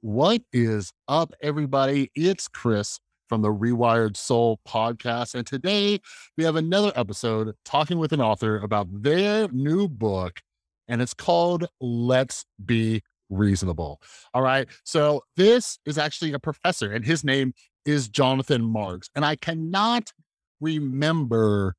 What 0.00 0.42
is 0.52 0.92
up, 1.08 1.32
everybody? 1.42 2.12
It's 2.14 2.46
Chris 2.46 3.00
from 3.28 3.42
the 3.42 3.48
Rewired 3.48 4.16
Soul 4.16 4.60
podcast. 4.64 5.34
And 5.34 5.44
today 5.44 5.98
we 6.36 6.44
have 6.44 6.54
another 6.54 6.92
episode 6.94 7.52
talking 7.64 7.98
with 7.98 8.12
an 8.12 8.20
author 8.20 8.58
about 8.58 8.86
their 8.92 9.48
new 9.48 9.88
book, 9.88 10.40
and 10.86 11.02
it's 11.02 11.14
called 11.14 11.66
Let's 11.80 12.44
Be 12.64 13.02
Reasonable. 13.28 14.00
All 14.32 14.42
right. 14.42 14.68
So 14.84 15.24
this 15.36 15.80
is 15.84 15.98
actually 15.98 16.32
a 16.32 16.38
professor, 16.38 16.92
and 16.92 17.04
his 17.04 17.24
name 17.24 17.52
is 17.84 18.08
Jonathan 18.08 18.62
Marks. 18.62 19.10
And 19.16 19.24
I 19.24 19.34
cannot 19.34 20.12
remember 20.60 21.74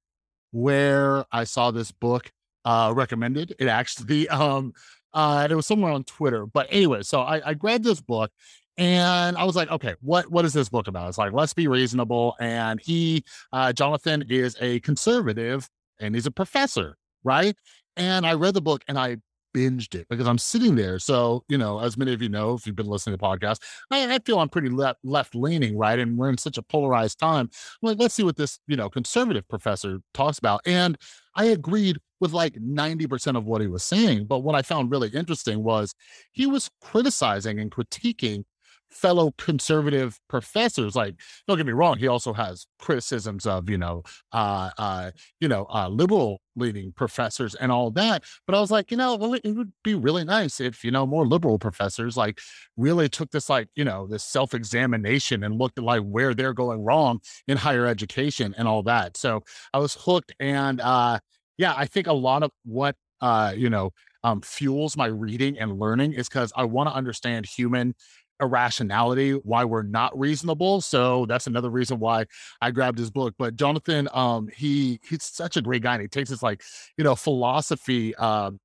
where 0.51 1.23
I 1.31 1.45
saw 1.45 1.71
this 1.71 1.93
book 1.93 2.33
uh, 2.65 2.91
recommended. 2.93 3.55
It 3.59 3.67
actually 3.67 4.27
um, 4.29 4.73
uh, 5.13 5.41
and 5.43 5.51
it 5.51 5.55
was 5.55 5.67
somewhere 5.67 5.91
on 5.91 6.03
Twitter. 6.03 6.45
But 6.45 6.67
anyway, 6.69 7.03
so 7.03 7.21
I, 7.21 7.49
I 7.49 7.53
grabbed 7.53 7.83
this 7.83 8.01
book 8.01 8.31
and 8.77 9.37
I 9.37 9.43
was 9.43 9.55
like, 9.55 9.69
okay, 9.71 9.95
what 10.01 10.31
what 10.31 10.45
is 10.45 10.53
this 10.53 10.69
book 10.69 10.87
about? 10.87 11.09
It's 11.09 11.17
like, 11.17 11.33
let's 11.33 11.53
be 11.53 11.67
reasonable. 11.67 12.35
And 12.39 12.79
he, 12.79 13.23
uh, 13.51 13.73
Jonathan, 13.73 14.23
is 14.29 14.55
a 14.61 14.79
conservative 14.79 15.69
and 15.99 16.15
he's 16.15 16.25
a 16.25 16.31
professor, 16.31 16.97
right? 17.23 17.55
And 17.97 18.25
I 18.25 18.33
read 18.33 18.53
the 18.53 18.61
book 18.61 18.83
and 18.87 18.97
I 18.97 19.17
binged 19.53 19.95
it 19.95 20.07
because 20.09 20.27
I'm 20.27 20.37
sitting 20.37 20.75
there. 20.75 20.99
So, 20.99 21.43
you 21.49 21.57
know, 21.57 21.79
as 21.79 21.97
many 21.97 22.13
of 22.13 22.21
you 22.21 22.29
know, 22.29 22.53
if 22.53 22.65
you've 22.65 22.75
been 22.75 22.87
listening 22.87 23.17
to 23.17 23.23
podcasts, 23.23 23.59
I, 23.91 24.15
I 24.15 24.19
feel 24.19 24.39
I'm 24.39 24.49
pretty 24.49 24.69
left 24.69 24.99
left 25.03 25.35
leaning, 25.35 25.77
right? 25.77 25.99
And 25.99 26.17
we're 26.17 26.29
in 26.29 26.37
such 26.37 26.57
a 26.57 26.61
polarized 26.61 27.19
time. 27.19 27.49
I'm 27.51 27.89
like, 27.89 27.99
let's 27.99 28.13
see 28.13 28.23
what 28.23 28.37
this, 28.37 28.59
you 28.67 28.77
know, 28.77 28.89
conservative 28.89 29.47
professor 29.47 29.99
talks 30.13 30.39
about. 30.39 30.61
And 30.65 30.97
I 31.35 31.45
agreed 31.45 31.97
with 32.19 32.33
like 32.33 32.53
90% 32.55 33.37
of 33.37 33.45
what 33.45 33.61
he 33.61 33.67
was 33.67 33.83
saying. 33.83 34.25
But 34.25 34.39
what 34.39 34.55
I 34.55 34.61
found 34.61 34.91
really 34.91 35.09
interesting 35.09 35.63
was 35.63 35.93
he 36.31 36.45
was 36.45 36.69
criticizing 36.81 37.59
and 37.59 37.71
critiquing 37.71 38.43
fellow 38.89 39.31
conservative 39.37 40.19
professors. 40.27 40.95
Like, 40.95 41.15
don't 41.47 41.57
get 41.57 41.65
me 41.65 41.73
wrong, 41.73 41.97
he 41.97 42.07
also 42.07 42.33
has 42.33 42.65
criticisms 42.79 43.45
of, 43.45 43.69
you 43.69 43.77
know, 43.77 44.03
uh, 44.31 44.69
uh, 44.77 45.11
you 45.39 45.47
know, 45.47 45.67
uh, 45.73 45.87
liberal 45.89 46.41
leaning 46.55 46.91
professors 46.91 47.55
and 47.55 47.71
all 47.71 47.91
that. 47.91 48.23
But 48.45 48.55
I 48.55 48.59
was 48.59 48.71
like, 48.71 48.91
you 48.91 48.97
know, 48.97 49.15
well, 49.15 49.33
it, 49.33 49.41
it 49.43 49.51
would 49.51 49.71
be 49.83 49.95
really 49.95 50.23
nice 50.23 50.59
if, 50.59 50.83
you 50.83 50.91
know, 50.91 51.05
more 51.05 51.25
liberal 51.25 51.59
professors 51.59 52.17
like 52.17 52.39
really 52.77 53.09
took 53.09 53.31
this, 53.31 53.49
like, 53.49 53.69
you 53.75 53.85
know, 53.85 54.07
this 54.07 54.23
self 54.23 54.53
examination 54.53 55.43
and 55.43 55.57
looked 55.57 55.77
at 55.77 55.83
like 55.83 56.01
where 56.01 56.33
they're 56.33 56.53
going 56.53 56.83
wrong 56.83 57.19
in 57.47 57.57
higher 57.57 57.85
education 57.85 58.53
and 58.57 58.67
all 58.67 58.83
that. 58.83 59.17
So 59.17 59.43
I 59.73 59.79
was 59.79 59.95
hooked. 59.99 60.33
And 60.39 60.81
uh, 60.81 61.19
yeah, 61.59 61.75
I 61.77 61.85
think 61.85 62.07
a 62.07 62.13
lot 62.13 62.43
of 62.43 62.51
what, 62.65 62.95
uh, 63.21 63.53
you 63.55 63.69
know, 63.69 63.91
um, 64.23 64.41
fuels 64.41 64.97
my 64.97 65.07
reading 65.07 65.59
and 65.59 65.79
learning 65.79 66.13
is 66.13 66.29
because 66.29 66.53
I 66.55 66.65
want 66.65 66.89
to 66.89 66.95
understand 66.95 67.45
human 67.45 67.95
irrationality, 68.41 69.33
why 69.33 69.65
we're 69.65 69.83
not 69.83 70.17
reasonable. 70.17 70.79
So 70.81 71.25
that's 71.27 71.47
another 71.47 71.69
reason 71.69 71.99
why 71.99 72.25
I 72.61 72.71
grabbed 72.71 72.97
his 72.97 73.11
book. 73.11 73.35
But 73.37 73.57
Jonathan, 73.57 74.07
um, 74.13 74.49
he 74.55 75.01
he's 75.07 75.25
such 75.25 75.57
a 75.57 75.61
great 75.61 75.83
guy. 75.83 75.95
And 75.95 76.01
he 76.01 76.07
takes 76.07 76.29
this 76.29 76.41
like, 76.43 76.63
you 76.97 77.03
know, 77.03 77.15
philosophy 77.15 78.15
um 78.15 78.59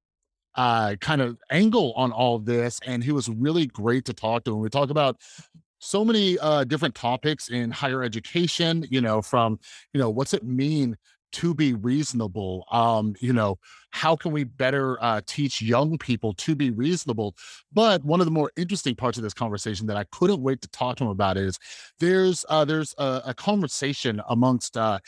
uh 0.57 0.97
kind 1.01 1.21
of 1.23 1.39
angle 1.51 1.93
on 1.97 2.13
all 2.13 2.39
this. 2.39 2.81
And 2.87 3.05
he 3.05 3.13
was 3.13 3.29
really 3.29 3.67
great 3.67 4.07
to 4.07 4.15
talk 4.15 4.45
to. 4.45 4.53
And 4.53 4.61
we 4.63 4.71
talk 4.71 4.91
about 4.91 5.19
so 5.81 6.05
many 6.05 6.39
uh 6.39 6.65
different 6.65 6.95
topics 6.95 7.51
in 7.51 7.71
higher 7.71 8.03
education, 8.03 8.87
you 8.91 9.01
know, 9.01 9.23
from, 9.23 9.59
you 9.93 10.01
know, 10.01 10.11
what's 10.11 10.35
it 10.35 10.45
mean 10.45 10.97
to 11.35 11.55
be 11.55 11.75
reasonable 11.75 12.65
um 12.71 13.15
you 13.21 13.33
know 13.33 13.59
how 13.91 14.17
can 14.17 14.33
we 14.33 14.43
better 14.45 15.03
uh, 15.03 15.21
teach 15.27 15.61
young 15.61 15.99
people 15.99 16.33
to 16.35 16.55
be 16.55 16.71
reasonable 16.71 17.35
but 17.73 18.05
one 18.05 18.21
of 18.21 18.27
the 18.27 18.31
more 18.31 18.51
interesting 18.57 18.95
parts 18.95 19.19
of 19.19 19.25
this 19.25 19.35
conversation 19.35 19.87
that 19.87 19.97
i 19.97 20.05
couldn't 20.13 20.41
wait 20.41 20.61
to 20.63 20.69
talk 20.69 20.97
to 20.97 21.05
him 21.05 21.11
about 21.11 21.37
is 21.37 21.59
there's 21.99 22.45
uh 22.49 22.65
there's 22.65 22.95
a, 22.99 23.23
a 23.27 23.35
conversation 23.35 24.21
amongst 24.29 24.77
uh 24.77 24.99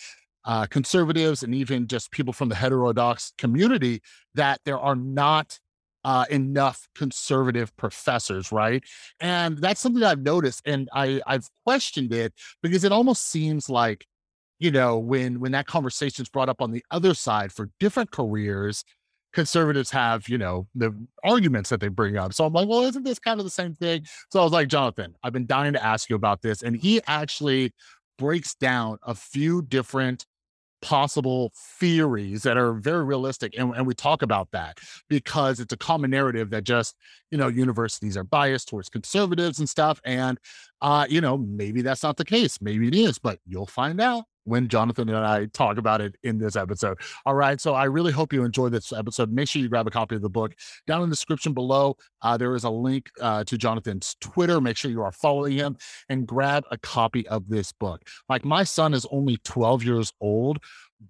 uh, 0.46 0.64
conservatives 0.66 1.42
and 1.42 1.56
even 1.56 1.88
just 1.88 2.12
people 2.12 2.32
from 2.32 2.48
the 2.48 2.54
heterodox 2.54 3.32
community 3.36 4.00
that 4.36 4.60
there 4.64 4.78
are 4.78 4.94
not 4.94 5.58
uh, 6.04 6.24
enough 6.30 6.86
conservative 6.94 7.76
professors, 7.76 8.52
right? 8.52 8.84
And 9.18 9.58
that's 9.58 9.80
something 9.80 10.04
I've 10.04 10.22
noticed, 10.22 10.62
and 10.64 10.88
I 10.94 11.20
I've 11.26 11.48
questioned 11.64 12.14
it 12.14 12.32
because 12.62 12.84
it 12.84 12.92
almost 12.92 13.26
seems 13.26 13.68
like 13.68 14.06
you 14.58 14.70
know, 14.70 14.98
when 14.98 15.40
when 15.40 15.52
that 15.52 15.66
conversation 15.66 16.22
is 16.22 16.28
brought 16.28 16.48
up 16.48 16.62
on 16.62 16.70
the 16.72 16.84
other 16.90 17.14
side 17.14 17.52
for 17.52 17.70
different 17.78 18.10
careers, 18.10 18.84
conservatives 19.32 19.90
have, 19.90 20.28
you 20.28 20.38
know, 20.38 20.66
the 20.74 20.94
arguments 21.22 21.70
that 21.70 21.80
they 21.80 21.88
bring 21.88 22.16
up. 22.16 22.32
So 22.32 22.44
I'm 22.44 22.52
like, 22.52 22.68
well, 22.68 22.82
isn't 22.82 23.02
this 23.02 23.18
kind 23.18 23.38
of 23.38 23.44
the 23.44 23.50
same 23.50 23.74
thing? 23.74 24.04
So 24.32 24.40
I 24.40 24.44
was 24.44 24.52
like, 24.52 24.68
Jonathan, 24.68 25.14
I've 25.22 25.34
been 25.34 25.46
dying 25.46 25.74
to 25.74 25.84
ask 25.84 26.08
you 26.08 26.16
about 26.16 26.40
this. 26.40 26.62
And 26.62 26.74
he 26.76 27.02
actually 27.06 27.72
breaks 28.18 28.54
down 28.54 28.98
a 29.02 29.14
few 29.14 29.62
different 29.62 30.24
possible 30.82 31.52
theories 31.78 32.42
that 32.42 32.56
are 32.56 32.74
very 32.74 33.04
realistic 33.04 33.58
and, 33.58 33.74
and 33.74 33.86
we 33.86 33.94
talk 33.94 34.20
about 34.22 34.50
that 34.52 34.78
because 35.08 35.58
it's 35.58 35.72
a 35.72 35.76
common 35.76 36.10
narrative 36.10 36.50
that 36.50 36.64
just 36.64 36.94
you 37.30 37.38
know 37.38 37.48
universities 37.48 38.16
are 38.16 38.24
biased 38.24 38.68
towards 38.68 38.90
conservatives 38.90 39.58
and 39.58 39.68
stuff 39.68 39.98
and 40.04 40.38
uh 40.82 41.06
you 41.08 41.20
know 41.20 41.38
maybe 41.38 41.80
that's 41.80 42.02
not 42.02 42.18
the 42.18 42.24
case 42.24 42.60
maybe 42.60 42.86
it 42.86 42.94
is 42.94 43.18
but 43.18 43.38
you'll 43.46 43.66
find 43.66 44.00
out 44.02 44.24
when 44.46 44.68
Jonathan 44.68 45.08
and 45.08 45.18
I 45.18 45.46
talk 45.46 45.76
about 45.76 46.00
it 46.00 46.16
in 46.22 46.38
this 46.38 46.56
episode. 46.56 46.98
All 47.26 47.34
right. 47.34 47.60
So 47.60 47.74
I 47.74 47.84
really 47.84 48.12
hope 48.12 48.32
you 48.32 48.44
enjoy 48.44 48.68
this 48.68 48.92
episode. 48.92 49.32
Make 49.32 49.48
sure 49.48 49.60
you 49.60 49.68
grab 49.68 49.86
a 49.86 49.90
copy 49.90 50.14
of 50.14 50.22
the 50.22 50.30
book. 50.30 50.54
Down 50.86 51.02
in 51.02 51.10
the 51.10 51.14
description 51.14 51.52
below, 51.52 51.96
uh, 52.22 52.36
there 52.36 52.54
is 52.54 52.64
a 52.64 52.70
link 52.70 53.10
uh, 53.20 53.44
to 53.44 53.58
Jonathan's 53.58 54.16
Twitter. 54.20 54.60
Make 54.60 54.76
sure 54.76 54.90
you 54.90 55.02
are 55.02 55.12
following 55.12 55.52
him 55.52 55.76
and 56.08 56.26
grab 56.26 56.64
a 56.70 56.78
copy 56.78 57.26
of 57.28 57.48
this 57.48 57.72
book. 57.72 58.02
Like 58.28 58.44
my 58.44 58.64
son 58.64 58.94
is 58.94 59.06
only 59.10 59.38
12 59.44 59.82
years 59.82 60.12
old, 60.20 60.58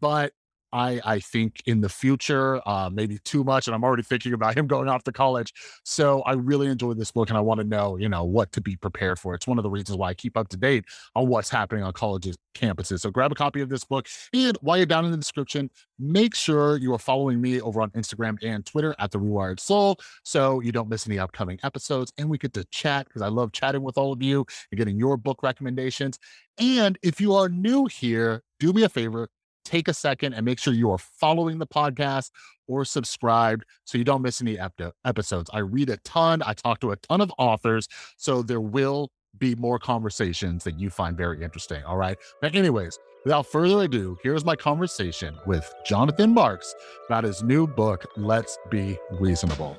but 0.00 0.32
I 0.76 1.00
I 1.04 1.20
think 1.20 1.62
in 1.64 1.80
the 1.80 1.88
future, 1.88 2.60
uh, 2.68 2.90
maybe 2.92 3.18
too 3.24 3.42
much, 3.42 3.66
and 3.66 3.74
I'm 3.74 3.82
already 3.82 4.02
thinking 4.02 4.34
about 4.34 4.56
him 4.56 4.66
going 4.66 4.88
off 4.88 5.04
to 5.04 5.12
college. 5.12 5.52
So 5.84 6.20
I 6.22 6.34
really 6.34 6.66
enjoyed 6.66 6.98
this 6.98 7.10
book, 7.10 7.30
and 7.30 7.38
I 7.38 7.40
want 7.40 7.60
to 7.60 7.66
know, 7.66 7.96
you 7.96 8.08
know, 8.08 8.24
what 8.24 8.52
to 8.52 8.60
be 8.60 8.76
prepared 8.76 9.18
for. 9.18 9.34
It's 9.34 9.46
one 9.46 9.58
of 9.58 9.64
the 9.64 9.70
reasons 9.70 9.96
why 9.98 10.10
I 10.10 10.14
keep 10.14 10.36
up 10.36 10.48
to 10.48 10.56
date 10.56 10.84
on 11.14 11.28
what's 11.28 11.48
happening 11.48 11.82
on 11.82 11.92
colleges 11.94 12.36
campuses. 12.54 13.00
So 13.00 13.10
grab 13.10 13.32
a 13.32 13.34
copy 13.34 13.62
of 13.62 13.70
this 13.70 13.84
book, 13.84 14.06
and 14.34 14.56
while 14.60 14.76
you're 14.76 14.86
down 14.86 15.06
in 15.06 15.10
the 15.10 15.16
description, 15.16 15.70
make 15.98 16.34
sure 16.34 16.76
you 16.76 16.92
are 16.92 16.98
following 16.98 17.40
me 17.40 17.60
over 17.60 17.80
on 17.80 17.90
Instagram 17.92 18.36
and 18.42 18.64
Twitter 18.66 18.94
at 18.98 19.10
the 19.10 19.18
Rewired 19.18 19.60
Soul, 19.60 19.98
so 20.24 20.60
you 20.60 20.72
don't 20.72 20.90
miss 20.90 21.06
any 21.06 21.18
upcoming 21.18 21.58
episodes, 21.62 22.12
and 22.18 22.28
we 22.28 22.36
get 22.36 22.52
to 22.52 22.64
chat 22.64 23.06
because 23.06 23.22
I 23.22 23.28
love 23.28 23.52
chatting 23.52 23.82
with 23.82 23.96
all 23.96 24.12
of 24.12 24.22
you 24.22 24.44
and 24.70 24.78
getting 24.78 24.98
your 24.98 25.16
book 25.16 25.42
recommendations. 25.42 26.18
And 26.58 26.98
if 27.02 27.20
you 27.20 27.34
are 27.34 27.48
new 27.48 27.86
here, 27.86 28.42
do 28.58 28.72
me 28.72 28.82
a 28.82 28.88
favor 28.88 29.28
take 29.66 29.88
a 29.88 29.94
second 29.94 30.32
and 30.34 30.44
make 30.44 30.58
sure 30.58 30.72
you 30.72 30.90
are 30.90 30.98
following 30.98 31.58
the 31.58 31.66
podcast 31.66 32.30
or 32.68 32.84
subscribed 32.84 33.64
so 33.84 33.98
you 33.98 34.04
don't 34.04 34.22
miss 34.22 34.40
any 34.40 34.58
ep- 34.58 34.94
episodes. 35.04 35.50
I 35.52 35.58
read 35.58 35.90
a 35.90 35.96
ton, 35.98 36.42
I 36.44 36.54
talk 36.54 36.80
to 36.80 36.92
a 36.92 36.96
ton 36.96 37.20
of 37.20 37.32
authors, 37.38 37.88
so 38.16 38.42
there 38.42 38.60
will 38.60 39.10
be 39.38 39.54
more 39.54 39.78
conversations 39.78 40.64
that 40.64 40.78
you 40.78 40.88
find 40.90 41.16
very 41.16 41.42
interesting. 41.42 41.84
All 41.84 41.96
right. 41.96 42.16
But, 42.40 42.54
anyways, 42.54 42.98
without 43.24 43.46
further 43.46 43.82
ado, 43.82 44.16
here's 44.22 44.44
my 44.44 44.56
conversation 44.56 45.36
with 45.46 45.72
Jonathan 45.84 46.32
Marks 46.32 46.74
about 47.06 47.24
his 47.24 47.42
new 47.42 47.66
book, 47.66 48.06
Let's 48.16 48.56
Be 48.70 48.98
Reasonable. 49.10 49.76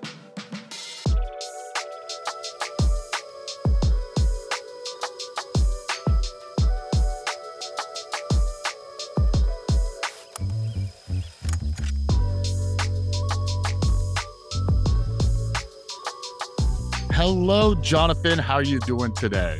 Hello, 17.29 17.75
Jonathan. 17.75 18.39
How 18.39 18.53
are 18.53 18.63
you 18.63 18.79
doing 18.79 19.13
today? 19.13 19.59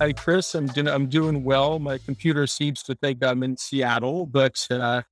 Hi, 0.00 0.14
Chris. 0.14 0.54
I'm 0.54 0.68
doing 0.68 0.88
I'm 0.88 1.06
doing 1.06 1.44
well. 1.44 1.78
My 1.78 1.98
computer 1.98 2.46
seems 2.46 2.82
to 2.84 2.94
think 2.94 3.22
I'm 3.22 3.42
in 3.42 3.58
Seattle, 3.58 4.24
but 4.24 4.66
uh, 4.70 5.02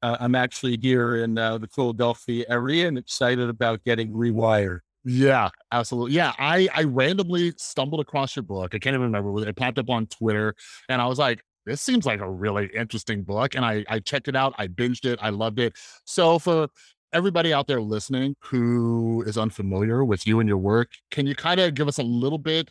uh, 0.00 0.16
I'm 0.18 0.34
actually 0.34 0.78
here 0.80 1.16
in 1.16 1.36
uh, 1.36 1.58
the 1.58 1.66
Philadelphia 1.66 2.46
area 2.48 2.88
and 2.88 2.96
excited 2.96 3.50
about 3.50 3.84
getting 3.84 4.14
rewired. 4.14 4.78
Yeah, 5.04 5.50
absolutely. 5.72 6.12
Yeah, 6.12 6.32
I 6.38 6.70
I 6.74 6.84
randomly 6.84 7.52
stumbled 7.58 8.00
across 8.00 8.34
your 8.34 8.44
book. 8.44 8.74
I 8.74 8.78
can't 8.78 8.94
even 8.94 9.12
remember. 9.12 9.46
It 9.46 9.54
popped 9.54 9.78
up 9.78 9.90
on 9.90 10.06
Twitter, 10.06 10.54
and 10.88 11.02
I 11.02 11.06
was 11.06 11.18
like, 11.18 11.42
"This 11.66 11.82
seems 11.82 12.06
like 12.06 12.20
a 12.20 12.30
really 12.30 12.70
interesting 12.74 13.24
book." 13.24 13.56
And 13.56 13.64
I 13.66 13.84
I 13.90 13.98
checked 13.98 14.26
it 14.26 14.36
out. 14.36 14.54
I 14.56 14.68
binged 14.68 15.04
it. 15.04 15.18
I 15.20 15.28
loved 15.28 15.58
it. 15.58 15.74
So 16.06 16.38
for 16.38 16.68
everybody 17.12 17.52
out 17.52 17.66
there 17.66 17.80
listening 17.80 18.34
who 18.40 19.22
is 19.26 19.36
unfamiliar 19.36 20.04
with 20.04 20.26
you 20.26 20.40
and 20.40 20.48
your 20.48 20.58
work, 20.58 20.90
can 21.10 21.26
you 21.26 21.34
kind 21.34 21.60
of 21.60 21.74
give 21.74 21.88
us 21.88 21.98
a 21.98 22.02
little 22.02 22.38
bit 22.38 22.70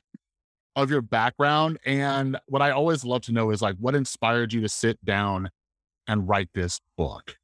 of 0.75 0.89
your 0.89 1.01
background? 1.01 1.77
And 1.85 2.39
what 2.47 2.61
I 2.61 2.71
always 2.71 3.03
love 3.03 3.21
to 3.23 3.31
know 3.31 3.51
is 3.51 3.61
like, 3.61 3.75
what 3.77 3.95
inspired 3.95 4.53
you 4.53 4.61
to 4.61 4.69
sit 4.69 5.03
down 5.03 5.49
and 6.07 6.27
write 6.27 6.49
this 6.53 6.79
book? 6.97 7.37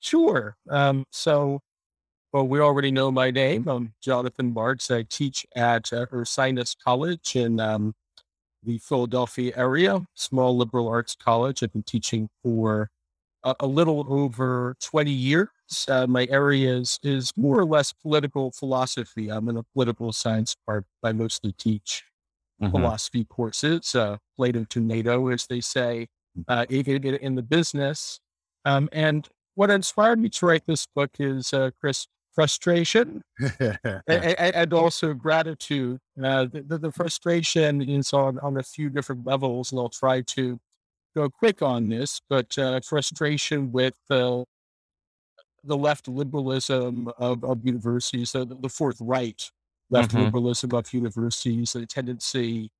Sure. 0.00 0.56
Um, 0.70 1.04
so 1.10 1.60
well, 2.32 2.46
we 2.46 2.60
already 2.60 2.90
know 2.90 3.10
my 3.10 3.30
name. 3.30 3.66
I'm 3.66 3.94
Jonathan 4.02 4.52
Marks. 4.52 4.90
I 4.90 5.04
teach 5.04 5.46
at 5.56 5.92
uh, 5.92 6.06
Ursinus 6.12 6.76
College 6.78 7.34
in 7.34 7.60
um, 7.60 7.94
the 8.62 8.78
Philadelphia 8.78 9.52
area, 9.56 10.06
small 10.14 10.56
liberal 10.56 10.88
arts 10.88 11.16
college. 11.16 11.62
I've 11.62 11.72
been 11.72 11.82
teaching 11.82 12.28
for 12.42 12.90
a, 13.42 13.54
a 13.60 13.66
little 13.66 14.04
over 14.08 14.76
20 14.82 15.10
years. 15.10 15.48
Uh, 15.88 16.06
my 16.06 16.26
area 16.30 16.76
is, 16.76 16.98
is 17.02 17.32
more 17.36 17.58
or 17.58 17.64
less 17.64 17.92
political 17.92 18.52
philosophy. 18.52 19.28
I'm 19.30 19.48
in 19.48 19.56
a 19.56 19.62
political 19.62 20.12
science 20.12 20.56
part. 20.66 20.84
I 21.02 21.12
mostly 21.12 21.52
teach 21.52 22.04
mm-hmm. 22.60 22.70
philosophy 22.70 23.24
courses, 23.24 23.94
uh, 23.94 24.18
Plato 24.36 24.64
to 24.64 24.80
NATO, 24.80 25.28
as 25.28 25.46
they 25.46 25.60
say, 25.60 26.08
uh, 26.48 26.66
in, 26.68 27.04
in 27.04 27.34
the 27.34 27.42
business. 27.42 28.20
Um, 28.64 28.88
and 28.92 29.28
what 29.54 29.70
inspired 29.70 30.18
me 30.18 30.28
to 30.30 30.46
write 30.46 30.66
this 30.66 30.86
book 30.86 31.12
is, 31.18 31.52
uh, 31.52 31.70
Chris, 31.80 32.06
frustration 32.34 33.22
and, 33.58 33.78
and, 34.06 34.72
also 34.74 35.14
gratitude. 35.14 35.98
Uh, 36.22 36.44
the, 36.44 36.78
the, 36.78 36.92
frustration 36.92 37.80
is 37.80 38.12
on, 38.12 38.38
on 38.40 38.58
a 38.58 38.62
few 38.62 38.90
different 38.90 39.26
levels, 39.26 39.72
and 39.72 39.80
I'll 39.80 39.88
try 39.88 40.20
to 40.20 40.60
go 41.16 41.30
quick 41.30 41.62
on 41.62 41.88
this, 41.88 42.20
but 42.28 42.56
uh, 42.58 42.78
frustration 42.80 43.72
with 43.72 43.96
uh, 44.10 44.42
the 45.66 45.76
left 45.76 46.08
liberalism 46.08 47.08
of, 47.18 47.44
of 47.44 47.64
universities, 47.64 48.30
so 48.30 48.44
the, 48.44 48.54
the 48.54 48.68
fourth 48.68 48.98
right 49.00 49.50
left 49.90 50.12
mm-hmm. 50.12 50.24
liberalism 50.24 50.74
of 50.74 50.92
universities, 50.92 51.72
the 51.72 51.86
tendency 51.86 52.70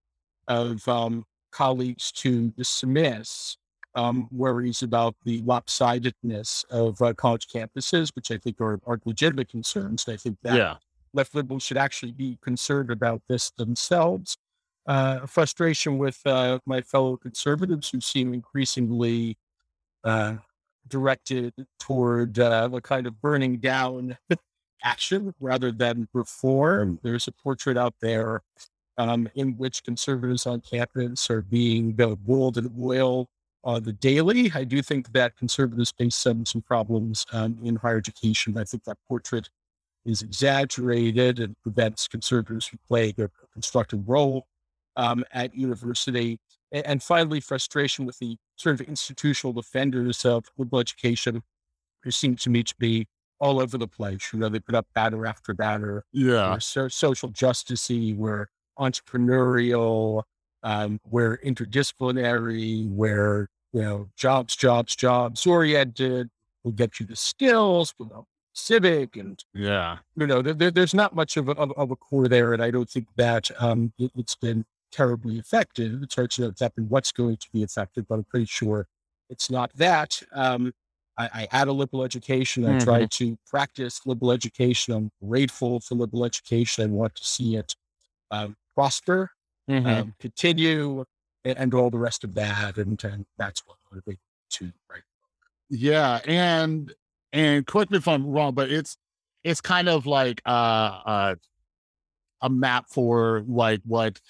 of 0.49 0.87
um, 0.88 1.25
colleagues 1.53 2.12
to 2.12 2.50
dismiss 2.50 3.56
um, 3.94 4.29
worries 4.31 4.83
about 4.83 5.17
the 5.25 5.41
lopsidedness 5.43 6.65
of 6.71 7.00
uh, 7.00 7.15
college 7.15 7.47
campuses, 7.49 8.11
which 8.15 8.31
I 8.31 8.37
think 8.37 8.61
are, 8.61 8.79
are 8.87 9.00
legitimate 9.05 9.49
concerns. 9.49 10.06
And 10.06 10.15
I 10.15 10.17
think 10.19 10.37
that 10.43 10.56
yeah. 10.56 10.75
left 11.15 11.35
liberals 11.35 11.62
should 11.62 11.79
actually 11.79 12.12
be 12.12 12.39
concerned 12.43 12.91
about 12.91 13.23
this 13.29 13.50
themselves. 13.50 14.37
Uh, 14.87 15.27
frustration 15.27 15.99
with 15.99 16.21
uh, 16.27 16.61
my 16.67 16.81
fellow 16.81 17.17
conservatives 17.17 17.91
who 17.91 18.00
seem 18.00 18.32
increasingly 18.35 19.37
uh, 20.05 20.37
directed 20.88 21.55
toward 21.79 22.38
uh, 22.38 22.69
a 22.73 22.81
kind 22.81 23.06
of 23.06 23.21
burning 23.21 23.59
down 23.59 24.17
action 24.85 25.35
rather 25.41 25.73
than 25.73 26.09
reform. 26.12 26.99
There's 27.03 27.27
a 27.29 27.33
portrait 27.33 27.77
out 27.77 27.94
there 28.00 28.43
um, 28.99 29.29
in 29.35 29.56
which 29.56 29.85
conservatives 29.85 30.47
on 30.47 30.61
campus 30.61 31.31
are 31.31 31.43
being 31.43 31.93
boiled 31.93 32.59
in 32.59 32.73
oil 32.81 33.29
uh, 33.65 33.81
the 33.81 33.93
daily. 33.93 34.50
I 34.55 34.65
do 34.65 34.81
think 34.81 35.12
that 35.12 35.37
conservatives 35.37 35.93
face 35.99 36.15
some 36.15 36.47
some 36.47 36.62
problems 36.62 37.27
um, 37.32 37.59
in 37.62 37.77
higher 37.77 37.97
education. 37.97 38.56
I 38.56 38.65
think 38.65 38.85
that 38.85 38.97
portrait 39.09 39.50
is 40.05 40.23
exaggerated 40.23 41.41
and 41.41 41.56
prevents 41.62 42.06
conservatives 42.06 42.67
from 42.67 42.79
playing 42.87 43.15
a 43.19 43.29
constructive 43.53 44.09
role 44.09 44.47
um, 44.94 45.25
at 45.32 45.55
university. 45.55 46.39
And, 46.73 47.03
finally, 47.03 47.41
frustration 47.41 48.07
with 48.07 48.19
the 48.19 48.37
sort 48.57 48.81
of 48.81 48.87
institutional 48.89 49.53
defenders 49.53 50.25
of 50.25 50.47
liberal 50.59 50.81
education, 50.81 51.43
who 52.03 52.11
seem 52.11 52.37
to 52.37 52.51
me 52.51 52.63
to 52.65 52.75
be 52.79 53.07
all 53.39 53.61
over 53.61 53.79
the 53.79 53.87
place. 53.87 54.33
You 54.33 54.41
know, 54.41 54.49
they 54.49 54.59
put 54.59 54.75
up 54.75 54.87
banner 54.95 55.27
after 55.27 55.55
banner. 55.55 56.05
Yeah, 56.13 56.59
so, 56.59 56.89
social 56.89 57.31
justicey, 57.31 58.17
we're 58.17 58.47
entrepreneurial, 58.79 60.23
um, 60.63 61.01
we're 61.09 61.39
interdisciplinary, 61.39 62.89
we're 62.89 63.49
you 63.73 63.83
know, 63.83 64.09
jobs, 64.17 64.57
jobs, 64.57 64.97
jobs 64.97 65.47
oriented. 65.47 66.31
We'll 66.65 66.73
get 66.73 66.99
you 66.99 67.07
the 67.07 67.15
skills, 67.15 67.95
you 68.01 68.07
know, 68.07 68.27
civic, 68.55 69.17
and 69.17 69.39
yeah, 69.55 69.99
you 70.17 70.27
know, 70.27 70.41
there, 70.43 70.71
there's 70.71 70.95
not 70.95 71.15
much 71.15 71.37
of 71.37 71.49
a, 71.49 71.53
of, 71.53 71.73
of, 71.77 71.91
a 71.91 71.97
core 71.97 72.27
there, 72.27 72.55
and 72.55 72.63
I 72.63 72.71
don't 72.71 72.89
think 72.89 73.07
that 73.17 73.51
um, 73.61 73.93
it, 73.99 74.11
has 74.17 74.35
been 74.41 74.65
terribly 74.96 75.38
effective. 75.38 76.02
It's 76.02 76.14
hard 76.14 76.31
to 76.32 76.43
know 76.43 76.48
exactly 76.48 76.84
what's 76.84 77.12
going 77.12 77.37
to 77.37 77.46
be 77.52 77.62
effective, 77.62 78.06
but 78.08 78.14
I'm 78.14 78.25
pretty 78.25 78.46
sure 78.46 78.87
it's 79.28 79.50
not 79.50 79.70
that. 79.76 80.22
Um, 80.32 80.72
I, 81.19 81.28
I 81.34 81.48
had 81.50 81.69
a 81.69 81.72
liberal 81.72 82.04
education. 82.04 82.64
I 82.64 82.70
mm-hmm. 82.70 82.78
tried 82.78 83.10
to 83.12 83.37
practice 83.46 84.06
liberal 84.06 84.32
education. 84.32 84.94
I'm 84.94 85.10
grateful 85.22 85.81
for 85.81 85.94
liberal 85.96 86.25
education. 86.25 86.84
I 86.84 86.87
want 86.88 87.14
to 87.16 87.25
see 87.25 87.56
it 87.56 87.75
um, 88.31 88.56
prosper, 88.75 89.31
mm-hmm. 89.69 89.87
um, 89.87 90.14
continue, 90.19 91.04
and, 91.44 91.58
and 91.58 91.75
all 91.75 91.90
the 91.90 91.98
rest 91.98 92.25
of 92.25 92.34
that. 92.34 92.78
And, 92.78 93.02
and 93.04 93.26
that's 93.38 93.62
what 93.66 93.76
motivated 93.90 94.20
to 94.50 94.72
write. 94.90 95.02
Yeah. 95.69 96.20
And, 96.26 96.93
and 97.32 97.66
correct 97.66 97.90
me 97.90 97.98
if 97.98 98.08
I'm 98.08 98.26
wrong, 98.26 98.54
but 98.54 98.70
it's, 98.70 98.96
it's 99.44 99.60
kind 99.60 99.88
of 99.88 100.06
like, 100.06 100.40
uh, 100.46 101.00
uh, 101.06 101.34
a 102.43 102.50
map 102.50 102.84
for 102.90 103.43
like 103.48 103.81
what 103.87 104.20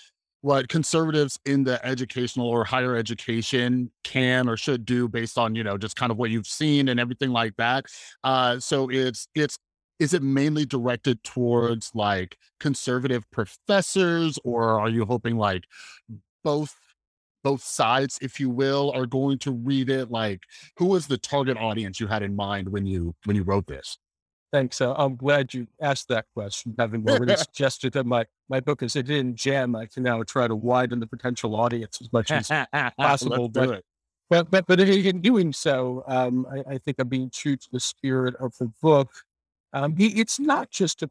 what 0.43 0.69
conservatives 0.69 1.38
in 1.44 1.65
the 1.65 1.85
educational 1.85 2.47
or 2.49 2.65
higher 2.65 2.97
education 2.97 3.91
can 4.05 4.49
or 4.49 4.56
should 4.56 4.85
do 4.85 5.09
based 5.09 5.38
on 5.38 5.55
you 5.55 5.65
know 5.65 5.77
just 5.77 5.97
kind 5.97 6.12
of 6.12 6.19
what 6.19 6.31
you've 6.31 6.47
seen 6.47 6.88
and 6.88 7.00
everything 7.00 7.31
like 7.31 7.55
that 7.56 7.85
uh 8.25 8.59
so 8.59 8.88
it's 8.91 9.29
it's 9.35 9.59
is 9.99 10.12
it 10.12 10.23
mainly 10.23 10.67
directed 10.67 11.23
towards 11.25 11.91
like 11.94 12.37
conservative 12.61 13.29
professors 13.31 14.38
or 14.44 14.79
are 14.79 14.91
you 14.91 15.05
hoping 15.06 15.37
like 15.37 15.65
both 16.44 16.75
both 17.43 17.62
sides, 17.62 18.19
if 18.21 18.41
you 18.41 18.50
will, 18.50 18.91
are 18.91 19.06
going 19.06 19.38
to 19.38 19.53
read 19.53 19.88
it? 19.88 20.11
Like, 20.11 20.41
who 20.79 20.87
was 20.87 21.06
the 21.06 21.17
target 21.17 21.56
audience 21.56 22.00
you 22.00 22.09
had 22.09 22.25
in 22.25 22.35
mind 22.35 22.69
when 22.69 22.87
you 22.87 23.15
when 23.25 23.37
you 23.37 23.44
wrote 23.44 23.69
this? 23.69 23.99
Thanks. 24.52 24.81
Uh, 24.81 24.94
I'm 24.94 25.16
glad 25.16 25.52
you 25.52 25.66
asked 25.81 26.08
that 26.08 26.26
question, 26.34 26.75
having 26.78 27.08
already 27.08 27.37
suggested 27.37 27.93
that 27.94 28.06
my, 28.06 28.25
my 28.48 28.60
book 28.60 28.82
is 28.82 28.96
a 28.96 29.02
didn't 29.02 29.37
jam. 29.37 29.75
I 29.75 29.87
can 29.87 30.02
now 30.02 30.22
try 30.22 30.46
to 30.46 30.54
widen 30.54 31.00
the 31.00 31.06
potential 31.06 31.56
audience 31.56 32.00
as 32.00 32.12
much 32.12 32.31
as 32.31 32.48
possible. 32.96 33.48
but, 33.48 33.82
but, 34.31 34.50
but, 34.50 34.66
but 34.66 34.81
in 34.81 35.20
doing 35.20 35.52
so, 35.52 36.04
um, 36.06 36.46
I, 36.50 36.75
I, 36.75 36.78
think 36.78 36.98
I'm 36.98 37.08
being 37.08 37.31
true 37.31 37.56
to 37.56 37.69
the 37.72 37.81
spirit 37.81 38.34
of 38.37 38.56
the 38.58 38.72
book. 38.82 39.10
Um, 39.72 39.94
it's 39.98 40.38
not 40.40 40.70
just 40.70 41.02
a, 41.02 41.10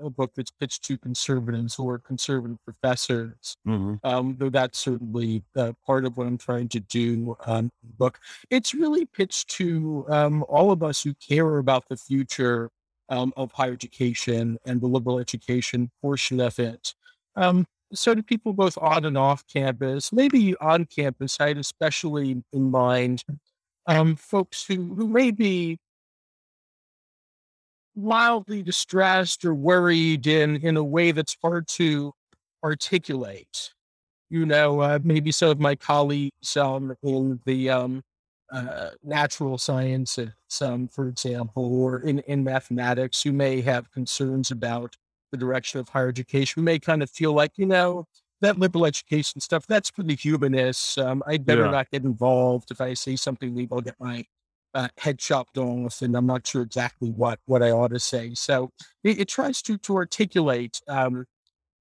a, 0.00 0.10
book 0.10 0.32
that's 0.34 0.50
pitched 0.50 0.82
to 0.84 0.98
conservatives 0.98 1.78
or 1.78 1.98
conservative 1.98 2.56
professors, 2.64 3.56
mm-hmm. 3.66 3.94
um, 4.04 4.36
though 4.38 4.50
that's 4.50 4.78
certainly 4.78 5.44
uh, 5.56 5.72
part 5.86 6.04
of 6.04 6.16
what 6.16 6.26
I'm 6.26 6.38
trying 6.38 6.68
to 6.70 6.80
do 6.80 7.36
um, 7.46 7.70
book. 7.98 8.18
It's 8.48 8.74
really 8.74 9.04
pitched 9.04 9.48
to 9.50 10.06
um, 10.08 10.44
all 10.48 10.72
of 10.72 10.82
us 10.82 11.02
who 11.02 11.14
care 11.14 11.58
about 11.58 11.88
the 11.88 11.96
future 11.96 12.70
um, 13.10 13.32
of 13.36 13.52
higher 13.52 13.72
education 13.72 14.58
and 14.64 14.80
the 14.80 14.86
liberal 14.86 15.18
education 15.18 15.90
portion 16.00 16.40
of 16.40 16.58
it. 16.58 16.94
Um, 17.36 17.66
so 17.92 18.14
to 18.14 18.22
people 18.22 18.52
both 18.52 18.78
on 18.78 19.04
and 19.04 19.18
off 19.18 19.44
campus, 19.46 20.12
maybe 20.12 20.56
on 20.56 20.84
campus, 20.86 21.36
I 21.40 21.48
had 21.48 21.58
especially 21.58 22.42
in 22.52 22.70
mind 22.70 23.24
folks 24.16 24.64
who, 24.64 24.94
who 24.94 25.08
may 25.08 25.30
be 25.30 25.78
wildly 27.94 28.62
distressed 28.62 29.44
or 29.44 29.54
worried 29.54 30.26
in 30.26 30.56
in 30.56 30.76
a 30.76 30.84
way 30.84 31.12
that's 31.12 31.36
hard 31.42 31.66
to 31.68 32.12
articulate. 32.62 33.72
You 34.28 34.46
know, 34.46 34.80
uh, 34.80 34.98
maybe 35.02 35.32
some 35.32 35.50
of 35.50 35.58
my 35.58 35.74
colleagues 35.74 36.56
um, 36.56 36.94
in 37.02 37.40
the 37.44 37.70
um, 37.70 38.02
uh, 38.52 38.90
natural 39.02 39.58
sciences, 39.58 40.30
um, 40.60 40.88
for 40.88 41.08
example, 41.08 41.64
or 41.82 42.00
in, 42.00 42.20
in 42.20 42.44
mathematics, 42.44 43.22
who 43.22 43.32
may 43.32 43.60
have 43.60 43.90
concerns 43.90 44.50
about 44.50 44.96
the 45.32 45.36
direction 45.36 45.80
of 45.80 45.88
higher 45.88 46.08
education, 46.08 46.64
may 46.64 46.78
kind 46.78 47.02
of 47.02 47.10
feel 47.10 47.32
like, 47.32 47.52
you 47.56 47.66
know, 47.66 48.06
that 48.40 48.58
liberal 48.58 48.86
education 48.86 49.40
stuff, 49.40 49.66
that's 49.66 49.90
for 49.90 50.02
the 50.02 50.16
humanists. 50.16 50.96
Um, 50.96 51.22
I'd 51.26 51.44
better 51.44 51.64
yeah. 51.64 51.70
not 51.70 51.90
get 51.90 52.04
involved. 52.04 52.70
If 52.70 52.80
I 52.80 52.94
say 52.94 53.16
something, 53.16 53.54
maybe 53.54 53.68
I'll 53.70 53.80
get 53.80 53.96
my 54.00 54.24
uh, 54.74 54.88
head 54.98 55.18
chopped 55.18 55.58
off, 55.58 56.02
and 56.02 56.16
I'm 56.16 56.26
not 56.26 56.46
sure 56.46 56.62
exactly 56.62 57.10
what 57.10 57.38
what 57.46 57.62
I 57.62 57.70
ought 57.70 57.90
to 57.90 58.00
say. 58.00 58.34
So 58.34 58.70
it, 59.04 59.20
it 59.20 59.28
tries 59.28 59.62
to 59.62 59.78
to 59.78 59.96
articulate, 59.96 60.80
um, 60.88 61.26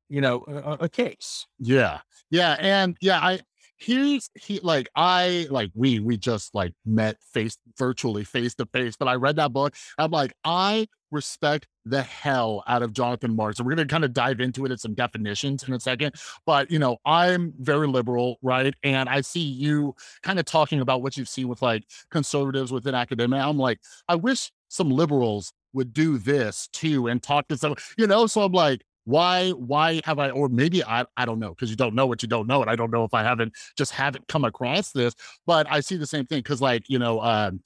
you 0.09 0.21
know, 0.21 0.43
a, 0.47 0.85
a, 0.85 0.89
case. 0.89 1.45
Yeah, 1.59 1.99
yeah, 2.31 2.55
and 2.59 2.97
yeah, 3.01 3.19
I 3.19 3.39
here's 3.79 4.29
he 4.35 4.59
like 4.61 4.89
I 4.95 5.47
like 5.49 5.71
we 5.73 5.99
we 5.99 6.17
just 6.17 6.53
like 6.53 6.73
met 6.85 7.17
face 7.33 7.57
virtually 7.77 8.23
face 8.23 8.55
to 8.55 8.65
face, 8.67 8.95
but 8.97 9.07
I 9.07 9.15
read 9.15 9.37
that 9.37 9.53
book. 9.53 9.73
I'm 9.97 10.11
like 10.11 10.33
I 10.43 10.87
respect 11.11 11.67
the 11.85 12.03
hell 12.03 12.63
out 12.67 12.83
of 12.83 12.93
Jonathan 12.93 13.35
Marks. 13.35 13.59
And 13.59 13.67
we're 13.67 13.75
to 13.75 13.85
kind 13.85 14.05
of 14.05 14.13
dive 14.13 14.39
into 14.39 14.65
it 14.65 14.71
at 14.71 14.79
some 14.79 14.93
definitions 14.93 15.63
in 15.63 15.73
a 15.73 15.79
second. 15.79 16.15
But, 16.45 16.69
you 16.69 16.79
know, 16.79 16.97
I'm 17.05 17.53
very 17.59 17.87
liberal, 17.87 18.37
right? 18.41 18.73
And 18.83 19.09
I 19.09 19.21
see 19.21 19.39
you 19.39 19.95
kind 20.21 20.39
of 20.39 20.45
talking 20.45 20.81
about 20.81 21.01
what 21.01 21.17
you've 21.17 21.29
seen 21.29 21.47
with 21.47 21.61
like 21.61 21.85
conservatives 22.11 22.71
within 22.71 22.95
academia. 22.95 23.41
I'm 23.41 23.57
like, 23.57 23.79
I 24.07 24.15
wish 24.15 24.51
some 24.67 24.89
liberals 24.89 25.51
would 25.73 25.93
do 25.93 26.17
this 26.17 26.67
too 26.73 27.07
and 27.07 27.21
talk 27.21 27.47
to 27.47 27.57
some, 27.57 27.75
you 27.97 28.07
know? 28.07 28.27
So 28.27 28.41
I'm 28.41 28.51
like, 28.51 28.83
why 29.05 29.49
why 29.51 30.01
have 30.03 30.19
i 30.19 30.29
or 30.29 30.49
maybe 30.49 30.83
i 30.83 31.05
i 31.17 31.25
don't 31.25 31.39
know 31.39 31.49
because 31.49 31.69
you 31.69 31.75
don't 31.75 31.95
know 31.95 32.05
what 32.05 32.21
you 32.21 32.27
don't 32.27 32.47
know 32.47 32.61
and 32.61 32.69
i 32.69 32.75
don't 32.75 32.91
know 32.91 33.03
if 33.03 33.13
i 33.13 33.23
haven't 33.23 33.51
just 33.77 33.91
haven't 33.91 34.27
come 34.27 34.45
across 34.45 34.91
this 34.91 35.15
but 35.47 35.65
i 35.71 35.79
see 35.79 35.95
the 35.97 36.05
same 36.05 36.25
thing 36.25 36.39
because 36.39 36.61
like 36.61 36.83
you 36.89 36.99
know 36.99 37.21
um 37.21 37.59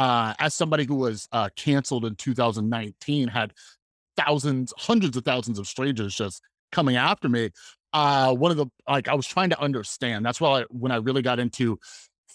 uh, 0.00 0.32
as 0.38 0.54
somebody 0.54 0.84
who 0.84 0.94
was 0.94 1.28
uh, 1.32 1.50
canceled 1.56 2.06
in 2.06 2.14
2019, 2.16 3.28
had 3.28 3.52
thousands, 4.16 4.72
hundreds 4.78 5.14
of 5.14 5.24
thousands 5.24 5.58
of 5.58 5.68
strangers 5.68 6.14
just 6.14 6.40
coming 6.72 6.96
after 6.96 7.28
me. 7.28 7.50
Uh, 7.92 8.34
one 8.34 8.50
of 8.50 8.56
the 8.56 8.66
like 8.88 9.08
I 9.08 9.14
was 9.14 9.26
trying 9.26 9.50
to 9.50 9.60
understand. 9.60 10.24
That's 10.24 10.40
why 10.40 10.60
I, 10.60 10.64
when 10.70 10.90
I 10.90 10.96
really 10.96 11.20
got 11.20 11.38
into 11.38 11.78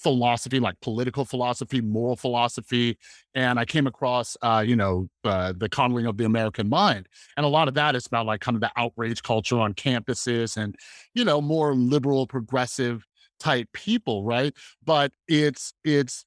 philosophy, 0.01 0.59
like 0.59 0.79
political 0.81 1.25
philosophy, 1.25 1.81
moral 1.81 2.15
philosophy, 2.15 2.97
and 3.33 3.59
I 3.59 3.65
came 3.65 3.87
across, 3.87 4.37
uh, 4.41 4.63
you 4.65 4.75
know, 4.75 5.07
uh, 5.23 5.53
the 5.57 5.69
coddling 5.69 6.05
of 6.05 6.17
the 6.17 6.25
American 6.25 6.69
mind, 6.69 7.07
and 7.37 7.45
a 7.45 7.49
lot 7.49 7.67
of 7.67 7.73
that 7.75 7.95
is 7.95 8.05
about 8.05 8.25
like 8.25 8.41
kind 8.41 8.55
of 8.55 8.61
the 8.61 8.71
outrage 8.75 9.23
culture 9.23 9.59
on 9.59 9.73
campuses, 9.73 10.57
and 10.57 10.75
you 11.13 11.25
know, 11.25 11.41
more 11.41 11.73
liberal, 11.75 12.27
progressive 12.27 13.05
type 13.39 13.67
people, 13.73 14.23
right? 14.23 14.53
But 14.83 15.11
it's 15.27 15.73
it's 15.83 16.25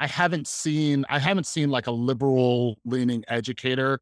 I 0.00 0.06
haven't 0.06 0.46
seen 0.46 1.04
I 1.08 1.18
haven't 1.18 1.46
seen 1.46 1.70
like 1.70 1.86
a 1.86 1.92
liberal 1.92 2.78
leaning 2.84 3.24
educator 3.28 4.00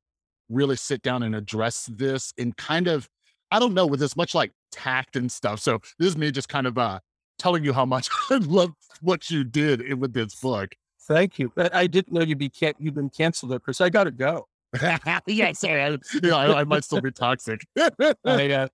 really 0.49 0.77
sit 0.77 1.03
down 1.03 1.23
and 1.23 1.35
address 1.35 1.89
this 1.93 2.33
in 2.37 2.53
kind 2.53 2.89
of 2.89 3.09
I 3.51 3.59
don't 3.59 3.75
know 3.75 3.87
with 3.87 4.03
as 4.03 4.17
much 4.17 4.35
like 4.35 4.53
tact 4.73 5.17
and 5.17 5.31
stuff. 5.31 5.61
So 5.61 5.81
this 5.99 6.09
is 6.09 6.17
me 6.17 6.31
just 6.31 6.49
kind 6.49 6.67
of 6.67 6.77
uh 6.79 7.01
telling 7.39 7.65
you 7.65 7.73
how 7.73 7.85
much 7.85 8.09
I 8.31 8.37
love 8.37 8.75
what 9.01 9.31
you 9.31 9.45
did 9.45 9.99
with 10.01 10.13
this 10.13 10.35
book. 10.35 10.75
Thank 11.03 11.39
you. 11.39 11.53
But 11.55 11.75
I 11.75 11.87
didn't 11.87 12.13
know 12.13 12.23
you'd 12.23 12.39
be 12.39 12.49
can- 12.49 12.75
you've 12.79 12.95
been 12.95 13.11
canceled 13.11 13.53
there 13.53 13.59
because 13.59 13.81
I 13.81 13.91
got 13.91 14.05
to 14.05 14.11
go. 14.11 14.49
yeah, 15.27 15.53
sorry. 15.53 15.83
I, 15.83 15.89
you 15.89 16.21
know, 16.23 16.37
I, 16.37 16.61
I, 16.61 16.65
might 16.65 16.85
still 16.85 17.01
be 17.01 17.13
toxic. 17.13 17.61
I, 17.79 17.91
uh, 18.25 18.69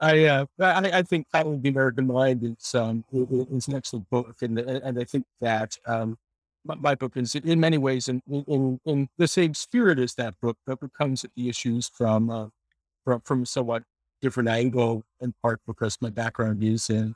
I, 0.00 0.24
uh, 0.24 0.46
I, 0.60 0.98
I 0.98 1.02
think 1.02 1.26
Coddling 1.32 1.60
the 1.60 1.68
American 1.68 2.06
Mind 2.06 2.42
is 2.44 2.74
um 2.74 3.04
is 3.12 3.68
an 3.68 3.74
excellent 3.74 4.08
book, 4.08 4.36
and 4.40 4.58
and 4.58 4.98
I 4.98 5.04
think 5.04 5.26
that 5.40 5.76
um 5.86 6.16
my 6.64 6.94
book 6.94 7.16
is 7.16 7.34
in 7.34 7.60
many 7.60 7.78
ways 7.78 8.08
in, 8.08 8.22
in, 8.28 8.80
in 8.84 9.08
the 9.18 9.26
same 9.26 9.54
spirit 9.54 9.98
as 9.98 10.14
that 10.14 10.34
book, 10.40 10.56
but 10.66 10.78
comes 10.96 11.24
at 11.24 11.30
the 11.34 11.48
issues 11.48 11.88
from, 11.88 12.30
uh, 12.30 12.46
from, 13.04 13.20
from 13.22 13.44
somewhat 13.44 13.82
different 14.20 14.48
angle 14.48 15.02
in 15.20 15.34
part 15.42 15.60
because 15.66 15.98
my 16.00 16.10
background 16.10 16.62
is 16.62 16.88
in, 16.88 17.14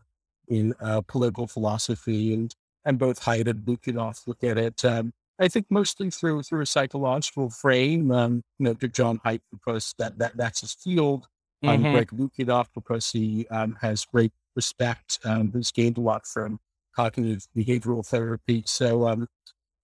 in 0.48 0.74
uh, 0.80 1.02
political 1.02 1.46
philosophy 1.46 2.34
and, 2.34 2.54
and 2.84 2.98
both 2.98 3.20
Haidt 3.24 3.48
and 3.48 3.60
Lukianoff 3.60 4.26
look 4.26 4.42
at 4.44 4.58
it. 4.58 4.84
Um, 4.84 5.12
I 5.38 5.48
think 5.48 5.66
mostly 5.68 6.10
through, 6.10 6.42
through 6.44 6.62
a 6.62 6.66
psychological 6.66 7.50
frame, 7.50 8.10
um, 8.10 8.42
you 8.58 8.64
know, 8.64 8.74
to 8.74 8.88
John 8.88 9.20
Haidt 9.24 9.40
because 9.52 9.94
that, 9.98 10.18
that, 10.18 10.36
that's 10.36 10.60
his 10.60 10.74
field. 10.74 11.26
Um, 11.64 11.82
mm-hmm. 11.82 11.92
Greg 11.92 12.10
Lukianoff 12.10 12.66
because 12.74 13.10
he 13.10 13.46
um, 13.50 13.78
has 13.80 14.04
great 14.04 14.32
respect, 14.54 15.18
um, 15.24 15.52
has 15.52 15.72
gained 15.72 15.98
a 15.98 16.02
lot 16.02 16.26
from 16.26 16.58
cognitive 16.94 17.46
behavioral 17.56 18.06
therapy. 18.06 18.62
So, 18.66 19.08
um, 19.08 19.26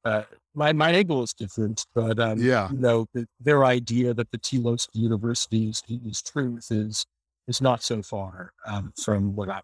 uh, 0.05 0.23
my 0.55 0.73
my 0.73 0.91
angle 0.91 1.23
is 1.23 1.33
different, 1.33 1.87
but 1.95 2.19
um, 2.19 2.39
yeah, 2.39 2.71
you 2.71 2.79
know, 2.79 3.07
the, 3.15 3.27
their 3.41 3.65
idea 3.65 4.13
that 4.15 4.31
the 4.33 4.39
telos 4.39 4.89
University 4.93 5.69
is, 5.69 5.83
is 5.89 6.21
truth 6.23 6.69
is 6.71 7.07
is 7.47 7.61
not 7.61 7.83
so 7.83 8.03
far 8.03 8.53
um, 8.67 8.93
from 9.03 9.35
what 9.35 9.49
I'm 9.49 9.63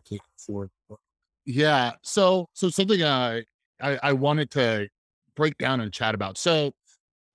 advocating 0.00 0.20
for. 0.36 0.70
Yeah. 1.44 1.92
So 2.02 2.48
so 2.52 2.68
something 2.70 3.02
I, 3.02 3.44
I 3.80 3.98
I 4.02 4.12
wanted 4.12 4.50
to 4.52 4.88
break 5.36 5.56
down 5.58 5.80
and 5.80 5.92
chat 5.92 6.14
about. 6.14 6.38
So 6.38 6.72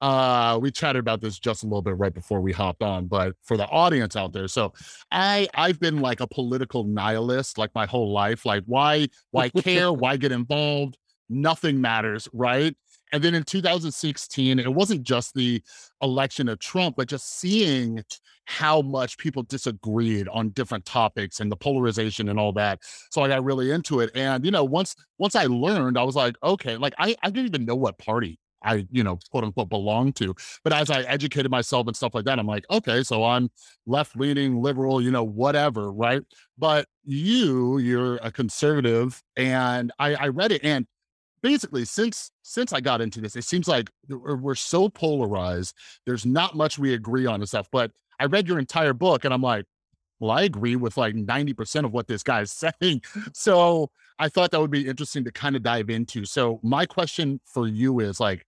uh 0.01 0.59
we 0.61 0.69
chatted 0.69 0.99
about 0.99 1.21
this 1.21 1.39
just 1.39 1.63
a 1.63 1.65
little 1.65 1.81
bit 1.81 1.97
right 1.97 2.13
before 2.13 2.41
we 2.41 2.51
hopped 2.51 2.83
on 2.83 3.07
but 3.07 3.33
for 3.43 3.55
the 3.55 3.65
audience 3.67 4.17
out 4.17 4.33
there 4.33 4.45
so 4.45 4.73
i 5.11 5.47
i've 5.53 5.79
been 5.79 6.01
like 6.01 6.19
a 6.19 6.27
political 6.27 6.83
nihilist 6.83 7.57
like 7.57 7.73
my 7.73 7.85
whole 7.85 8.11
life 8.11 8.45
like 8.45 8.61
why 8.65 9.07
why 9.31 9.47
care 9.49 9.93
why 9.93 10.17
get 10.17 10.33
involved 10.33 10.97
nothing 11.29 11.79
matters 11.79 12.27
right 12.33 12.75
and 13.15 13.23
then 13.23 13.33
in 13.33 13.43
2016 13.43 14.59
it 14.59 14.73
wasn't 14.73 15.01
just 15.01 15.33
the 15.33 15.61
election 16.01 16.49
of 16.49 16.59
trump 16.59 16.95
but 16.97 17.07
just 17.07 17.39
seeing 17.39 18.03
how 18.43 18.81
much 18.81 19.17
people 19.17 19.41
disagreed 19.43 20.27
on 20.27 20.49
different 20.49 20.85
topics 20.85 21.39
and 21.39 21.51
the 21.51 21.55
polarization 21.55 22.29
and 22.29 22.37
all 22.37 22.51
that 22.51 22.79
so 23.09 23.21
i 23.21 23.27
got 23.27 23.43
really 23.43 23.71
into 23.71 24.01
it 24.01 24.11
and 24.15 24.45
you 24.45 24.51
know 24.51 24.63
once 24.63 24.95
once 25.17 25.35
i 25.35 25.45
learned 25.45 25.97
i 25.97 26.03
was 26.03 26.15
like 26.15 26.35
okay 26.43 26.75
like 26.75 26.93
i, 26.99 27.15
I 27.23 27.29
didn't 27.29 27.47
even 27.47 27.65
know 27.65 27.75
what 27.75 27.97
party 27.97 28.37
I, 28.65 28.87
you 28.89 29.03
know, 29.03 29.19
quote 29.29 29.43
unquote 29.43 29.69
belong 29.69 30.11
to. 30.13 30.33
But 30.63 30.73
as 30.73 30.89
I 30.89 31.01
educated 31.03 31.51
myself 31.51 31.85
and 31.85 31.95
stuff 31.95 32.15
like 32.15 32.25
that, 32.25 32.39
I'm 32.39 32.47
like, 32.47 32.65
okay, 32.71 33.03
so 33.03 33.23
I'm 33.23 33.49
left 33.85 34.17
leaning, 34.17 34.59
liberal, 34.59 35.01
you 35.01 35.11
know, 35.11 35.23
whatever, 35.23 35.91
right? 35.91 36.23
But 36.57 36.87
you, 37.03 37.77
you're 37.77 38.15
a 38.23 38.31
conservative, 38.31 39.21
and 39.37 39.91
I, 39.99 40.15
I 40.15 40.27
read 40.29 40.51
it, 40.51 40.63
and 40.63 40.87
basically 41.41 41.85
since 41.85 42.31
since 42.41 42.73
I 42.73 42.81
got 42.81 43.01
into 43.01 43.21
this, 43.21 43.35
it 43.35 43.43
seems 43.43 43.67
like 43.67 43.89
we're 44.09 44.55
so 44.55 44.89
polarized. 44.89 45.75
There's 46.05 46.25
not 46.25 46.55
much 46.55 46.79
we 46.79 46.93
agree 46.93 47.25
on 47.25 47.35
and 47.35 47.47
stuff. 47.47 47.67
But 47.71 47.91
I 48.19 48.25
read 48.25 48.47
your 48.47 48.59
entire 48.59 48.93
book, 48.93 49.25
and 49.25 49.33
I'm 49.33 49.41
like, 49.41 49.65
well, 50.19 50.31
I 50.31 50.43
agree 50.43 50.75
with 50.75 50.97
like 50.97 51.15
90% 51.15 51.85
of 51.85 51.91
what 51.91 52.07
this 52.07 52.23
guy 52.23 52.41
is 52.41 52.51
saying. 52.81 53.01
So 53.33 53.91
I 54.19 54.29
thought 54.29 54.51
that 54.51 54.61
would 54.61 54.71
be 54.71 54.87
interesting 54.87 55.23
to 55.25 55.31
kind 55.31 55.55
of 55.55 55.63
dive 55.63 55.89
into. 55.89 56.25
So 56.25 56.59
my 56.63 56.85
question 56.85 57.41
for 57.45 57.67
you 57.67 57.99
is 57.99 58.19
like, 58.19 58.45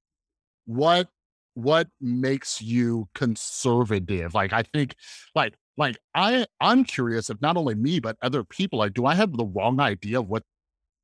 what 0.65 1.09
what 1.53 1.87
makes 1.99 2.61
you 2.61 3.09
conservative? 3.15 4.35
Like 4.35 4.53
I 4.53 4.63
think 4.63 4.95
like 5.33 5.55
like 5.77 5.97
I 6.13 6.45
I'm 6.61 6.83
curious 6.83 7.29
if 7.29 7.41
not 7.41 7.57
only 7.57 7.75
me 7.75 7.99
but 7.99 8.17
other 8.21 8.43
people 8.43 8.79
like 8.79 8.93
do 8.93 9.05
I 9.05 9.15
have 9.15 9.35
the 9.35 9.45
wrong 9.45 9.79
idea 9.79 10.19
of 10.19 10.27
what 10.27 10.43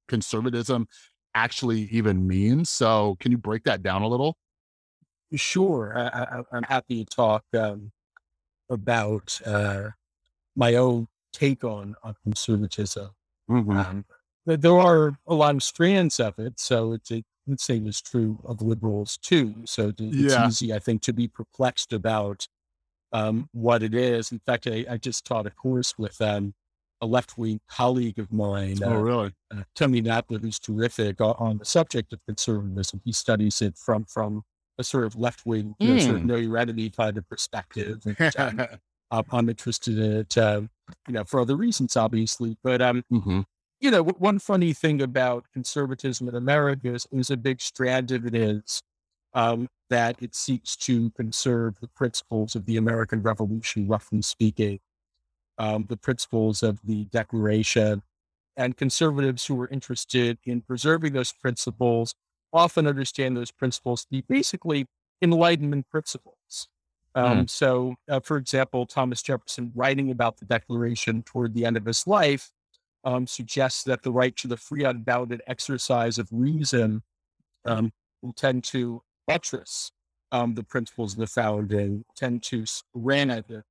conservatism 0.08 0.88
actually 1.36 1.84
even 1.92 2.28
means? 2.28 2.70
So 2.70 3.18
can 3.20 3.32
you 3.32 3.38
break 3.38 3.64
that 3.64 3.84
down 3.84 4.02
a 4.02 4.08
little? 4.08 4.38
Sure, 5.36 5.98
I, 5.98 6.44
am 6.56 6.64
happy 6.64 7.04
to 7.04 7.16
talk 7.16 7.44
um, 7.58 7.92
about 8.70 9.42
uh, 9.46 9.90
my 10.56 10.76
own 10.76 11.08
take 11.32 11.64
on 11.64 11.96
on 12.04 12.16
conservatism. 12.24 13.10
Mm-hmm. 13.50 13.72
Um, 13.72 14.06
there 14.46 14.78
are 14.78 15.18
a 15.26 15.34
lot 15.34 15.56
of 15.56 15.64
strands 15.64 16.20
of 16.20 16.38
it, 16.38 16.60
so 16.60 16.92
it's 16.92 17.12
a 17.12 17.24
the 17.48 17.58
same 17.58 17.88
is 17.88 18.02
true 18.02 18.40
of 18.46 18.62
liberals 18.62 19.18
too. 19.18 19.54
So 19.66 19.90
it's 19.90 20.02
yeah. 20.02 20.48
easy, 20.48 20.74
I 20.74 20.80
think, 20.80 21.02
to 21.04 21.14
be 21.14 21.28
perplexed 21.28 21.92
about 21.94 22.48
um, 23.12 23.50
what 23.52 23.84
it 23.84 23.94
is. 23.94 24.32
In 24.32 24.40
fact, 24.46 24.68
I, 24.68 24.86
I, 24.90 24.98
just 24.98 25.26
taught 25.26 25.46
a 25.46 25.52
course 25.52 25.98
with 25.98 26.20
um, 26.22 26.54
a 27.04 27.06
left 27.06 27.38
wing 27.38 27.60
colleague 27.70 28.18
of 28.18 28.32
mine. 28.32 28.80
Oh, 28.84 28.94
uh, 28.94 29.02
really? 29.02 29.34
Uh, 29.52 29.64
Tony 29.76 30.02
Nadler, 30.02 30.42
who's 30.42 30.60
terrific 30.60 31.20
on 31.20 31.58
the 31.58 31.66
subject 31.66 32.14
of 32.14 32.20
conservatism. 32.26 33.02
He 33.04 33.12
studies 33.12 33.62
it 33.62 33.78
from 33.78 34.06
from 34.06 34.44
a 34.78 34.84
sort 34.84 35.04
of 35.04 35.16
left 35.16 35.46
wing, 35.46 35.76
mm. 35.82 35.86
you 35.86 35.94
know, 35.94 36.00
sort 36.00 36.16
of 36.16 36.22
hmm. 36.22 36.28
know 36.28 36.36
your 36.36 36.58
enemy 36.58 36.90
kind 36.90 37.18
of 37.18 37.28
perspective. 37.30 38.02
And, 38.38 38.68
um, 39.12 39.26
I'm 39.32 39.48
interested 39.48 40.00
in 40.00 40.12
it, 40.12 40.36
uh, 40.40 40.62
you 41.08 41.14
know, 41.14 41.24
for 41.24 41.40
other 41.40 41.56
reasons, 41.56 41.96
obviously. 41.96 42.58
But 42.64 42.82
um, 42.82 43.04
mm-hmm 43.12 43.42
you 43.84 43.92
know, 43.92 44.02
one 44.02 44.40
funny 44.40 44.72
thing 44.72 45.02
about 45.02 45.44
conservatism 45.52 46.30
in 46.30 46.36
America 46.36 46.94
is, 46.94 47.06
is 47.12 47.30
a 47.30 47.36
big 47.36 47.60
strand 47.60 48.12
of 48.12 48.26
it 48.26 48.34
is 48.34 48.82
um, 49.34 49.68
that 49.90 50.16
it 50.22 50.34
seeks 50.34 50.78
to 50.78 51.10
conserve 51.12 51.82
the 51.82 51.90
principles 51.90 52.56
of 52.56 52.66
the 52.66 52.78
American 52.78 53.22
Revolution, 53.22 53.86
roughly 53.86 54.22
speaking, 54.22 54.80
um, 55.58 55.86
the 55.88 55.98
principles 55.98 56.64
of 56.64 56.80
the 56.84 57.06
Declaration. 57.06 58.02
And 58.56 58.78
conservatives 58.78 59.46
who 59.46 59.60
are 59.62 59.68
interested 59.70 60.38
in 60.46 60.62
preserving 60.62 61.14
those 61.14 61.32
principles 61.32 62.16
often 62.52 62.86
understand 62.86 63.36
those 63.36 63.52
principles 63.52 64.04
to 64.04 64.10
be 64.12 64.22
basically 64.22 64.86
Enlightenment 65.22 65.90
principles. 65.90 66.68
Um, 67.16 67.44
mm. 67.46 67.50
So, 67.50 67.96
uh, 68.10 68.20
for 68.20 68.38
example, 68.38 68.86
Thomas 68.86 69.22
Jefferson 69.22 69.72
writing 69.74 70.12
about 70.12 70.38
the 70.38 70.46
Declaration 70.46 71.24
toward 71.24 71.54
the 71.54 71.66
end 71.66 71.78
of 71.78 71.86
his 71.86 72.06
life 72.06 72.52
um, 73.04 73.28
suggests 73.28 73.84
that 73.84 74.04
the 74.04 74.12
right 74.12 74.36
to 74.38 74.48
the 74.48 74.58
free, 74.58 74.84
unbounded 74.84 75.42
exercise 75.48 76.18
of 76.18 76.28
reason 76.32 77.04
um, 77.66 77.92
will 78.22 78.34
tend 78.34 78.64
to 78.66 79.02
buttress 79.28 79.92
um, 80.32 80.56
the 80.56 80.64
principles 80.64 81.14
of 81.14 81.20
the 81.20 81.28
founding, 81.28 82.04
tend 82.16 82.44
to 82.44 82.66
granite 82.96 83.48
the, 83.48 83.64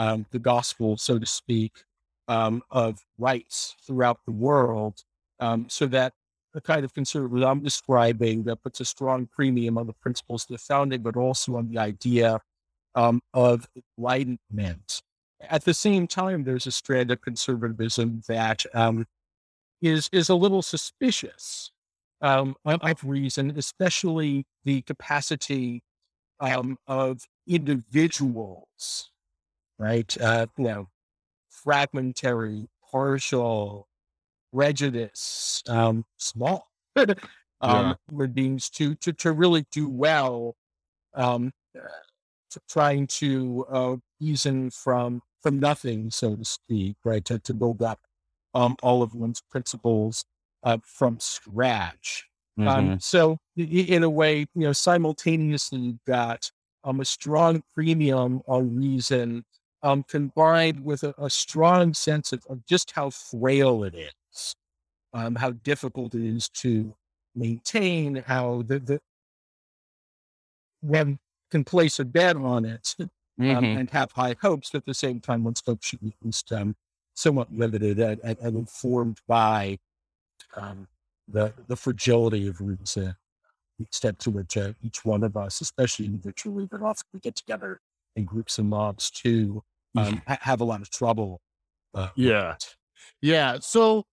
um, 0.00 0.24
the 0.30 0.38
gospel, 0.38 0.96
so 0.96 1.18
to 1.18 1.26
speak, 1.26 1.84
um, 2.26 2.62
of 2.70 3.04
rights 3.18 3.76
throughout 3.86 4.20
the 4.24 4.32
world, 4.32 5.04
um, 5.40 5.66
so 5.68 5.86
that 5.86 6.14
the 6.54 6.60
kind 6.60 6.84
of 6.84 6.94
conservatism 6.94 7.46
I'm 7.46 7.60
describing 7.62 8.44
that 8.44 8.62
puts 8.62 8.80
a 8.80 8.84
strong 8.84 9.26
premium 9.26 9.76
on 9.76 9.86
the 9.86 9.92
principles 9.92 10.44
of 10.44 10.48
the 10.48 10.58
founding, 10.58 11.02
but 11.02 11.16
also 11.16 11.56
on 11.56 11.68
the 11.68 11.78
idea 11.78 12.40
of 12.94 13.68
enlightenment. 13.98 15.02
At 15.42 15.64
the 15.64 15.74
same 15.74 16.06
time, 16.06 16.44
there's 16.44 16.66
a 16.66 16.72
strand 16.72 17.10
of 17.10 17.20
conservatism 17.20 18.22
that 18.26 18.64
um, 18.74 19.06
is 19.82 20.08
is 20.12 20.30
a 20.30 20.34
little 20.34 20.62
suspicious 20.62 21.72
um, 22.22 22.56
of 22.64 23.04
reason, 23.04 23.52
especially 23.56 24.46
the 24.64 24.82
capacity 24.82 25.82
um, 26.40 26.78
of 26.86 27.26
individuals, 27.46 29.10
right? 29.80 30.14
Uh, 30.20 30.46
you 30.58 30.64
know, 30.64 30.88
fragmentary, 31.48 32.68
partial, 32.92 33.88
prejudice, 34.54 35.62
um, 35.68 36.04
small. 36.18 36.68
um, 36.96 37.96
yeah. 38.12 38.26
beings 38.26 38.68
to, 38.70 38.94
to, 38.96 39.12
to 39.14 39.32
really 39.32 39.64
do 39.72 39.88
well, 39.88 40.54
um, 41.14 41.50
to 41.74 42.60
trying 42.68 43.06
to, 43.06 43.64
uh, 43.70 43.96
reason 44.20 44.70
from, 44.70 45.22
from 45.42 45.58
nothing, 45.58 46.10
so 46.10 46.36
to 46.36 46.44
speak, 46.44 46.96
right? 47.04 47.24
To, 47.24 47.38
to 47.38 47.54
build 47.54 47.80
up, 47.80 48.00
um, 48.54 48.76
all 48.82 49.02
of 49.02 49.14
one's 49.14 49.42
principles, 49.50 50.26
uh, 50.62 50.76
from 50.84 51.18
scratch. 51.20 52.26
Um, 52.58 52.66
mm-hmm. 52.66 52.90
Um, 52.92 53.00
so 53.00 53.38
in 53.56 54.02
a 54.02 54.10
way, 54.10 54.40
you 54.54 54.66
know, 54.66 54.72
simultaneously 54.72 55.78
you've 55.78 56.04
got, 56.06 56.50
um, 56.84 57.00
a 57.00 57.04
strong 57.04 57.62
premium 57.74 58.40
on 58.46 58.74
reason, 58.74 59.44
um, 59.82 60.02
combined 60.02 60.84
with 60.84 61.02
a, 61.02 61.14
a 61.18 61.30
strong 61.30 61.94
sense 61.94 62.32
of, 62.32 62.44
of 62.48 62.64
just 62.66 62.92
how 62.92 63.10
frail 63.10 63.84
it 63.84 63.94
is, 63.94 64.54
um, 65.14 65.34
how 65.34 65.50
difficult 65.50 66.14
it 66.14 66.24
is 66.24 66.48
to 66.48 66.94
maintain, 67.34 68.16
how 68.26 68.62
the, 68.66 68.78
the 68.78 69.00
one 70.80 71.18
can 71.50 71.64
place 71.64 71.98
a 71.98 72.04
bet 72.04 72.36
on 72.36 72.64
it 72.64 72.94
um, 72.98 73.10
mm-hmm. 73.40 73.64
and 73.64 73.90
have 73.90 74.12
high 74.12 74.36
hopes, 74.40 74.70
but 74.70 74.78
at 74.78 74.86
the 74.86 74.94
same 74.94 75.20
time, 75.20 75.44
one's 75.44 75.62
hopes 75.64 75.86
should 75.86 76.00
be 76.00 76.08
at 76.08 76.26
least 76.26 76.52
um, 76.52 76.76
somewhat 77.14 77.52
limited 77.52 77.98
and, 77.98 78.20
and, 78.22 78.38
and 78.40 78.56
informed 78.56 79.18
by 79.26 79.78
um, 80.56 80.86
the 81.28 81.52
the 81.68 81.76
fragility 81.76 82.48
of 82.48 82.60
reason, 82.60 83.14
the 83.78 83.84
extent 83.84 84.18
to 84.20 84.30
which 84.30 84.56
uh, 84.56 84.72
each 84.82 85.04
one 85.04 85.22
of 85.22 85.36
us, 85.36 85.60
especially 85.60 86.06
individually, 86.06 86.66
but 86.70 86.82
often 86.82 87.06
we 87.12 87.20
get 87.20 87.36
together 87.36 87.80
in 88.16 88.24
groups 88.24 88.58
and 88.58 88.68
mobs 88.68 89.10
too, 89.10 89.62
um, 89.96 90.22
ha- 90.26 90.38
have 90.40 90.60
a 90.60 90.64
lot 90.64 90.80
of 90.82 90.90
trouble. 90.90 91.40
Uh, 91.94 92.08
yeah, 92.16 92.54
yeah. 93.20 93.58
So, 93.60 94.04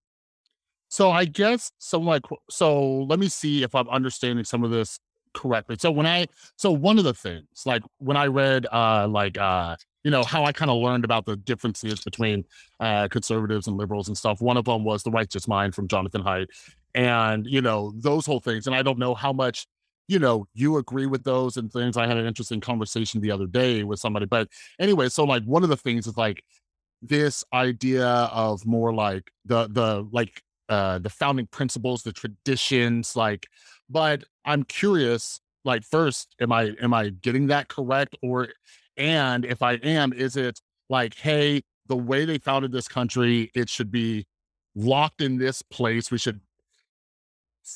so 0.88 1.10
I 1.10 1.24
guess 1.24 1.70
so. 1.78 2.00
Like, 2.00 2.22
so 2.50 3.02
let 3.02 3.18
me 3.18 3.28
see 3.28 3.62
if 3.62 3.74
I'm 3.74 3.88
understanding 3.88 4.44
some 4.44 4.64
of 4.64 4.70
this 4.70 4.98
correctly. 5.34 5.76
So 5.78 5.90
when 5.90 6.06
I, 6.06 6.26
so 6.56 6.70
one 6.72 6.98
of 6.98 7.04
the 7.04 7.14
things, 7.14 7.46
like 7.66 7.82
when 7.98 8.16
I 8.16 8.26
read, 8.26 8.66
uh, 8.72 9.06
like, 9.08 9.38
uh, 9.38 9.76
you 10.04 10.10
know, 10.10 10.22
how 10.22 10.44
I 10.44 10.52
kind 10.52 10.70
of 10.70 10.78
learned 10.78 11.04
about 11.04 11.26
the 11.26 11.36
differences 11.36 12.00
between 12.00 12.44
uh, 12.80 13.08
conservatives 13.08 13.66
and 13.66 13.76
liberals 13.76 14.08
and 14.08 14.16
stuff. 14.16 14.40
One 14.40 14.56
of 14.56 14.64
them 14.64 14.84
was 14.84 15.02
The 15.02 15.10
Righteous 15.10 15.46
Mind 15.46 15.74
from 15.74 15.88
Jonathan 15.88 16.22
Haidt. 16.22 16.46
And, 16.94 17.46
you 17.46 17.60
know, 17.60 17.92
those 17.96 18.24
whole 18.24 18.40
things. 18.40 18.66
And 18.66 18.74
I 18.74 18.82
don't 18.82 18.98
know 18.98 19.14
how 19.14 19.32
much 19.32 19.66
you 20.08 20.18
know, 20.18 20.46
you 20.54 20.78
agree 20.78 21.06
with 21.06 21.24
those 21.24 21.56
and 21.56 21.72
things. 21.72 21.96
I 21.96 22.06
had 22.06 22.16
an 22.16 22.26
interesting 22.26 22.60
conversation 22.60 23.20
the 23.20 23.30
other 23.30 23.46
day 23.46 23.84
with 23.84 24.00
somebody. 24.00 24.26
But 24.26 24.48
anyway, 24.80 25.08
so 25.10 25.24
like 25.24 25.44
one 25.44 25.62
of 25.62 25.68
the 25.68 25.76
things 25.76 26.06
is 26.06 26.16
like 26.16 26.42
this 27.02 27.44
idea 27.52 28.06
of 28.06 28.66
more 28.66 28.92
like 28.94 29.30
the 29.44 29.68
the 29.68 30.06
like 30.12 30.42
uh 30.68 30.98
the 30.98 31.10
founding 31.10 31.46
principles, 31.46 32.02
the 32.02 32.12
traditions, 32.12 33.16
like, 33.16 33.46
but 33.88 34.24
I'm 34.44 34.64
curious, 34.64 35.40
like 35.64 35.84
first, 35.84 36.34
am 36.40 36.52
I 36.52 36.74
am 36.82 36.92
I 36.94 37.10
getting 37.10 37.46
that 37.48 37.68
correct? 37.68 38.16
Or 38.22 38.48
and 38.96 39.44
if 39.44 39.62
I 39.62 39.74
am, 39.74 40.12
is 40.12 40.36
it 40.36 40.60
like, 40.88 41.14
hey, 41.16 41.62
the 41.86 41.96
way 41.96 42.24
they 42.24 42.38
founded 42.38 42.72
this 42.72 42.88
country, 42.88 43.50
it 43.54 43.68
should 43.68 43.90
be 43.90 44.26
locked 44.74 45.20
in 45.20 45.38
this 45.38 45.62
place. 45.62 46.10
We 46.10 46.18
should 46.18 46.40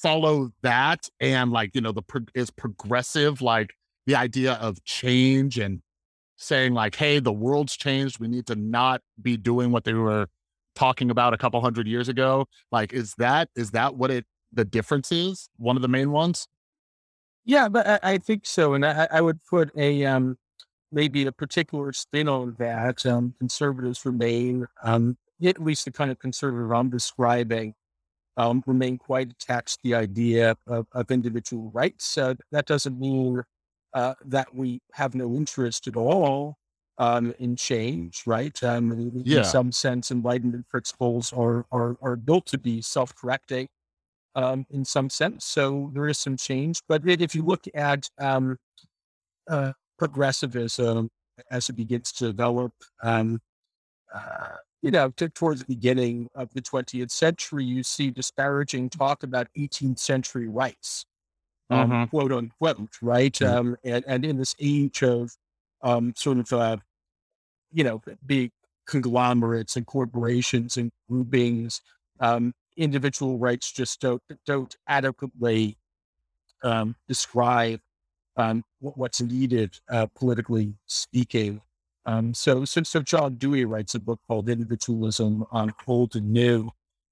follow 0.01 0.51
that 0.63 1.09
and 1.21 1.53
like 1.53 1.71
you 1.75 1.81
know 1.81 1.93
the 1.93 2.03
pro- 2.03 2.25
is 2.35 2.51
progressive 2.51 3.43
like 3.43 3.75
the 4.07 4.15
idea 4.15 4.55
of 4.55 4.83
change 4.85 5.59
and 5.59 5.83
saying 6.37 6.73
like 6.75 6.97
hey 6.97 7.19
the 7.19 7.33
world's 7.33 7.77
changed. 7.77 8.19
We 8.19 8.29
need 8.29 8.47
to 8.47 8.55
not 8.55 9.03
be 9.21 9.37
doing 9.37 9.71
what 9.71 9.85
they 9.85 9.95
were 9.95 10.27
talking 10.75 11.11
about 11.11 11.35
a 11.35 11.39
couple 11.39 11.61
hundred 11.61 11.87
years 11.87 12.09
ago. 12.09 12.47
Like 12.71 12.93
is 12.93 13.15
that 13.19 13.51
is 13.55 13.73
that 13.73 13.95
what 13.97 14.11
it 14.11 14.25
the 14.53 14.65
difference 14.65 15.13
is? 15.13 15.49
One 15.57 15.77
of 15.77 15.83
the 15.83 15.89
main 15.89 16.11
ones? 16.11 16.49
Yeah 17.45 17.69
but 17.69 17.87
i, 17.87 17.99
I 18.03 18.19
think 18.19 18.47
so 18.47 18.75
and 18.75 18.87
I, 18.87 19.09
I, 19.11 19.21
would 19.21 19.41
put 19.45 19.71
a 19.77 20.05
um 20.05 20.39
maybe 20.93 21.27
a 21.27 21.33
particular 21.33 21.93
spin 21.93 22.29
on 22.29 22.55
that 22.59 23.05
um 23.05 23.35
conservatives 23.39 24.07
remain 24.07 24.67
um 24.85 25.17
at 25.45 25.61
least 25.61 25.85
the 25.85 25.91
kind 25.91 26.13
of 26.13 26.21
conservative 26.21 26.71
i'm 26.71 26.89
describing 26.89 27.75
um, 28.37 28.63
remain 28.67 28.99
quite 28.99 29.31
attached 29.31 29.77
to 29.77 29.81
the 29.85 29.95
idea 29.95 30.57
of, 30.67 30.87
of 30.93 31.11
individual 31.11 31.71
rights. 31.73 32.17
Uh, 32.17 32.35
that 32.51 32.67
doesn't 32.67 32.99
mean 32.99 33.43
uh, 33.95 34.15
that 34.25 34.55
we 34.55 34.81
have 34.93 35.15
no 35.15 35.35
interest 35.35 35.87
at 35.87 35.97
all 35.97 36.57
um, 36.99 37.35
in 37.39 37.57
change, 37.57 38.23
right? 38.27 38.63
Um, 38.63 38.93
in, 38.93 39.23
yeah. 39.25 39.39
in 39.39 39.45
some 39.45 39.73
sense, 39.73 40.11
enlightenment 40.11 40.69
principles 40.69 41.33
are, 41.33 41.67
are, 41.71 41.97
are 42.01 42.17
built 42.17 42.47
to 42.47 42.59
be 42.59 42.81
self 42.81 43.15
correcting 43.15 43.69
um, 44.35 44.67
in 44.71 44.85
some 44.85 45.11
sense. 45.11 45.45
So 45.45 45.91
there 45.95 46.09
is 46.09 46.19
some 46.19 46.37
change. 46.37 46.81
But 46.89 47.03
if 47.07 47.35
you 47.35 47.43
look 47.43 47.65
at 47.75 48.09
um, 48.19 48.59
uh, 49.49 49.73
progressivism 49.99 51.11
as 51.51 51.69
it 51.69 51.75
begins 51.75 52.13
to 52.13 52.27
develop, 52.27 52.73
um, 53.03 53.41
uh, 54.15 54.57
you 54.83 54.91
know, 54.91 55.11
to, 55.17 55.29
towards 55.29 55.61
the 55.61 55.67
beginning 55.67 56.29
of 56.35 56.53
the 56.55 56.61
20th 56.61 57.11
century, 57.11 57.65
you 57.65 57.83
see 57.83 58.11
disparaging 58.11 58.91
talk 58.91 59.23
about 59.23 59.47
18th 59.57 59.99
century 59.99 60.49
rights, 60.49 61.07
um, 61.71 61.91
mm-hmm. 61.91 62.05
quote 62.11 62.33
unquote, 62.33 62.99
right? 63.01 63.33
Mm-hmm. 63.33 63.57
Um, 63.57 63.77
and, 63.85 64.05
and 64.07 64.25
in 64.25 64.39
this 64.39 64.57
age 64.61 65.03
of 65.03 65.37
um, 65.83 66.13
sort 66.17 66.39
of, 66.39 66.53
uh, 66.53 66.77
you 67.73 67.85
know, 67.85 68.03
big 68.27 68.51
conglomerates 68.87 69.77
and 69.77 69.87
corporations 69.87 70.77
and 70.77 70.91
groupings, 71.09 71.81
um, 72.21 72.53
individual 72.77 73.39
rights 73.39 73.71
just 73.71 74.01
don't 74.01 74.23
don't 74.47 74.77
adequately 74.89 75.77
um, 76.63 76.97
describe 77.07 77.81
um, 78.37 78.65
what's 78.81 79.21
needed 79.21 79.79
uh, 79.91 80.07
politically 80.15 80.75
speaking 80.87 81.61
um, 82.07 82.35
so, 82.35 82.65
so, 82.65 82.83
so 82.83 83.01
John 83.01 83.37
Dewey 83.37 83.65
writes 83.65 83.95
a 83.95 84.01
book 84.01 84.21
called 84.27 84.49
Individualism 84.49 85.45
on 85.51 85.73
Old 85.87 86.17
and 86.17 86.33
New, 86.33 86.71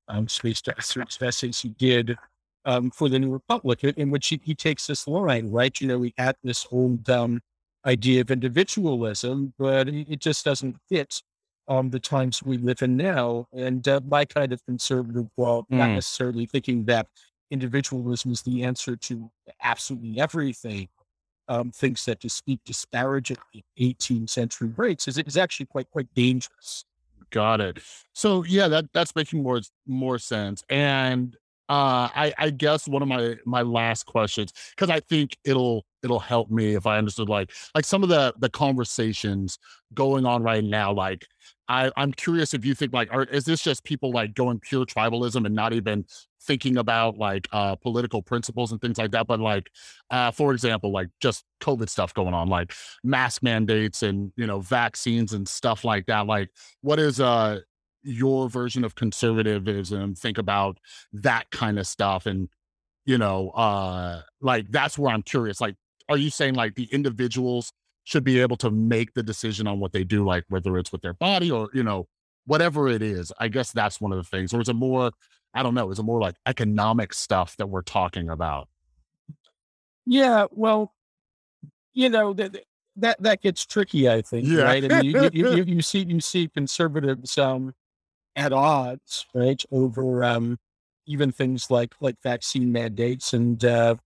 um, 0.08 0.26
on 0.26 1.06
essays 1.22 1.60
he 1.60 1.68
did 1.70 2.16
um, 2.64 2.90
for 2.90 3.08
the 3.08 3.18
New 3.18 3.30
Republic, 3.30 3.84
in 3.84 4.10
which 4.10 4.28
he, 4.28 4.40
he 4.42 4.54
takes 4.54 4.86
this 4.86 5.06
line, 5.06 5.50
right? 5.50 5.80
You 5.80 5.86
know, 5.86 5.98
we 5.98 6.12
had 6.18 6.36
this 6.42 6.66
old 6.70 7.08
um, 7.08 7.40
idea 7.86 8.20
of 8.20 8.30
individualism, 8.30 9.54
but 9.58 9.88
it 9.88 10.18
just 10.18 10.44
doesn't 10.44 10.76
fit 10.88 11.22
um, 11.68 11.90
the 11.90 12.00
times 12.00 12.42
we 12.42 12.58
live 12.58 12.82
in 12.82 12.96
now. 12.96 13.46
And 13.52 13.86
uh, 13.86 14.00
my 14.06 14.24
kind 14.24 14.52
of 14.52 14.64
conservative, 14.66 15.26
well, 15.36 15.62
mm. 15.70 15.78
not 15.78 15.90
necessarily 15.90 16.46
thinking 16.46 16.84
that 16.86 17.06
individualism 17.50 18.32
is 18.32 18.42
the 18.42 18.64
answer 18.64 18.96
to 18.96 19.30
absolutely 19.62 20.20
everything, 20.20 20.88
um, 21.50 21.72
thinks 21.72 22.04
that 22.04 22.20
to 22.20 22.30
speak 22.30 22.60
disparagingly 22.64 23.64
18th 23.78 24.30
century 24.30 24.72
rates 24.76 25.08
is, 25.08 25.18
is 25.18 25.36
actually 25.36 25.66
quite 25.66 25.90
quite 25.90 26.06
dangerous. 26.14 26.84
Got 27.30 27.60
it. 27.60 27.80
So 28.12 28.44
yeah, 28.44 28.68
that 28.68 28.86
that's 28.94 29.14
making 29.14 29.42
more 29.42 29.60
more 29.86 30.18
sense. 30.18 30.62
And 30.70 31.36
uh, 31.70 32.10
I, 32.16 32.34
I 32.36 32.50
guess 32.50 32.88
one 32.88 33.00
of 33.00 33.06
my 33.06 33.36
my 33.46 33.62
last 33.62 34.04
questions 34.04 34.52
because 34.70 34.90
I 34.90 34.98
think 34.98 35.36
it'll 35.44 35.86
it'll 36.02 36.18
help 36.18 36.50
me 36.50 36.74
if 36.74 36.84
I 36.84 36.98
understood 36.98 37.28
like 37.28 37.52
like 37.76 37.84
some 37.84 38.02
of 38.02 38.08
the 38.08 38.34
the 38.40 38.50
conversations 38.50 39.56
going 39.94 40.26
on 40.26 40.42
right 40.42 40.64
now. 40.64 40.92
Like 40.92 41.28
I 41.68 41.92
I'm 41.96 42.12
curious 42.12 42.54
if 42.54 42.64
you 42.64 42.74
think 42.74 42.92
like 42.92 43.08
are, 43.12 43.22
is 43.22 43.44
this 43.44 43.62
just 43.62 43.84
people 43.84 44.10
like 44.10 44.34
going 44.34 44.58
pure 44.58 44.84
tribalism 44.84 45.46
and 45.46 45.54
not 45.54 45.72
even 45.72 46.04
thinking 46.42 46.76
about 46.76 47.18
like 47.18 47.46
uh 47.52 47.76
political 47.76 48.20
principles 48.20 48.72
and 48.72 48.80
things 48.80 48.98
like 48.98 49.10
that 49.12 49.26
but 49.26 49.38
like 49.38 49.70
uh 50.10 50.30
for 50.30 50.52
example 50.52 50.90
like 50.90 51.08
just 51.20 51.44
covid 51.60 51.86
stuff 51.86 52.14
going 52.14 52.32
on 52.32 52.48
like 52.48 52.72
mask 53.04 53.42
mandates 53.42 54.02
and 54.02 54.32
you 54.36 54.46
know 54.46 54.58
vaccines 54.58 55.34
and 55.34 55.46
stuff 55.46 55.84
like 55.84 56.06
that 56.06 56.26
like 56.26 56.48
what 56.80 56.98
is 56.98 57.20
uh 57.20 57.60
your 58.02 58.48
version 58.48 58.84
of 58.84 58.94
conservatism 58.94 60.14
think 60.14 60.38
about 60.38 60.78
that 61.12 61.50
kind 61.50 61.78
of 61.78 61.86
stuff 61.86 62.26
and 62.26 62.48
you 63.04 63.18
know 63.18 63.50
uh 63.50 64.22
like 64.40 64.66
that's 64.70 64.98
where 64.98 65.12
i'm 65.12 65.22
curious 65.22 65.60
like 65.60 65.74
are 66.08 66.16
you 66.16 66.30
saying 66.30 66.54
like 66.54 66.74
the 66.74 66.88
individuals 66.92 67.72
should 68.04 68.24
be 68.24 68.40
able 68.40 68.56
to 68.56 68.70
make 68.70 69.12
the 69.14 69.22
decision 69.22 69.66
on 69.66 69.78
what 69.78 69.92
they 69.92 70.04
do 70.04 70.24
like 70.24 70.44
whether 70.48 70.78
it's 70.78 70.92
with 70.92 71.02
their 71.02 71.14
body 71.14 71.50
or 71.50 71.68
you 71.74 71.82
know 71.82 72.06
whatever 72.46 72.88
it 72.88 73.02
is 73.02 73.32
i 73.38 73.48
guess 73.48 73.70
that's 73.72 74.00
one 74.00 74.12
of 74.12 74.18
the 74.18 74.24
things 74.24 74.54
or 74.54 74.60
is 74.60 74.68
it 74.68 74.74
more 74.74 75.10
I 75.54 75.62
don't 75.62 75.74
know, 75.74 75.90
is 75.90 75.98
it 75.98 76.04
more 76.04 76.20
like 76.20 76.36
economic 76.46 77.12
stuff 77.12 77.56
that 77.56 77.66
we're 77.66 77.82
talking 77.82 78.28
about? 78.28 78.68
Yeah, 80.06 80.46
well, 80.50 80.94
you 81.92 82.08
know 82.08 82.32
that 82.34 82.56
that 82.96 83.22
that 83.22 83.42
gets 83.42 83.66
tricky. 83.66 84.08
I 84.08 84.22
think, 84.22 84.46
yeah. 84.46 84.62
right? 84.62 84.84
I 84.84 85.02
mean, 85.02 85.04
you, 85.04 85.30
you, 85.32 85.54
you, 85.56 85.64
you, 85.74 85.82
see 85.82 86.04
you 86.04 86.20
see 86.20 86.48
conservatives 86.48 87.36
um, 87.36 87.74
at 88.36 88.52
odds, 88.52 89.26
right, 89.34 89.62
over 89.70 90.24
um, 90.24 90.58
even 91.06 91.32
things 91.32 91.70
like 91.70 91.94
like 92.00 92.16
vaccine 92.22 92.72
mandates, 92.72 93.32
and 93.32 93.64
uh, 93.64 93.96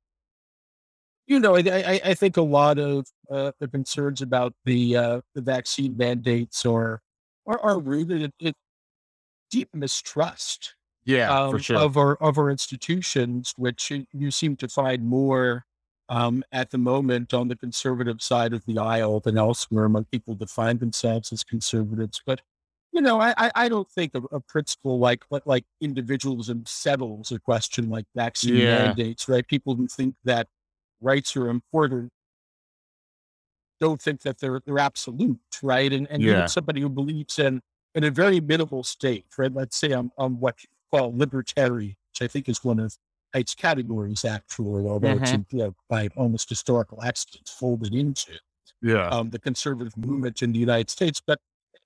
you 1.26 1.40
know, 1.40 1.56
I, 1.56 2.00
I 2.04 2.14
think 2.14 2.36
a 2.36 2.42
lot 2.42 2.78
of 2.78 3.06
uh, 3.30 3.52
the 3.58 3.68
concerns 3.68 4.20
about 4.20 4.54
the 4.64 4.96
uh, 4.96 5.20
the 5.34 5.40
vaccine 5.42 5.96
mandates 5.96 6.66
are 6.66 7.00
are, 7.46 7.60
are 7.60 7.78
rooted 7.80 8.32
in, 8.40 8.52
deep 9.50 9.68
mistrust 9.74 10.74
Yeah, 11.04 11.36
for 11.48 11.58
um, 11.58 11.58
sure. 11.58 11.78
of 11.78 11.96
our 11.96 12.16
of 12.16 12.38
our 12.38 12.50
institutions, 12.50 13.54
which 13.56 13.92
you 14.12 14.30
seem 14.30 14.56
to 14.56 14.68
find 14.68 15.04
more 15.04 15.64
um, 16.08 16.44
at 16.52 16.70
the 16.70 16.78
moment 16.78 17.32
on 17.32 17.48
the 17.48 17.56
conservative 17.56 18.20
side 18.22 18.52
of 18.52 18.64
the 18.66 18.78
aisle 18.78 19.20
than 19.20 19.38
elsewhere 19.38 19.84
among 19.84 20.04
people 20.06 20.34
define 20.34 20.78
themselves 20.78 21.32
as 21.32 21.44
conservatives. 21.44 22.20
But 22.26 22.42
you 22.94 23.00
know, 23.02 23.20
I 23.20 23.34
I, 23.54 23.68
don't 23.68 23.90
think 23.90 24.14
a, 24.14 24.22
a 24.32 24.40
principle 24.40 24.98
like 25.00 25.24
like 25.30 25.46
like 25.46 25.64
individualism 25.80 26.64
settles 26.66 27.32
a 27.32 27.40
question 27.40 27.90
like 27.90 28.06
vaccine 28.14 28.68
Yeah. 28.68 28.70
mandates, 28.70 29.28
right? 29.28 29.46
People 29.46 29.74
who 29.76 29.88
think 29.88 30.16
that 30.24 30.48
rights 31.00 31.36
are 31.36 31.48
important 31.50 32.12
don't 33.80 34.00
think 34.00 34.22
that 34.22 34.38
they're 34.38 34.60
they're 34.64 34.78
absolute, 34.78 35.40
right? 35.62 35.92
And 35.92 36.06
and 36.10 36.24
Yeah. 36.24 36.48
somebody 36.48 36.80
who 36.80 36.88
believes 36.88 37.38
in 37.38 37.60
in 37.94 38.04
a 38.04 38.10
very 38.10 38.40
minimal 38.40 38.84
state, 38.84 39.26
right? 39.38 39.52
Let's 39.52 39.76
say 39.76 39.92
I'm 39.92 40.10
I'm 40.18 40.38
what 40.40 40.62
you 40.62 40.68
call 40.92 41.16
libertarian, 41.16 41.96
which 42.12 42.22
I 42.22 42.28
think 42.28 42.48
is 42.48 42.62
one 42.64 42.78
of 42.80 42.96
its 43.34 43.54
categories 43.54 44.24
actually, 44.24 44.86
although 44.86 45.16
it's 45.16 45.32
Mhm. 45.32 45.44
you 45.50 45.58
know, 45.58 45.74
by 45.88 46.08
almost 46.16 46.48
historical 46.48 47.02
accident 47.02 47.48
folded 47.48 47.94
into 47.94 48.38
Yeah. 48.82 49.12
um, 49.12 49.30
the 49.30 49.38
conservative 49.40 49.96
movement 49.96 50.42
in 50.42 50.52
the 50.52 50.58
United 50.60 50.90
States. 50.90 51.22
But 51.26 51.40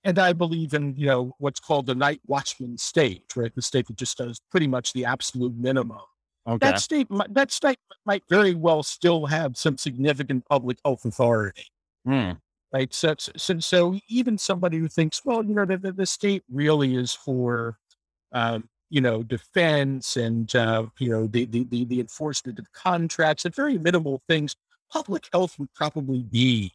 and 0.04 0.18
I 0.18 0.32
believe 0.32 0.74
in 0.74 0.94
you 0.96 1.06
know 1.06 1.34
what's 1.38 1.60
called 1.60 1.86
the 1.86 1.94
night 1.94 2.20
watchman 2.26 2.78
state, 2.78 3.24
right? 3.36 3.54
The 3.54 3.62
state 3.62 3.86
that 3.88 3.96
just 3.96 4.18
does 4.18 4.40
pretty 4.50 4.66
much 4.66 4.92
the 4.92 5.04
absolute 5.04 5.54
minimum. 5.56 6.00
Okay. 6.46 6.66
That 6.66 6.80
state, 6.80 7.08
that 7.30 7.52
state 7.52 7.78
might 8.06 8.22
very 8.30 8.54
well 8.54 8.82
still 8.82 9.26
have 9.26 9.58
some 9.58 9.76
significant 9.76 10.46
public 10.46 10.78
health 10.84 11.04
authority 11.04 11.66
Mm. 12.06 12.38
right? 12.72 12.94
So, 12.94 13.14
so, 13.18 13.58
so 13.60 13.98
even 14.08 14.38
somebody 14.38 14.78
who 14.78 14.88
thinks, 14.88 15.22
well, 15.24 15.44
you 15.44 15.54
know, 15.54 15.66
the, 15.66 15.76
the, 15.76 15.92
the 15.92 16.06
state 16.06 16.42
really 16.50 16.96
is 16.96 17.12
for, 17.12 17.76
um, 18.32 18.68
you 18.88 19.02
know, 19.02 19.22
defense 19.22 20.16
and, 20.16 20.54
uh, 20.56 20.86
you 20.98 21.10
know, 21.10 21.26
the, 21.26 21.44
the, 21.44 21.64
the, 21.64 21.84
the 21.84 22.00
enforcement 22.00 22.58
of 22.58 22.72
contracts 22.72 23.44
and 23.44 23.54
very 23.54 23.76
minimal 23.76 24.22
things, 24.26 24.56
public 24.90 25.28
health 25.32 25.58
would 25.58 25.72
probably 25.74 26.22
be 26.22 26.72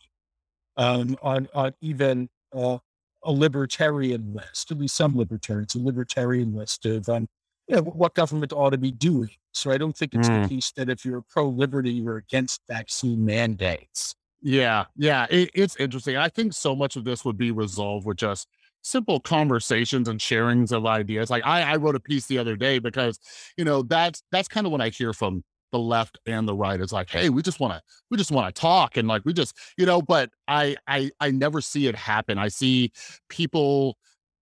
um, 0.77 1.17
on, 1.23 1.47
on 1.55 1.73
even 1.81 2.29
uh, 2.55 2.77
a 3.25 3.31
libertarian 3.31 4.33
list, 4.33 4.71
at 4.71 4.77
least 4.77 4.95
some 4.95 5.15
libertarians, 5.17 5.75
a 5.75 5.79
libertarian 5.79 6.53
list 6.55 6.86
of, 6.86 7.07
um, 7.09 7.27
you 7.67 7.75
know, 7.77 7.81
what 7.83 8.13
government 8.15 8.51
ought 8.53 8.71
to 8.71 8.77
be 8.77 8.91
doing. 8.91 9.29
So 9.53 9.71
I 9.71 9.77
don't 9.77 9.95
think 9.95 10.13
it's 10.13 10.29
Mm. 10.29 10.43
the 10.43 10.55
case 10.55 10.71
that 10.75 10.89
if 10.89 11.05
you're 11.05 11.21
pro 11.21 11.47
liberty, 11.47 11.91
you're 11.91 12.17
against 12.17 12.62
vaccine 12.67 13.23
mandates. 13.23 14.15
Yeah, 14.41 14.86
yeah, 14.97 15.25
it, 15.29 15.51
it's 15.53 15.75
interesting. 15.77 16.17
I 16.17 16.27
think 16.27 16.53
so 16.53 16.75
much 16.75 16.95
of 16.97 17.05
this 17.05 17.23
would 17.23 17.38
be 17.38 17.51
resolved 17.51 18.05
with 18.05 18.17
just 18.17 18.47
simple 18.81 19.21
conversations 19.21 20.09
and 20.09 20.19
sharings 20.19 20.73
of 20.73 20.86
ideas. 20.86 21.29
Like 21.29 21.45
I, 21.45 21.62
I 21.62 21.75
wrote 21.77 21.95
a 21.95 21.99
piece 22.01 22.25
the 22.27 22.38
other 22.38 22.57
day 22.57 22.79
because 22.79 23.17
you 23.57 23.63
know 23.63 23.83
that's 23.83 24.21
that's 24.31 24.49
kind 24.49 24.65
of 24.65 24.71
what 24.73 24.81
I 24.81 24.89
hear 24.89 25.13
from 25.13 25.43
the 25.73 25.79
left 25.79 26.19
and 26.25 26.47
the 26.47 26.53
right. 26.53 26.79
It's 26.79 26.93
like, 26.93 27.09
hey, 27.09 27.29
we 27.29 27.41
just 27.41 27.59
want 27.59 27.73
to 27.73 27.81
we 28.09 28.15
just 28.15 28.31
want 28.31 28.53
to 28.53 28.62
talk 28.62 28.95
and 28.95 29.07
like 29.07 29.23
we 29.25 29.33
just 29.33 29.57
you 29.77 29.86
know. 29.86 30.01
But 30.01 30.29
I 30.47 30.77
I 30.88 31.12
I 31.19 31.31
never 31.31 31.59
see 31.59 31.88
it 31.88 31.95
happen. 31.95 32.38
I 32.38 32.47
see 32.47 32.93
people 33.27 33.97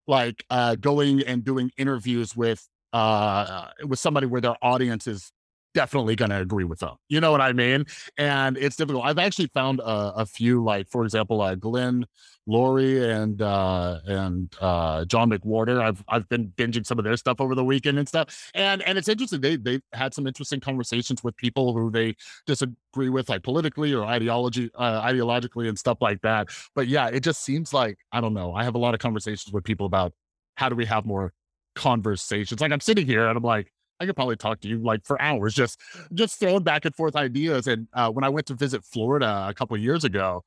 like 0.07 0.45
uh 0.51 0.75
going 0.75 1.23
and 1.23 1.43
doing 1.43 1.71
interviews 1.79 2.37
with 2.37 2.69
uh 2.93 3.69
with 3.87 4.01
somebody 4.01 4.27
where 4.27 4.41
their 4.41 4.57
audience 4.61 5.07
is 5.07 5.33
definitely 5.75 6.17
going 6.17 6.31
to 6.31 6.41
agree 6.41 6.65
with 6.65 6.81
them. 6.81 6.97
You 7.09 7.21
know 7.21 7.31
what 7.33 7.41
I 7.41 7.53
mean? 7.53 7.85
and 8.17 8.57
it's 8.57 8.77
difficult. 8.77 9.05
I've 9.05 9.19
actually 9.19 9.49
found 9.49 9.81
a, 9.83 10.27
few, 10.27 10.63
like 10.63 10.89
for 10.89 11.05
example, 11.05 11.41
uh, 11.41 11.55
Glenn 11.55 12.07
Loury 12.49 13.03
and 13.03 13.41
uh, 13.41 14.01
and 14.07 14.55
uh, 14.61 15.05
John 15.05 15.31
McWhorter. 15.31 15.81
I've 15.81 16.03
I've 16.09 16.29
been 16.29 16.53
binging 16.57 16.87
some 16.87 16.99
of 16.99 17.05
their 17.05 17.17
stuff 17.17 17.41
over 17.41 17.55
the 17.55 17.65
weekend 17.65 17.99
and 17.99 18.09
stuff, 18.09 18.51
and 18.55 18.83
and 18.83 18.99
it's 18.99 19.09
interesting. 19.09 19.41
They 19.41 19.57
they've 19.57 19.83
had 19.93 20.15
some 20.15 20.27
interesting 20.27 20.61
conversations 20.61 21.23
with 21.23 21.37
people 21.37 21.73
who 21.75 21.91
they 21.91 22.17
disagree 22.47 23.09
with, 23.09 23.29
like 23.29 23.43
politically 23.43 23.95
or 23.95 24.05
ideology 24.05 24.71
uh, 24.75 25.03
ideologically 25.03 25.69
and 25.69 25.79
stuff 25.79 25.99
like 26.01 26.21
that. 26.23 26.49
But 26.75 26.89
yeah, 26.89 27.09
it 27.09 27.21
just 27.21 27.43
seems 27.43 27.73
like 27.73 27.99
I 28.13 28.21
don't 28.21 28.35
know. 28.35 28.55
I 28.55 28.65
have 28.65 28.75
a 28.75 28.79
lot 28.79 28.95
of 28.95 29.01
conversations 29.01 29.53
with 29.53 29.65
people 29.65 29.87
about 29.87 30.13
how 30.57 30.69
do 30.69 30.77
we 30.77 30.87
have 30.87 31.07
more 31.07 31.33
conversations. 31.75 32.61
Like 32.61 32.73
I'm 32.73 32.81
sitting 32.81 33.07
here 33.07 33.27
and 33.27 33.37
I'm 33.37 33.45
like. 33.45 33.73
I 34.01 34.07
could 34.07 34.17
probably 34.17 34.37
talk 34.37 34.61
to 34.61 34.69
you 34.69 34.79
like 34.79 35.05
for 35.05 35.21
hours, 35.21 35.55
just 35.55 35.79
just 36.15 36.41
throwing 36.41 36.63
back 36.63 36.85
and 36.85 36.95
forth 36.95 37.17
ideas. 37.17 37.67
And 37.67 37.87
uh, 37.93 38.11
when 38.11 38.25
I 38.25 38.29
went 38.31 38.47
to 38.47 38.55
visit 38.55 38.85
Florida 38.85 39.47
a 39.49 39.55
couple 39.55 39.77
years 39.77 40.05
ago, 40.05 40.43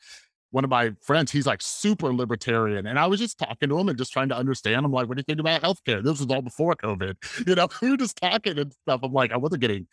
one 0.54 0.64
of 0.64 0.70
my 0.70 0.92
friends, 1.02 1.32
he's 1.32 1.48
like 1.48 1.62
super 1.62 2.14
libertarian. 2.14 2.86
And 2.86 3.00
I 3.00 3.08
was 3.08 3.20
just 3.20 3.40
talking 3.40 3.70
to 3.70 3.78
him 3.78 3.90
and 3.90 3.98
just 3.98 4.14
trying 4.14 4.30
to 4.30 4.38
understand. 4.38 4.86
I'm 4.86 4.92
like, 4.92 5.08
what 5.08 5.18
do 5.18 5.22
you 5.22 5.24
think 5.24 5.40
about 5.40 5.62
healthcare? 5.62 6.04
This 6.04 6.20
was 6.20 6.30
all 6.30 6.42
before 6.42 6.76
COVID. 6.76 7.16
You 7.48 7.56
know, 7.56 7.68
we 7.82 7.92
were 7.92 7.98
just 7.98 8.18
talking 8.18 8.58
and 8.58 8.72
stuff. 8.72 9.02
I'm 9.04 9.12
like, 9.14 9.32
I 9.32 9.38
wasn't 9.38 9.62
getting 9.62 9.88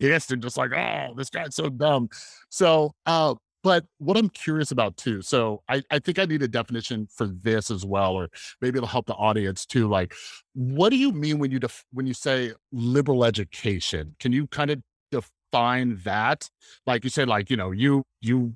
pissed 0.00 0.30
and 0.32 0.42
just 0.42 0.56
like, 0.56 0.72
oh, 0.72 1.14
this 1.16 1.30
guy's 1.30 1.54
so 1.54 1.68
dumb. 1.68 2.08
So, 2.48 2.92
uh, 3.06 3.34
but 3.64 3.86
what 3.96 4.18
I'm 4.18 4.28
curious 4.28 4.70
about 4.70 4.98
too, 4.98 5.22
so 5.22 5.62
I, 5.70 5.82
I 5.90 5.98
think 5.98 6.18
I 6.18 6.26
need 6.26 6.42
a 6.42 6.48
definition 6.48 7.08
for 7.10 7.26
this 7.26 7.70
as 7.70 7.84
well, 7.84 8.12
or 8.12 8.28
maybe 8.60 8.76
it'll 8.76 8.86
help 8.86 9.06
the 9.06 9.14
audience 9.14 9.64
too. 9.64 9.88
Like, 9.88 10.14
what 10.52 10.90
do 10.90 10.96
you 10.96 11.10
mean 11.12 11.38
when 11.38 11.50
you 11.50 11.58
def- 11.58 11.86
when 11.90 12.06
you 12.06 12.12
say 12.12 12.52
liberal 12.72 13.24
education? 13.24 14.16
Can 14.20 14.32
you 14.32 14.46
kind 14.48 14.70
of 14.70 14.82
define 15.10 15.98
that? 16.04 16.50
Like 16.86 17.04
you 17.04 17.10
said, 17.10 17.26
like 17.26 17.48
you 17.50 17.56
know, 17.56 17.72
you 17.72 18.04
you 18.20 18.54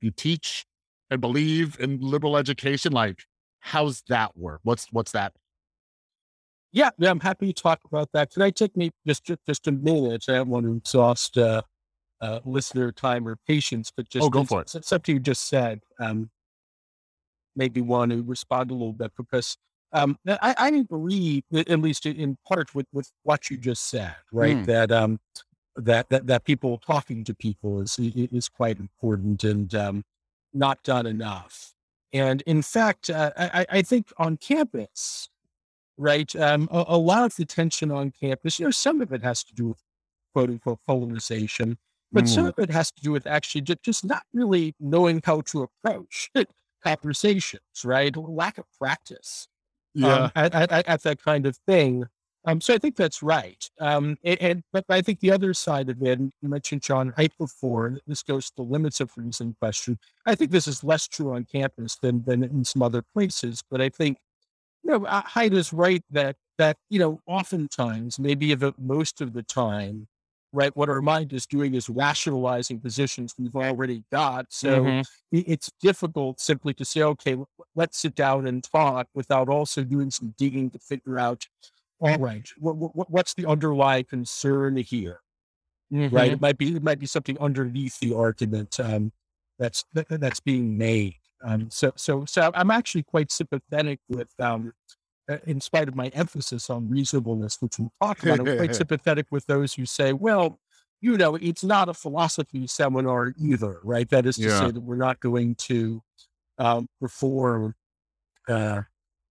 you 0.00 0.12
teach 0.12 0.64
and 1.10 1.20
believe 1.20 1.76
in 1.80 1.98
liberal 2.00 2.36
education. 2.36 2.92
Like, 2.92 3.24
how's 3.58 4.02
that 4.08 4.36
work? 4.36 4.60
What's 4.62 4.86
what's 4.92 5.10
that? 5.12 5.32
Yeah, 6.72 6.90
yeah, 6.98 7.10
I'm 7.10 7.20
happy 7.20 7.52
to 7.52 7.62
talk 7.62 7.80
about 7.84 8.10
that. 8.12 8.32
Can 8.32 8.42
I 8.42 8.50
take 8.50 8.76
me 8.76 8.92
just 9.06 9.24
just, 9.24 9.40
just 9.46 9.66
a 9.66 9.72
minute? 9.72 10.24
I 10.28 10.34
don't 10.34 10.50
want 10.50 10.66
to 10.66 10.76
exhaust 10.76 11.36
uh, 11.36 11.62
uh, 12.24 12.40
listener 12.44 12.90
time 12.92 13.28
or 13.28 13.36
patience, 13.46 13.92
but 13.94 14.08
just 14.08 14.24
Oh, 14.24 14.30
go 14.30 14.44
for 14.44 14.62
it. 14.62 14.70
Something 14.70 15.16
you 15.16 15.20
just 15.20 15.46
said 15.48 15.80
um, 15.98 16.30
maybe 17.54 17.80
want 17.80 18.12
to 18.12 18.22
respond 18.22 18.70
a 18.70 18.74
little 18.74 18.92
bit 18.92 19.12
because 19.16 19.56
um, 19.92 20.18
I, 20.26 20.54
I 20.58 20.68
agree, 20.68 21.44
at 21.54 21.80
least 21.80 22.04
in 22.06 22.36
part, 22.48 22.74
with, 22.74 22.86
with 22.92 23.12
what 23.22 23.48
you 23.50 23.56
just 23.56 23.88
said, 23.88 24.16
right? 24.32 24.56
Hmm. 24.56 24.64
That 24.64 24.90
um, 24.90 25.20
that 25.76 26.08
that 26.08 26.26
that 26.26 26.44
people 26.44 26.78
talking 26.78 27.22
to 27.24 27.34
people 27.34 27.80
is 27.80 27.96
is 27.98 28.48
quite 28.48 28.80
important 28.80 29.44
and 29.44 29.72
um, 29.74 30.04
not 30.52 30.82
done 30.82 31.06
enough. 31.06 31.74
And 32.12 32.42
in 32.42 32.62
fact, 32.62 33.10
uh, 33.10 33.32
I, 33.36 33.66
I 33.70 33.82
think 33.82 34.12
on 34.18 34.36
campus, 34.36 35.28
right, 35.96 36.34
um, 36.36 36.68
a, 36.70 36.84
a 36.88 36.96
lot 36.96 37.24
of 37.24 37.36
the 37.36 37.44
tension 37.44 37.90
on 37.90 38.12
campus, 38.12 38.58
you 38.58 38.64
know, 38.64 38.70
some 38.70 39.00
of 39.00 39.12
it 39.12 39.22
has 39.22 39.42
to 39.44 39.54
do 39.54 39.68
with 39.68 39.82
quote 40.32 40.50
unquote 40.50 40.80
polarization, 40.86 41.78
but 42.14 42.28
some 42.28 42.46
Mm. 42.46 42.48
of 42.48 42.58
it 42.58 42.70
has 42.70 42.90
to 42.92 43.02
do 43.02 43.12
with 43.12 43.26
actually 43.26 43.60
ju- 43.62 43.74
just 43.82 44.04
not 44.04 44.22
really 44.32 44.74
knowing 44.80 45.20
how 45.24 45.42
to 45.42 45.62
approach 45.68 46.30
conversations, 46.82 47.84
right? 47.84 48.16
Lack 48.16 48.58
of 48.58 48.64
practice 48.78 49.48
um, 50.02 50.30
at, 50.34 50.54
at, 50.54 50.70
at- 50.72 50.88
at 50.88 51.02
that 51.02 51.22
kind 51.22 51.46
of 51.46 51.56
thing. 51.66 52.04
Um, 52.46 52.60
so 52.60 52.74
I 52.74 52.78
think 52.78 52.96
that's 52.96 53.22
right. 53.22 53.66
Um, 53.80 54.18
and, 54.22 54.42
and 54.42 54.62
but 54.70 54.84
I 54.90 55.00
think 55.00 55.20
the 55.20 55.30
other 55.30 55.54
side 55.54 55.88
of 55.88 56.02
it, 56.02 56.18
and 56.18 56.30
you 56.42 56.48
mentioned 56.50 56.82
John 56.82 57.12
Haidt 57.16 57.32
before, 57.38 57.98
this 58.06 58.22
goes 58.22 58.46
to 58.50 58.56
the 58.56 58.62
limits 58.62 59.00
of 59.00 59.10
reason 59.16 59.56
question. 59.58 59.98
I 60.26 60.34
think 60.34 60.50
this 60.50 60.68
is 60.68 60.84
less 60.84 61.08
true 61.08 61.34
on 61.34 61.46
campus 61.46 61.96
than 61.96 62.22
than 62.24 62.44
in 62.44 62.64
some 62.64 62.82
other 62.82 63.02
places. 63.14 63.62
But 63.70 63.80
I 63.80 63.88
think 63.88 64.18
you 64.82 64.90
know 64.90 65.06
uh, 65.06 65.22
Haidt 65.22 65.54
is 65.54 65.72
right 65.72 66.04
that 66.10 66.36
that 66.58 66.76
you 66.90 66.98
know 66.98 67.18
oftentimes, 67.26 68.18
maybe 68.18 68.54
most 68.76 69.22
of 69.22 69.32
the 69.32 69.42
time, 69.42 70.06
right, 70.54 70.74
what 70.76 70.88
our 70.88 71.02
mind 71.02 71.32
is 71.32 71.46
doing 71.46 71.74
is 71.74 71.88
rationalizing 71.88 72.80
positions 72.80 73.34
we've 73.38 73.56
already 73.56 74.04
got. 74.12 74.46
So 74.52 74.94
Mhm. 74.94 75.04
it's 75.32 75.70
difficult 75.80 76.40
simply 76.40 76.74
to 76.74 76.84
say, 76.84 77.02
okay, 77.02 77.36
let's 77.74 77.98
sit 77.98 78.14
down 78.14 78.46
and 78.46 78.62
talk 78.64 79.08
without 79.14 79.48
also 79.48 79.84
doing 79.84 80.10
some 80.10 80.34
digging 80.38 80.70
to 80.70 80.78
figure 80.78 81.18
out, 81.18 81.46
all 82.00 82.18
right, 82.18 82.48
what, 82.58 82.76
what, 82.76 83.10
what's 83.10 83.34
the 83.34 83.46
underlying 83.46 84.04
concern 84.04 84.76
here, 84.76 85.20
right? 86.10 86.32
Mhm. 86.32 86.32
It 86.32 86.40
might 86.40 86.58
be 86.58 86.76
it 86.76 86.82
might 86.82 86.98
be 86.98 87.06
something 87.06 87.38
underneath 87.38 87.98
the 88.00 88.14
argument 88.14 88.78
um, 88.80 89.12
that's 89.58 89.84
that, 89.94 90.08
that's 90.08 90.40
being 90.40 90.78
made. 90.78 91.16
Um, 91.42 91.70
so 91.70 91.92
so 91.96 92.24
so 92.26 92.50
I'm 92.54 92.70
actually 92.70 93.04
quite 93.04 93.32
sympathetic 93.32 94.00
with. 94.08 94.30
Um, 94.40 94.72
in 95.46 95.60
spite 95.60 95.88
of 95.88 95.94
my 95.96 96.08
emphasis 96.08 96.68
on 96.70 96.88
reasonableness, 96.88 97.58
which 97.60 97.78
we'll 97.78 97.92
talk 98.02 98.22
about, 98.22 98.40
I'm 98.40 98.48
quite 98.48 98.74
sympathetic 98.74 99.26
with 99.30 99.46
those 99.46 99.74
who 99.74 99.86
say, 99.86 100.12
well, 100.12 100.58
you 101.00 101.16
know, 101.16 101.34
it's 101.36 101.64
not 101.64 101.88
a 101.88 101.94
philosophy 101.94 102.66
seminar 102.66 103.34
either, 103.38 103.80
right? 103.84 104.08
That 104.08 104.26
is 104.26 104.36
to 104.36 104.50
Yeah. 104.50 104.50
say 104.50 104.70
that 104.70 104.80
we're 104.80 104.96
not 104.96 105.20
going 105.20 105.54
to 105.56 106.02
um, 106.58 106.86
reform 107.00 107.74
uh, 108.48 108.82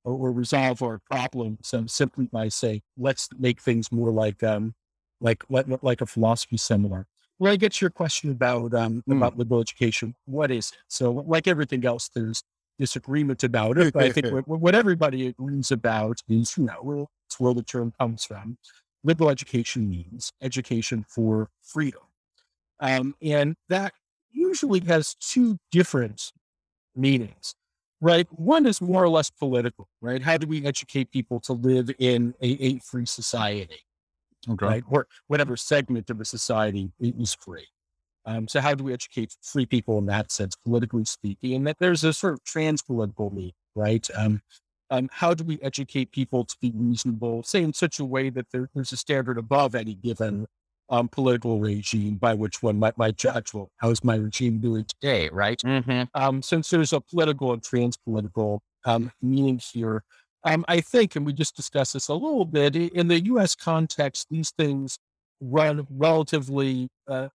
or, 0.03 0.13
or 0.13 0.31
resolve 0.31 0.81
our 0.83 0.99
problems 1.09 1.73
um, 1.73 1.87
simply 1.87 2.27
by 2.27 2.49
saying, 2.49 2.81
let's 2.97 3.29
make 3.37 3.61
things 3.61 3.91
more 3.91 4.11
like 4.11 4.43
um, 4.43 4.73
like 5.21 5.43
like, 5.49 5.65
like 5.81 6.01
a 6.01 6.05
philosophy 6.05 6.57
seminar. 6.57 7.07
Well, 7.39 7.51
I 7.51 7.55
get 7.55 7.73
to 7.73 7.85
your 7.85 7.89
question 7.91 8.31
about 8.31 8.73
um, 8.73 9.03
Mm. 9.07 9.17
about 9.17 9.37
liberal 9.37 9.61
education, 9.61 10.15
what 10.25 10.51
is 10.51 10.71
it? 10.71 10.77
So, 10.87 11.11
like 11.11 11.47
everything 11.47 11.85
else, 11.85 12.09
there's 12.09 12.43
disagreement 12.79 13.43
about 13.43 13.77
it. 13.77 13.93
But 13.93 14.03
I 14.03 14.11
think 14.11 14.27
what, 14.31 14.47
what 14.47 14.75
everybody 14.75 15.27
agrees 15.27 15.71
about 15.71 16.19
is, 16.27 16.57
you 16.57 16.65
know, 16.65 17.07
It's 17.27 17.39
where 17.39 17.53
the 17.53 17.63
term 17.63 17.93
comes 17.99 18.25
from. 18.25 18.57
Liberal 19.03 19.29
education 19.29 19.89
means 19.89 20.31
education 20.41 21.05
for 21.07 21.49
freedom. 21.61 22.01
Um, 22.79 23.15
and 23.21 23.55
that 23.69 23.93
usually 24.31 24.79
has 24.81 25.15
two 25.15 25.57
different 25.71 26.31
meanings, 26.95 27.55
right? 28.01 28.27
One 28.31 28.65
is 28.65 28.81
more 28.81 29.03
or 29.03 29.09
less 29.09 29.29
political, 29.29 29.87
right? 30.01 30.21
How 30.21 30.37
do 30.37 30.47
we 30.47 30.65
educate 30.65 31.11
people 31.11 31.39
to 31.41 31.53
live 31.53 31.89
in 31.99 32.33
a, 32.41 32.47
a 32.63 32.79
free 32.79 33.05
society, 33.05 33.79
Okay. 34.49 34.65
right? 34.65 34.83
Or 34.89 35.07
whatever 35.27 35.55
segment 35.55 36.09
of 36.09 36.19
a 36.19 36.25
society 36.25 36.91
is 36.99 37.33
free. 37.35 37.67
Um, 38.25 38.47
so 38.47 38.61
how 38.61 38.73
do 38.73 38.83
we 38.83 38.93
educate 38.93 39.35
free 39.41 39.65
people 39.65 39.97
in 39.97 40.05
that 40.07 40.31
sense, 40.31 40.55
politically 40.55 41.05
speaking? 41.05 41.53
And 41.53 41.67
that 41.67 41.77
there's 41.79 42.03
a 42.03 42.13
sort 42.13 42.33
of 42.33 42.43
trans-political 42.43 43.33
need, 43.33 43.53
right? 43.75 44.07
Um, 44.15 44.41
um, 44.89 45.09
how 45.11 45.33
do 45.33 45.43
we 45.43 45.59
educate 45.61 46.11
people 46.11 46.45
to 46.45 46.55
be 46.61 46.71
reasonable, 46.75 47.43
say 47.43 47.63
in 47.63 47.73
such 47.73 47.99
a 47.99 48.05
way 48.05 48.29
that 48.29 48.47
there, 48.51 48.69
there's 48.73 48.91
a 48.91 48.97
standard 48.97 49.37
above 49.37 49.75
any 49.75 49.95
given 49.95 50.45
um, 50.89 51.07
political 51.07 51.59
regime 51.59 52.15
by 52.15 52.33
which 52.33 52.61
one 52.61 52.77
might, 52.77 52.97
might 52.97 53.17
judge, 53.17 53.53
well, 53.53 53.71
how 53.77 53.89
is 53.89 54.03
my 54.03 54.15
regime 54.15 54.59
doing 54.59 54.85
today, 54.85 55.29
right? 55.29 55.59
Mm-hmm. 55.65 56.03
Um, 56.13 56.41
since 56.41 56.69
there's 56.69 56.93
a 56.93 57.01
political 57.01 57.53
and 57.53 57.63
trans-political 57.63 58.61
um, 58.85 59.11
meaning 59.21 59.59
here, 59.73 60.03
um, 60.43 60.65
I 60.67 60.81
think, 60.81 61.15
and 61.15 61.25
we 61.25 61.33
just 61.33 61.55
discussed 61.55 61.93
this 61.93 62.09
a 62.09 62.13
little 62.13 62.45
bit, 62.45 62.75
in 62.75 63.07
the 63.07 63.23
U.S. 63.25 63.55
context, 63.55 64.27
these 64.29 64.51
things 64.51 64.99
run 65.39 65.87
relatively 65.89 66.89
uh, 67.07 67.29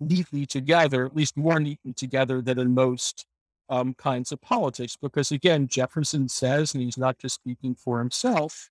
neatly 0.00 0.46
together, 0.46 1.06
at 1.06 1.14
least 1.14 1.36
more 1.36 1.60
neatly 1.60 1.92
together 1.92 2.40
than 2.40 2.58
in 2.58 2.74
most 2.74 3.26
um, 3.68 3.94
kinds 3.94 4.32
of 4.32 4.40
politics. 4.40 4.96
Because 5.00 5.30
again, 5.30 5.68
Jefferson 5.68 6.28
says, 6.28 6.74
and 6.74 6.82
he's 6.82 6.98
not 6.98 7.18
just 7.18 7.36
speaking 7.36 7.74
for 7.74 7.98
himself, 7.98 8.70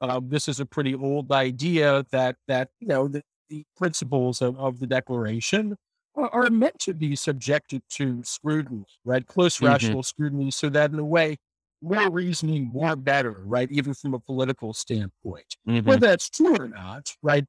uh, 0.00 0.20
this 0.22 0.48
is 0.48 0.60
a 0.60 0.66
pretty 0.66 0.94
old 0.94 1.30
idea 1.32 2.04
that 2.12 2.36
that 2.46 2.68
you 2.80 2.86
know 2.86 3.08
the, 3.08 3.22
the 3.48 3.64
principles 3.76 4.40
of, 4.40 4.58
of 4.58 4.78
the 4.78 4.86
Declaration 4.86 5.76
are, 6.14 6.30
are, 6.32 6.50
meant 6.50 6.78
to 6.80 6.94
be 6.94 7.16
subjected 7.16 7.82
to 7.90 8.22
scrutiny, 8.22 8.84
right? 9.04 9.26
Close 9.26 9.56
mm-hmm. 9.56 9.66
rational 9.66 10.02
scrutiny, 10.02 10.50
so 10.50 10.68
that 10.68 10.92
in 10.92 10.98
a 10.98 11.04
way, 11.04 11.36
more 11.82 12.10
reasoning, 12.10 12.70
more 12.72 12.96
better, 12.96 13.42
right? 13.44 13.70
Even 13.70 13.94
from 13.94 14.14
a 14.14 14.20
political 14.20 14.72
standpoint, 14.72 15.56
mm-hmm. 15.68 15.86
whether 15.86 16.06
that's 16.06 16.30
true 16.30 16.56
or 16.56 16.68
not, 16.68 17.12
right? 17.22 17.44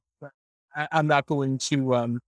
I, 0.74 0.88
am 0.92 1.06
not 1.06 1.26
going 1.26 1.58
to 1.58 1.94
um, 1.94 2.20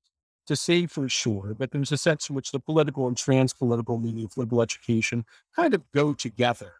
to 0.47 0.57
say 0.57 0.87
for 0.87 1.09
sure, 1.09 1.55
but 1.57 1.71
there's 1.71 1.93
a 1.93 1.97
sense 1.97 2.29
in 2.29 2.35
which 2.35 2.53
the 2.53 2.61
political 2.61 3.07
and 3.07 3.17
trans-political 3.17 3.99
meaning 3.99 4.25
of 4.25 4.37
liberal 4.37 4.63
education 4.63 5.25
kind 5.55 5.75
of 5.75 5.83
go 5.93 6.13
together 6.13 6.75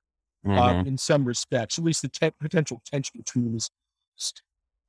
mm-hmm. 0.45 0.59
um, 0.59 0.87
in 0.87 0.99
some 0.99 1.25
respects, 1.25 1.79
at 1.79 1.85
least 1.85 2.03
the 2.03 2.09
te- 2.09 2.33
potential 2.41 2.83
tension 2.85 3.13
between 3.17 3.53
these 3.53 3.71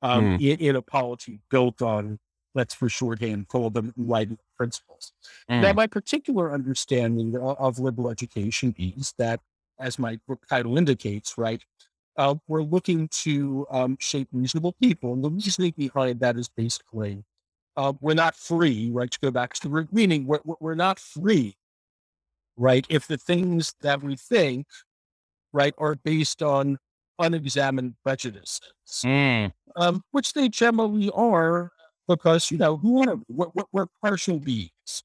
um, 0.02 0.38
mm. 0.38 0.40
in, 0.40 0.58
in, 0.60 0.76
a 0.76 0.82
polity 0.82 1.40
built 1.50 1.80
on, 1.80 2.18
let's 2.54 2.74
for 2.74 2.88
shorthand 2.88 3.48
call 3.48 3.70
them 3.70 3.94
enlightenment 3.98 4.40
principles. 4.56 5.12
Mm. 5.50 5.62
Now, 5.62 5.72
my 5.72 5.86
particular 5.86 6.52
understanding 6.52 7.34
of, 7.36 7.56
of, 7.58 7.78
liberal 7.78 8.10
education 8.10 8.74
is 8.78 9.14
that, 9.18 9.40
as 9.78 9.98
my 9.98 10.18
book 10.28 10.46
title 10.48 10.76
indicates, 10.76 11.38
right, 11.38 11.64
uh, 12.16 12.34
we're 12.46 12.62
looking 12.62 13.08
to 13.08 13.66
um, 13.70 13.96
shape 13.98 14.28
reasonable 14.30 14.72
people. 14.80 15.14
And 15.14 15.24
the 15.24 15.30
reasoning 15.30 15.74
behind 15.76 16.20
that 16.20 16.36
is 16.36 16.48
basically 16.48 17.24
uh, 17.76 17.92
we're 18.00 18.14
not 18.14 18.36
free, 18.36 18.90
right? 18.92 19.10
To 19.10 19.18
go 19.20 19.30
back 19.30 19.54
to 19.54 19.62
the 19.62 19.68
root 19.68 19.92
meaning, 19.92 20.26
we're, 20.26 20.40
we're 20.60 20.74
not 20.74 20.98
free, 20.98 21.56
right? 22.56 22.86
If 22.88 23.06
the 23.06 23.16
things 23.16 23.74
that 23.80 24.02
we 24.02 24.16
think, 24.16 24.66
right, 25.52 25.74
are 25.78 25.96
based 25.96 26.42
on 26.42 26.78
unexamined 27.18 27.94
prejudices, 28.02 28.60
mm. 29.04 29.52
um, 29.76 30.02
which 30.12 30.32
they 30.32 30.48
generally 30.48 31.10
are, 31.14 31.70
because 32.06 32.50
you 32.50 32.58
know 32.58 32.76
who 32.76 33.08
are 33.08 33.16
we're, 33.28 33.64
we're 33.72 33.86
partial 34.02 34.38
beings, 34.38 35.02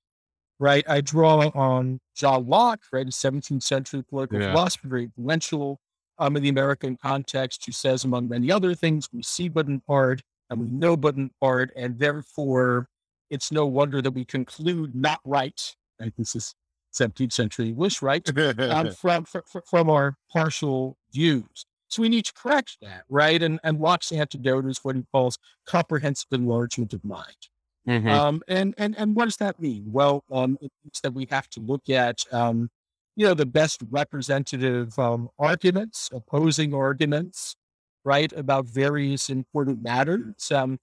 right? 0.59 0.83
I 0.87 1.01
draw 1.01 1.49
on 1.49 1.99
John 2.15 2.47
Locke, 2.47 2.81
right, 2.91 3.07
a 3.07 3.11
17th 3.11 3.63
century 3.63 4.03
political 4.07 4.41
yeah. 4.41 4.51
philosopher, 4.51 4.87
very 4.87 5.03
influential 5.03 5.79
um, 6.19 6.35
in 6.35 6.43
the 6.43 6.49
American 6.49 6.97
context, 6.97 7.65
who 7.65 7.71
says, 7.71 8.03
among 8.03 8.27
many 8.27 8.51
other 8.51 8.75
things, 8.75 9.07
we 9.11 9.23
see 9.23 9.47
but 9.47 9.67
in 9.67 9.79
part, 9.79 10.21
and 10.49 10.59
we 10.59 10.67
know 10.67 10.97
but 10.97 11.15
in 11.15 11.31
part, 11.41 11.71
and 11.75 11.99
therefore 11.99 12.87
it's 13.29 13.51
no 13.51 13.65
wonder 13.65 14.01
that 14.01 14.11
we 14.11 14.25
conclude 14.25 14.95
not 14.95 15.19
right. 15.23 15.75
Right, 15.99 16.13
this 16.17 16.35
is 16.35 16.55
17th 16.93 17.33
century 17.33 17.71
wish 17.71 18.01
right? 18.01 18.27
um, 18.59 18.91
from, 18.93 19.25
from 19.25 19.43
from 19.65 19.89
our 19.89 20.15
partial 20.31 20.97
views. 21.13 21.65
So 21.87 22.01
we 22.03 22.09
need 22.09 22.25
to 22.25 22.33
correct 22.33 22.77
that, 22.81 23.03
right? 23.09 23.41
And 23.41 23.59
and 23.63 23.79
Locke's 23.79 24.11
antidote 24.11 24.65
is 24.65 24.79
what 24.83 24.95
he 24.95 25.03
calls 25.11 25.37
comprehensive 25.65 26.27
enlargement 26.31 26.93
of 26.93 27.03
mind. 27.03 27.47
Mm-hmm. 27.87 28.07
Um, 28.07 28.41
and 28.47 28.75
and 28.77 28.95
and 28.97 29.15
what 29.15 29.25
does 29.25 29.37
that 29.37 29.59
mean? 29.59 29.85
Well, 29.87 30.23
um, 30.31 30.57
it 30.61 30.71
means 30.83 30.99
that 31.01 31.13
we 31.13 31.27
have 31.31 31.49
to 31.51 31.59
look 31.59 31.89
at 31.89 32.23
um, 32.31 32.69
you 33.15 33.25
know 33.25 33.33
the 33.33 33.45
best 33.45 33.81
representative 33.89 34.97
um, 34.99 35.29
arguments, 35.39 36.09
opposing 36.13 36.73
arguments, 36.73 37.55
right, 38.03 38.31
about 38.33 38.65
various 38.65 39.29
important 39.29 39.81
matters. 39.83 40.51
Um, 40.51 40.79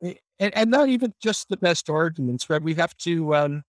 and, 0.00 0.54
and 0.54 0.70
not 0.70 0.88
even 0.88 1.14
just 1.20 1.48
the 1.48 1.56
best 1.56 1.90
arguments, 1.90 2.48
right? 2.48 2.62
We 2.62 2.74
have 2.74 2.96
to 2.98 3.34
um, 3.34 3.64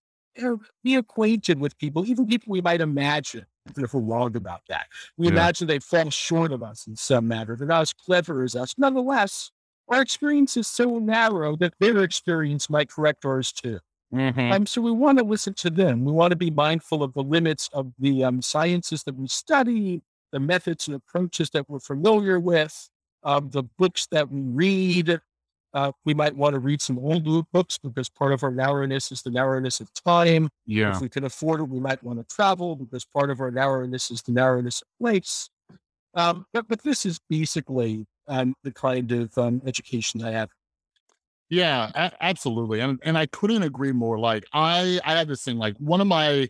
be 0.82 0.94
acquainted 0.94 1.58
with 1.58 1.76
people, 1.78 2.06
even 2.06 2.26
people 2.26 2.52
we 2.52 2.60
might 2.60 2.80
imagine 2.80 3.46
if 3.76 3.92
we're 3.94 4.00
wrong 4.00 4.36
about 4.36 4.62
that. 4.68 4.86
We 5.16 5.26
yeah. 5.26 5.32
imagine 5.32 5.66
they 5.66 5.80
fall 5.80 6.10
short 6.10 6.52
of 6.52 6.62
us 6.62 6.86
in 6.86 6.96
some 6.96 7.28
matter. 7.28 7.56
They're 7.56 7.66
not 7.66 7.82
as 7.82 7.92
clever 7.92 8.42
as 8.42 8.56
us. 8.56 8.74
Nonetheless, 8.78 9.50
our 9.88 10.00
experience 10.00 10.56
is 10.56 10.68
so 10.68 10.98
narrow 10.98 11.56
that 11.56 11.74
their 11.80 12.02
experience 12.04 12.70
might 12.70 12.88
correct 12.88 13.24
ours 13.24 13.52
too. 13.52 13.80
Mm-hmm. 14.14 14.52
Um, 14.52 14.66
so 14.66 14.80
we 14.80 14.90
want 14.90 15.18
to 15.18 15.24
listen 15.24 15.54
to 15.54 15.70
them. 15.70 16.04
We 16.04 16.12
want 16.12 16.30
to 16.30 16.36
be 16.36 16.50
mindful 16.50 17.02
of 17.02 17.12
the 17.14 17.22
limits 17.22 17.68
of 17.72 17.92
the 17.98 18.24
um, 18.24 18.42
sciences 18.42 19.04
that 19.04 19.14
we 19.14 19.28
study, 19.28 20.02
the 20.32 20.40
methods 20.40 20.86
and 20.86 20.96
approaches 20.96 21.50
that 21.50 21.68
we're 21.68 21.80
familiar 21.80 22.38
with, 22.38 22.88
um, 23.22 23.50
the 23.50 23.62
books 23.62 24.06
that 24.10 24.30
we 24.30 24.40
read. 24.40 25.20
Uh, 25.72 25.92
we 26.04 26.14
might 26.14 26.34
want 26.34 26.52
to 26.52 26.58
read 26.58 26.82
some 26.82 26.98
old 26.98 27.24
books 27.52 27.78
because 27.78 28.08
part 28.08 28.32
of 28.32 28.42
our 28.42 28.50
narrowness 28.50 29.12
is 29.12 29.22
the 29.22 29.30
narrowness 29.30 29.78
of 29.78 29.88
time. 29.94 30.48
Yeah. 30.66 30.90
If 30.90 31.00
we 31.00 31.08
can 31.08 31.24
afford 31.24 31.60
it, 31.60 31.68
we 31.68 31.78
might 31.78 32.02
want 32.02 32.18
to 32.18 32.34
travel 32.34 32.74
because 32.74 33.04
part 33.04 33.30
of 33.30 33.40
our 33.40 33.52
narrowness 33.52 34.10
is 34.10 34.20
the 34.22 34.32
narrowness 34.32 34.82
of 34.82 34.88
place. 35.00 35.48
Um, 36.14 36.46
but, 36.52 36.66
but 36.66 36.82
this 36.82 37.06
is 37.06 37.20
basically 37.28 38.04
um, 38.26 38.54
the 38.64 38.72
kind 38.72 39.12
of 39.12 39.36
um, 39.38 39.62
education 39.64 40.24
I 40.24 40.32
have. 40.32 40.50
Yeah, 41.50 41.90
a- 41.94 42.12
absolutely, 42.20 42.80
and 42.80 43.00
and 43.02 43.18
I 43.18 43.26
couldn't 43.26 43.64
agree 43.64 43.92
more. 43.92 44.18
Like 44.18 44.44
I, 44.52 45.00
I 45.04 45.18
have 45.18 45.28
this 45.28 45.42
thing. 45.42 45.58
Like 45.58 45.76
one 45.78 46.00
of 46.00 46.06
my 46.06 46.48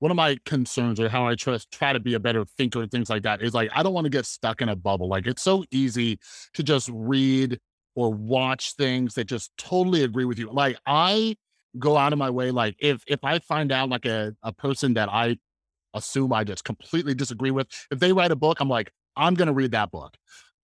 one 0.00 0.10
of 0.10 0.16
my 0.16 0.36
concerns 0.44 1.00
or 1.00 1.08
how 1.08 1.26
I 1.26 1.34
try, 1.34 1.58
try 1.72 1.92
to 1.92 2.00
be 2.00 2.14
a 2.14 2.20
better 2.20 2.44
thinker 2.44 2.82
and 2.82 2.90
things 2.90 3.10
like 3.10 3.22
that 3.24 3.42
is 3.42 3.54
like, 3.54 3.70
I 3.74 3.82
don't 3.82 3.94
want 3.94 4.04
to 4.04 4.10
get 4.10 4.26
stuck 4.26 4.60
in 4.60 4.68
a 4.68 4.76
bubble. 4.76 5.08
Like 5.08 5.26
it's 5.26 5.42
so 5.42 5.64
easy 5.70 6.18
to 6.54 6.62
just 6.62 6.88
read 6.92 7.58
or 7.94 8.12
watch 8.12 8.74
things 8.74 9.14
that 9.14 9.24
just 9.24 9.50
totally 9.58 10.04
agree 10.04 10.24
with 10.24 10.38
you. 10.38 10.50
Like 10.52 10.78
I 10.86 11.36
go 11.78 11.96
out 11.96 12.12
of 12.12 12.18
my 12.18 12.30
way. 12.30 12.50
Like 12.50 12.76
if, 12.78 13.02
if 13.08 13.24
I 13.24 13.40
find 13.40 13.72
out 13.72 13.88
like 13.88 14.06
a, 14.06 14.34
a 14.42 14.52
person 14.52 14.94
that 14.94 15.08
I 15.08 15.36
assume 15.94 16.32
I 16.32 16.44
just 16.44 16.64
completely 16.64 17.14
disagree 17.14 17.50
with, 17.50 17.66
if 17.90 17.98
they 17.98 18.12
write 18.12 18.30
a 18.30 18.36
book, 18.36 18.60
I'm 18.60 18.68
like, 18.68 18.92
I'm 19.16 19.34
to 19.48 19.52
read 19.52 19.72
that 19.72 19.90
book. 19.90 20.16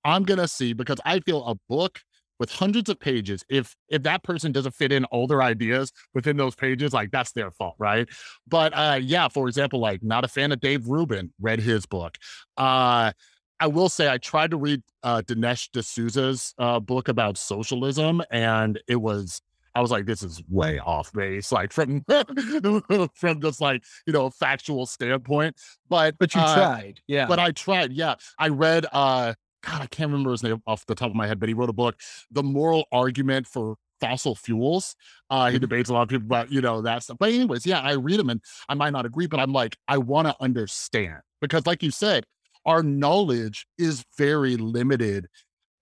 I'm 0.04 0.24
to 0.38 0.46
see 0.46 0.74
because 0.74 0.98
I 1.04 1.20
feel 1.20 1.44
a 1.44 1.56
book 1.68 1.98
with 2.44 2.52
hundreds 2.52 2.90
of 2.90 3.00
pages 3.00 3.42
if 3.48 3.74
if 3.88 4.02
that 4.02 4.22
person 4.22 4.52
doesn't 4.52 4.74
fit 4.74 4.92
in 4.92 5.06
all 5.06 5.26
their 5.26 5.42
ideas 5.42 5.90
within 6.12 6.36
those 6.36 6.54
pages 6.54 6.92
like 6.92 7.10
that's 7.10 7.32
their 7.32 7.50
fault 7.50 7.74
right 7.78 8.06
but 8.46 8.70
uh 8.76 8.98
yeah 9.00 9.28
for 9.28 9.48
example 9.48 9.80
like 9.80 10.02
not 10.02 10.26
a 10.26 10.28
fan 10.28 10.52
of 10.52 10.60
dave 10.60 10.86
rubin 10.86 11.32
read 11.40 11.58
his 11.58 11.86
book 11.86 12.18
uh 12.58 13.10
I 13.60 13.66
will 13.68 13.88
say 13.88 14.10
I 14.10 14.18
tried 14.18 14.50
to 14.50 14.56
read 14.58 14.82
uh, 15.04 15.22
Dinesh 15.24 15.70
D'Souza's 15.70 16.54
uh, 16.58 16.80
book 16.80 17.08
about 17.08 17.38
socialism, 17.38 18.20
and 18.30 18.80
it 18.88 18.96
was 18.96 19.40
I 19.76 19.80
was 19.80 19.90
like, 19.90 20.06
this 20.06 20.22
is 20.22 20.42
way 20.48 20.80
off 20.80 21.12
base, 21.12 21.50
like 21.50 21.72
from 21.72 22.04
from 23.14 23.40
just 23.40 23.60
like 23.60 23.84
you 24.06 24.12
know 24.12 24.26
a 24.26 24.30
factual 24.30 24.86
standpoint. 24.86 25.56
But 25.88 26.18
but 26.18 26.34
you 26.34 26.40
uh, 26.40 26.54
tried, 26.54 27.00
yeah. 27.06 27.26
But 27.26 27.38
I 27.38 27.52
tried, 27.52 27.92
yeah. 27.92 28.16
I 28.38 28.48
read 28.48 28.86
uh 28.92 29.34
God, 29.64 29.82
I 29.82 29.86
can't 29.86 30.10
remember 30.10 30.30
his 30.30 30.42
name 30.42 30.62
off 30.66 30.86
the 30.86 30.94
top 30.94 31.10
of 31.10 31.16
my 31.16 31.26
head, 31.26 31.40
but 31.40 31.48
he 31.48 31.54
wrote 31.54 31.70
a 31.70 31.74
book, 31.74 31.96
The 32.30 32.42
Moral 32.42 32.84
Argument 32.92 33.46
for 33.46 33.76
Fossil 34.00 34.34
Fuels. 34.34 34.96
Uh, 35.30 35.46
he 35.46 35.52
mm-hmm. 35.52 35.60
debates 35.60 35.90
a 35.90 35.94
lot 35.94 36.02
of 36.02 36.08
people 36.08 36.26
about, 36.26 36.52
you 36.52 36.60
know, 36.60 36.82
that 36.82 37.02
stuff. 37.02 37.16
But 37.18 37.30
anyways, 37.30 37.66
yeah, 37.66 37.80
I 37.80 37.92
read 37.92 38.18
them 38.18 38.30
and 38.30 38.40
I 38.68 38.74
might 38.74 38.92
not 38.92 39.06
agree, 39.06 39.26
but 39.26 39.40
I'm 39.40 39.52
like, 39.52 39.76
I 39.88 39.98
want 39.98 40.28
to 40.28 40.36
understand 40.40 41.20
because 41.40 41.66
like 41.66 41.82
you 41.82 41.90
said, 41.90 42.24
our 42.66 42.82
knowledge 42.82 43.66
is 43.78 44.04
very 44.16 44.56
limited. 44.56 45.26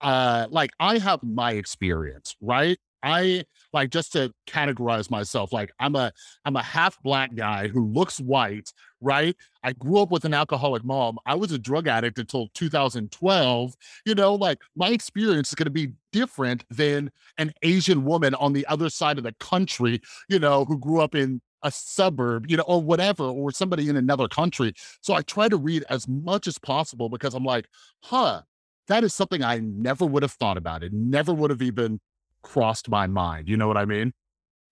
Uh, 0.01 0.47
like 0.51 0.71
I 0.81 0.99
have 0.99 1.23
my 1.23 1.53
experience, 1.53 2.35
right? 2.40 2.79
I 3.03 3.45
like 3.72 3.90
just 3.90 4.12
to 4.12 4.32
categorize 4.46 5.11
myself, 5.11 5.52
like 5.52 5.72
I'm 5.78 5.96
a 5.96 6.12
I'm 6.44 6.56
a 6.56 6.62
half 6.62 7.00
black 7.02 7.35
guy 7.35 7.68
who 7.68 7.87
looks 7.87 8.20
white, 8.20 8.72
right? 9.00 9.37
I 9.62 9.72
grew 9.72 9.98
up 9.98 10.11
with 10.11 10.24
an 10.24 10.35
alcoholic 10.35 10.85
mom. 10.85 11.18
I 11.26 11.35
was 11.35 11.52
a 11.52 11.58
drug 11.58 11.88
addict 11.88 12.18
until 12.18 12.48
2012. 12.54 13.74
You 14.04 14.14
know, 14.14 14.35
like 14.35 14.58
my 14.76 14.88
experience 14.88 15.48
is 15.48 15.54
going 15.54 15.66
to 15.66 15.70
be 15.70 15.92
different 16.12 16.64
than 16.70 17.11
an 17.38 17.52
Asian 17.62 18.04
woman 18.04 18.35
on 18.35 18.52
the 18.52 18.66
other 18.66 18.90
side 18.90 19.18
of 19.18 19.24
the 19.24 19.35
country, 19.40 20.00
you 20.28 20.38
know, 20.38 20.64
who 20.64 20.78
grew 20.78 21.00
up 21.00 21.14
in 21.14 21.40
a 21.62 21.70
suburb, 21.70 22.46
you 22.50 22.56
know, 22.56 22.64
or 22.64 22.82
whatever, 22.82 23.24
or 23.24 23.50
somebody 23.52 23.88
in 23.88 23.96
another 23.96 24.28
country. 24.28 24.74
So 25.00 25.14
I 25.14 25.22
try 25.22 25.48
to 25.48 25.56
read 25.56 25.85
as 25.88 26.08
much 26.08 26.46
as 26.46 26.58
possible 26.58 27.08
because 27.08 27.35
I'm 27.35 27.44
like, 27.44 27.66
huh, 28.02 28.42
that 28.88 29.04
is 29.04 29.14
something 29.14 29.42
I 29.42 29.58
never 29.58 30.04
would 30.04 30.22
have 30.22 30.32
thought 30.32 30.56
about. 30.56 30.82
It 30.82 30.92
never 30.92 31.32
would 31.32 31.50
have 31.50 31.62
even 31.62 32.00
crossed 32.42 32.88
my 32.88 33.07
mind. 33.07 33.48
You 33.48 33.57
know 33.57 33.68
what 33.68 33.76
I 33.76 33.85
mean? 33.85 34.12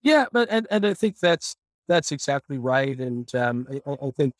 Yeah, 0.03 0.25
but 0.31 0.49
and, 0.49 0.67
and 0.71 0.85
I 0.85 0.93
think 0.93 1.19
that's 1.19 1.55
that's 1.87 2.11
exactly 2.11 2.57
right. 2.57 2.97
And 2.99 3.33
um, 3.35 3.67
I, 3.85 3.91
I 3.91 4.11
think 4.11 4.33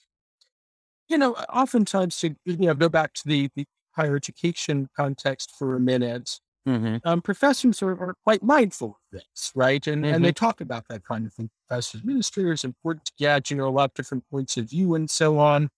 you 1.08 1.18
know, 1.18 1.34
oftentimes 1.34 2.18
to 2.22 2.36
you 2.46 2.58
know 2.58 2.74
go 2.74 2.90
back 2.90 3.14
to 3.14 3.28
the 3.28 3.50
the 3.56 3.66
higher 3.92 4.16
education 4.16 4.90
context 4.96 5.54
for 5.58 5.76
a 5.76 5.80
minute. 5.80 6.40
Mm-hmm. 6.68 6.98
Um, 7.04 7.22
professors 7.24 7.82
are, 7.82 7.92
are, 8.00 8.16
quite 8.24 8.44
mindful 8.44 8.90
of 8.90 9.20
this, 9.20 9.52
right? 9.56 9.86
And 9.88 10.06
mm-hmm. 10.06 10.14
and 10.14 10.24
they 10.24 10.30
mm-hmm. 10.30 10.46
talk 10.46 10.62
about 10.62 10.88
that 10.90 11.04
kind 11.04 11.26
of 11.26 11.34
thing. 11.34 11.50
Professors, 11.68 12.02
administrators, 12.02 12.64
important 12.64 13.06
to 13.06 13.14
get, 13.18 13.50
you 13.50 13.58
know, 13.58 13.68
a 13.68 13.70
lot 13.70 13.90
of 13.90 13.94
different 13.96 14.24
points 14.30 14.58
of 14.58 14.70
view 14.70 14.94
and 14.94 15.10
so 15.10 15.40
on. 15.40 15.70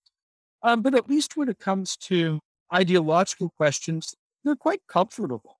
Um, 0.62 0.82
but 0.82 0.94
at 0.94 1.10
least 1.10 1.38
when 1.38 1.50
it 1.50 1.60
comes 1.60 1.96
to 1.98 2.40
ideological 2.74 3.50
questions, 3.56 4.14
they're 4.44 4.56
quite 4.56 4.82
comfortable, 4.88 5.53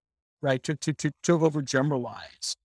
right? 0.44 0.62
To 0.64 0.76
to 0.76 0.94
to, 0.94 1.12
to 1.24 1.40
overgeneralize. 1.40 2.56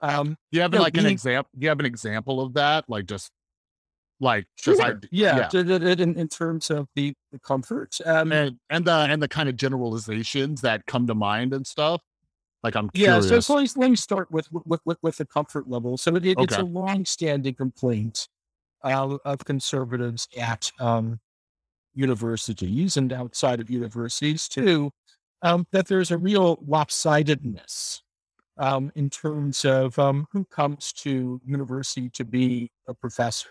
Um, 0.00 0.36
do 0.50 0.56
you 0.56 0.62
have 0.62 0.74
you 0.74 0.80
like 0.80 0.96
an 0.96 1.06
example? 1.06 1.50
Do 1.56 1.62
you 1.62 1.68
have 1.68 1.78
an 1.78 1.86
example 1.86 2.40
of 2.40 2.54
that? 2.54 2.86
Like 2.88 3.06
just 3.06 3.30
like 4.18 4.46
sure. 4.56 4.74
just, 4.74 5.06
yeah, 5.10 5.48
yeah. 5.52 5.60
In, 5.62 6.16
in, 6.16 6.28
terms 6.28 6.70
of 6.70 6.88
the, 6.94 7.14
the 7.32 7.38
comfort 7.38 7.96
um, 8.04 8.32
and 8.32 8.56
and 8.68 8.84
the 8.84 8.92
and 8.92 9.22
the 9.22 9.28
kind 9.28 9.48
of 9.48 9.56
generalizations 9.56 10.60
that 10.62 10.86
come 10.86 11.06
to 11.06 11.14
mind 11.14 11.52
and 11.52 11.66
stuff. 11.66 12.02
Like 12.62 12.76
I'm 12.76 12.90
curious. 12.90 13.24
Yeah, 13.26 13.40
so, 13.40 13.64
so 13.64 13.80
let 13.80 13.90
me 13.90 13.96
start 13.96 14.30
with 14.30 14.48
with 14.52 14.80
with, 14.84 14.98
with 15.02 15.16
the 15.16 15.26
comfort 15.26 15.68
level. 15.68 15.96
So 15.96 16.16
it, 16.16 16.26
it, 16.26 16.36
okay. 16.36 16.44
it's 16.44 16.56
a 16.56 16.62
long-standing 16.62 17.54
complaint 17.54 18.28
uh, 18.82 19.16
of 19.24 19.44
conservatives 19.44 20.28
at 20.38 20.70
um, 20.78 21.20
universities 21.94 22.96
and 22.96 23.12
outside 23.12 23.60
of 23.60 23.70
universities 23.70 24.48
too, 24.48 24.90
um, 25.42 25.66
that 25.72 25.88
there's 25.88 26.10
a 26.10 26.18
real 26.18 26.56
lopsidedness 26.58 28.00
um, 28.58 28.92
in 28.94 29.08
terms 29.10 29.64
of 29.64 29.98
um, 29.98 30.26
who 30.32 30.44
comes 30.44 30.92
to 30.92 31.40
university 31.44 32.10
to 32.10 32.24
be 32.24 32.70
a 32.86 32.94
professor. 32.94 33.48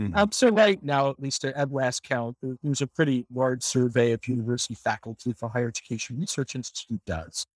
Mm-hmm. 0.00 0.16
Um, 0.16 0.32
so 0.32 0.50
right 0.50 0.82
now, 0.82 1.10
at 1.10 1.20
least 1.20 1.44
at 1.44 1.72
last 1.72 2.02
count, 2.02 2.36
there's 2.62 2.82
a 2.82 2.86
pretty 2.86 3.26
large 3.32 3.62
survey 3.62 4.12
of 4.12 4.26
university 4.28 4.74
faculty 4.74 5.32
the 5.32 5.48
Higher 5.48 5.68
Education 5.68 6.18
Research 6.20 6.54
Institute 6.54 7.00
does. 7.06 7.46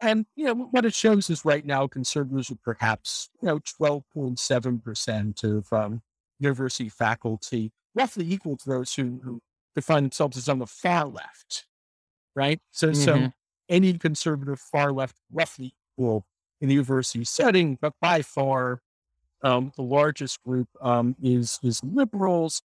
And, 0.00 0.26
you 0.36 0.44
know, 0.46 0.54
what 0.54 0.84
it 0.84 0.94
shows 0.94 1.28
is 1.30 1.44
right 1.44 1.64
now 1.64 1.86
conservatives 1.86 2.50
are 2.50 2.58
perhaps, 2.64 3.30
you 3.42 3.46
know, 3.46 3.58
12.7% 3.58 5.44
of 5.44 5.72
um, 5.72 6.02
university 6.38 6.88
faculty, 6.88 7.72
roughly 7.94 8.30
equal 8.30 8.56
to 8.56 8.68
those 8.68 8.94
who, 8.94 9.20
who 9.24 9.40
define 9.74 10.04
themselves 10.04 10.36
as 10.36 10.48
on 10.48 10.60
the 10.60 10.66
far 10.66 11.06
left, 11.06 11.66
right? 12.34 12.60
So, 12.70 12.88
mm-hmm. 12.88 13.02
so 13.02 13.32
any 13.68 13.96
conservative 13.98 14.60
far 14.60 14.92
left 14.92 15.16
roughly 15.32 15.74
equal 15.96 16.24
in 16.60 16.68
the 16.68 16.74
university 16.74 17.24
setting, 17.24 17.78
but 17.80 17.94
by 18.00 18.22
far 18.22 18.80
um, 19.42 19.72
the 19.76 19.82
largest 19.82 20.42
group 20.42 20.68
um, 20.80 21.16
is 21.22 21.58
is 21.62 21.82
liberals. 21.84 22.62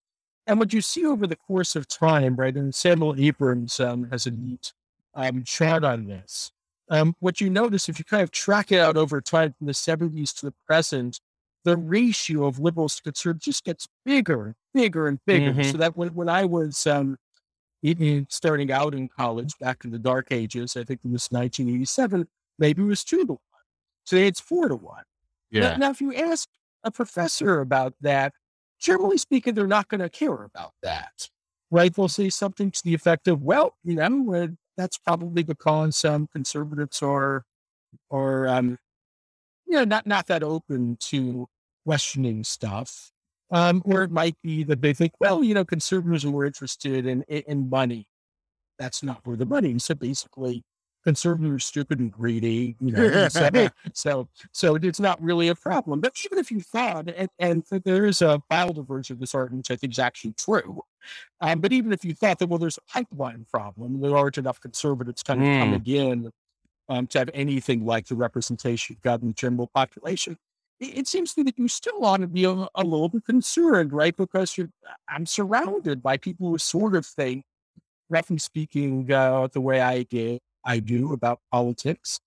And 0.47 0.57
what 0.59 0.73
you 0.73 0.81
see 0.81 1.05
over 1.05 1.27
the 1.27 1.35
course 1.35 1.75
of 1.75 1.87
time, 1.87 2.35
right? 2.35 2.55
And 2.55 2.73
Samuel 2.73 3.15
Abrams 3.19 3.79
um, 3.79 4.09
has 4.09 4.25
a 4.25 4.31
neat 4.31 4.73
um, 5.13 5.43
chart 5.43 5.83
on 5.83 6.07
this. 6.07 6.51
Um, 6.89 7.15
what 7.19 7.39
you 7.39 7.51
notice 7.51 7.87
if 7.87 7.99
you 7.99 8.05
kind 8.05 8.23
of 8.23 8.31
track 8.31 8.71
it 8.71 8.79
out 8.79 8.97
over 8.97 9.21
time 9.21 9.53
from 9.57 9.67
the 9.67 9.73
70s 9.73 10.33
to 10.39 10.47
the 10.47 10.53
present, 10.65 11.19
the 11.63 11.77
ratio 11.77 12.45
of 12.45 12.59
liberals 12.59 12.95
to 12.95 13.03
conservatives 13.03 13.45
just 13.45 13.63
gets 13.63 13.87
bigger 14.05 14.47
and 14.47 14.55
bigger 14.73 15.07
and 15.07 15.19
bigger. 15.25 15.51
Mm-hmm. 15.51 15.71
So 15.71 15.77
that 15.77 15.95
when, 15.95 16.09
when 16.15 16.29
I 16.29 16.45
was 16.45 16.87
um, 16.87 17.17
starting 18.29 18.71
out 18.71 18.93
in 18.93 19.07
college 19.07 19.53
back 19.59 19.85
in 19.85 19.91
the 19.91 19.99
dark 19.99 20.27
ages, 20.31 20.75
I 20.75 20.83
think 20.83 21.01
it 21.03 21.11
was 21.11 21.27
1987, 21.29 22.27
maybe 22.57 22.81
it 22.81 22.85
was 22.85 23.03
two 23.03 23.25
to 23.25 23.33
one. 23.33 23.39
Today 24.05 24.27
it's 24.27 24.39
four 24.39 24.67
to 24.67 24.75
one. 24.75 25.03
Yeah. 25.51 25.71
Now, 25.71 25.77
now 25.77 25.89
if 25.91 26.01
you 26.01 26.13
ask 26.13 26.49
a 26.83 26.91
professor 26.91 27.61
about 27.61 27.93
that, 28.01 28.33
generally 28.79 29.17
speaking, 29.17 29.53
they're 29.53 29.67
not 29.67 29.87
going 29.87 30.01
to 30.01 30.09
care 30.09 30.43
about 30.43 30.73
that. 30.83 31.29
Right? 31.71 31.93
They'll 31.93 32.07
say 32.07 32.29
something 32.29 32.71
to 32.71 32.81
the 32.83 32.95
effect 32.95 33.27
of, 33.27 33.43
well, 33.43 33.75
you 33.83 33.95
know, 33.95 34.33
uh, 34.33 34.47
that's 34.75 34.97
probably 34.97 35.43
because 35.43 35.97
some 35.97 36.27
conservatives 36.27 37.01
are, 37.03 37.43
are, 38.09 38.47
um, 38.47 38.79
you 39.67 39.75
know, 39.75 39.83
not, 39.83 40.07
not 40.07 40.27
that 40.27 40.41
open 40.41 40.97
to 41.01 41.47
questioning 41.85 42.43
stuff. 42.43 43.11
Um, 43.51 43.81
or 43.85 44.03
it 44.03 44.11
might 44.11 44.35
be 44.43 44.63
that 44.63 44.81
they 44.81 44.93
think, 44.93 45.13
well, 45.19 45.43
you 45.43 45.53
know, 45.53 45.65
conservatives 45.65 46.23
are 46.23 46.29
more 46.29 46.45
interested 46.45 47.07
in, 47.07 47.23
in, 47.23 47.43
in 47.47 47.69
money. 47.69 48.07
That's 48.77 49.01
not 49.01 49.21
where 49.23 49.35
the 49.35 49.45
money 49.45 49.71
is. 49.71 49.85
So 49.85 49.95
basically, 49.95 50.63
conservatives 51.03 51.55
are 51.55 51.59
stupid 51.59 51.99
and 51.99 52.11
greedy, 52.11 52.75
you 52.79 52.91
know. 52.91 53.27
so, 53.29 53.49
so, 53.93 54.27
so 54.51 54.75
it's 54.75 54.99
not 54.99 55.21
really 55.21 55.47
a 55.47 55.55
problem. 55.55 55.99
But 55.99 56.13
even 56.25 56.37
if 56.37 56.51
you 56.51 56.61
thought, 56.61 57.09
and, 57.09 57.29
and 57.39 57.63
there 57.85 58.05
is 58.05 58.21
a 58.21 58.41
biodiversity 58.51 59.11
of 59.11 59.19
this 59.19 59.33
argument, 59.33 59.67
which 59.69 59.71
I 59.71 59.79
think 59.79 59.93
is 59.93 59.99
actually 59.99 60.33
true. 60.33 60.81
Um, 61.41 61.59
but 61.59 61.71
even 61.71 61.93
if 61.93 62.03
you 62.03 62.13
thought 62.13 62.39
that, 62.39 62.47
well, 62.47 62.59
there's 62.59 62.77
a 62.77 62.91
pipeline 62.91 63.45
problem, 63.49 64.01
there 64.01 64.15
aren't 64.15 64.37
enough 64.37 64.59
conservatives 64.59 65.23
kind 65.23 65.41
of 65.41 65.47
mm. 65.47 65.59
coming 65.59 65.83
in 65.85 66.31
um, 66.89 67.07
to 67.07 67.19
have 67.19 67.29
anything 67.33 67.85
like 67.85 68.07
the 68.07 68.15
representation 68.15 68.95
you've 68.95 69.03
got 69.03 69.21
in 69.21 69.29
the 69.29 69.33
general 69.33 69.67
population. 69.67 70.37
It, 70.79 71.07
seems 71.07 71.33
to 71.33 71.41
me 71.41 71.43
that 71.45 71.59
you 71.59 71.67
still 71.67 72.05
ought 72.05 72.17
to 72.17 72.27
be 72.27 72.45
a, 72.45 72.51
a 72.75 72.83
little 72.83 73.09
bit 73.09 73.25
concerned, 73.25 73.91
right? 73.91 74.15
Because 74.15 74.57
you're, 74.57 74.69
I'm 75.09 75.25
surrounded 75.25 76.01
by 76.01 76.17
people 76.17 76.49
who 76.49 76.57
sort 76.57 76.95
of 76.95 77.05
think, 77.05 77.43
roughly 78.09 78.37
speaking, 78.37 79.11
uh, 79.11 79.47
the 79.51 79.61
way 79.61 79.81
I 79.81 80.03
did, 80.03 80.39
I 80.63 80.79
do 80.79 81.13
about 81.13 81.39
politics. 81.51 82.19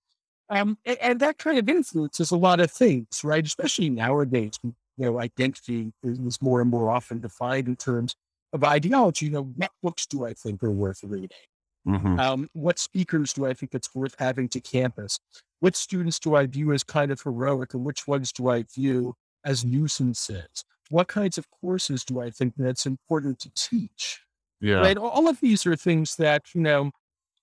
Um, 0.50 0.76
and, 0.84 0.98
and, 1.00 1.20
that 1.20 1.38
kind 1.38 1.58
of 1.58 1.68
influences 1.68 2.30
a 2.30 2.36
lot 2.36 2.60
of 2.60 2.70
things, 2.70 3.22
right? 3.24 3.44
Especially 3.44 3.88
nowadays, 3.88 4.52
you 4.62 4.74
know, 4.98 5.18
identity 5.18 5.92
is 6.02 6.42
more 6.42 6.60
and 6.60 6.68
more 6.68 6.90
often 6.90 7.20
defined 7.20 7.68
in 7.68 7.76
terms 7.76 8.14
of 8.52 8.62
ideology. 8.62 9.26
You 9.26 9.32
know, 9.32 9.52
what 9.56 9.70
books 9.82 10.06
do 10.06 10.26
I 10.26 10.34
think 10.34 10.62
are 10.62 10.70
worth 10.70 11.02
reading? 11.04 11.30
Mm-hmm. 11.86 12.20
Um, 12.20 12.48
what 12.52 12.78
speakers 12.78 13.32
do 13.32 13.46
I 13.46 13.54
think 13.54 13.74
it's 13.74 13.94
worth 13.94 14.14
having 14.18 14.48
to 14.50 14.60
campus? 14.60 15.18
Which 15.60 15.76
students 15.76 16.18
do 16.18 16.34
I 16.34 16.46
view 16.46 16.72
as 16.72 16.84
kind 16.84 17.10
of 17.10 17.20
heroic, 17.22 17.74
and 17.74 17.84
which 17.84 18.06
ones 18.06 18.32
do 18.32 18.48
I 18.48 18.62
view 18.62 19.14
as 19.44 19.64
nuisances? 19.64 20.64
What 20.90 21.08
kinds 21.08 21.38
of 21.38 21.46
courses 21.50 22.04
do 22.04 22.20
I 22.20 22.30
think 22.30 22.54
that's 22.56 22.86
important 22.86 23.38
to 23.40 23.50
teach? 23.54 24.20
Yeah. 24.60 24.76
Right. 24.76 24.96
All 24.96 25.28
of 25.28 25.40
these 25.40 25.66
are 25.66 25.74
things 25.74 26.16
that, 26.16 26.54
you 26.54 26.60
know, 26.60 26.92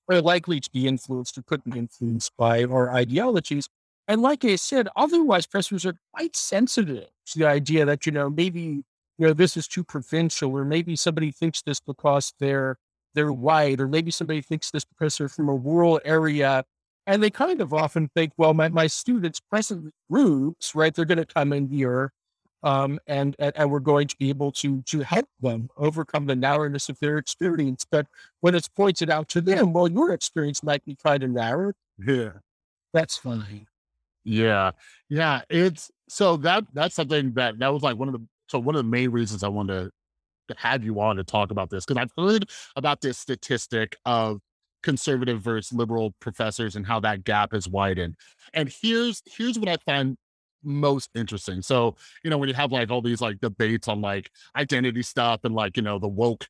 are 0.10 0.22
likely 0.22 0.60
to 0.60 0.70
be 0.72 0.88
influenced 0.88 1.38
or 1.38 1.42
could 1.44 1.64
be 1.64 1.78
influenced 1.78 2.32
by 2.38 2.64
our 2.64 2.94
ideologies. 2.94 3.68
And 4.08 4.22
like 4.22 4.44
I 4.46 4.56
said, 4.56 4.88
otherwise 4.96 5.46
professors 5.46 5.86
are 5.86 5.96
quite 6.14 6.36
sensitive 6.36 7.10
to 7.28 7.40
the 7.40 7.46
idea 7.46 7.86
that, 7.86 8.06
you 8.06 8.12
know, 8.12 8.30
maybe, 8.30 8.84
you 9.18 9.28
know, 9.28 9.34
this 9.34 9.56
is 9.58 9.68
too 9.68 9.84
provincial, 9.84 10.52
or 10.52 10.66
maybe 10.66 10.96
somebody 10.96 11.32
thinks 11.32 11.62
this 11.62 11.80
because 11.80 12.34
they're 12.40 12.78
they're 13.14 13.34
white, 13.34 13.80
or 13.80 13.88
maybe 13.88 14.12
somebody 14.12 14.42
thinks 14.42 14.72
this 14.72 14.86
they're 15.18 15.30
from 15.30 15.50
a 15.50 15.56
rural 15.56 16.00
area. 16.06 16.64
And 17.08 17.24
they 17.24 17.32
kind 17.32 17.60
of 17.60 17.74
often 17.74 18.10
think, 18.14 18.34
well, 18.38 18.54
my, 18.54 18.70
my 18.70 18.86
students 18.86 19.40
present 19.40 19.92
groups, 20.12 20.76
right? 20.76 20.94
They're 20.94 21.06
going 21.06 21.18
to 21.18 21.26
come 21.26 21.54
in 21.54 21.68
here 21.68 22.12
um, 22.64 23.00
and, 23.08 23.36
and, 23.40 23.54
and 23.56 23.72
we're 23.72 23.80
going 23.80 24.08
to 24.08 24.16
be 24.18 24.30
able 24.30 24.52
to 24.54 24.82
to 24.84 25.02
help 25.02 25.28
them 25.40 25.70
overcome 25.78 26.26
the 26.26 26.36
narrowness 26.36 26.90
of 26.90 27.00
their 27.00 27.18
experience. 27.18 27.86
But 27.90 28.08
when 28.42 28.56
it's 28.56 28.68
pointed 28.68 29.10
out 29.10 29.30
to 29.30 29.42
them, 29.42 29.74
well, 29.74 29.88
your 29.88 30.12
experience 30.12 30.62
might 30.64 30.84
be 30.84 30.96
kind 30.96 31.24
of 31.24 31.32
narrow. 31.32 31.74
Yeah, 31.98 32.32
that's 32.94 33.18
funny. 33.18 33.68
Yeah, 34.26 34.72
yeah. 35.10 35.42
It's 35.50 35.90
so 36.10 36.38
that 36.38 36.66
that's 36.74 36.96
something 36.96 37.34
that 37.34 37.60
that 37.60 37.74
was 37.74 37.82
like 37.82 37.98
one 37.98 38.10
of 38.10 38.14
the 38.14 38.26
so 38.48 38.60
one 38.60 38.76
of 38.76 38.84
the 38.84 38.90
main 38.90 39.12
reasons 39.12 39.44
I 39.44 39.48
wanted 39.48 39.86
to 39.86 39.92
have 40.58 40.84
you 40.84 41.00
on 41.00 41.18
to 41.18 41.24
talk 41.24 41.52
about 41.52 41.70
this 41.70 41.86
because 41.86 42.02
I've 42.02 42.12
heard 42.18 42.50
about 42.76 43.02
this 43.02 43.18
statistic 43.18 43.96
of 44.06 44.40
conservative 44.82 45.42
versus 45.42 45.74
liberal 45.74 46.14
professors 46.20 46.76
and 46.76 46.86
how 46.86 47.00
that 47.02 47.24
gap 47.24 47.52
has 47.54 47.68
widened. 47.68 48.16
And 48.54 48.74
here's 48.82 49.22
here's 49.26 49.60
what 49.60 49.70
I 49.70 49.78
find 49.86 50.18
most 50.64 51.10
interesting. 51.16 51.62
So, 51.62 51.96
you 52.24 52.30
know, 52.30 52.38
when 52.38 52.50
you 52.50 52.56
have 52.56 52.72
like 52.72 52.92
all 52.92 53.02
these 53.02 53.22
like 53.22 53.40
debates 53.40 53.88
on 53.88 54.02
like 54.02 54.30
identity 54.56 55.02
stuff 55.02 55.42
and 55.44 55.56
like, 55.56 55.78
you 55.78 55.84
know, 55.84 56.00
the 56.00 56.08
woke 56.08 56.48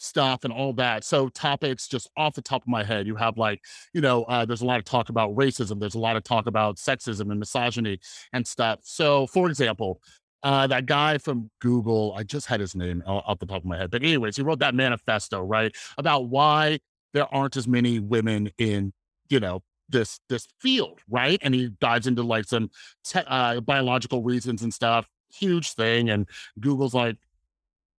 stuff 0.00 0.44
and 0.44 0.52
all 0.52 0.72
that. 0.72 1.04
So 1.04 1.28
topics 1.28 1.86
just 1.86 2.08
off 2.16 2.34
the 2.34 2.42
top 2.42 2.62
of 2.62 2.68
my 2.68 2.82
head, 2.82 3.06
you 3.06 3.16
have 3.16 3.36
like, 3.36 3.60
you 3.92 4.00
know, 4.00 4.24
uh, 4.24 4.44
there's 4.44 4.62
a 4.62 4.66
lot 4.66 4.78
of 4.78 4.84
talk 4.84 5.10
about 5.10 5.34
racism. 5.36 5.78
There's 5.78 5.94
a 5.94 6.00
lot 6.00 6.16
of 6.16 6.24
talk 6.24 6.46
about 6.46 6.76
sexism 6.76 7.30
and 7.30 7.38
misogyny 7.38 8.00
and 8.32 8.46
stuff. 8.46 8.80
So 8.82 9.26
for 9.26 9.48
example, 9.48 10.00
uh, 10.42 10.66
that 10.66 10.86
guy 10.86 11.18
from 11.18 11.50
Google, 11.60 12.14
I 12.16 12.22
just 12.22 12.46
had 12.46 12.60
his 12.60 12.74
name 12.74 13.02
off 13.06 13.38
the 13.38 13.46
top 13.46 13.58
of 13.58 13.64
my 13.64 13.76
head. 13.76 13.90
But 13.90 14.02
anyways, 14.02 14.36
he 14.36 14.42
wrote 14.42 14.60
that 14.60 14.74
manifesto, 14.74 15.40
right? 15.40 15.74
About 15.98 16.28
why 16.28 16.78
there 17.12 17.32
aren't 17.34 17.56
as 17.56 17.68
many 17.68 17.98
women 17.98 18.50
in, 18.58 18.92
you 19.28 19.40
know, 19.40 19.62
this 19.88 20.20
this 20.28 20.46
field, 20.60 21.00
right? 21.08 21.38
And 21.42 21.54
he 21.54 21.70
dives 21.80 22.06
into 22.06 22.22
like 22.22 22.44
some 22.44 22.70
te- 23.04 23.20
uh, 23.26 23.60
biological 23.60 24.22
reasons 24.22 24.62
and 24.62 24.72
stuff. 24.72 25.06
Huge 25.32 25.72
thing. 25.72 26.10
And 26.10 26.28
Google's 26.60 26.94
like, 26.94 27.16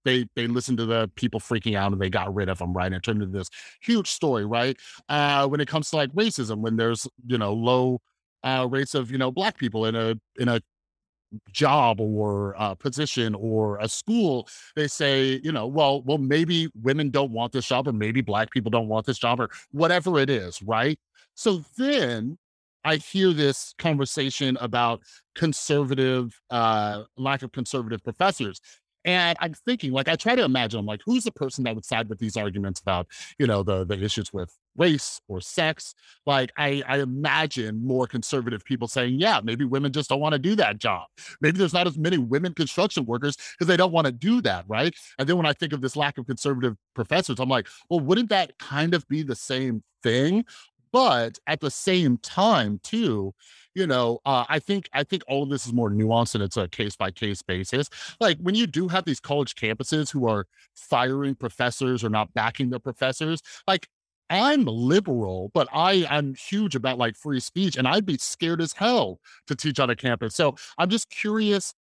they 0.04 0.26
they 0.34 0.46
listened 0.46 0.78
to 0.78 0.86
the 0.86 1.10
people 1.16 1.40
freaking 1.40 1.76
out 1.76 1.92
and 1.92 2.00
they 2.00 2.08
got 2.08 2.34
rid 2.34 2.48
of 2.48 2.58
them, 2.58 2.72
right? 2.72 2.86
And 2.86 2.94
it 2.94 3.02
turned 3.02 3.22
into 3.22 3.36
this 3.36 3.50
huge 3.82 4.08
story, 4.08 4.46
right? 4.46 4.76
Uh, 5.08 5.46
when 5.46 5.60
it 5.60 5.68
comes 5.68 5.90
to 5.90 5.96
like 5.96 6.10
racism, 6.12 6.58
when 6.58 6.76
there's 6.76 7.06
you 7.26 7.36
know 7.38 7.52
low 7.52 8.00
uh, 8.42 8.66
rates 8.70 8.94
of 8.94 9.10
you 9.10 9.18
know 9.18 9.30
black 9.30 9.58
people 9.58 9.84
in 9.84 9.94
a 9.94 10.14
in 10.38 10.48
a 10.48 10.60
job 11.52 12.00
or 12.00 12.54
a 12.58 12.74
position 12.76 13.34
or 13.34 13.78
a 13.78 13.88
school, 13.88 14.48
they 14.76 14.88
say, 14.88 15.40
you 15.42 15.52
know, 15.52 15.66
well, 15.66 16.02
well, 16.02 16.18
maybe 16.18 16.68
women 16.82 17.10
don't 17.10 17.32
want 17.32 17.52
this 17.52 17.66
job, 17.66 17.88
or 17.88 17.92
maybe 17.92 18.20
black 18.20 18.50
people 18.50 18.70
don't 18.70 18.88
want 18.88 19.06
this 19.06 19.18
job, 19.18 19.40
or 19.40 19.50
whatever 19.70 20.18
it 20.18 20.30
is, 20.30 20.62
right? 20.62 20.98
So 21.34 21.64
then 21.76 22.38
I 22.84 22.96
hear 22.96 23.32
this 23.32 23.74
conversation 23.78 24.56
about 24.60 25.02
conservative, 25.34 26.40
uh, 26.50 27.04
lack 27.16 27.42
of 27.42 27.52
conservative 27.52 28.02
professors. 28.02 28.60
And 29.04 29.36
I'm 29.40 29.54
thinking, 29.54 29.92
like, 29.92 30.08
I 30.08 30.16
try 30.16 30.34
to 30.34 30.44
imagine, 30.44 30.78
I'm 30.78 30.86
like, 30.86 31.00
who's 31.06 31.24
the 31.24 31.32
person 31.32 31.64
that 31.64 31.74
would 31.74 31.84
side 31.84 32.08
with 32.08 32.18
these 32.18 32.36
arguments 32.36 32.80
about, 32.80 33.06
you 33.38 33.46
know, 33.46 33.62
the 33.62 33.84
the 33.84 34.02
issues 34.02 34.32
with 34.32 34.54
race 34.76 35.20
or 35.28 35.40
sex? 35.40 35.94
Like, 36.26 36.52
I, 36.56 36.82
I 36.86 36.98
imagine 36.98 37.84
more 37.84 38.06
conservative 38.06 38.64
people 38.64 38.88
saying, 38.88 39.18
yeah, 39.18 39.40
maybe 39.42 39.64
women 39.64 39.92
just 39.92 40.10
don't 40.10 40.20
want 40.20 40.34
to 40.34 40.38
do 40.38 40.54
that 40.56 40.78
job. 40.78 41.06
Maybe 41.40 41.58
there's 41.58 41.72
not 41.72 41.86
as 41.86 41.96
many 41.96 42.18
women 42.18 42.52
construction 42.54 43.06
workers 43.06 43.36
because 43.36 43.66
they 43.66 43.76
don't 43.76 43.92
want 43.92 44.06
to 44.06 44.12
do 44.12 44.40
that, 44.42 44.64
right? 44.68 44.94
And 45.18 45.28
then 45.28 45.36
when 45.36 45.46
I 45.46 45.52
think 45.52 45.72
of 45.72 45.80
this 45.80 45.96
lack 45.96 46.18
of 46.18 46.26
conservative 46.26 46.76
professors, 46.94 47.40
I'm 47.40 47.48
like, 47.48 47.68
well, 47.88 48.00
wouldn't 48.00 48.28
that 48.30 48.58
kind 48.58 48.94
of 48.94 49.08
be 49.08 49.22
the 49.22 49.36
same 49.36 49.82
thing? 50.02 50.44
But 50.92 51.38
at 51.46 51.60
the 51.60 51.70
same 51.70 52.16
time, 52.18 52.80
too, 52.82 53.32
you 53.74 53.86
know, 53.86 54.18
uh, 54.24 54.44
I 54.48 54.58
think 54.58 54.88
I 54.92 55.04
think 55.04 55.22
all 55.28 55.42
of 55.44 55.50
this 55.50 55.66
is 55.66 55.72
more 55.72 55.90
nuanced 55.90 56.34
and 56.34 56.42
it's 56.42 56.56
a 56.56 56.68
case 56.68 56.96
by 56.96 57.10
case 57.10 57.42
basis. 57.42 57.88
Like 58.20 58.38
when 58.38 58.54
you 58.54 58.66
do 58.66 58.88
have 58.88 59.04
these 59.04 59.20
college 59.20 59.54
campuses 59.54 60.10
who 60.10 60.28
are 60.28 60.46
firing 60.74 61.34
professors 61.34 62.02
or 62.02 62.08
not 62.08 62.32
backing 62.34 62.70
their 62.70 62.80
professors, 62.80 63.40
like 63.68 63.88
I'm 64.28 64.64
liberal, 64.64 65.50
but 65.54 65.68
I 65.72 66.06
am 66.08 66.34
huge 66.34 66.76
about 66.76 66.98
like 66.98 67.16
free 67.16 67.40
speech, 67.40 67.76
and 67.76 67.86
I'd 67.88 68.06
be 68.06 68.16
scared 68.18 68.60
as 68.60 68.72
hell 68.72 69.18
to 69.48 69.56
teach 69.56 69.80
on 69.80 69.90
a 69.90 69.96
campus. 69.96 70.34
So 70.34 70.54
I'm 70.78 70.88
just 70.88 71.10
curious. 71.10 71.74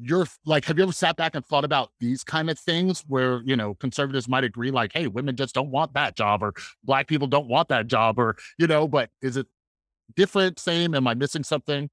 You're 0.00 0.26
like, 0.46 0.64
have 0.66 0.78
you 0.78 0.84
ever 0.84 0.92
sat 0.92 1.16
back 1.16 1.34
and 1.34 1.44
thought 1.44 1.64
about 1.64 1.90
these 1.98 2.22
kind 2.22 2.50
of 2.50 2.58
things 2.58 3.04
where 3.08 3.42
you 3.44 3.56
know 3.56 3.74
conservatives 3.74 4.28
might 4.28 4.44
agree, 4.44 4.70
like, 4.70 4.92
hey, 4.92 5.08
women 5.08 5.36
just 5.36 5.54
don't 5.54 5.70
want 5.70 5.94
that 5.94 6.16
job, 6.16 6.42
or 6.42 6.54
black 6.84 7.08
people 7.08 7.26
don't 7.26 7.48
want 7.48 7.68
that 7.68 7.86
job, 7.88 8.18
or 8.18 8.36
you 8.58 8.66
know, 8.66 8.86
but 8.88 9.10
is 9.22 9.36
it 9.36 9.46
different, 10.14 10.58
same? 10.58 10.94
Am 10.94 11.06
I 11.06 11.14
missing 11.14 11.44
something? 11.44 11.90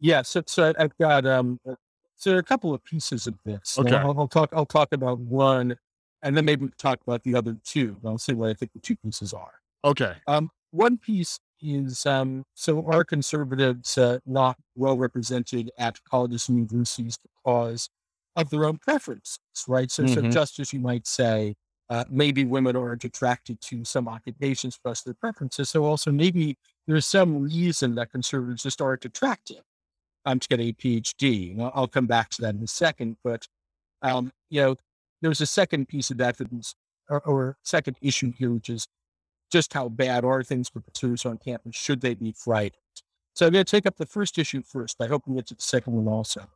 Yeah, 0.00 0.22
so, 0.22 0.42
so 0.46 0.72
I've 0.78 0.96
got 0.98 1.26
um, 1.26 1.58
uh, 1.68 1.74
so 2.14 2.30
there 2.30 2.36
are 2.36 2.40
a 2.40 2.44
couple 2.44 2.74
of 2.74 2.82
pieces 2.84 3.26
of 3.26 3.34
this. 3.44 3.78
Okay, 3.78 3.96
I'll, 3.96 4.18
I'll 4.18 4.28
talk. 4.28 4.50
I'll 4.52 4.66
talk 4.66 4.92
about 4.92 5.18
one, 5.18 5.76
and 6.22 6.36
then 6.36 6.44
maybe 6.44 6.68
talk 6.78 7.00
about 7.06 7.22
the 7.22 7.34
other 7.34 7.56
two. 7.64 7.96
I'll 8.04 8.18
say 8.18 8.34
what 8.34 8.50
I 8.50 8.54
think 8.54 8.72
the 8.72 8.80
two 8.80 8.96
pieces 8.96 9.32
are. 9.32 9.52
okay, 9.84 10.16
Um, 10.26 10.50
one 10.70 10.98
piece 10.98 11.38
is 11.62 12.04
um, 12.06 12.44
so 12.54 12.84
are 12.86 13.04
conservatives 13.04 13.96
uh, 13.96 14.18
not 14.26 14.58
well 14.74 14.96
represented 14.98 15.70
at 15.78 16.02
colleges 16.04 16.48
and 16.48 16.58
universities 16.58 17.18
because 17.18 17.88
of 18.36 18.50
their 18.50 18.64
own 18.66 18.78
preferences, 18.78 19.38
right? 19.66 19.90
So, 19.90 20.04
so 20.06 20.20
hmm 20.20 20.30
just 20.30 20.58
as 20.60 20.72
you 20.72 20.80
might 20.80 21.06
say, 21.06 21.54
uh, 21.88 22.04
maybe 22.10 22.44
women 22.44 22.76
aren't 22.76 23.04
attracted 23.04 23.60
to 23.62 23.84
some 23.84 24.08
occupations 24.08 24.78
because 24.82 25.00
of 25.00 25.04
their 25.06 25.14
preferences. 25.14 25.70
So 25.70 25.84
also 25.84 26.12
maybe 26.12 26.58
there's 26.86 27.06
some 27.06 27.42
reason 27.42 27.94
that 27.96 28.10
conservatives 28.10 28.62
just 28.62 28.80
aren't 28.80 29.04
attractive 29.04 29.62
um, 30.24 30.38
to 30.40 30.48
getting 30.48 30.68
a 30.68 30.72
PhD. 30.72 31.52
And 31.52 31.62
I'll, 31.62 31.72
I'll 31.74 31.88
come 31.88 32.06
back 32.06 32.30
to 32.30 32.42
that 32.42 32.54
in 32.54 32.62
a 32.62 32.66
second. 32.66 33.16
But 33.24 33.46
um, 34.02 34.32
you 34.50 34.60
know, 34.60 34.76
there's 35.22 35.40
a 35.40 35.46
second 35.46 35.88
piece 35.88 36.10
of 36.10 36.20
evidence 36.20 36.74
or, 37.08 37.20
or 37.20 37.56
second 37.62 37.96
issue 38.00 38.32
here, 38.36 38.52
which 38.52 38.68
is 38.68 38.86
just 39.50 39.72
how 39.72 39.88
bad 39.88 40.24
are 40.24 40.42
things 40.42 40.68
for 40.68 40.80
conservatives 40.80 41.24
on 41.24 41.38
campus? 41.38 41.76
Should 41.76 42.00
they 42.00 42.14
be 42.14 42.32
frightened? 42.32 42.80
So 43.34 43.46
I'm 43.46 43.52
going 43.52 43.64
to 43.64 43.70
take 43.70 43.84
up 43.84 43.96
the 43.96 44.06
first 44.06 44.38
issue 44.38 44.62
first. 44.62 44.96
I 45.00 45.06
hope 45.06 45.24
we 45.26 45.36
get 45.36 45.46
to 45.48 45.54
the 45.54 45.62
second 45.62 45.92
one 45.92 46.08
also 46.08 46.48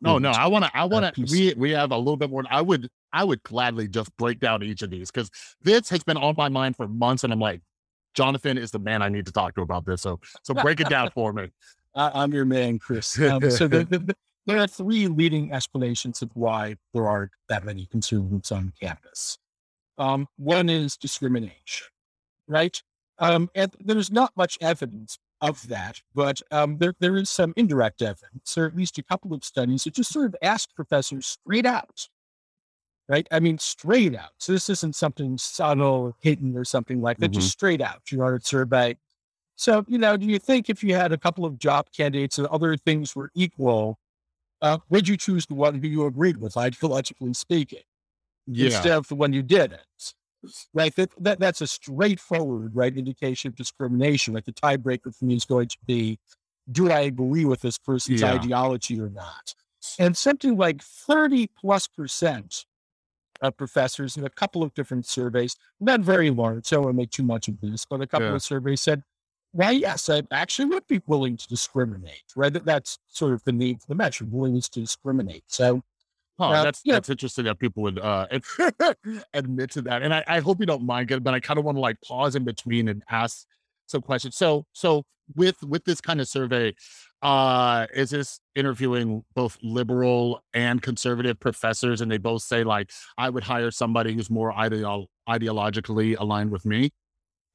No, 0.00 0.16
no, 0.16 0.30
I 0.30 0.46
want 0.46 0.64
to, 0.64 0.70
I 0.74 0.80
uh, 0.80 0.86
want 0.88 1.14
to, 1.14 1.26
we, 1.30 1.52
we 1.54 1.70
have 1.72 1.92
a 1.92 1.98
little 1.98 2.16
bit 2.16 2.30
more. 2.30 2.44
I 2.50 2.62
would, 2.62 2.88
I 3.12 3.24
would 3.24 3.42
gladly 3.42 3.88
just 3.88 4.16
break 4.16 4.40
down 4.40 4.62
each 4.62 4.80
of 4.80 4.88
these 4.88 5.10
because 5.10 5.30
this 5.60 5.90
has 5.90 6.02
been 6.02 6.16
on 6.16 6.34
my 6.38 6.48
mind 6.48 6.76
for 6.76 6.88
months. 6.88 7.24
And 7.24 7.32
I'm 7.32 7.40
like, 7.40 7.60
Jonathan 8.14 8.56
is 8.58 8.70
the 8.70 8.78
man 8.78 9.02
I 9.02 9.08
need 9.08 9.26
to 9.26 9.32
talk 9.32 9.54
to 9.56 9.62
about 9.62 9.84
this. 9.84 10.02
So, 10.02 10.20
so 10.42 10.54
break 10.62 10.80
it 10.80 10.88
down 10.88 11.10
for 11.10 11.32
me. 11.32 11.50
I, 11.94 12.10
I'm 12.22 12.32
your 12.32 12.44
man, 12.44 12.78
Chris. 12.78 13.18
Um, 13.20 13.50
so 13.50 13.68
the, 13.68 13.84
the, 13.84 13.98
the- 13.98 14.16
there 14.46 14.58
are 14.58 14.66
three 14.66 15.06
leading 15.06 15.52
explanations 15.52 16.20
of 16.20 16.30
why 16.34 16.76
there 16.92 17.08
aren't 17.08 17.30
that 17.48 17.64
many 17.64 17.86
conservatives 17.86 18.52
on 18.52 18.74
campus. 18.78 19.38
Um, 19.96 20.28
one 20.36 20.68
is 20.68 20.98
discrimination, 20.98 21.86
right? 22.46 22.82
Um, 23.18 23.48
and 23.54 23.74
there's 23.80 24.10
not 24.12 24.32
much 24.36 24.58
evidence 24.60 25.18
of 25.40 25.66
that, 25.68 26.02
but 26.14 26.42
um, 26.50 26.76
there, 26.76 26.94
there 27.00 27.16
is 27.16 27.30
some 27.30 27.54
indirect 27.56 28.02
evidence, 28.02 28.58
or 28.58 28.66
at 28.66 28.76
least 28.76 28.98
a 28.98 29.02
couple 29.02 29.32
of 29.32 29.44
studies 29.44 29.84
that 29.84 29.94
just 29.94 30.12
sort 30.12 30.26
of 30.26 30.36
ask 30.42 30.74
professors 30.74 31.26
straight 31.26 31.64
out, 31.64 32.08
right? 33.08 33.26
I 33.30 33.40
mean, 33.40 33.58
straight 33.58 34.14
out. 34.16 34.30
So 34.38 34.52
this 34.52 34.68
isn't 34.70 34.96
something 34.96 35.36
subtle, 35.38 36.16
hidden, 36.20 36.56
or 36.56 36.64
something 36.64 37.00
like 37.00 37.18
that, 37.18 37.30
Mhm. 37.30 37.34
just 37.34 37.50
straight 37.50 37.80
out. 37.80 38.10
You 38.10 38.18
know, 38.18 38.38
survey. 38.38 38.96
So, 39.56 39.84
you 39.86 39.98
know, 39.98 40.16
do 40.16 40.26
you 40.26 40.38
think 40.38 40.68
if 40.68 40.82
you 40.82 40.94
had 40.94 41.12
a 41.12 41.18
couple 41.18 41.44
of 41.44 41.58
job 41.58 41.86
candidates 41.96 42.38
and 42.38 42.46
other 42.48 42.76
things 42.76 43.14
were 43.14 43.30
equal, 43.34 43.98
uh, 44.62 44.78
would 44.88 45.06
you 45.06 45.16
choose 45.16 45.46
the 45.46 45.54
one 45.54 45.80
who 45.80 45.86
you 45.88 46.06
agreed 46.06 46.38
with, 46.38 46.54
ideologically 46.54 47.36
speaking, 47.36 47.82
Yeah. 48.46 48.66
instead 48.66 48.92
of 48.92 49.08
the 49.08 49.14
one 49.14 49.32
you 49.32 49.42
didn't? 49.42 50.14
Right. 50.74 50.94
That, 50.96 51.10
that 51.20 51.38
that's 51.40 51.60
a 51.62 51.66
straightforward 51.66 52.74
right 52.74 52.94
indication 52.94 53.48
of 53.48 53.54
discrimination. 53.56 54.34
Like 54.34 54.44
the 54.44 54.52
tiebreaker 54.52 55.14
for 55.16 55.24
me 55.24 55.36
is 55.36 55.44
going 55.46 55.68
to 55.68 55.78
be, 55.86 56.18
do 56.70 56.90
I 56.90 57.00
agree 57.00 57.44
with 57.46 57.60
this 57.62 57.78
person's 57.78 58.20
Yeah. 58.20 58.32
ideology 58.34 59.00
or 59.00 59.08
not? 59.08 59.54
And 59.98 60.16
something 60.16 60.56
like 60.56 60.82
30 60.82 61.46
plus 61.46 61.86
percent 61.86 62.66
of 63.46 63.56
professors 63.56 64.16
in 64.16 64.24
a 64.24 64.30
couple 64.30 64.62
of 64.62 64.72
different 64.74 65.06
surveys, 65.06 65.56
not 65.80 66.00
very 66.00 66.30
large, 66.30 66.66
so 66.66 66.82
I 66.82 66.84
won't 66.86 66.96
make 66.96 67.10
too 67.10 67.22
much 67.24 67.48
of 67.48 67.60
this, 67.60 67.84
but 67.84 68.00
a 68.00 68.06
couple 68.06 68.28
Yeah. 68.28 68.34
of 68.34 68.42
surveys 68.42 68.80
said, 68.80 69.02
well, 69.52 69.72
yes, 69.72 70.08
I 70.10 70.22
actually 70.32 70.66
would 70.66 70.86
be 70.88 71.00
willing 71.06 71.36
to 71.36 71.46
discriminate, 71.48 72.24
right? 72.34 72.52
That- 72.52 72.64
That's 72.64 72.98
sort 73.06 73.32
of 73.34 73.44
the 73.44 73.52
need 73.52 73.80
for 73.80 73.86
the 73.88 73.94
measure, 73.94 74.24
willingness 74.24 74.68
to 74.70 74.80
discriminate. 74.80 75.44
So, 75.48 75.82
Huh, 76.36 76.48
Uh, 76.48 76.62
that's 76.64 76.80
yeah. 76.84 76.94
that's 76.94 77.08
interesting 77.10 77.44
that 77.44 77.60
people 77.60 77.84
would 77.84 78.00
uh 78.00 78.26
admit 79.34 79.70
to 79.70 79.82
that. 79.82 80.02
And 80.02 80.12
I, 80.12 80.24
I 80.26 80.40
hope 80.40 80.58
you 80.60 80.66
don't 80.66 80.84
mind 80.84 81.08
but 81.22 81.32
I 81.34 81.38
kind 81.40 81.58
of 81.58 81.64
want 81.64 81.76
to 81.76 81.80
like 81.80 81.96
pause 82.02 82.34
in 82.34 82.42
between 82.44 82.88
and 82.88 83.04
ask 83.08 83.46
some 83.86 84.02
questions. 84.02 84.36
So 84.36 84.66
so 84.72 85.04
with 85.36 85.62
with 85.62 85.84
this 85.84 86.00
kind 86.00 86.20
of 86.20 86.26
survey, 86.28 86.74
uh 87.24 87.86
is 87.94 88.10
this 88.10 88.38
interviewing 88.54 89.24
both 89.34 89.56
liberal 89.62 90.42
and 90.52 90.82
conservative 90.82 91.40
professors 91.40 92.00
and 92.02 92.10
they 92.12 92.18
both 92.18 92.42
say 92.42 92.62
like 92.64 92.90
I 93.18 93.30
would 93.30 93.42
hire 93.42 93.70
somebody 93.70 94.12
who's 94.12 94.30
more 94.30 94.52
ideol 94.52 95.06
ideologically 95.28 96.16
aligned 96.18 96.50
with 96.52 96.64
me? 96.66 96.90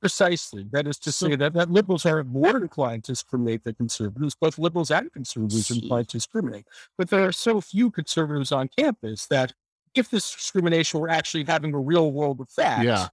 precisely, 0.01 0.65
that 0.71 0.87
is 0.87 0.97
to 0.97 1.11
say 1.11 1.35
that, 1.35 1.51
that 1.53 1.69
liberals 1.69 2.05
are 2.05 2.23
more 2.23 2.55
inclined 2.55 3.03
to 3.03 3.11
discriminate 3.11 3.65
than 3.65 3.75
conservatives. 3.75 4.33
Both 4.33 4.57
liberals 4.57 4.91
and 4.91 5.11
conservatives 5.11 5.69
are 5.69 5.73
inclined 5.75 6.07
to 6.09 6.17
discriminate. 6.17 6.65
But 6.97 7.09
there 7.09 7.25
are 7.27 7.33
so 7.33 7.59
few 7.59 7.91
conservatives 7.91 8.53
on 8.53 8.69
campus 8.77 9.25
that 9.27 9.51
if 9.93 10.09
this 10.09 10.31
discrimination 10.33 11.01
were 11.01 11.09
actually 11.09 11.43
having 11.43 11.73
a 11.73 11.79
real 11.79 12.13
world 12.13 12.39
effect, 12.39 12.85
Yeah. 12.85 13.09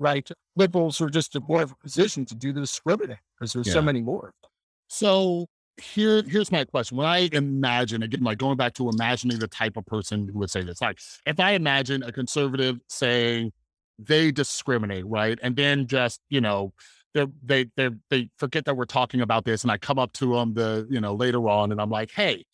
right, 0.00 0.28
liberals 0.56 1.00
are 1.00 1.10
just 1.10 1.36
in 1.36 1.44
more 1.48 1.62
of 1.62 1.70
a 1.70 1.76
position 1.76 2.24
to 2.26 2.34
do 2.34 2.52
the 2.52 2.60
discriminating 2.62 3.18
because 3.38 3.52
there's 3.52 3.72
so 3.72 3.80
many 3.82 4.00
more. 4.00 4.32
So 4.88 5.46
here, 5.78 6.22
here's 6.22 6.52
my 6.52 6.64
question. 6.64 6.96
When 6.96 7.06
I 7.06 7.28
imagine 7.32 8.02
again, 8.02 8.22
like 8.22 8.38
going 8.38 8.56
back 8.56 8.74
to 8.74 8.88
imagining 8.88 9.38
the 9.38 9.48
type 9.48 9.76
of 9.76 9.86
person 9.86 10.28
who 10.28 10.38
would 10.40 10.50
say 10.50 10.62
this, 10.62 10.80
like 10.80 10.98
if 11.26 11.40
I 11.40 11.52
imagine 11.52 12.02
a 12.02 12.12
conservative 12.12 12.78
saying 12.88 13.52
they 13.98 14.30
discriminate, 14.30 15.06
right, 15.06 15.38
and 15.42 15.56
then 15.56 15.86
just 15.86 16.20
you 16.28 16.40
know 16.40 16.72
they 17.14 17.66
they 17.76 17.90
they 18.10 18.30
forget 18.38 18.64
that 18.66 18.76
we're 18.76 18.84
talking 18.84 19.20
about 19.20 19.44
this, 19.44 19.62
and 19.62 19.70
I 19.70 19.78
come 19.78 19.98
up 19.98 20.12
to 20.14 20.34
them 20.34 20.54
the 20.54 20.86
you 20.90 21.00
know 21.00 21.14
later 21.14 21.48
on, 21.48 21.72
and 21.72 21.80
I'm 21.80 21.90
like, 21.90 22.10
hey, 22.12 22.44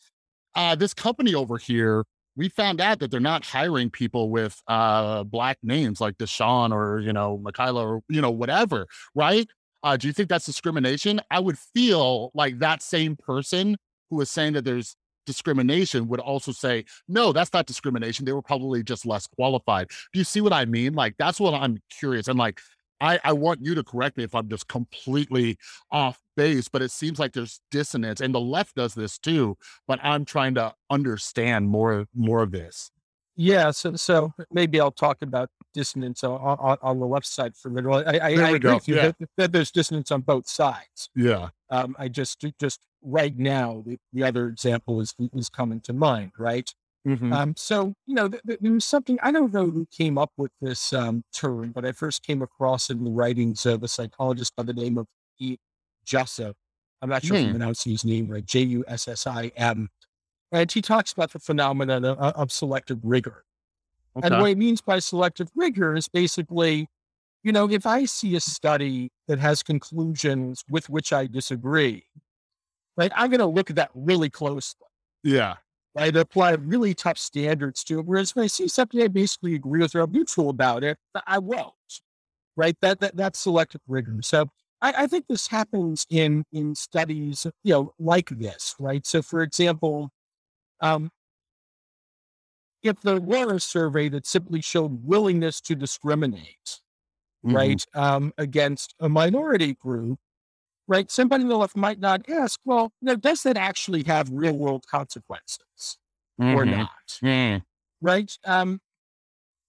uh, 0.54 0.74
this 0.74 0.94
company 0.94 1.34
over 1.34 1.58
here 1.58 2.04
we 2.36 2.50
found 2.50 2.80
out 2.80 2.98
that 2.98 3.10
they're 3.10 3.18
not 3.18 3.44
hiring 3.44 3.90
people 3.90 4.30
with 4.30 4.62
uh, 4.68 5.24
black 5.24 5.58
names 5.62 6.00
like 6.00 6.18
Deshaun 6.18 6.72
or, 6.72 7.00
you 7.00 7.12
know, 7.12 7.38
Michaela 7.38 7.86
or, 7.86 8.00
you 8.08 8.20
know, 8.20 8.30
whatever, 8.30 8.86
right? 9.14 9.48
Uh, 9.86 9.96
do 9.96 10.08
you 10.08 10.12
think 10.12 10.28
that's 10.28 10.44
discrimination? 10.44 11.20
I 11.30 11.38
would 11.38 11.56
feel 11.56 12.32
like 12.34 12.58
that 12.58 12.82
same 12.82 13.14
person 13.14 13.76
who 14.10 14.20
is 14.20 14.28
saying 14.28 14.54
that 14.54 14.64
there's 14.64 14.96
discrimination 15.26 16.08
would 16.08 16.18
also 16.18 16.50
say, 16.50 16.84
no, 17.06 17.32
that's 17.32 17.52
not 17.52 17.66
discrimination. 17.66 18.24
They 18.24 18.32
were 18.32 18.42
probably 18.42 18.82
just 18.82 19.06
less 19.06 19.28
qualified. 19.28 19.86
Do 20.12 20.18
you 20.18 20.24
see 20.24 20.40
what 20.40 20.52
I 20.52 20.64
mean? 20.64 20.94
Like, 20.94 21.14
that's 21.20 21.38
what 21.38 21.54
I'm 21.54 21.78
curious. 21.88 22.26
And 22.26 22.36
like, 22.36 22.60
I, 23.00 23.20
I 23.22 23.32
want 23.32 23.64
you 23.64 23.76
to 23.76 23.84
correct 23.84 24.16
me 24.16 24.24
if 24.24 24.34
I'm 24.34 24.48
just 24.48 24.66
completely 24.66 25.56
off 25.92 26.20
base, 26.36 26.66
but 26.66 26.82
it 26.82 26.90
seems 26.90 27.20
like 27.20 27.32
there's 27.32 27.60
dissonance 27.70 28.20
and 28.20 28.34
the 28.34 28.40
left 28.40 28.74
does 28.74 28.92
this 28.92 29.18
too, 29.18 29.56
but 29.86 30.00
I'm 30.02 30.24
trying 30.24 30.56
to 30.56 30.74
understand 30.90 31.68
more, 31.68 32.06
more 32.12 32.42
of 32.42 32.50
this. 32.50 32.90
Yeah. 33.36 33.70
So, 33.70 33.94
so 33.96 34.32
maybe 34.50 34.80
I'll 34.80 34.90
talk 34.90 35.22
about 35.22 35.50
dissonance 35.74 36.24
on, 36.24 36.40
on, 36.40 36.78
on 36.82 36.98
the 36.98 37.06
left 37.06 37.26
side 37.26 37.54
for 37.54 37.68
a 37.68 37.70
minute. 37.70 37.90
I, 37.90 38.16
I, 38.16 38.28
I 38.28 38.48
agree 38.50 38.74
with 38.74 38.88
you 38.88 38.96
yeah. 38.96 39.12
that, 39.18 39.28
that, 39.36 39.52
there's 39.52 39.70
dissonance 39.70 40.10
on 40.10 40.22
both 40.22 40.48
sides. 40.48 41.10
Yeah. 41.14 41.50
Um, 41.70 41.94
I 41.98 42.08
just, 42.08 42.44
just 42.58 42.80
right 43.02 43.36
now, 43.36 43.82
the, 43.86 43.98
the 44.12 44.24
other 44.24 44.48
example 44.48 45.00
is, 45.00 45.14
is 45.34 45.48
coming 45.48 45.80
to 45.82 45.92
mind, 45.92 46.32
right? 46.38 46.72
Mm-hmm. 47.06 47.32
Um, 47.32 47.54
so, 47.56 47.94
you 48.06 48.14
know, 48.14 48.28
th- 48.28 48.42
th- 48.44 48.58
there 48.60 48.72
was 48.72 48.84
something, 48.84 49.18
I 49.22 49.30
don't 49.30 49.52
know 49.52 49.70
who 49.70 49.86
came 49.96 50.18
up 50.18 50.32
with 50.36 50.50
this 50.60 50.92
um, 50.92 51.22
term, 51.32 51.72
but 51.72 51.84
I 51.84 51.92
first 51.92 52.24
came 52.24 52.42
across 52.42 52.90
it 52.90 52.96
in 52.96 53.04
the 53.04 53.10
writings 53.10 53.64
of 53.64 53.82
a 53.82 53.88
psychologist 53.88 54.56
by 54.56 54.64
the 54.64 54.72
name 54.72 54.98
of 54.98 55.06
E. 55.38 55.58
Jussim. 56.06 56.54
I'm 57.02 57.10
not 57.10 57.24
sure 57.24 57.36
mm. 57.36 57.40
if 57.40 57.44
I'm 57.44 57.52
hmm. 57.52 57.58
pronouncing 57.58 57.92
his 57.92 58.04
name 58.04 58.28
right, 58.28 58.44
J 58.44 58.60
U 58.62 58.84
S 58.88 59.06
S 59.06 59.26
I 59.26 59.52
M. 59.56 59.90
And 60.52 60.70
he 60.70 60.80
talks 60.80 61.12
about 61.12 61.32
the 61.32 61.38
phenomenon 61.38 62.04
of, 62.04 62.18
of 62.18 62.52
selective 62.52 63.00
rigor. 63.02 63.44
Okay. 64.16 64.28
And 64.28 64.40
what 64.40 64.48
he 64.48 64.54
means 64.54 64.80
by 64.80 64.98
selective 64.98 65.48
rigor 65.54 65.94
is 65.94 66.08
basically, 66.08 66.88
you 67.42 67.52
know, 67.52 67.70
if 67.70 67.86
I 67.86 68.04
see 68.04 68.36
a 68.36 68.40
study 68.40 69.10
that 69.28 69.38
has 69.38 69.62
conclusions 69.62 70.64
with 70.70 70.88
which 70.88 71.12
I 71.12 71.26
disagree, 71.26 72.04
right, 72.96 73.12
I'm 73.14 73.30
going 73.30 73.40
to 73.40 73.46
look 73.46 73.70
at 73.70 73.76
that 73.76 73.90
really 73.94 74.30
closely. 74.30 74.86
Yeah. 75.22 75.56
Right. 75.94 76.14
Apply 76.14 76.52
really 76.52 76.94
tough 76.94 77.18
standards 77.18 77.82
to 77.84 78.00
it. 78.00 78.06
Whereas 78.06 78.34
when 78.36 78.44
I 78.44 78.48
see 78.48 78.68
something 78.68 79.02
I 79.02 79.08
basically 79.08 79.54
agree 79.54 79.80
with 79.80 79.94
or 79.94 80.00
I'm 80.00 80.12
neutral 80.12 80.50
about 80.50 80.84
it, 80.84 80.98
I 81.26 81.38
won't. 81.38 81.72
Right. 82.54 82.76
That, 82.82 83.00
that 83.00 83.16
that's 83.16 83.38
selective 83.38 83.80
rigor. 83.88 84.18
So 84.22 84.48
I, 84.82 84.92
I 84.98 85.06
think 85.06 85.26
this 85.26 85.48
happens 85.48 86.06
in 86.10 86.44
in 86.52 86.74
studies, 86.74 87.46
you 87.64 87.72
know, 87.72 87.94
like 87.98 88.28
this, 88.28 88.74
right? 88.78 89.06
So 89.06 89.22
for 89.22 89.42
example, 89.42 90.10
um, 90.80 91.10
if 92.82 93.00
there 93.00 93.20
were 93.20 93.54
a 93.54 93.60
survey 93.60 94.08
that 94.10 94.26
simply 94.26 94.60
showed 94.60 95.04
willingness 95.04 95.60
to 95.62 95.74
discriminate, 95.74 96.80
mm-hmm. 97.44 97.56
right, 97.56 97.84
um, 97.94 98.32
against 98.38 98.94
a 99.00 99.08
minority 99.08 99.74
group, 99.74 100.18
right, 100.88 101.10
somebody 101.10 101.42
on 101.42 101.48
the 101.48 101.56
left 101.56 101.76
might 101.76 102.00
not 102.00 102.28
ask, 102.28 102.60
well, 102.64 102.92
know, 103.02 103.16
does 103.16 103.42
that 103.42 103.56
actually 103.56 104.04
have 104.04 104.30
real 104.30 104.56
world 104.56 104.84
consequences 104.88 105.98
mm-hmm. 106.40 106.54
or 106.54 106.64
not? 106.64 106.90
Mm. 107.22 107.62
Right. 108.00 108.32
Um, 108.44 108.80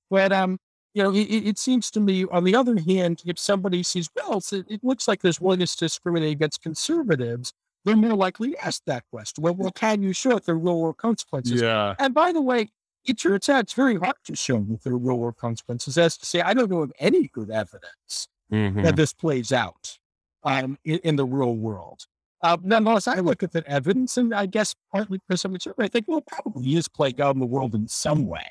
but 0.10 0.32
um, 0.32 0.60
you 0.93 1.03
know, 1.03 1.14
it, 1.14 1.26
it, 1.30 1.58
seems 1.60 1.91
to 1.91 1.99
me, 1.99 2.26
on 2.32 2.43
the 2.43 2.55
other 2.55 2.78
hand, 2.80 3.22
if 3.26 3.38
somebody 3.38 3.84
sees, 3.84 4.10
well, 4.16 4.41
it, 4.51 4.66
it 4.68 4.84
looks 4.84 5.08
like 5.08 5.22
there's 5.22 5.39
willingness 5.39 5.76
to 5.76 5.86
discriminate 5.86 6.32
against 6.32 6.62
conservatives, 6.62 7.53
they're 7.86 7.96
more 7.96 8.16
likely 8.16 8.52
to 8.52 8.66
ask 8.66 8.84
that 8.86 9.04
question. 9.12 9.44
Well, 9.44 9.56
well, 9.56 9.72
can 9.72 10.02
you 10.02 10.14
show 10.14 10.40
there 10.40 10.56
are 10.56 10.58
real 10.58 10.80
world 10.80 10.98
consequences? 10.98 11.62
Yeah. 11.62 11.96
And 12.00 12.14
by 12.14 12.32
the 12.32 12.42
way, 12.42 12.70
it 13.06 13.18
turns 13.18 13.48
out 13.50 13.64
it's 13.64 13.74
very 13.74 13.96
hard 13.96 14.18
to 14.26 14.36
show 14.36 14.60
that 14.60 14.84
there 14.84 14.94
are 14.94 14.98
real 14.98 15.18
world 15.18 15.38
consequences. 15.38 15.98
As 15.98 16.18
to 16.18 16.26
say, 16.26 16.42
I 16.42 16.54
don't 16.54 16.70
know 16.70 16.82
of 16.82 16.92
any 17.00 17.28
good 17.30 17.50
evidence 17.50 18.28
mm-hmm. 18.52 18.82
that 18.82 18.96
this 18.96 19.14
plays 19.14 19.52
out 19.52 19.98
um, 20.44 20.78
in, 20.84 21.00
in, 21.00 21.16
the 21.16 21.26
real 21.26 21.56
world. 21.56 22.06
Uh, 22.42 22.58
nonetheless, 22.62 23.08
I 23.08 23.20
look 23.20 23.44
at 23.44 23.54
that 23.54 23.66
evidence, 23.66 24.18
and 24.18 24.34
I 24.34 24.46
guess 24.46 24.76
partly 24.92 25.20
because 25.28 25.46
I'm 25.46 25.56
I 25.80 25.88
think, 25.88 26.06
well, 26.08 26.20
it 26.20 26.28
probably 26.28 26.76
is 26.76 26.88
playing 26.88 27.22
out 27.22 27.36
in 27.36 27.40
the 27.40 27.46
world 27.46 27.74
in 27.74 27.88
some 27.88 28.28
way. 28.28 28.48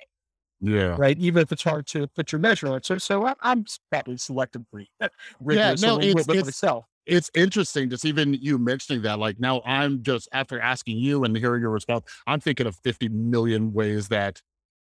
Yeah. 0.60 0.96
Right. 0.98 1.18
Even 1.18 1.42
if 1.42 1.52
it's 1.52 1.62
hard 1.62 1.86
to 1.88 2.06
put 2.08 2.32
your 2.32 2.40
measure 2.40 2.68
on 2.68 2.76
it. 2.76 2.86
So, 2.86 2.96
so 2.98 3.26
I'm, 3.26 3.34
I'm 3.42 3.66
probably 3.90 4.16
selective 4.16 4.62
rigor. 4.72 4.88
Yeah. 5.50 5.74
No, 5.80 5.98
it's, 5.98 6.26
it's, 6.26 6.44
myself. 6.44 6.86
It's 7.06 7.30
interesting 7.34 7.90
just 7.90 8.04
even 8.04 8.34
you 8.34 8.58
mentioning 8.58 9.02
that. 9.02 9.18
Like 9.18 9.38
now 9.38 9.62
I'm 9.64 10.02
just 10.02 10.28
after 10.32 10.60
asking 10.60 10.98
you 10.98 11.24
and 11.24 11.36
hearing 11.36 11.62
your 11.62 11.70
response, 11.70 12.04
I'm 12.26 12.40
thinking 12.40 12.66
of 12.66 12.76
50 12.84 13.08
million 13.08 13.72
ways 13.72 14.08
that, 14.08 14.40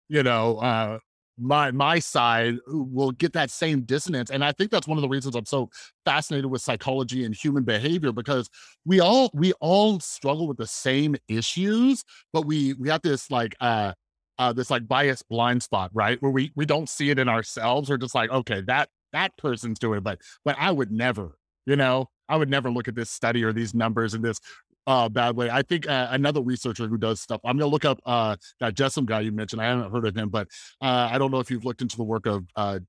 you 0.09 0.23
know, 0.23 0.59
uh, 0.59 0.99
my 1.39 1.71
my 1.71 1.99
side 1.99 2.57
will 2.67 3.13
get 3.13 3.33
that 3.33 3.51
same 3.51 3.81
dissonance 3.83 4.31
and 4.31 4.45
i 4.45 4.53
think 4.53 4.71
that's 4.71 4.87
one 4.87 4.99
of 4.99 5.03
the 5.03 5.09
reasons 5.09 5.35
i'm 5.35 5.47
so 5.47 5.71
fascinated 6.05 6.51
with 6.51 6.61
psychology 6.61 7.25
and 7.25 7.35
human 7.35 7.63
behavior 7.65 8.13
because 8.13 8.51
we 8.85 9.01
all 9.01 9.31
we 9.33 9.53
all 9.55 9.99
struggle 10.01 10.47
with 10.47 10.59
the 10.59 10.67
same 10.67 11.17
issues 11.29 12.05
but 12.35 12.45
we 12.45 12.75
we 12.75 12.91
have 12.91 13.01
this 13.01 13.31
like 13.31 13.57
uh 13.61 13.93
uh, 14.41 14.55
this 14.55 14.71
like 14.71 14.89
bias 14.89 15.23
blind 15.23 15.63
spot, 15.63 15.91
right? 15.93 16.21
Where 16.23 16.33
we 16.33 16.51
we 16.57 16.65
don't 16.65 16.89
see 16.89 17.11
it 17.11 17.19
in 17.19 17.29
ourselves. 17.29 17.91
We're 17.91 17.99
just 17.99 18.15
like, 18.15 18.31
okay, 18.31 18.63
that 18.63 18.89
that 19.13 19.37
person's 19.37 19.79
doing 19.79 19.99
it, 19.99 20.05
but 20.05 20.19
but 20.47 20.57
I 20.59 20.71
would 20.71 20.91
never, 20.91 21.37
you 21.67 21.77
know, 21.77 22.09
I 22.29 22.37
would 22.37 22.49
never 22.49 22.71
look 22.71 22.89
at 22.89 22.95
this 22.95 23.11
study 23.11 23.45
or 23.45 23.53
these 23.53 23.75
numbers 23.75 24.15
in 24.15 24.23
this 24.23 24.41
uh, 24.87 25.09
bad 25.09 25.37
way. 25.37 25.51
I 25.51 25.63
think 25.63 25.89
uh, 25.89 26.09
another 26.11 26.43
researcher 26.43 26.87
who 26.87 26.97
does 26.97 27.21
stuff. 27.21 27.41
I'm 27.45 27.59
gonna 27.59 27.71
look 27.71 27.85
up 27.85 28.01
uh, 28.07 28.37
that 28.61 28.75
Jussim 28.75 29.05
guy 29.05 29.21
you 29.21 29.33
mentioned. 29.33 29.61
I 29.61 29.67
haven't 29.67 29.93
heard 29.93 30.07
of 30.07 30.17
him, 30.17 30.29
but 30.31 30.49
uh, 30.81 31.09
I 31.11 31.19
don't 31.19 31.31
know 31.31 31.41
if 31.41 31.51
you've 31.51 31.65
looked 31.65 31.83
into 31.83 31.97
the 31.97 32.05
work 32.05 32.27
of 32.27 32.47
uh, 32.57 32.81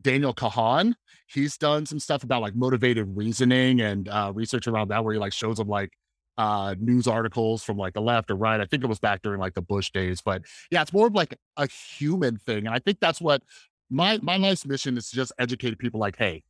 Daniel 0.00 0.34
Kahan. 0.34 0.94
He's 1.26 1.56
done 1.56 1.86
some 1.86 1.98
stuff 1.98 2.22
about 2.22 2.42
like 2.42 2.54
motivated 2.54 3.16
reasoning 3.16 3.80
and 3.80 4.08
uh, 4.08 4.32
research 4.34 4.66
around 4.66 4.88
that, 4.88 5.04
where 5.04 5.14
he 5.14 5.20
like 5.20 5.32
shows 5.32 5.56
them 5.58 5.68
like 5.68 5.90
uh 6.36 6.74
news 6.80 7.06
articles 7.06 7.62
from 7.62 7.76
like 7.76 7.94
the 7.94 8.00
left 8.00 8.28
or 8.28 8.34
right. 8.34 8.60
I 8.60 8.64
think 8.66 8.82
it 8.82 8.88
was 8.88 8.98
back 8.98 9.22
during 9.22 9.38
like 9.38 9.54
the 9.54 9.62
Bush 9.62 9.90
days, 9.92 10.20
but 10.20 10.42
yeah, 10.70 10.82
it's 10.82 10.92
more 10.92 11.06
of 11.06 11.14
like 11.14 11.36
a 11.56 11.68
human 11.68 12.38
thing. 12.38 12.66
And 12.66 12.74
I 12.74 12.80
think 12.80 12.98
that's 13.00 13.20
what 13.20 13.42
my 13.90 14.18
my 14.22 14.36
life's 14.36 14.66
mission 14.66 14.96
is 14.96 15.10
to 15.10 15.16
just 15.16 15.32
educate 15.38 15.78
people 15.78 16.00
like, 16.00 16.16
hey, 16.16 16.42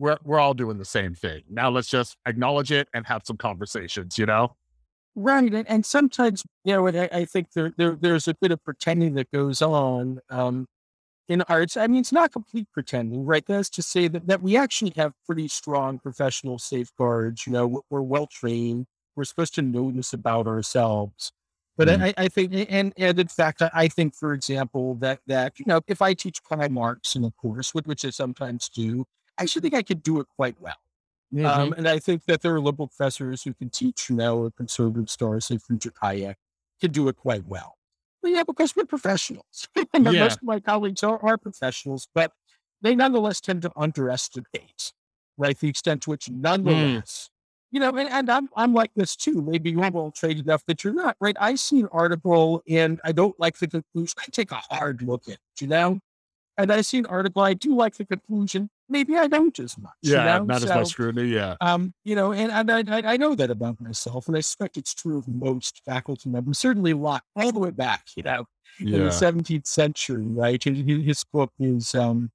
we're 0.00 0.18
we're 0.24 0.40
all 0.40 0.54
doing 0.54 0.78
the 0.78 0.84
same 0.84 1.14
thing. 1.14 1.42
Now 1.48 1.70
let's 1.70 1.88
just 1.88 2.16
acknowledge 2.26 2.72
it 2.72 2.88
and 2.92 3.06
have 3.06 3.22
some 3.24 3.36
conversations, 3.36 4.18
you 4.18 4.26
know? 4.26 4.56
Right. 5.14 5.52
And, 5.52 5.68
and 5.68 5.84
sometimes, 5.84 6.44
you 6.64 6.72
know, 6.72 6.88
I, 6.88 7.08
I 7.12 7.24
think 7.24 7.52
there, 7.52 7.72
there 7.76 7.96
there's 8.00 8.26
a 8.26 8.34
bit 8.34 8.50
of 8.50 8.64
pretending 8.64 9.14
that 9.14 9.30
goes 9.30 9.62
on 9.62 10.20
um 10.30 10.66
in 11.28 11.42
arts. 11.42 11.76
I 11.76 11.86
mean, 11.86 12.00
it's 12.00 12.12
not 12.12 12.32
complete 12.32 12.66
pretending, 12.72 13.24
right? 13.24 13.44
That's 13.46 13.70
to 13.70 13.82
say 13.82 14.08
that, 14.08 14.26
that 14.26 14.42
we 14.42 14.56
actually 14.56 14.92
have 14.96 15.12
pretty 15.24 15.46
strong 15.46 16.00
professional 16.00 16.58
safeguards. 16.58 17.46
You 17.46 17.52
know, 17.52 17.82
we're 17.90 18.02
well 18.02 18.26
trained 18.26 18.86
we're 19.16 19.24
supposed 19.24 19.54
to 19.54 19.62
know 19.62 19.90
this 19.90 20.12
about 20.12 20.46
ourselves. 20.46 21.32
But 21.76 21.88
mm. 21.88 22.02
I, 22.02 22.14
I, 22.16 22.28
think, 22.28 22.52
and, 22.70 22.92
and 22.96 23.18
in 23.18 23.28
fact, 23.28 23.62
I, 23.62 23.70
I, 23.72 23.88
think, 23.88 24.14
for 24.14 24.32
example, 24.32 24.94
that 24.96 25.20
that 25.26 25.58
you 25.58 25.64
know, 25.66 25.80
if 25.86 26.02
I 26.02 26.14
teach 26.14 26.42
Karl 26.42 26.68
Marx 26.68 27.16
in 27.16 27.24
a 27.24 27.30
course, 27.30 27.74
which, 27.74 27.86
which 27.86 28.04
I 28.04 28.10
sometimes 28.10 28.68
do, 28.68 29.04
actually 29.42 29.62
think 29.62 29.74
I 29.74 29.82
could 29.82 30.02
do 30.02 30.20
it 30.20 30.26
quite 30.36 30.60
well. 30.60 30.76
Mm-hmm. 31.34 31.46
Um, 31.46 31.72
and 31.74 31.88
I 31.88 31.98
think 31.98 32.24
that 32.26 32.42
there 32.42 32.54
are 32.54 32.60
liberal 32.60 32.88
professors 32.88 33.42
who 33.44 33.54
can 33.54 33.70
teach, 33.70 34.10
you 34.10 34.16
know, 34.16 34.44
a 34.44 34.50
conservative 34.50 35.08
stars, 35.08 35.46
say 35.46 35.58
Friedrich 35.58 35.94
Hayek, 36.02 36.34
can 36.80 36.90
do 36.90 37.08
it 37.08 37.16
quite 37.16 37.46
well. 37.46 37.76
Well, 38.22 38.32
yeah, 38.32 38.42
because 38.42 38.74
we're 38.74 38.84
professionals. 38.84 39.68
yeah. 39.76 39.84
Most 39.98 40.38
of 40.38 40.42
my 40.42 40.60
colleagues 40.60 41.02
are, 41.02 41.24
are 41.24 41.38
professionals, 41.38 42.08
but 42.14 42.32
they 42.82 42.94
nonetheless 42.94 43.40
tend 43.40 43.62
to 43.62 43.72
underestimate, 43.76 44.92
right, 45.38 45.58
the 45.58 45.68
extent 45.68 46.02
to 46.02 46.10
which 46.10 46.26
mm. 46.26 46.40
nonetheless 46.40 47.30
you 47.70 47.78
know, 47.78 47.90
and, 47.96 48.08
and 48.08 48.30
I'm 48.30 48.48
I'm 48.56 48.74
like 48.74 48.90
this 48.96 49.14
too. 49.14 49.42
Maybe 49.42 49.70
you're 49.70 49.90
well 49.90 50.10
trained 50.10 50.40
enough 50.40 50.64
that 50.66 50.82
you're 50.82 50.92
not, 50.92 51.16
right? 51.20 51.36
I 51.38 51.54
see 51.54 51.80
an 51.80 51.88
article 51.92 52.62
and 52.68 53.00
I 53.04 53.12
don't 53.12 53.38
like 53.38 53.58
the 53.58 53.68
conclusion. 53.68 54.14
I 54.18 54.24
take 54.30 54.50
a 54.50 54.56
hard 54.56 55.02
look 55.02 55.22
at 55.28 55.34
it, 55.34 55.40
you 55.60 55.68
know? 55.68 56.00
And 56.58 56.72
I 56.72 56.80
see 56.80 56.98
an 56.98 57.06
article, 57.06 57.42
I 57.42 57.54
do 57.54 57.74
like 57.74 57.94
the 57.94 58.04
conclusion. 58.04 58.70
Maybe 58.90 59.16
I 59.16 59.28
don't 59.28 59.58
as 59.58 59.78
much. 59.78 59.92
Yeah, 60.02 60.34
you 60.34 60.40
know? 60.40 60.44
not 60.46 60.60
so, 60.62 60.68
as 60.68 60.74
much 60.74 60.88
scrutiny. 60.88 61.28
Yeah. 61.28 61.56
Um, 61.60 61.94
you 62.04 62.14
know, 62.16 62.32
and, 62.32 62.50
and 62.52 62.90
I, 62.90 63.12
I 63.12 63.16
know 63.16 63.34
that 63.34 63.50
about 63.50 63.80
myself, 63.80 64.28
and 64.28 64.36
I 64.36 64.40
suspect 64.40 64.76
it's 64.76 64.94
true 64.94 65.18
of 65.18 65.28
most 65.28 65.80
faculty 65.84 66.28
members, 66.28 66.58
certainly 66.58 66.90
a 66.90 66.96
lot, 66.96 67.22
all 67.36 67.52
the 67.52 67.60
way 67.60 67.70
back, 67.70 68.08
you 68.16 68.22
know, 68.22 68.44
yeah. 68.78 68.96
in 68.96 69.04
the 69.04 69.10
17th 69.10 69.66
century, 69.66 70.26
right? 70.26 70.62
His, 70.62 70.78
his 70.78 71.24
book 71.24 71.52
is 71.58 71.94
um 71.94 72.30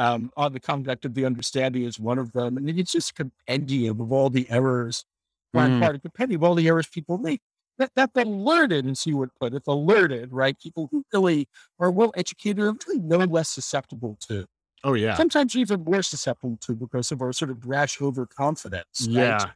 um, 0.00 0.30
on 0.34 0.54
the 0.54 0.60
conduct 0.60 1.04
of 1.04 1.14
the 1.14 1.26
understanding 1.26 1.84
is 1.84 2.00
one 2.00 2.18
of 2.18 2.32
them. 2.32 2.56
And 2.56 2.70
it's 2.70 2.92
just 2.92 3.10
a 3.10 3.14
compendium 3.14 4.00
of 4.00 4.12
all 4.12 4.30
the 4.30 4.48
errors, 4.50 5.04
one 5.52 5.72
mm. 5.72 5.80
part 5.82 5.94
of 5.94 6.02
compendium 6.02 6.40
of 6.40 6.48
all 6.48 6.54
the 6.54 6.68
errors 6.68 6.86
people 6.86 7.18
make. 7.18 7.42
That, 7.78 7.90
that 7.96 8.14
the 8.14 8.24
learned, 8.24 8.72
as 8.72 9.06
you 9.06 9.18
would 9.18 9.34
put 9.40 9.54
it, 9.54 9.64
the 9.64 9.76
learned, 9.76 10.32
right? 10.32 10.58
People 10.58 10.88
who 10.90 11.04
really 11.12 11.48
are 11.78 11.90
well 11.90 12.12
educated 12.16 12.60
are 12.60 12.74
really 12.86 13.00
no 13.00 13.18
less 13.18 13.50
susceptible 13.50 14.18
to. 14.28 14.46
Oh, 14.82 14.94
yeah. 14.94 15.14
Sometimes 15.14 15.54
even 15.56 15.84
more 15.84 16.02
susceptible 16.02 16.56
to 16.62 16.74
because 16.74 17.12
of 17.12 17.20
our 17.20 17.32
sort 17.32 17.50
of 17.50 17.66
rash 17.66 18.00
overconfidence. 18.00 19.06
Yeah. 19.08 19.32
Right? 19.32 19.46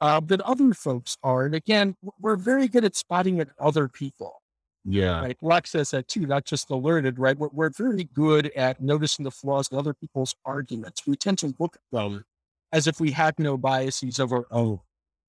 Uh, 0.00 0.20
than 0.20 0.42
other 0.44 0.74
folks 0.74 1.16
are. 1.22 1.44
And 1.44 1.54
again, 1.54 1.96
we're 2.20 2.36
very 2.36 2.66
good 2.68 2.84
at 2.84 2.96
spotting 2.96 3.38
at 3.40 3.48
other 3.58 3.88
people. 3.88 4.42
Yeah. 4.84 5.20
Right. 5.20 5.36
Locke 5.40 5.68
says 5.68 5.92
that 5.92 6.08
too, 6.08 6.26
not 6.26 6.44
just 6.44 6.66
the 6.66 6.76
learned, 6.76 7.18
right? 7.18 7.38
We're, 7.38 7.50
we're 7.52 7.70
very 7.70 8.04
good 8.04 8.50
at 8.56 8.80
noticing 8.80 9.24
the 9.24 9.30
flaws 9.30 9.68
in 9.70 9.78
other 9.78 9.94
people's 9.94 10.34
arguments. 10.44 11.02
We 11.06 11.14
tend 11.16 11.38
to 11.38 11.54
look 11.60 11.76
at 11.76 11.96
them 11.96 12.24
as 12.72 12.88
if 12.88 12.98
we 12.98 13.12
had 13.12 13.38
no 13.38 13.56
biases 13.56 14.18
of 14.18 14.32
our 14.32 14.46
own. 14.50 14.80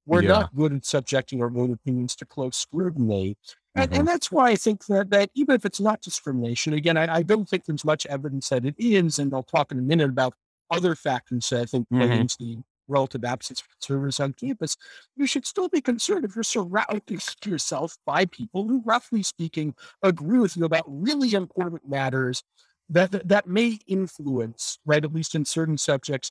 We're 0.07 0.23
Yeah. 0.23 0.29
not 0.29 0.55
good 0.55 0.73
at 0.73 0.85
subjecting 0.85 1.41
our 1.41 1.55
own 1.55 1.71
opinions 1.71 2.15
to 2.17 2.25
close 2.25 2.55
scrutiny. 2.57 3.37
And, 3.75 3.91
Mhm. 3.91 3.99
and 3.99 4.07
that's 4.07 4.31
why 4.31 4.51
I 4.51 4.55
think 4.55 4.85
that, 4.85 5.09
that 5.09 5.31
even 5.33 5.55
if 5.55 5.65
it's 5.65 5.79
not 5.79 6.01
discrimination, 6.01 6.73
again, 6.73 6.97
I, 6.97 7.15
I 7.15 7.23
don't 7.23 7.49
think 7.49 7.65
there's 7.65 7.85
much 7.85 8.05
evidence 8.05 8.49
that 8.49 8.65
it 8.65 8.75
is. 8.77 9.17
And 9.19 9.33
I'll 9.33 9.43
talk 9.43 9.71
in 9.71 9.79
a 9.79 9.81
minute 9.81 10.09
about 10.09 10.35
other 10.69 10.95
factors 10.95 11.49
that 11.49 11.61
I 11.61 11.65
think 11.65 11.87
play 11.89 12.07
Mhm. 12.09 12.21
into 12.21 12.37
the 12.39 12.57
relative 12.87 13.23
absence 13.23 13.61
of 13.61 13.69
conservatives 13.69 14.19
on 14.19 14.33
campus. 14.33 14.75
You 15.15 15.25
should 15.25 15.45
still 15.47 15.69
be 15.69 15.81
concerned 15.81 16.25
if 16.25 16.35
you're 16.35 16.43
surrounding 16.43 17.19
yourself 17.45 17.97
by 18.05 18.25
people 18.25 18.67
who, 18.67 18.81
roughly 18.85 19.23
speaking, 19.23 19.73
agree 20.03 20.39
with 20.39 20.55
you 20.57 20.65
about 20.65 20.83
really 20.87 21.33
important 21.33 21.87
matters 21.89 22.43
that, 22.89 23.11
that, 23.11 23.27
that 23.29 23.47
may 23.47 23.79
influence, 23.87 24.77
right, 24.85 25.03
at 25.03 25.13
least 25.13 25.33
in 25.33 25.45
certain 25.45 25.77
subjects, 25.77 26.29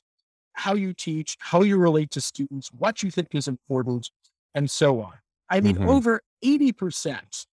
how 0.53 0.75
you 0.75 0.93
teach, 0.93 1.35
how 1.39 1.61
you 1.63 1.77
relate 1.77 2.11
to 2.11 2.21
students, 2.21 2.71
what 2.71 3.01
you 3.03 3.09
think 3.11 3.33
is 3.33 3.47
important, 3.47 4.11
and 4.53 4.69
so 4.69 5.01
on. 5.01 5.13
I 5.53 5.61
mean, 5.61 5.75
Mhm. 5.75 5.87
over 5.87 6.21
80%, 6.41 7.45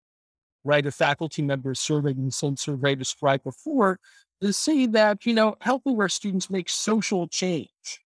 right, 0.64 0.86
of 0.86 0.96
faculty 0.96 1.42
members 1.42 1.80
surveyed 1.80 2.18
in 2.18 2.32
same 2.32 2.56
survey 2.56 2.96
described 2.96 3.44
before 3.44 4.00
to 4.42 4.54
say 4.54 4.86
that, 4.86 5.26
you 5.26 5.34
know, 5.34 5.58
helping 5.60 6.00
our 6.00 6.08
students 6.08 6.50
make 6.50 6.70
social 6.70 7.28
change, 7.28 8.06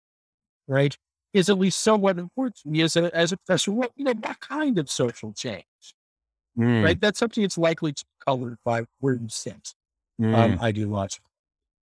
right, 0.68 0.98
is 1.32 1.48
at 1.50 1.60
least 1.60 1.80
somewhat 1.80 2.18
important 2.18 2.56
to 2.58 2.70
me 2.70 2.82
as 2.82 2.96
a, 2.96 3.16
as 3.16 3.32
a 3.32 3.38
professor. 3.38 3.72
What, 3.72 3.92
you 3.96 4.06
know, 4.06 4.14
what 4.14 4.40
kind 4.40 4.80
of 4.80 4.90
social 4.90 5.32
change, 5.34 5.66
Mm, 6.58 6.84
right? 6.84 7.00
That's 7.00 7.20
something 7.20 7.44
that's 7.44 7.58
likely 7.58 7.94
to 7.94 8.04
be 8.04 8.26
colored 8.26 8.58
by 8.64 8.86
where 9.00 9.16
you 9.16 9.30
sit, 9.30 9.74
mm. 10.20 10.36
um, 10.36 10.58
ideologically. 10.60 11.33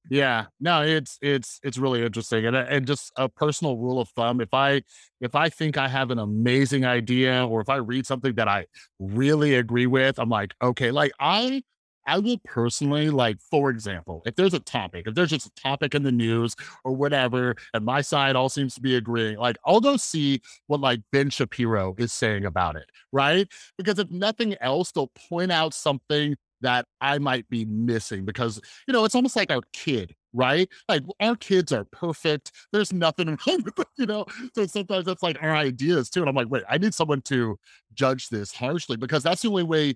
Yeah, 0.09 0.45
no, 0.59 0.81
it's 0.81 1.17
it's 1.21 1.59
it's 1.63 1.77
really 1.77 2.03
interesting, 2.03 2.45
and 2.45 2.55
uh, 2.55 2.65
and 2.67 2.85
just 2.87 3.11
a 3.17 3.29
personal 3.29 3.77
rule 3.77 4.01
of 4.01 4.09
thumb: 4.09 4.41
if 4.41 4.53
I 4.53 4.81
if 5.21 5.35
I 5.35 5.47
think 5.49 5.77
I 5.77 5.87
have 5.87 6.09
an 6.11 6.19
amazing 6.19 6.85
idea, 6.85 7.45
or 7.47 7.61
if 7.61 7.69
I 7.69 7.75
read 7.77 8.05
something 8.07 8.33
that 8.35 8.47
I 8.47 8.65
really 8.99 9.55
agree 9.55 9.85
with, 9.87 10.19
I'm 10.19 10.29
like, 10.29 10.53
okay, 10.61 10.91
like 10.91 11.11
I 11.19 11.61
I 12.07 12.17
will 12.19 12.39
personally 12.43 13.11
like, 13.11 13.37
for 13.51 13.69
example, 13.69 14.23
if 14.25 14.35
there's 14.35 14.55
a 14.55 14.59
topic, 14.59 15.05
if 15.07 15.13
there's 15.13 15.29
just 15.29 15.45
a 15.47 15.51
topic 15.61 15.93
in 15.93 16.01
the 16.03 16.11
news 16.11 16.55
or 16.83 16.93
whatever, 16.93 17.55
and 17.73 17.85
my 17.85 18.01
side 18.01 18.35
all 18.35 18.49
seems 18.49 18.73
to 18.75 18.81
be 18.81 18.95
agreeing, 18.95 19.37
like 19.37 19.57
I'll 19.65 19.79
go 19.81 19.97
see 19.97 20.41
what 20.67 20.81
like 20.81 21.01
Ben 21.11 21.29
Shapiro 21.29 21.93
is 21.99 22.11
saying 22.11 22.43
about 22.45 22.75
it, 22.75 22.89
right? 23.11 23.47
Because 23.77 23.99
if 23.99 24.09
nothing 24.09 24.55
else, 24.61 24.91
they'll 24.91 25.11
point 25.29 25.51
out 25.51 25.73
something 25.75 26.35
that 26.61 26.85
I 26.99 27.17
might 27.19 27.47
be 27.49 27.65
missing 27.65 28.25
because 28.25 28.59
you 28.87 28.93
know, 28.93 29.05
it's 29.05 29.15
almost 29.15 29.35
like 29.35 29.51
our 29.51 29.61
kid, 29.73 30.15
right? 30.33 30.69
Like 30.87 31.03
our 31.19 31.35
kids 31.35 31.71
are 31.71 31.85
perfect. 31.85 32.51
There's 32.71 32.93
nothing 32.93 33.27
wrong 33.47 33.63
with 33.63 33.75
them, 33.75 33.85
you 33.97 34.05
know. 34.05 34.25
So 34.55 34.65
sometimes 34.65 35.05
that's 35.05 35.23
like 35.23 35.37
our 35.41 35.55
ideas 35.55 36.09
too. 36.09 36.21
And 36.21 36.29
I'm 36.29 36.35
like, 36.35 36.49
wait, 36.49 36.63
I 36.69 36.77
need 36.77 36.93
someone 36.93 37.21
to 37.23 37.57
judge 37.93 38.29
this 38.29 38.53
harshly 38.53 38.97
because 38.97 39.23
that's 39.23 39.41
the 39.41 39.49
only 39.49 39.63
way 39.63 39.95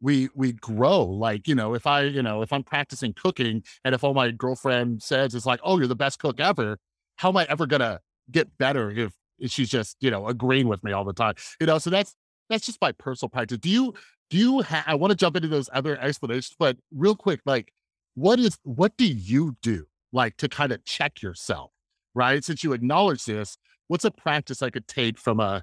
we 0.00 0.28
we 0.34 0.52
grow. 0.52 1.04
Like, 1.04 1.46
you 1.46 1.54
know, 1.54 1.74
if 1.74 1.86
I, 1.86 2.02
you 2.02 2.22
know, 2.22 2.42
if 2.42 2.52
I'm 2.52 2.62
practicing 2.62 3.12
cooking 3.14 3.62
and 3.84 3.94
if 3.94 4.04
all 4.04 4.14
my 4.14 4.30
girlfriend 4.30 5.02
says 5.02 5.34
is 5.34 5.46
like, 5.46 5.60
oh, 5.62 5.78
you're 5.78 5.88
the 5.88 5.96
best 5.96 6.18
cook 6.18 6.40
ever, 6.40 6.78
how 7.16 7.28
am 7.28 7.36
I 7.36 7.46
ever 7.48 7.66
gonna 7.66 8.00
get 8.30 8.56
better 8.58 8.90
if 8.90 9.12
she's 9.46 9.68
just, 9.68 9.96
you 10.00 10.10
know, 10.10 10.26
agreeing 10.26 10.68
with 10.68 10.82
me 10.82 10.92
all 10.92 11.04
the 11.04 11.12
time? 11.12 11.34
You 11.60 11.66
know, 11.66 11.78
so 11.78 11.90
that's 11.90 12.14
that's 12.48 12.66
just 12.66 12.80
my 12.80 12.92
personal 12.92 13.30
practice. 13.30 13.58
Do 13.58 13.70
you 13.70 13.94
do 14.30 14.38
you 14.38 14.60
have 14.60 14.84
I 14.86 14.94
want 14.94 15.10
to 15.10 15.16
jump 15.16 15.36
into 15.36 15.48
those 15.48 15.68
other 15.72 15.98
explanations, 16.00 16.54
but 16.58 16.76
real 16.94 17.14
quick, 17.16 17.40
like 17.44 17.72
what 18.14 18.38
is 18.40 18.58
what 18.64 18.96
do 18.96 19.06
you 19.06 19.56
do 19.62 19.86
like 20.12 20.36
to 20.38 20.48
kind 20.48 20.72
of 20.72 20.84
check 20.84 21.22
yourself 21.22 21.70
right 22.14 22.42
since 22.44 22.64
you 22.64 22.72
acknowledge 22.72 23.24
this 23.24 23.56
what's 23.86 24.04
a 24.04 24.10
practice 24.10 24.62
i 24.62 24.68
could 24.68 24.88
take 24.88 25.16
from 25.16 25.38
a 25.38 25.62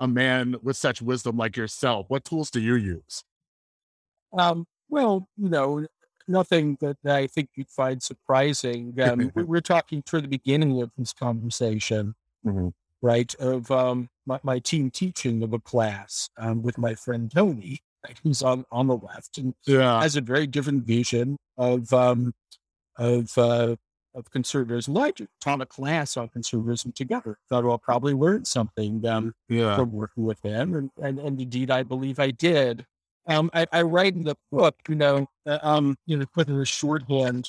a 0.00 0.08
man 0.08 0.56
with 0.64 0.76
such 0.76 1.00
wisdom 1.00 1.36
like 1.36 1.56
yourself 1.56 2.06
what 2.08 2.24
tools 2.24 2.50
do 2.50 2.60
you 2.60 2.74
use 2.74 3.22
Um, 4.36 4.66
well, 4.88 5.28
you 5.36 5.48
know, 5.48 5.86
nothing 6.28 6.76
that 6.80 6.96
I 7.04 7.26
think 7.28 7.50
you'd 7.54 7.70
find 7.70 8.02
surprising. 8.02 8.98
Um, 9.00 9.30
we- 9.34 9.42
we're 9.44 9.60
talking 9.60 10.02
toward 10.02 10.24
the 10.24 10.28
beginning 10.28 10.80
of 10.82 10.90
this 10.96 11.12
conversation, 11.12 12.14
Mhm. 12.44 12.72
right? 13.02 13.32
Of 13.36 13.70
um, 13.70 14.08
my, 14.30 14.40
my 14.42 14.58
team 14.60 14.90
teaching 14.90 15.42
of 15.42 15.52
a 15.52 15.58
class 15.58 16.30
um, 16.38 16.62
with 16.62 16.78
my 16.78 16.94
friend 16.94 17.30
Tony, 17.34 17.80
right, 18.06 18.16
who's 18.22 18.42
on 18.42 18.64
on 18.70 18.86
the 18.86 18.96
left 18.96 19.38
and 19.38 19.54
yeah 19.66 20.00
has 20.00 20.16
a 20.16 20.20
very 20.20 20.46
different 20.46 20.84
vision 20.84 21.36
of 21.58 21.92
um, 21.92 22.32
of 22.96 23.36
uh, 23.36 23.74
of 24.14 24.30
conservatism. 24.30 24.96
I 24.96 25.12
taught 25.40 25.60
a 25.60 25.66
class 25.66 26.16
on 26.16 26.28
conservatism 26.28 26.92
together. 26.92 27.38
Thought 27.48 27.64
well, 27.64 27.72
I'll 27.72 27.78
probably 27.78 28.14
learn 28.14 28.44
something. 28.44 29.04
Um, 29.04 29.34
yeah 29.48 29.76
from 29.76 29.92
working 29.92 30.24
with 30.24 30.40
them, 30.42 30.74
and, 30.74 30.90
and 31.02 31.18
and 31.18 31.40
indeed, 31.40 31.70
I 31.70 31.82
believe 31.82 32.20
I 32.20 32.30
did. 32.30 32.86
Um, 33.26 33.50
I, 33.52 33.66
I 33.72 33.82
write 33.82 34.14
in 34.14 34.24
the 34.24 34.36
book, 34.50 34.76
you 34.88 34.94
know, 34.94 35.26
uh, 35.46 35.58
um, 35.62 35.96
you 36.06 36.16
know, 36.16 36.24
put 36.34 36.48
in 36.48 36.58
a 36.58 36.64
shorthand, 36.64 37.48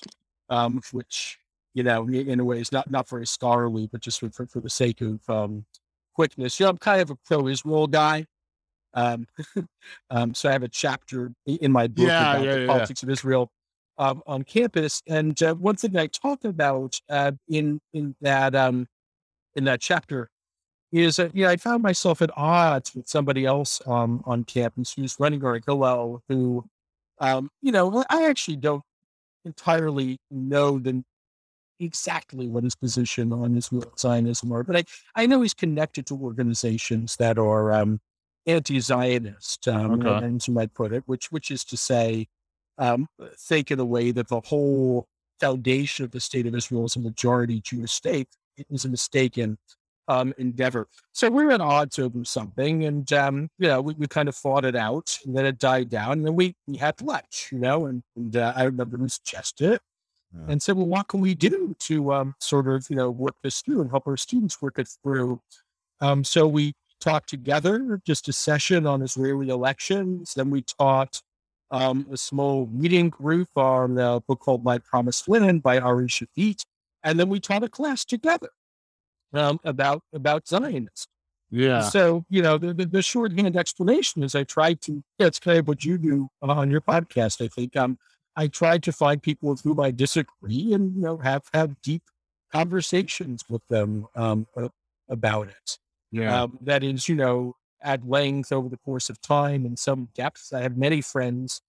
um, 0.49 0.81
which 0.91 1.39
you 1.73 1.83
know, 1.83 2.05
in 2.07 2.27
in 2.27 2.39
a 2.39 2.43
way, 2.43 2.59
is 2.59 2.71
not 2.71 2.89
not 2.89 3.07
very 3.07 3.27
scholarly, 3.27 3.87
but 3.91 4.01
just 4.01 4.19
for 4.19 4.31
for, 4.31 4.47
for 4.47 4.61
the 4.61 4.69
sake 4.69 5.01
of 5.01 5.29
um, 5.29 5.65
quickness. 6.13 6.59
You 6.59 6.65
know, 6.65 6.71
I'm 6.71 6.77
kind 6.77 7.01
of 7.01 7.11
a 7.11 7.15
pro-Israel 7.15 7.87
guy. 7.87 8.25
Um, 8.93 9.27
um, 10.09 10.33
so 10.33 10.49
I 10.49 10.51
have 10.51 10.63
a 10.63 10.67
chapter 10.67 11.31
in 11.45 11.71
my 11.71 11.87
book 11.87 12.07
Yeah, 12.09 12.33
about 12.33 12.45
yeah, 12.45 12.53
the 12.55 12.61
yeah. 12.61 12.67
politics 12.67 13.03
of 13.03 13.09
Israel 13.09 13.49
um, 13.97 14.21
on 14.25 14.43
campus, 14.43 15.01
and 15.07 15.41
uh, 15.43 15.53
one 15.55 15.75
thing 15.75 15.95
I 15.95 16.07
talk 16.07 16.43
about 16.43 16.99
uh, 17.09 17.31
in 17.47 17.79
in 17.93 18.15
that 18.21 18.55
um, 18.55 18.87
in 19.55 19.63
that 19.65 19.79
chapter 19.81 20.29
is 20.91 21.15
that 21.17 21.35
yeah, 21.35 21.49
I 21.49 21.57
found 21.57 21.83
myself 21.83 22.21
at 22.21 22.31
odds 22.35 22.93
with 22.95 23.07
somebody 23.07 23.45
else 23.45 23.81
um, 23.87 24.21
on 24.25 24.43
campus 24.43 24.93
who's 24.93 25.15
running 25.19 25.43
our 25.45 25.59
Hillel, 25.65 26.21
who, 26.27 26.65
um, 27.19 27.49
you 27.61 27.71
know, 27.71 28.03
I 28.09 28.27
actually 28.27 28.57
don't 28.57 28.83
entirely 29.45 30.19
know 30.29 30.79
the 30.79 31.03
exactly 31.81 32.47
what 32.47 32.63
his 32.63 32.75
position 32.75 33.33
on 33.33 33.57
Israel 33.57 33.91
Zionism 33.97 34.51
are, 34.51 34.63
but 34.63 34.75
I, 34.77 34.83
I 35.15 35.25
know 35.25 35.41
he's 35.41 35.53
connected 35.53 36.05
to 36.07 36.15
organizations 36.15 37.15
that 37.17 37.37
are 37.37 37.71
um, 37.73 37.99
anti-Zionist, 38.45 39.67
um, 39.67 40.01
Okay. 40.01 40.25
and 40.25 40.47
you 40.47 40.53
might 40.53 40.73
put 40.73 40.93
it, 40.93 41.03
which 41.05 41.31
which 41.31 41.51
is 41.51 41.63
to 41.65 41.77
say, 41.77 42.27
um, 42.77 43.07
think 43.37 43.71
in 43.71 43.79
a 43.79 43.85
way 43.85 44.11
that 44.11 44.27
the 44.29 44.41
whole 44.41 45.07
foundation 45.39 46.05
of 46.05 46.11
the 46.11 46.19
state 46.19 46.45
of 46.47 46.55
Israel 46.55 46.85
is 46.85 46.95
a 46.95 46.99
majority 46.99 47.59
Jewish 47.61 47.91
state 47.91 48.29
is 48.69 48.85
a 48.85 48.89
mistaken 48.89 49.57
um, 50.07 50.33
endeavor. 50.37 50.87
So 51.13 51.29
we're 51.29 51.51
at 51.51 51.61
odds 51.61 51.97
over 51.99 52.23
something, 52.25 52.85
and 52.85 53.11
um, 53.13 53.49
you 53.57 53.67
know, 53.67 53.81
we, 53.81 53.93
we 53.95 54.07
kind 54.07 54.29
of 54.29 54.35
fought 54.35 54.65
it 54.65 54.75
out, 54.75 55.17
and 55.25 55.35
then 55.35 55.45
it 55.45 55.57
died 55.57 55.89
down, 55.89 56.13
and 56.13 56.25
then 56.25 56.35
we 56.35 56.55
we 56.67 56.77
had 56.77 57.01
lunch, 57.01 57.49
you 57.51 57.59
know, 57.59 57.85
and, 57.85 58.03
and 58.15 58.35
uh, 58.35 58.53
I 58.55 58.63
remember 58.63 58.97
we 58.97 59.09
suggested 59.09 59.73
it, 59.73 59.81
Yeah. 60.33 60.45
and 60.47 60.61
said, 60.61 60.77
well, 60.77 60.85
what 60.85 61.07
can 61.09 61.19
we 61.19 61.35
do 61.35 61.75
to 61.79 62.13
um, 62.13 62.35
sort 62.39 62.67
of 62.67 62.89
you 62.89 62.95
know 62.95 63.09
work 63.09 63.35
this 63.43 63.61
through 63.61 63.81
and 63.81 63.89
help 63.89 64.07
our 64.07 64.17
students 64.17 64.61
work 64.61 64.79
it 64.79 64.89
through? 65.03 65.41
Um, 65.99 66.23
so 66.23 66.47
we 66.47 66.73
talked 66.99 67.29
together, 67.29 67.99
just 68.05 68.29
a 68.29 68.33
session 68.33 68.87
on 68.87 69.01
Israeli 69.01 69.49
elections. 69.49 70.33
Then 70.35 70.49
we 70.49 70.61
taught 70.61 71.21
um, 71.71 72.05
a 72.11 72.17
small 72.17 72.67
reading 72.71 73.09
group 73.09 73.49
on 73.55 73.97
a 73.97 74.19
book 74.21 74.39
called 74.39 74.63
My 74.63 74.77
Promised 74.77 75.27
Land 75.27 75.63
by 75.63 75.79
Ari 75.79 76.07
Shavit, 76.07 76.65
and 77.03 77.19
then 77.19 77.29
we 77.29 77.39
taught 77.39 77.63
a 77.63 77.69
class 77.69 78.05
together 78.05 78.49
um, 79.33 79.59
about 79.63 80.03
about 80.13 80.47
Zionism. 80.47 80.89
yeah 81.49 81.81
So 81.81 82.25
you 82.29 82.41
know, 82.41 82.57
the, 82.57 82.73
the, 82.73 82.85
the 82.85 83.01
shorthand 83.01 83.57
explanation 83.57 84.23
is 84.23 84.35
I 84.35 84.43
tried 84.43 84.81
to. 84.81 85.03
It's 85.19 85.39
kind 85.39 85.59
of 85.59 85.67
what 85.67 85.83
you 85.83 85.97
do 85.97 86.29
on 86.41 86.71
your 86.71 86.81
podcast. 86.81 87.43
I 87.43 87.47
think 87.47 87.75
um, 87.75 87.97
I 88.35 88.47
try 88.47 88.77
to 88.79 88.91
find 88.91 89.21
people 89.21 89.49
with 89.49 89.61
whom 89.61 89.79
I 89.79 89.91
disagree 89.91 90.73
and 90.73 90.95
you 90.95 91.01
know 91.01 91.17
have 91.17 91.43
have 91.53 91.81
deep 91.81 92.03
conversations 92.51 93.43
with 93.49 93.65
them 93.67 94.07
um, 94.15 94.47
about 95.09 95.49
it. 95.49 95.77
yeah 96.11 96.43
Um, 96.43 96.57
that 96.61 96.83
is, 96.83 97.09
you 97.09 97.15
know, 97.15 97.55
at 97.81 98.07
length 98.07 98.51
over 98.51 98.69
the 98.69 98.77
course 98.77 99.09
of 99.09 99.19
time 99.21 99.65
and 99.65 99.77
some 99.77 100.09
depth. 100.13 100.51
I 100.53 100.61
have 100.61 100.77
many 100.77 101.01
friends 101.01 101.61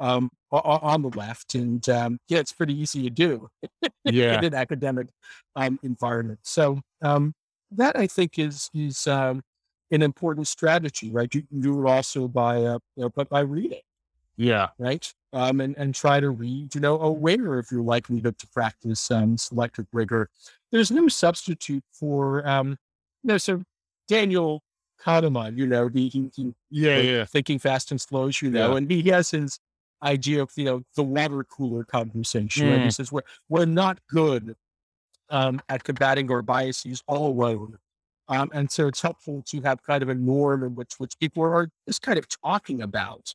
um, 0.00 0.30
on 0.50 1.02
the 1.02 1.10
left, 1.10 1.54
and 1.54 1.86
um, 1.88 2.18
yeah, 2.28 2.38
it's 2.38 2.52
pretty 2.52 2.78
easy 2.78 3.02
to 3.02 3.10
do 3.10 3.48
yeah 4.04 4.40
in 4.40 4.44
an 4.44 4.54
academic 4.54 5.08
um, 5.56 5.78
environment. 5.82 6.40
So 6.44 6.80
um, 7.02 7.34
that 7.70 7.96
I 7.96 8.06
think 8.06 8.38
is 8.38 8.70
is 8.74 9.06
um, 9.06 9.42
an 9.90 10.02
important 10.02 10.48
strategy, 10.48 11.10
right? 11.10 11.32
You 11.34 11.42
can 11.42 11.60
do 11.60 11.84
it 11.84 11.90
also 11.90 12.28
by 12.28 12.64
uh, 12.64 12.78
you 12.96 13.02
know, 13.04 13.10
but 13.10 13.28
by 13.28 13.40
reading, 13.40 13.82
yeah 14.36 14.70
right? 14.78 15.12
Um, 15.34 15.60
and 15.60 15.76
and 15.76 15.94
try 15.94 16.20
to 16.20 16.30
read, 16.30 16.74
you 16.74 16.80
know, 16.80 16.98
aware 17.00 17.58
of 17.58 17.70
your 17.70 17.82
likelihood 17.82 18.38
to 18.38 18.46
practice 18.48 19.10
um, 19.10 19.36
selective 19.36 19.86
rigor. 19.92 20.30
There's 20.72 20.90
no 20.90 21.06
substitute 21.08 21.84
for 21.92 22.46
um, 22.48 22.70
you 23.22 23.28
know. 23.28 23.36
So 23.38 23.62
Daniel 24.08 24.62
Kahneman, 25.04 25.58
you 25.58 25.66
know, 25.66 25.88
he, 25.88 26.08
he, 26.08 26.30
he 26.34 26.54
Yeah, 26.70 26.96
like, 26.96 27.04
yeah. 27.04 27.24
thinking 27.26 27.58
fast 27.58 27.90
and 27.90 28.00
slow, 28.00 28.28
as 28.28 28.40
you 28.40 28.50
know, 28.50 28.72
Yeah. 28.72 28.76
and 28.78 28.90
he 28.90 29.02
has 29.10 29.30
his 29.30 29.60
idea 30.02 30.42
of 30.42 30.50
you 30.56 30.64
know 30.64 30.82
the 30.96 31.02
water 31.02 31.44
cooler 31.44 31.84
conversation. 31.84 32.68
Right? 32.68 32.80
He 32.82 32.88
Mm. 32.88 32.94
says 32.94 33.12
we're 33.12 33.22
we're 33.50 33.66
not 33.66 33.98
good 34.08 34.56
um, 35.30 35.60
at 35.68 35.84
combating 35.84 36.30
our 36.30 36.42
biases 36.42 37.02
all 37.06 37.28
alone, 37.30 37.78
um, 38.28 38.50
and 38.54 38.70
so 38.70 38.88
it's 38.88 39.02
helpful 39.02 39.42
to 39.48 39.60
have 39.62 39.82
kind 39.82 40.02
of 40.02 40.08
a 40.08 40.14
norm 40.14 40.64
in 40.64 40.74
which 40.74 40.94
which 40.98 41.18
people 41.18 41.42
are 41.42 41.68
just 41.86 42.02
kind 42.02 42.18
of 42.18 42.26
talking 42.28 42.80
about 42.82 43.34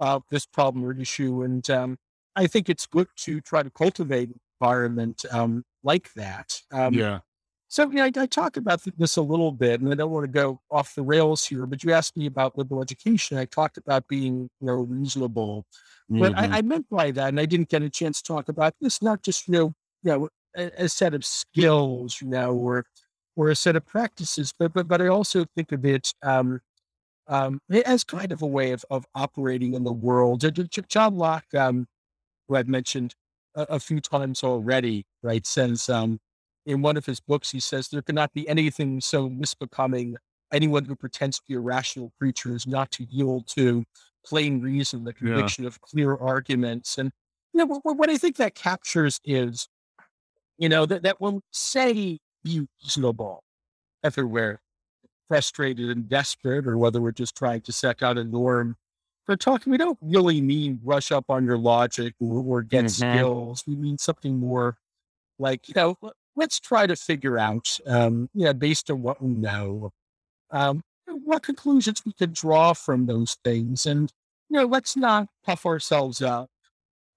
uh, 0.00 0.20
this 0.30 0.46
problem 0.46 0.84
or 0.84 0.92
issue, 0.92 1.42
and 1.42 1.68
um, 1.70 1.98
I 2.36 2.46
think 2.46 2.68
it's 2.68 2.86
good 2.86 3.08
to 3.18 3.40
try 3.40 3.62
to 3.62 3.70
cultivate 3.70 4.28
an 4.30 4.40
environment 4.60 5.24
um, 5.30 5.64
like 5.82 6.12
that. 6.14 6.60
Um, 6.72 6.94
Yeah. 6.94 7.20
so, 7.68 7.90
yeah, 7.90 8.04
I, 8.04 8.12
I 8.16 8.26
talk 8.26 8.56
about 8.56 8.82
this 8.96 9.16
a 9.16 9.22
little 9.22 9.52
bit, 9.52 9.80
and 9.80 9.92
I 9.92 9.94
don't 9.94 10.10
want 10.10 10.24
to 10.24 10.32
go 10.32 10.60
off 10.70 10.94
the 10.94 11.02
rails 11.02 11.44
here, 11.46 11.66
but 11.66 11.84
you 11.84 11.92
asked 11.92 12.16
me 12.16 12.26
about 12.26 12.56
liberal 12.56 12.80
education. 12.82 13.36
I 13.38 13.44
talked 13.44 13.76
about 13.76 14.08
being, 14.08 14.48
you 14.60 14.66
know, 14.66 14.74
reasonable. 14.74 15.66
But 16.18 16.32
Mhm. 16.32 16.38
I, 16.38 16.58
I 16.58 16.62
meant 16.62 16.88
by 16.90 17.10
that, 17.12 17.28
and 17.28 17.38
I 17.40 17.46
didn't 17.46 17.68
get 17.68 17.82
a 17.82 17.90
chance 17.90 18.22
to 18.22 18.32
talk 18.32 18.48
about 18.48 18.74
this, 18.80 19.02
not 19.02 19.22
just, 19.22 19.46
you 19.48 19.52
know, 19.54 19.74
you 20.02 20.10
know, 20.12 20.28
a, 20.56 20.84
a 20.84 20.88
set 20.88 21.14
of 21.14 21.24
skills, 21.24 22.20
you 22.22 22.28
know, 22.28 22.54
or 22.56 22.86
or 23.36 23.50
a 23.50 23.56
set 23.56 23.76
of 23.76 23.86
practices, 23.86 24.52
but 24.58 24.72
but 24.72 24.88
but 24.88 25.00
I 25.02 25.08
also 25.08 25.44
think 25.54 25.70
of 25.72 25.84
it 25.84 26.12
um, 26.22 26.60
um, 27.28 27.60
as 27.84 28.04
kind 28.04 28.32
of 28.32 28.42
a 28.42 28.46
way 28.46 28.72
of 28.72 28.84
of 28.90 29.06
operating 29.14 29.74
in 29.74 29.84
the 29.84 29.92
world. 29.92 30.44
John 30.88 31.16
Locke, 31.16 31.54
um, 31.54 31.86
who 32.48 32.56
I've 32.56 32.68
mentioned 32.68 33.14
a, 33.54 33.62
a 33.62 33.80
few 33.80 34.00
times 34.00 34.42
already, 34.42 35.04
right, 35.22 35.46
says 35.46 35.88
um, 35.88 36.18
in 36.66 36.82
one 36.82 36.96
of 36.96 37.06
his 37.06 37.20
books, 37.20 37.50
he 37.50 37.60
says 37.60 37.88
there 37.88 38.02
cannot 38.02 38.32
be 38.32 38.48
anything 38.48 39.00
so 39.00 39.28
misbecoming 39.28 40.14
anyone 40.52 40.84
who 40.84 40.96
pretends 40.96 41.38
to 41.38 41.42
be 41.48 41.54
a 41.54 41.60
rational 41.60 42.12
creature 42.18 42.54
is 42.54 42.66
not 42.66 42.90
to 42.92 43.04
yield 43.04 43.46
to 43.48 43.84
plain 44.24 44.60
reason, 44.60 45.04
the 45.04 45.12
Yeah. 45.12 45.18
conviction 45.18 45.66
of 45.66 45.80
clear 45.80 46.16
arguments. 46.16 46.98
And 46.98 47.12
you 47.52 47.58
know, 47.58 47.80
what, 47.82 47.96
what 47.98 48.10
I 48.10 48.16
think 48.16 48.36
that 48.36 48.54
captures 48.54 49.20
is, 49.24 49.68
you 50.58 50.68
know, 50.68 50.86
that, 50.86 51.02
that 51.02 51.20
when 51.20 51.40
say 51.52 52.18
be 52.44 52.66
reasonable, 52.82 53.42
we're 54.16 54.60
frustrated 55.28 55.90
and 55.90 56.08
desperate 56.08 56.66
or 56.66 56.78
whether 56.78 57.00
we're 57.00 57.12
just 57.12 57.36
trying 57.36 57.60
to 57.62 57.72
set 57.72 58.02
out 58.02 58.18
a 58.18 58.24
norm 58.24 58.76
for 59.26 59.36
talking, 59.36 59.70
we 59.70 59.76
don't 59.76 59.98
really 60.00 60.40
mean 60.40 60.80
rush 60.82 61.12
up 61.12 61.26
on 61.28 61.44
your 61.44 61.58
logic 61.58 62.14
or, 62.20 62.42
or 62.42 62.62
get 62.62 62.86
Mhm. 62.86 62.88
skills. 62.88 63.64
We 63.66 63.76
mean 63.76 63.98
something 63.98 64.38
more 64.38 64.78
like, 65.38 65.68
you 65.68 65.74
know, 65.76 65.98
let's 66.34 66.58
try 66.60 66.86
to 66.86 66.96
figure 66.96 67.38
out, 67.38 67.78
um, 67.86 68.30
yeah, 68.34 68.52
based 68.54 68.90
on 68.90 69.02
what 69.02 69.22
we 69.22 69.34
know, 69.34 69.90
um, 70.50 70.82
what 71.06 71.42
conclusions 71.42 72.04
we 72.06 72.12
can 72.12 72.32
draw 72.32 72.72
from 72.72 73.06
those 73.06 73.36
things. 73.44 73.86
And, 73.86 74.12
you 74.48 74.58
know, 74.58 74.66
let's 74.66 74.96
not 74.96 75.28
puff 75.44 75.66
ourselves 75.66 76.22
up. 76.22 76.50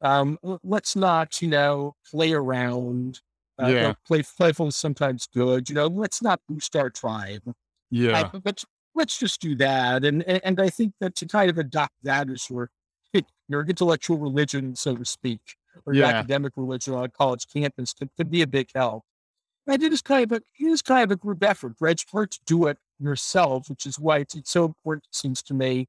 Um, 0.01 0.37
let's 0.63 0.95
not, 0.95 1.41
you 1.41 1.47
know, 1.47 1.95
play 2.09 2.33
around. 2.33 3.21
Uh, 3.61 3.67
you 3.67 3.73
know, 3.75 3.95
play 4.07 4.23
playful 4.23 4.67
is 4.67 4.75
sometimes 4.75 5.27
good. 5.33 5.69
You 5.69 5.75
know, 5.75 5.87
let's 5.87 6.21
not 6.21 6.41
boost 6.47 6.75
our 6.75 6.89
tribe. 6.89 7.53
Yeah. 7.91 8.29
but, 8.31 8.43
but 8.43 8.63
let's 8.95 9.17
just 9.19 9.39
do 9.41 9.55
that. 9.57 10.03
And, 10.05 10.23
and 10.23 10.59
I 10.59 10.69
think 10.69 10.93
that 10.99 11.15
to 11.17 11.25
kind 11.27 11.49
of 11.49 11.57
adopt 11.57 11.93
that 12.03 12.29
as 12.29 12.49
your 12.49 12.69
your 13.47 13.65
intellectual 13.65 14.17
religion, 14.17 14.75
so 14.75 14.95
to 14.95 15.05
speak, 15.05 15.41
or 15.85 15.93
your 15.93 16.05
Yeah. 16.05 16.11
academic 16.17 16.53
religion 16.55 16.93
on 16.93 17.03
a 17.05 17.09
college 17.09 17.45
campus 17.53 17.93
could, 17.93 18.09
could 18.17 18.31
be 18.31 18.41
a 18.41 18.47
big 18.47 18.69
help. 18.73 19.03
And 19.67 19.83
it 19.83 19.93
is 19.93 20.01
kind 20.01 20.23
of 20.31 20.31
a 20.31 20.41
it 20.59 20.67
is 20.67 20.81
kind 20.81 21.03
of 21.03 21.11
a 21.11 21.15
group 21.15 21.43
effort, 21.43 21.75
right? 21.79 21.91
It's 21.91 22.05
hard 22.11 22.31
to 22.31 22.39
do 22.45 22.67
it 22.67 22.77
yourself, 22.99 23.69
which 23.69 23.85
is 23.85 23.99
why 23.99 24.19
it's, 24.19 24.35
it's 24.35 24.51
so 24.51 24.65
important, 24.65 25.05
it 25.11 25.15
seems 25.15 25.41
to 25.43 25.53
me, 25.53 25.87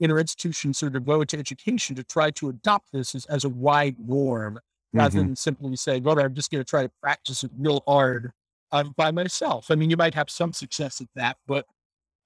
in 0.00 0.10
our 0.10 0.18
institutions 0.18 0.80
that 0.80 0.86
are 0.86 0.90
devoted 0.90 1.28
to 1.30 1.38
education 1.38 1.94
to 1.96 2.04
try 2.04 2.30
to 2.32 2.48
adopt 2.48 2.92
this 2.92 3.14
as, 3.14 3.24
as 3.26 3.44
a 3.44 3.48
wide 3.48 3.96
norm 3.98 4.58
rather 4.92 5.18
Mhm. 5.18 5.22
than 5.22 5.36
simply 5.36 5.76
saying, 5.76 6.02
well, 6.02 6.18
I'm 6.18 6.34
just 6.34 6.50
going 6.50 6.62
to 6.64 6.68
try 6.68 6.82
to 6.82 6.90
practice 7.02 7.44
it 7.44 7.50
real 7.58 7.82
hard 7.86 8.32
um, 8.74 8.92
by 8.96 9.10
myself. 9.10 9.70
I 9.70 9.76
mean, 9.76 9.88
you 9.88 9.96
might 9.96 10.14
have 10.14 10.28
some 10.28 10.52
success 10.52 11.00
at 11.00 11.06
that, 11.14 11.36
but 11.46 11.64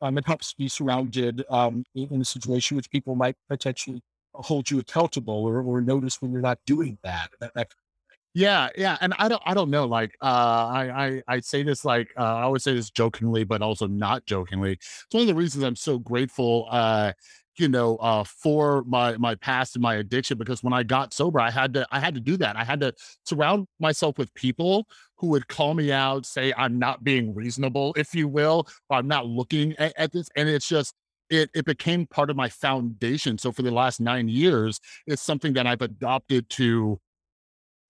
um, 0.00 0.16
it 0.16 0.26
helps 0.26 0.50
to 0.50 0.56
be 0.56 0.68
surrounded 0.68 1.44
um, 1.50 1.84
in 1.94 2.08
in 2.14 2.20
a 2.20 2.24
situation 2.24 2.76
which 2.76 2.90
people 2.90 3.14
might 3.14 3.36
potentially 3.48 4.00
hold 4.34 4.70
you 4.70 4.78
accountable 4.78 5.44
or, 5.44 5.60
or 5.60 5.80
notice 5.80 6.22
when 6.22 6.32
you're 6.32 6.40
not 6.40 6.58
doing 6.66 6.98
that. 7.02 7.30
that, 7.40 7.52
that 7.54 7.68
Yeah, 8.34 8.68
yeah, 8.76 8.96
and 9.00 9.14
I 9.18 9.28
don't, 9.28 9.42
I 9.44 9.54
don't 9.54 9.70
know. 9.70 9.84
Like, 9.86 10.12
uh, 10.22 10.24
I, 10.26 11.06
I, 11.06 11.22
I 11.28 11.40
say 11.40 11.62
this 11.62 11.84
like, 11.84 12.08
uh, 12.16 12.22
I 12.22 12.42
always 12.42 12.62
say 12.62 12.74
this 12.74 12.90
jokingly, 12.90 13.44
but 13.44 13.62
also 13.62 13.86
not 13.86 14.24
jokingly. 14.26 14.72
It's 14.72 15.06
one 15.10 15.22
of 15.22 15.26
the 15.26 15.34
reasons 15.34 15.64
I'm 15.64 15.76
so 15.76 15.98
grateful, 15.98 16.68
uh, 16.70 17.12
you 17.58 17.68
know, 17.68 17.96
uh, 17.96 18.24
for 18.24 18.84
my 18.84 19.16
my 19.16 19.34
past 19.36 19.76
and 19.76 19.82
my 19.82 19.96
addiction. 19.96 20.38
Because 20.38 20.62
when 20.62 20.72
I 20.72 20.82
got 20.82 21.12
sober, 21.12 21.40
I 21.40 21.50
had 21.50 21.74
to, 21.74 21.86
I 21.90 22.00
had 22.00 22.14
to 22.14 22.20
do 22.20 22.36
that. 22.38 22.56
I 22.56 22.64
had 22.64 22.80
to 22.80 22.92
surround 23.24 23.66
myself 23.80 24.18
with 24.18 24.32
people 24.34 24.86
who 25.16 25.28
would 25.28 25.48
call 25.48 25.74
me 25.74 25.92
out, 25.92 26.26
say 26.26 26.52
I'm 26.56 26.78
not 26.78 27.02
being 27.04 27.34
reasonable, 27.34 27.94
if 27.96 28.14
you 28.14 28.28
will, 28.28 28.66
or 28.88 28.98
I'm 28.98 29.08
not 29.08 29.26
looking 29.26 29.74
at, 29.78 29.92
at 29.96 30.12
this, 30.12 30.28
and 30.36 30.48
it's 30.48 30.68
just. 30.68 30.94
It, 31.30 31.50
it 31.54 31.66
became 31.66 32.06
part 32.06 32.30
of 32.30 32.36
my 32.36 32.48
foundation. 32.48 33.36
So 33.36 33.52
for 33.52 33.60
the 33.60 33.70
last 33.70 34.00
nine 34.00 34.30
years, 34.30 34.80
it's 35.06 35.20
something 35.20 35.52
that 35.52 35.66
I've 35.66 35.82
adopted 35.82 36.48
to 36.48 36.98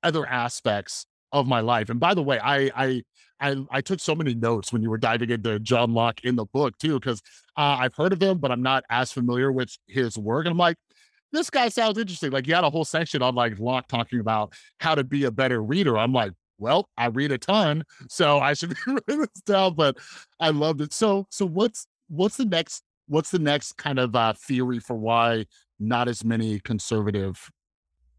other 0.02 0.26
aspects 0.26 1.06
of 1.32 1.46
my 1.46 1.60
life. 1.60 1.90
And 1.90 2.00
by 2.00 2.14
the 2.14 2.22
way, 2.22 2.38
I 2.38 2.70
I 2.74 3.02
I, 3.40 3.56
I 3.70 3.80
took 3.80 4.00
so 4.00 4.14
many 4.14 4.34
notes 4.34 4.72
when 4.72 4.82
you 4.82 4.90
were 4.90 4.98
diving 4.98 5.30
into 5.30 5.60
John 5.60 5.94
Locke 5.94 6.24
in 6.24 6.36
the 6.36 6.46
book 6.46 6.76
too, 6.78 6.98
because 6.98 7.22
uh, 7.56 7.78
I've 7.80 7.94
heard 7.94 8.12
of 8.12 8.20
him, 8.20 8.38
but 8.38 8.50
I'm 8.50 8.62
not 8.62 8.84
as 8.90 9.12
familiar 9.12 9.52
with 9.52 9.76
his 9.86 10.18
work. 10.18 10.46
And 10.46 10.52
I'm 10.52 10.58
like, 10.58 10.76
this 11.32 11.50
guy 11.50 11.68
sounds 11.68 11.98
interesting. 11.98 12.30
Like 12.30 12.46
you 12.46 12.54
had 12.54 12.64
a 12.64 12.70
whole 12.70 12.84
section 12.84 13.22
on 13.22 13.34
like 13.34 13.58
Locke 13.58 13.86
talking 13.88 14.20
about 14.20 14.54
how 14.80 14.94
to 14.94 15.04
be 15.04 15.24
a 15.24 15.30
better 15.30 15.62
reader. 15.62 15.98
I'm 15.98 16.12
like, 16.12 16.32
well, 16.58 16.88
I 16.96 17.06
read 17.06 17.30
a 17.30 17.38
ton, 17.38 17.84
so 18.08 18.38
I 18.38 18.54
should 18.54 18.70
be 18.86 18.92
writing 18.92 19.20
this 19.20 19.42
down. 19.44 19.74
But 19.74 19.98
I 20.40 20.50
loved 20.50 20.80
it. 20.80 20.92
So 20.92 21.26
so 21.30 21.46
what's 21.46 21.86
what's 22.08 22.36
the 22.36 22.44
next 22.44 22.82
what's 23.06 23.30
the 23.30 23.38
next 23.38 23.76
kind 23.76 23.98
of 23.98 24.16
uh, 24.16 24.32
theory 24.34 24.80
for 24.80 24.96
why 24.96 25.46
not 25.78 26.08
as 26.08 26.24
many 26.24 26.58
conservative 26.60 27.50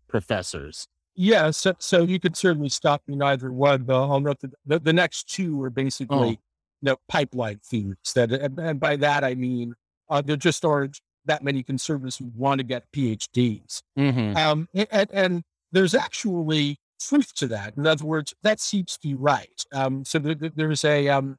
professors? 0.08 0.88
Yeah, 1.22 1.52
so, 1.52 1.74
so 1.80 2.04
you 2.04 2.18
could 2.18 2.38
certainly 2.38 2.70
stop 2.70 3.02
me 3.06 3.16
in 3.16 3.22
either 3.22 3.52
one, 3.52 3.86
though. 3.86 4.10
I'll 4.10 4.22
note 4.22 4.40
that 4.40 4.54
the, 4.66 4.80
the 4.80 4.94
next 4.94 5.30
two 5.30 5.62
are 5.62 5.70
basically 5.70 6.18
Oh. 6.18 6.30
you 6.30 6.38
know, 6.84 6.96
pipeline 7.10 7.60
theories. 7.62 7.98
That, 8.16 8.32
and, 8.32 8.58
and 8.58 8.80
by 8.80 8.96
that 8.96 9.26
I 9.26 9.36
mean 9.36 9.74
uh, 10.10 10.22
there 10.22 10.38
just 10.38 10.64
aren't 10.64 11.02
that 11.26 11.44
many 11.44 11.62
conservatives 11.62 12.16
who 12.18 12.32
want 12.36 12.60
to 12.60 12.64
get 12.64 12.90
PhDs. 12.96 13.82
Mm-hmm. 13.98 14.38
Um, 14.38 14.70
and, 14.74 15.10
and 15.12 15.44
there's 15.74 15.94
actually 15.94 16.78
truth 17.02 17.34
to 17.36 17.48
that. 17.48 17.76
In 17.76 17.86
other 17.86 18.06
words, 18.06 18.34
that 18.44 18.62
seems 18.62 18.94
to 18.94 19.00
be 19.06 19.14
right. 19.14 19.62
Um, 19.74 20.06
so 20.06 20.20
there, 20.20 20.36
there- 20.36 20.52
there's 20.56 20.86
a 20.86 21.10
um, 21.10 21.36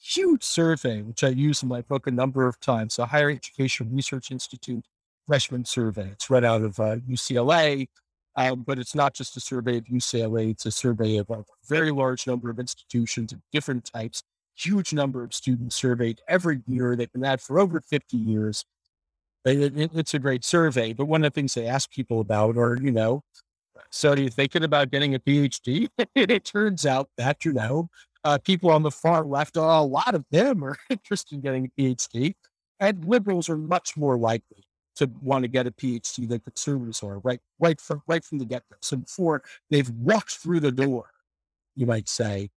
huge 0.00 0.44
survey 0.44 1.02
which 1.02 1.24
I 1.24 1.28
use 1.30 1.62
in 1.64 1.68
my 1.68 1.80
book 1.82 2.06
a 2.06 2.12
number 2.12 2.46
of 2.46 2.60
times, 2.60 3.00
a 3.00 3.06
Higher 3.06 3.30
Education 3.30 3.90
Research 3.92 4.30
Institute 4.30 4.84
freshman 5.26 5.64
survey. 5.64 6.08
It's 6.12 6.30
right 6.30 6.44
out 6.44 6.62
of 6.62 6.78
uh, 6.78 6.96
UCLA. 7.10 7.88
Um, 8.38 8.62
but 8.66 8.78
it's 8.80 8.96
not 8.96 9.14
just 9.14 9.36
a 9.36 9.40
survey 9.40 9.78
of 9.78 9.86
UCLA, 9.90 10.52
it's 10.52 10.66
a 10.66 10.72
survey 10.72 11.18
of 11.18 11.30
a 11.30 11.44
very 11.68 11.90
large 11.90 12.26
number 12.26 12.50
of 12.50 12.60
institutions 12.60 13.32
of 13.32 13.40
different 13.52 13.84
types, 13.86 14.22
huge 14.56 14.94
number 14.94 15.24
of 15.24 15.34
students 15.34 15.76
surveyed 15.76 16.22
every 16.28 16.62
year. 16.68 16.96
They've 16.96 17.12
been 17.12 17.24
at 17.24 17.40
for 17.42 17.60
over 17.60 17.80
50 17.80 18.16
years. 18.16 18.64
It- 19.44 19.76
it- 19.78 19.90
it's 19.94 20.14
a 20.14 20.20
great 20.20 20.44
survey. 20.44 20.92
But 20.94 21.06
one 21.06 21.24
of 21.24 21.32
the 21.32 21.36
things 21.40 21.54
they 21.54 21.66
ask 21.68 21.90
people 21.90 22.20
about 22.20 22.56
are, 22.58 22.76
you 22.80 22.92
know, 22.92 23.24
so 23.90 24.12
are 24.12 24.18
you 24.20 24.30
thinking 24.30 24.64
about 24.64 24.90
getting 24.90 25.14
a 25.14 25.20
PhD? 25.20 25.88
And 26.16 26.30
it 26.30 26.44
turns 26.46 26.86
out 26.86 27.10
that, 27.18 27.44
you 27.44 27.54
know, 27.54 27.90
uh, 28.24 28.38
people 28.38 28.70
on 28.70 28.82
the 28.84 28.92
far 28.92 29.24
left, 29.24 29.56
a 29.56 29.62
lot 29.82 30.14
of 30.14 30.26
them 30.30 30.64
are 30.64 30.78
interested 30.90 31.36
in 31.36 31.42
getting 31.42 31.66
a 31.66 31.82
PhD. 31.82 32.36
And 32.80 33.04
liberals 33.06 33.48
are 33.50 33.58
much 33.58 33.96
more 33.96 34.18
likely 34.18 34.64
to 34.98 35.10
want 35.22 35.42
to 35.44 35.48
get 35.48 35.66
a 35.66 35.70
PhD 35.70 36.28
than 36.28 36.40
conservatives 36.40 37.02
are, 37.02 37.18
right? 37.20 37.40
Right 37.58 37.80
from 37.80 38.02
right 38.06 38.24
from 38.24 38.38
the 38.38 38.44
get 38.44 38.62
go. 38.70 38.76
So 38.80 38.96
before 38.98 39.42
they've 39.70 39.88
walked 39.90 40.32
through 40.36 40.60
the 40.60 40.72
door, 40.72 41.10
you 41.74 41.86
might 41.86 42.08
say, 42.08 42.50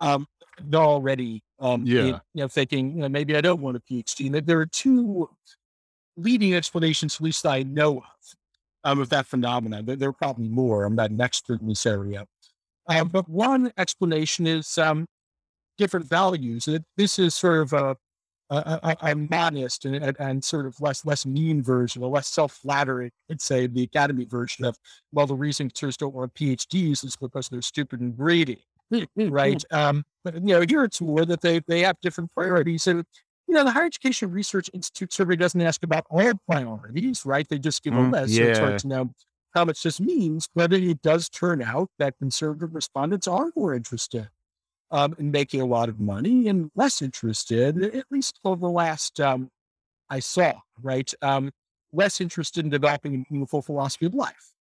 um, 0.00 0.26
they're 0.62 0.80
already 0.80 1.42
um, 1.60 1.84
Yeah. 1.86 2.00
in- 2.02 2.20
you 2.34 2.42
know, 2.42 2.48
thinking, 2.48 2.90
you 2.96 3.02
know, 3.02 3.08
maybe 3.08 3.36
I 3.36 3.40
don't 3.40 3.60
want 3.60 3.76
a 3.76 3.80
PhD. 3.80 4.26
And 4.26 4.46
there 4.46 4.60
are 4.60 4.66
two 4.66 5.30
leading 6.16 6.54
explanations, 6.54 7.14
at 7.16 7.20
least 7.20 7.46
I 7.46 7.62
know 7.62 7.98
of, 7.98 8.34
um, 8.84 9.00
of 9.00 9.08
that 9.10 9.26
phenomenon. 9.26 9.84
There, 9.84 9.96
there 9.96 10.08
are 10.08 10.12
probably 10.12 10.48
more. 10.48 10.84
I'm 10.84 10.94
not 10.94 11.10
an 11.10 11.20
expert 11.20 11.60
in 11.60 11.68
this 11.68 11.86
area. 11.86 12.26
Uh, 12.88 13.04
but 13.04 13.28
one 13.28 13.72
explanation 13.78 14.46
is 14.46 14.76
um, 14.78 15.06
different 15.78 16.06
values. 16.06 16.68
This 16.96 17.18
is 17.18 17.34
sort 17.34 17.62
of 17.62 17.72
a, 17.72 17.96
a, 18.50 18.80
a, 18.82 18.96
a 19.10 19.14
modest 19.14 19.84
and, 19.84 20.16
and, 20.18 20.44
sort 20.44 20.66
of 20.66 20.80
less 20.80 21.04
less 21.04 21.24
mean 21.24 21.62
version, 21.62 22.02
a 22.02 22.06
less 22.08 22.28
self 22.28 22.52
flattering, 22.52 23.10
I'd 23.30 23.40
say, 23.40 23.66
the 23.66 23.82
academy 23.84 24.26
version 24.26 24.64
of, 24.64 24.76
well, 25.12 25.26
the 25.26 25.34
reason 25.34 25.68
conservatives 25.68 25.96
don't 25.96 26.14
want 26.14 26.34
PhDs 26.34 27.04
is 27.04 27.16
because 27.16 27.48
they're 27.48 27.62
stupid 27.62 28.00
and 28.00 28.16
greedy 28.16 28.64
right? 29.16 29.62
Um, 29.70 30.04
but 30.24 30.34
you 30.34 30.40
know, 30.40 30.64
here 30.68 30.84
it's 30.84 31.00
more 31.00 31.24
that 31.24 31.40
they 31.40 31.60
they 31.66 31.80
have 31.80 32.00
different 32.00 32.32
priorities, 32.32 32.86
and 32.86 33.04
you 33.46 33.54
know, 33.54 33.64
the 33.64 33.72
Higher 33.72 33.86
Education 33.86 34.30
Research 34.30 34.70
Institute 34.72 35.12
survey 35.12 35.36
doesn't 35.36 35.60
ask 35.60 35.82
about 35.82 36.06
all 36.10 36.32
priorities, 36.48 37.24
right? 37.26 37.46
They 37.48 37.58
just 37.58 37.82
give 37.82 37.94
a 37.94 37.98
Mm, 37.98 38.12
list. 38.12 38.36
So 38.36 38.44
it's 38.44 38.58
yeah. 38.58 38.60
hard 38.60 38.78
to 38.80 38.88
know 38.88 39.10
how 39.54 39.64
much 39.64 39.82
this 39.82 40.00
means, 40.00 40.48
but 40.54 40.72
it 40.72 41.02
does 41.02 41.28
turn 41.28 41.62
out 41.62 41.88
that 41.98 42.18
conservative 42.18 42.74
respondents 42.74 43.28
are 43.28 43.50
more 43.54 43.74
interested 43.74 44.28
um, 44.90 45.14
in 45.18 45.30
making 45.30 45.60
a 45.60 45.66
lot 45.66 45.88
of 45.88 46.00
money 46.00 46.48
and 46.48 46.70
less 46.74 47.02
interested, 47.02 47.82
at 47.82 48.04
least 48.10 48.38
over 48.44 48.60
the 48.60 48.72
last 48.72 49.20
um, 49.20 49.50
I 50.10 50.20
saw, 50.20 50.52
right? 50.82 51.12
Um, 51.22 51.50
less 51.92 52.20
interested 52.20 52.64
in 52.64 52.70
developing 52.70 53.14
a 53.14 53.32
meaningful 53.32 53.62
philosophy 53.62 54.06
of 54.06 54.14
life. 54.14 54.52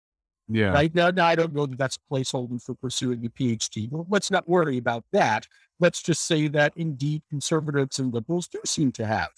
Yeah. 0.48 0.72
Right 0.72 0.94
now, 0.94 1.10
now, 1.10 1.26
I 1.26 1.34
don't 1.34 1.54
know 1.54 1.66
that 1.66 1.78
that's 1.78 1.96
a 1.96 2.14
placeholder 2.14 2.62
for 2.62 2.74
pursuing 2.74 3.24
a 3.24 3.30
PhD. 3.30 3.88
But 3.90 4.06
let's 4.10 4.30
not 4.30 4.48
worry 4.48 4.76
about 4.76 5.04
that. 5.12 5.46
Let's 5.80 6.02
just 6.02 6.24
say 6.26 6.48
that 6.48 6.72
indeed 6.76 7.22
conservatives 7.30 7.98
and 7.98 8.12
liberals 8.12 8.48
do 8.48 8.60
seem 8.66 8.92
to 8.92 9.06
have 9.06 9.30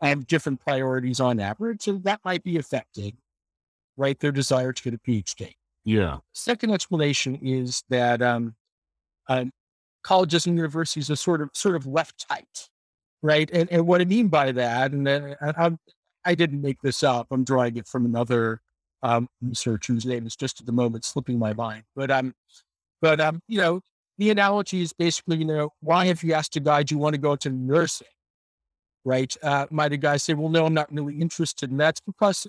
have 0.00 0.26
different 0.26 0.60
priorities 0.60 1.20
on 1.20 1.38
average, 1.38 1.86
and 1.86 2.02
that 2.04 2.20
might 2.24 2.42
be 2.42 2.58
affecting 2.58 3.16
right 3.96 4.18
their 4.18 4.32
desire 4.32 4.72
to 4.72 4.82
get 4.82 4.94
a 4.94 4.98
PhD. 4.98 5.52
Yeah. 5.84 6.18
Second 6.32 6.72
explanation 6.72 7.36
is 7.36 7.84
that 7.88 8.20
um, 8.20 8.54
um, 9.28 9.52
colleges 10.02 10.46
and 10.46 10.56
universities 10.56 11.10
are 11.10 11.16
sort 11.16 11.40
of 11.40 11.50
sort 11.54 11.76
of 11.76 11.86
left 11.86 12.26
tight, 12.28 12.68
right? 13.22 13.50
And 13.52 13.70
and 13.70 13.86
what 13.86 14.00
I 14.00 14.04
mean 14.04 14.28
by 14.28 14.52
that, 14.52 14.92
and 14.92 15.08
I, 15.08 15.36
I'm, 15.40 15.78
I 16.24 16.34
didn't 16.34 16.60
make 16.60 16.80
this 16.82 17.02
up. 17.02 17.28
I'm 17.30 17.44
drawing 17.44 17.76
it 17.76 17.86
from 17.86 18.04
another 18.06 18.60
um, 19.02 19.28
researcher 19.40 19.92
whose 19.92 20.06
name 20.06 20.26
is 20.26 20.36
just 20.36 20.60
at 20.60 20.66
the 20.66 20.72
moment 20.72 21.04
slipping 21.04 21.38
my 21.38 21.52
mind. 21.52 21.84
But 21.96 22.10
um, 22.10 22.34
but 23.00 23.20
um, 23.20 23.40
you 23.48 23.58
know, 23.58 23.80
the 24.18 24.30
analogy 24.30 24.82
is 24.82 24.92
basically, 24.92 25.38
you 25.38 25.44
know, 25.44 25.70
why 25.80 26.06
if 26.06 26.22
you 26.22 26.34
asked 26.34 26.56
a 26.56 26.60
guy, 26.60 26.82
do 26.82 26.94
you 26.94 26.98
want 27.00 27.14
to 27.14 27.20
go 27.20 27.36
to 27.36 27.50
nursing? 27.50 28.06
Right? 29.04 29.36
Uh, 29.42 29.66
might 29.70 29.92
a 29.92 29.96
guy 29.96 30.16
say, 30.16 30.34
well, 30.34 30.48
no, 30.48 30.64
I'm 30.64 30.74
not 30.74 30.92
really 30.92 31.20
interested, 31.20 31.70
and 31.70 31.80
that's 31.80 32.00
because 32.00 32.46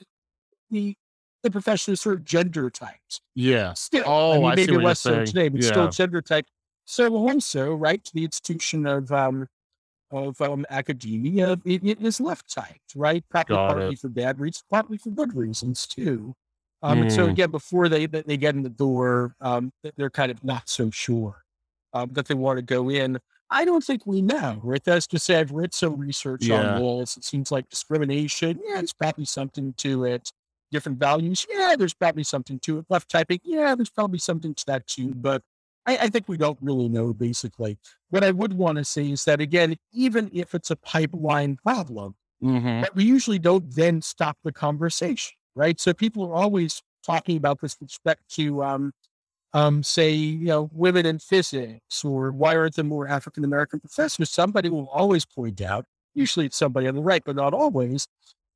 the 0.70 0.96
the 1.42 1.52
profession 1.52 1.94
is 1.94 2.02
sort 2.02 2.16
of 2.16 2.24
gender 2.24 2.70
typed. 2.70 3.22
Yeah. 3.36 3.74
Still, 3.74 4.04
Oh, 4.06 4.32
I 4.32 4.36
mean, 4.38 4.46
I 4.46 4.56
maybe 4.56 4.78
less 4.78 5.02
so 5.02 5.26
today, 5.26 5.50
but 5.50 5.62
Yeah. 5.62 5.72
still 5.72 5.90
gender 5.90 6.22
typed. 6.22 6.50
So 6.86 7.16
also, 7.16 7.74
right, 7.74 8.04
to 8.04 8.14
the 8.14 8.26
institution 8.26 8.86
of 8.86 9.12
um, 9.12 9.48
of 10.12 10.40
um, 10.42 10.66
academia 10.70 11.54
it, 11.66 11.84
it 11.84 12.02
is 12.02 12.22
left 12.22 12.54
typed, 12.54 12.96
right? 12.96 13.24
Probably 13.30 13.56
Got 13.56 13.70
partly 13.70 13.96
it. 13.96 14.00
for 14.00 14.10
bad 14.10 14.40
reasons, 14.40 14.64
partly 14.70 14.98
for 14.98 15.10
good 15.12 15.36
reasons 15.36 15.88
too. 15.88 16.36
Um, 16.84 17.02
And 17.02 17.12
so 17.12 17.28
Mm. 17.28 17.30
again, 17.30 17.52
before 17.52 17.90
they 17.90 18.06
they 18.08 18.22
they 18.24 18.38
get 18.38 18.56
in 18.56 18.64
the 18.64 18.70
door, 18.70 19.36
um, 19.42 19.72
they're 19.98 20.10
kind 20.10 20.32
of 20.32 20.44
not 20.44 20.70
so 20.70 20.90
sure 20.92 21.44
um, 21.94 22.10
that 22.14 22.28
they 22.28 22.36
want 22.36 22.58
to 22.58 22.64
go 22.64 22.90
in. 22.90 23.20
I 23.50 23.66
don't 23.66 23.84
think 23.84 24.06
we 24.06 24.22
know, 24.22 24.60
right? 24.64 24.84
That's 24.84 25.08
to 25.08 25.20
say, 25.20 25.40
I've 25.40 25.52
read 25.52 25.74
some 25.74 25.98
research 25.98 26.50
Yeah. 26.50 26.60
on 26.60 26.76
walls. 26.76 27.18
It 27.18 27.24
seems 27.24 27.52
like 27.52 27.70
discrimination. 27.70 28.60
Yeah, 28.66 28.76
there's 28.78 28.94
probably 28.94 29.26
something 29.26 29.74
to 29.78 30.06
it. 30.06 30.32
Different 30.72 30.98
values. 31.00 31.46
Yeah, 31.50 31.76
there's 31.78 31.94
probably 31.94 32.24
something 32.24 32.60
to 32.62 32.80
it. 32.80 32.86
Left 32.90 33.10
typing. 33.10 33.40
Yeah, 33.44 33.76
there's 33.76 33.92
probably 33.92 34.18
something 34.20 34.56
to 34.56 34.66
that 34.68 34.88
too. 34.88 35.14
But 35.16 35.44
I, 35.86 35.98
I 35.98 36.08
think 36.10 36.28
we 36.28 36.38
don't 36.38 36.58
really 36.62 36.88
know, 36.90 37.14
basically. 37.14 37.78
What 38.10 38.24
I 38.24 38.32
would 38.32 38.54
want 38.54 38.78
to 38.78 38.86
say 38.86 39.12
is 39.12 39.26
that, 39.26 39.42
again, 39.42 39.76
even 39.92 40.30
if 40.34 40.54
it's 40.56 40.72
a 40.72 40.76
pipeline 40.76 41.58
problem, 41.58 42.16
Mhm. 42.42 42.82
but 42.82 42.96
we 42.96 43.06
usually 43.06 43.40
don't 43.40 43.74
then 43.74 44.02
stop 44.02 44.38
the 44.44 44.52
conversation, 44.52 45.34
right? 45.56 45.80
So 45.80 45.94
people 45.94 46.24
are 46.26 46.34
always 46.34 46.82
talking 47.06 47.38
about 47.38 47.62
this 47.62 47.78
with 47.80 47.90
respect 47.90 48.28
to, 48.36 48.64
um, 48.64 48.92
um, 49.54 49.84
say, 49.84 50.12
you 50.12 50.46
know, 50.48 50.70
women 50.74 51.06
in 51.06 51.20
physics 51.20 52.04
or 52.04 52.32
why 52.32 52.56
aren't 52.56 52.76
there 52.76 52.84
more 52.86 53.08
African 53.08 53.44
American 53.44 53.80
professors? 53.80 54.30
Somebody 54.32 54.70
will 54.70 54.90
always 54.90 55.26
point 55.26 55.62
out, 55.62 55.86
usually 56.16 56.48
it's 56.48 56.58
somebody 56.58 56.88
on 56.88 56.96
the 56.96 57.02
right, 57.02 57.24
but 57.24 57.36
not 57.36 57.54
always, 57.54 58.08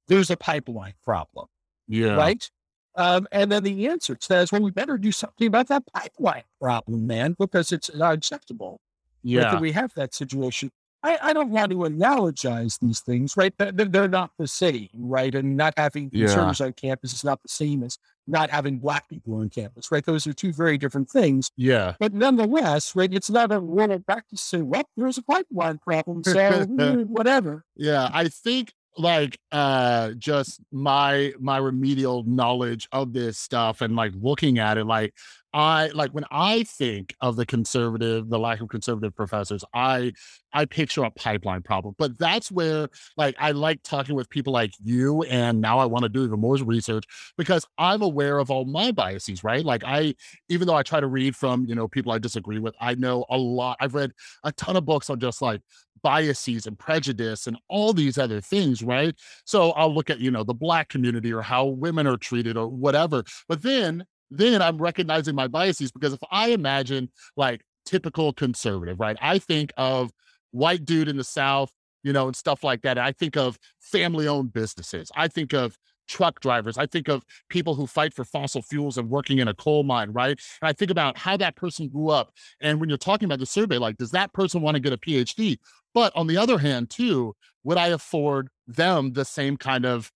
there's 0.08 0.30
a 0.30 0.38
pipeline 0.38 0.96
problem, 1.04 1.48
Yeah. 1.88 2.16
right? 2.16 2.50
Um, 2.98 3.28
and 3.32 3.52
then 3.52 3.64
the 3.64 3.88
answer 3.88 4.18
says, 4.20 4.52
well, 4.52 4.62
we 4.62 4.72
better 4.72 4.98
do 4.98 5.12
something 5.12 5.48
about 5.48 5.68
that 5.68 5.84
pipeline 5.94 6.44
problem, 6.60 7.06
man, 7.08 7.36
because 7.40 7.72
it's 7.72 7.94
not 7.96 8.16
acceptable 8.16 8.82
Yeah. 9.24 9.52
that 9.52 9.62
we 9.62 9.72
have 9.74 9.94
that 9.96 10.14
situation. 10.16 10.72
I, 11.04 11.18
I 11.22 11.34
don't 11.34 11.52
want 11.52 11.70
to 11.72 11.78
analogize 11.78 12.80
these 12.80 13.02
things, 13.02 13.38
right? 13.38 13.54
They're, 13.58 13.72
they're 13.72 14.08
not 14.08 14.32
the 14.40 14.48
same, 14.48 14.90
right? 14.96 15.34
And 15.36 15.56
not 15.56 15.76
having 15.78 16.10
Yeah. 16.12 16.26
conservatives 16.26 16.62
on 16.62 16.74
campus 16.74 17.14
is 17.14 17.24
not 17.24 17.42
the 17.44 17.50
same 17.50 17.84
as 17.84 18.00
not 18.26 18.50
having 18.50 18.80
black 18.80 19.08
people 19.08 19.36
on 19.36 19.50
campus, 19.50 19.92
right? 19.92 20.04
Those 20.04 20.26
are 20.26 20.34
two 20.34 20.52
very 20.52 20.78
different 20.78 21.10
things. 21.10 21.52
Yeah. 21.56 21.94
But 22.00 22.14
nonetheless, 22.14 22.96
right, 22.96 23.14
it's 23.14 23.30
not 23.30 23.52
a 23.52 23.60
one 23.60 23.92
of 23.92 24.06
practice 24.08 24.42
to 24.42 24.58
say, 24.58 24.62
well, 24.64 24.90
there's 24.98 25.20
a 25.20 25.24
pipeline 25.24 25.78
problem, 25.78 26.24
so 26.24 26.34
mm, 26.36 27.06
whatever. 27.08 27.64
Yeah, 27.76 28.10
I 28.12 28.28
think 28.28 28.74
like 28.98 29.40
uh 29.52 30.12
just 30.18 30.60
my 30.72 31.34
my 31.40 31.58
remedial 31.58 32.24
knowledge 32.24 32.88
of 32.92 33.14
this 33.14 33.38
stuff 33.38 33.82
and 33.82 33.96
like 33.96 34.12
looking 34.20 34.60
at 34.60 34.78
it 34.78 34.86
like 34.86 35.14
I 35.54 35.88
like 35.94 36.12
when 36.12 36.26
I 36.30 36.64
think 36.64 37.16
of 37.22 37.36
the 37.36 37.46
conservative, 37.46 38.30
the 38.30 38.38
lack 38.38 38.60
of 38.62 38.68
conservative 38.68 39.16
professors, 39.16 39.64
I 39.74 40.12
I 40.54 40.66
picture 40.66 41.04
a 41.04 41.12
pipeline 41.12 41.62
problem. 41.64 41.96
But 41.98 42.18
that's 42.20 42.52
where 42.52 42.90
like 43.16 43.36
I 43.40 43.52
like 43.52 43.82
talking 43.84 44.16
with 44.16 44.30
people 44.30 44.54
like 44.54 44.74
you 44.84 45.24
and 45.24 45.62
now 45.62 45.80
I 45.80 45.86
want 45.86 46.04
to 46.04 46.10
do 46.10 46.24
even 46.26 46.40
more 46.40 46.58
research 46.58 47.06
because 47.38 47.66
I'm 47.78 48.02
aware 48.02 48.40
of 48.40 48.52
all 48.52 48.66
my 48.66 48.92
biases, 48.92 49.44
right? 49.44 49.64
Like 49.64 49.84
I 49.86 50.16
even 50.50 50.68
though 50.68 50.76
I 50.76 50.84
try 50.84 51.00
to 51.00 51.08
read 51.08 51.36
from, 51.36 51.66
you 51.66 51.76
know, 51.76 51.88
people 51.88 52.12
I 52.12 52.20
disagree 52.20 52.60
with, 52.60 52.76
I 52.80 52.96
know 52.96 53.26
a 53.30 53.38
lot. 53.38 53.78
I've 53.80 53.96
read 53.96 54.12
a 54.44 54.52
ton 54.52 54.76
of 54.76 54.86
books 54.86 55.10
on 55.10 55.20
just 55.20 55.42
like 55.42 55.62
biases 56.02 56.66
and 56.66 56.78
prejudice 56.78 57.48
and 57.48 57.58
all 57.70 57.94
these 57.94 58.18
other 58.18 58.42
things, 58.42 58.84
right? 58.84 59.16
So 59.46 59.72
I'll 59.72 59.94
look 59.94 60.10
at, 60.10 60.20
you 60.20 60.32
know, 60.32 60.44
the 60.44 60.54
black 60.54 60.90
community 60.90 61.34
or 61.34 61.42
how 61.42 61.66
women 61.66 62.08
are 62.08 62.18
treated 62.18 62.58
or 62.58 62.68
whatever. 62.68 63.24
But 63.48 63.62
then 63.62 64.06
then 64.30 64.62
I'm 64.62 64.78
recognizing 64.78 65.36
my 65.36 65.48
biases 65.48 65.92
because 65.92 66.14
if 66.14 66.20
I 66.32 66.50
imagine 66.50 67.10
like 67.38 67.62
typical 67.86 68.34
conservative, 68.34 69.00
right? 69.00 69.18
I 69.22 69.40
think 69.40 69.72
of 69.78 70.12
white 70.52 70.86
dude 70.86 71.08
in 71.08 71.18
the 71.18 71.24
South, 71.24 71.72
you 72.04 72.14
know, 72.14 72.28
and 72.28 72.36
stuff 72.36 72.64
like 72.64 72.82
that. 72.82 72.98
I 72.98 73.12
think 73.12 73.38
of 73.38 73.58
family 73.80 74.28
owned 74.28 74.54
businesses. 74.54 75.12
I 75.16 75.28
think 75.28 75.54
of 75.54 75.78
truck 76.08 76.40
drivers. 76.40 76.78
I 76.78 76.86
think 76.86 77.08
of 77.08 77.24
people 77.50 77.76
who 77.76 77.86
fight 77.86 78.14
for 78.14 78.24
fossil 78.24 78.62
fuels 78.62 78.98
and 78.98 79.10
working 79.10 79.40
in 79.40 79.48
a 79.48 79.54
coal 79.54 79.84
mine, 79.84 80.12
right? 80.12 80.40
And 80.62 80.70
I 80.70 80.74
think 80.74 80.90
about 80.90 81.18
how 81.18 81.38
that 81.38 81.56
person 81.56 81.90
grew 81.90 82.10
up. 82.10 82.32
And 82.62 82.80
when 82.80 82.90
you're 82.90 82.98
talking 82.98 83.26
about 83.26 83.40
the 83.40 83.46
survey, 83.46 83.78
like, 83.78 83.98
does 83.98 84.12
that 84.12 84.34
person 84.34 84.62
want 84.62 84.76
to 84.76 84.80
get 84.80 84.94
a 84.94 84.98
PhD? 84.98 85.58
But 85.98 86.16
on 86.16 86.28
the 86.28 86.38
other 86.38 86.60
hand, 86.60 86.92
too, 86.92 87.36
would 87.64 87.80
I 87.80 87.88
afford 87.88 88.50
them 88.68 89.14
the 89.14 89.26
same 89.26 89.58
kind 89.58 89.84
of 89.84 90.12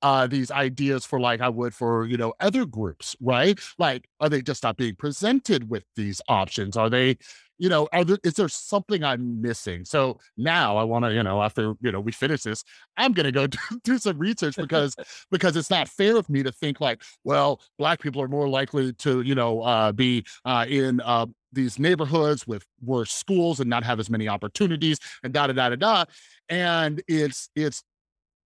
uh 0.00 0.26
these 0.26 0.50
ideas 0.50 1.04
for 1.04 1.20
like 1.20 1.42
I 1.42 1.50
would 1.50 1.74
for 1.74 2.06
you 2.06 2.16
know 2.16 2.32
other 2.40 2.64
groups, 2.64 3.14
right? 3.20 3.60
Like, 3.78 4.08
are 4.20 4.30
they 4.30 4.40
just 4.40 4.62
not 4.62 4.78
being 4.78 4.94
presented 4.96 5.68
with 5.68 5.84
these 5.94 6.22
options? 6.30 6.74
Are 6.78 6.88
they, 6.88 7.18
you 7.58 7.68
know, 7.68 7.86
are 7.92 8.02
there 8.02 8.16
is 8.24 8.32
there 8.32 8.48
something 8.48 9.04
I'm 9.04 9.42
missing? 9.42 9.84
So 9.84 10.18
now 10.38 10.78
I 10.78 10.84
want 10.84 11.04
to, 11.04 11.12
you 11.12 11.22
know, 11.22 11.42
after 11.42 11.74
you 11.82 11.92
know 11.92 12.00
we 12.00 12.12
finish 12.12 12.44
this, 12.44 12.64
I'm 12.96 13.12
gonna 13.12 13.30
go 13.32 13.46
do, 13.46 13.58
do 13.84 13.98
some 13.98 14.18
research 14.18 14.56
because 14.56 14.96
because 15.30 15.54
it's 15.54 15.68
not 15.68 15.86
fair 15.90 16.16
of 16.16 16.30
me 16.30 16.42
to 16.44 16.52
think 16.52 16.80
like, 16.80 17.02
well, 17.24 17.60
black 17.78 18.00
people 18.00 18.22
are 18.22 18.28
more 18.28 18.48
likely 18.48 18.94
to, 18.94 19.20
you 19.20 19.34
know, 19.34 19.60
uh 19.60 19.92
be 19.92 20.24
uh 20.46 20.64
in 20.66 21.02
uh 21.02 21.26
these 21.52 21.78
neighborhoods 21.78 22.46
with 22.46 22.64
worse 22.82 23.12
schools 23.12 23.60
and 23.60 23.68
not 23.68 23.84
have 23.84 24.00
as 24.00 24.10
many 24.10 24.28
opportunities 24.28 24.98
and 25.22 25.32
da 25.32 25.46
da 25.46 25.52
da 25.52 25.70
da 25.70 25.76
da. 25.76 26.04
And 26.48 27.02
it's 27.08 27.48
it's 27.54 27.82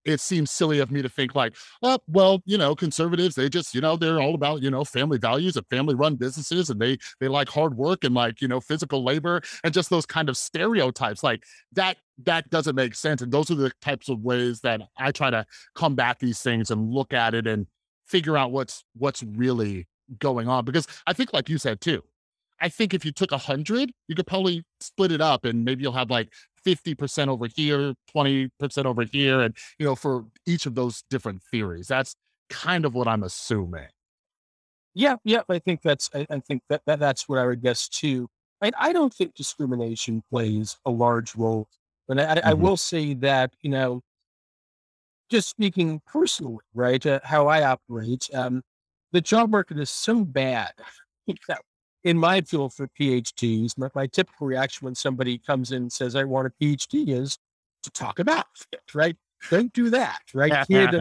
it 0.05 0.21
seems 0.21 0.51
silly 0.51 0.81
of 0.81 0.91
me 0.91 1.03
to 1.03 1.09
think 1.09 1.35
like, 1.35 1.55
oh, 1.83 1.99
well, 2.09 2.43
you 2.45 2.59
know, 2.59 2.75
conservatives, 2.75 3.35
they 3.35 3.49
just, 3.49 3.75
you 3.75 3.81
know, 3.81 3.97
they're 3.97 4.21
all 4.21 4.35
about, 4.35 4.63
you 4.63 4.71
know, 4.71 4.85
family 4.85 5.19
values 5.19 5.57
and 5.57 5.67
family 5.69 5.95
run 5.95 6.17
businesses 6.17 6.71
and 6.71 6.81
they 6.81 6.99
they 7.21 7.29
like 7.29 7.49
hard 7.49 7.77
work 7.77 8.05
and 8.05 8.15
like, 8.15 8.41
you 8.41 8.49
know, 8.49 8.61
physical 8.61 9.05
labor 9.05 9.41
and 9.65 9.73
just 9.73 9.91
those 9.91 10.07
kind 10.07 10.29
of 10.29 10.37
stereotypes. 10.37 11.23
Like 11.23 11.45
that 11.73 11.99
that 12.25 12.51
doesn't 12.51 12.75
make 12.75 12.95
sense. 12.95 13.23
And 13.23 13.33
those 13.33 13.51
are 13.51 13.55
the 13.55 13.73
types 13.81 14.09
of 14.09 14.21
ways 14.21 14.61
that 14.61 14.81
I 14.99 15.13
try 15.13 15.31
to 15.31 15.47
combat 15.75 16.19
these 16.19 16.41
things 16.41 16.71
and 16.71 16.91
look 16.91 17.13
at 17.13 17.35
it 17.35 17.47
and 17.47 17.67
figure 18.07 18.37
out 18.37 18.53
what's 18.53 18.85
what's 18.95 19.23
really 19.23 19.87
going 20.19 20.49
on. 20.49 20.65
Because 20.65 20.87
I 21.07 21.13
think 21.13 21.33
like 21.33 21.49
you 21.49 21.59
said 21.59 21.81
too, 21.81 22.03
I 22.63 22.69
think 22.69 22.95
if 22.95 23.05
you 23.05 23.13
took 23.13 23.33
a 23.33 23.39
hundred, 23.39 23.93
you 24.09 24.15
could 24.15 24.27
probably 24.27 24.65
split 24.81 25.13
it 25.13 25.21
up 25.21 25.45
and 25.45 25.65
maybe 25.65 25.83
you'll 25.83 25.93
have 25.93 26.11
like 26.11 26.33
50% 26.65 27.29
over 27.29 27.47
here, 27.47 27.95
20% 28.09 28.87
over 28.87 29.05
here, 29.05 29.41
and 29.41 29.57
you 29.79 29.87
know, 29.87 29.97
for 29.97 30.27
each 30.47 30.67
of 30.67 30.75
those 30.75 31.03
different 31.11 31.43
theories. 31.43 31.89
That's 31.89 32.15
kind 32.51 32.85
of 32.85 32.95
what 32.95 33.09
I'm 33.09 33.23
assuming. 33.25 33.89
Yeah, 34.95 35.17
yeah, 35.25 35.43
I 35.49 35.59
think 35.59 35.83
that's 35.83 36.11
I, 36.15 36.27
I 36.31 36.41
think 36.41 36.63
that, 36.69 36.83
that 36.87 36.99
that's 36.99 37.29
what 37.29 37.39
I 37.39 37.47
would 37.47 37.63
guess 37.63 37.89
too. 37.89 38.29
I, 38.61 38.73
I 38.79 38.93
don't 38.93 39.13
think 39.13 39.35
discrimination 39.35 40.23
plays 40.31 40.77
a 40.85 40.91
large 40.91 41.35
role, 41.35 41.69
but 42.07 42.21
I, 42.21 42.51
I 42.51 42.55
Mhm. 42.55 42.61
will 42.61 42.77
say 42.77 43.15
that 43.15 43.55
you 43.63 43.71
know, 43.71 44.03
just 45.31 45.49
speaking 45.49 46.01
personally, 46.07 46.65
right, 46.75 47.05
uh, 47.07 47.21
how 47.25 47.47
I 47.49 47.63
operate, 47.63 48.29
um, 48.35 48.63
the 49.13 49.21
job 49.21 49.51
market 49.51 49.79
is 49.79 49.91
so 49.91 50.25
bad. 50.25 50.73
you 51.27 51.35
know, 51.49 51.57
in 52.05 52.19
my 52.19 52.41
field 52.41 52.75
for 52.75 52.89
PhDs, 52.89 53.79
my, 53.79 53.89
my 53.95 54.07
typical 54.07 54.47
reaction 54.47 54.85
when 54.85 54.95
somebody 54.95 55.39
comes 55.39 55.73
in 55.73 55.83
and 55.83 55.93
says, 55.93 56.17
"I 56.17 56.25
want 56.25 56.49
a 56.49 56.65
PhD," 56.65 57.09
is, 57.09 57.39
to 57.83 57.91
talk 57.91 58.19
about 58.19 58.47
it, 58.73 58.95
right? 58.95 59.17
Don't 59.51 59.73
do 59.73 59.91
that, 59.91 60.21
right? 60.35 60.53
Kid, 60.69 61.01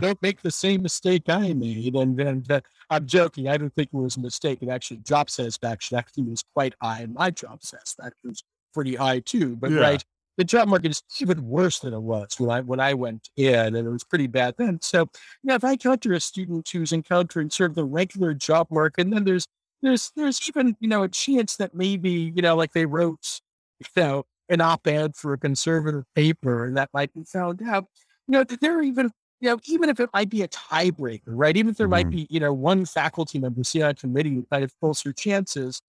don't 0.00 0.22
make 0.22 0.42
the 0.42 0.50
same 0.50 0.82
mistake 0.82 1.24
I 1.28 1.52
made. 1.52 1.94
And 1.94 2.16
then 2.16 2.44
uh, 2.48 2.60
I'm 2.88 3.06
joking. 3.06 3.48
I 3.48 3.56
don't 3.56 3.74
think 3.74 3.90
it 3.92 3.96
was 3.96 4.16
a 4.16 4.20
mistake. 4.20 4.62
And 4.62 4.70
actually, 4.70 4.98
job 4.98 5.30
satisfaction 5.30 5.98
actually 5.98 6.24
was 6.24 6.44
quite 6.54 6.74
high, 6.80 7.00
and 7.00 7.14
my 7.14 7.30
job 7.30 7.62
satisfaction 7.62 8.30
was 8.30 8.42
pretty 8.72 8.94
high 8.94 9.20
too. 9.20 9.56
But 9.56 9.72
Yeah. 9.72 9.80
right, 9.80 10.04
the 10.36 10.44
job 10.44 10.68
market 10.68 10.90
is 10.90 11.02
even 11.20 11.46
worse 11.46 11.80
than 11.80 11.92
it 11.92 12.00
was 12.00 12.38
when 12.38 12.50
I 12.50 12.60
when 12.60 12.80
I 12.80 12.94
went 12.94 13.28
in, 13.36 13.74
and 13.74 13.86
it 13.86 13.90
was 13.90 14.04
pretty 14.04 14.26
bad 14.26 14.54
then. 14.56 14.80
So, 14.82 15.00
you 15.00 15.48
know, 15.48 15.54
if 15.56 15.64
I 15.64 15.72
encounter 15.72 16.12
a 16.12 16.20
student 16.20 16.68
who's 16.68 16.92
encountering 16.92 17.50
sort 17.50 17.70
of 17.70 17.74
the 17.76 17.84
regular 17.84 18.34
job 18.34 18.68
market, 18.70 19.02
and 19.02 19.12
then 19.12 19.24
there's 19.24 19.46
there's 19.82 20.12
there's 20.16 20.46
even 20.48 20.76
you 20.80 20.88
know 20.88 21.02
a 21.02 21.08
chance 21.08 21.56
that 21.56 21.74
maybe 21.74 22.10
you 22.34 22.42
know 22.42 22.56
like 22.56 22.72
they 22.72 22.86
wrote 22.86 23.40
you 23.80 23.86
know 24.02 24.24
an 24.48 24.60
op-ed 24.60 25.14
for 25.16 25.32
a 25.32 25.38
conservative 25.38 26.04
paper, 26.14 26.64
and 26.66 26.76
that 26.76 26.90
might 26.92 27.12
be 27.14 27.22
found 27.24 27.62
out. 27.62 27.86
You 28.26 28.32
know, 28.32 28.44
that 28.44 28.60
they're 28.60 28.82
even 28.82 29.10
you 29.40 29.50
know 29.50 29.58
even 29.64 29.88
if 29.88 30.00
it 30.00 30.10
might 30.12 30.30
be 30.30 30.42
a 30.42 30.48
tiebreaker, 30.48 31.22
right? 31.26 31.56
Even 31.56 31.70
if 31.70 31.76
there 31.78 31.88
might 31.88 32.08
Mhm. 32.08 32.10
be 32.10 32.26
you 32.30 32.40
know 32.40 32.52
one 32.52 32.84
faculty 32.86 33.38
member 33.38 33.64
sitting 33.64 33.84
on 33.84 33.90
a 33.90 33.94
committee 33.94 34.34
who 34.34 34.46
kind 34.50 34.64
of 34.64 34.78
pulls 34.80 35.04
chances, 35.16 35.80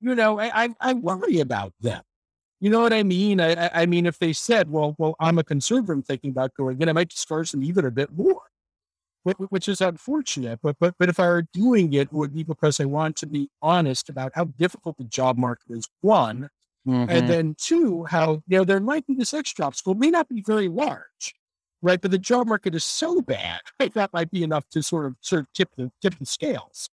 you 0.00 0.14
know, 0.14 0.38
I 0.38 0.64
I, 0.66 0.74
I 0.80 0.94
worry 0.94 1.40
about 1.40 1.72
them. 1.80 2.02
You 2.60 2.70
know 2.70 2.80
what 2.80 2.92
I 2.94 3.02
mean? 3.04 3.40
I, 3.40 3.82
I- 3.82 3.86
mean, 3.86 4.06
if 4.06 4.18
they 4.18 4.32
said, 4.32 4.70
"Well, 4.70 4.96
well, 4.98 5.16
I'm 5.20 5.38
a 5.38 5.44
conservative, 5.44 5.90
I'm 5.96 6.02
thinking 6.02 6.30
about 6.30 6.54
going," 6.54 6.78
then 6.78 6.88
I 6.88 6.92
might 6.92 7.10
discourage 7.10 7.52
them 7.52 7.64
even 7.64 7.84
a 7.86 7.90
bit 7.90 8.12
more, 8.12 8.42
which 9.34 9.68
is 9.68 9.80
unfortunate. 9.80 10.60
But 10.62 10.76
but 10.78 10.94
but 10.98 11.08
if 11.08 11.20
I 11.20 11.26
were 11.28 11.42
doing 11.52 11.92
it, 11.92 12.08
it 12.08 12.12
would 12.12 12.34
be 12.34 12.42
because 12.44 12.80
I 12.80 12.84
want 12.86 13.16
to 13.16 13.26
be 13.26 13.50
honest 13.62 14.08
about 14.08 14.32
how 14.34 14.44
difficult 14.46 14.98
the 14.98 15.04
job 15.04 15.38
market 15.38 15.70
is. 15.70 15.88
One, 16.00 16.50
Mhm. 16.84 17.06
and 17.08 17.28
then 17.28 17.54
two, 17.58 18.04
how 18.04 18.42
you 18.48 18.58
know 18.58 18.64
there 18.64 18.80
might 18.80 19.06
be 19.06 19.14
this 19.14 19.34
extra 19.34 19.66
obstacle, 19.66 19.94
may 19.94 20.10
not 20.10 20.28
be 20.28 20.42
very 20.42 20.68
large, 20.68 21.34
right? 21.82 22.00
But 22.00 22.10
the 22.12 22.18
job 22.18 22.46
market 22.48 22.74
is 22.74 22.84
so 22.84 23.20
bad, 23.22 23.60
right? 23.80 23.92
That 23.94 24.12
might 24.12 24.30
be 24.30 24.42
enough 24.42 24.68
to 24.70 24.82
sort 24.82 25.06
of 25.06 25.16
sort 25.20 25.42
of 25.42 25.52
tip 25.54 25.70
the 25.76 25.92
tip 26.02 26.18
the 26.18 26.26
scales. 26.26 26.90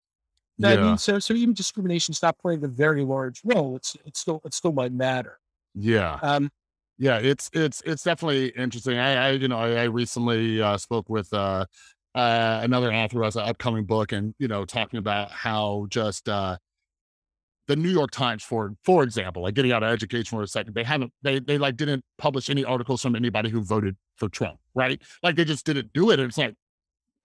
You 0.58 0.64
know 0.64 0.68
what 0.70 0.74
I 0.74 0.76
Yeah. 0.76 0.82
mean, 0.82 0.98
so 0.98 1.18
so 1.18 1.34
even 1.34 1.54
discrimination 1.54 2.12
is 2.12 2.22
not 2.22 2.38
playing 2.38 2.64
a 2.64 2.68
very 2.68 3.04
large 3.04 3.42
role. 3.44 3.76
It's 3.76 3.96
it's 4.04 4.20
still 4.20 4.40
it 4.44 4.54
still 4.54 4.72
might 4.72 4.92
matter. 4.92 5.40
yeah. 5.74 6.20
Um, 6.22 6.50
Yeah, 6.98 7.18
it's 7.18 7.50
it's 7.54 7.82
it's 7.86 8.04
definitely 8.04 8.50
interesting. 8.50 8.98
I, 8.98 9.28
I 9.28 9.30
you 9.32 9.48
know 9.48 9.58
I, 9.58 9.72
I 9.82 9.84
recently 9.84 10.62
uh, 10.62 10.78
spoke 10.78 11.08
with 11.10 11.32
uh, 11.32 11.66
uh, 12.14 12.60
another 12.62 12.92
author 12.92 13.18
who 13.18 13.24
has 13.24 13.36
an 13.36 13.42
upcoming 13.42 13.84
book, 13.84 14.12
and 14.12 14.34
you 14.38 14.48
know 14.48 14.64
talking 14.64 14.98
about 14.98 15.30
how 15.30 15.86
just 15.90 16.28
uh, 16.28 16.56
the 17.68 17.76
New 17.76 17.90
York 17.90 18.10
Times, 18.10 18.42
for 18.42 18.74
for 18.84 19.02
example, 19.02 19.42
like 19.42 19.54
getting 19.54 19.72
out 19.72 19.82
of 19.82 19.90
education 19.90 20.36
for 20.36 20.42
a 20.42 20.48
second, 20.48 20.74
they 20.74 20.84
haven't 20.84 21.12
they 21.22 21.38
they 21.38 21.58
like 21.58 21.76
didn't 21.76 22.04
publish 22.18 22.50
any 22.50 22.64
articles 22.64 23.02
from 23.02 23.16
anybody 23.16 23.50
who 23.50 23.62
voted 23.62 23.96
for 24.16 24.28
Trump, 24.28 24.58
right? 24.74 25.00
Like 25.22 25.36
they 25.36 25.44
just 25.44 25.64
didn't 25.66 25.92
do 25.92 26.10
it. 26.10 26.20
And 26.20 26.28
it's 26.28 26.38
like 26.38 26.54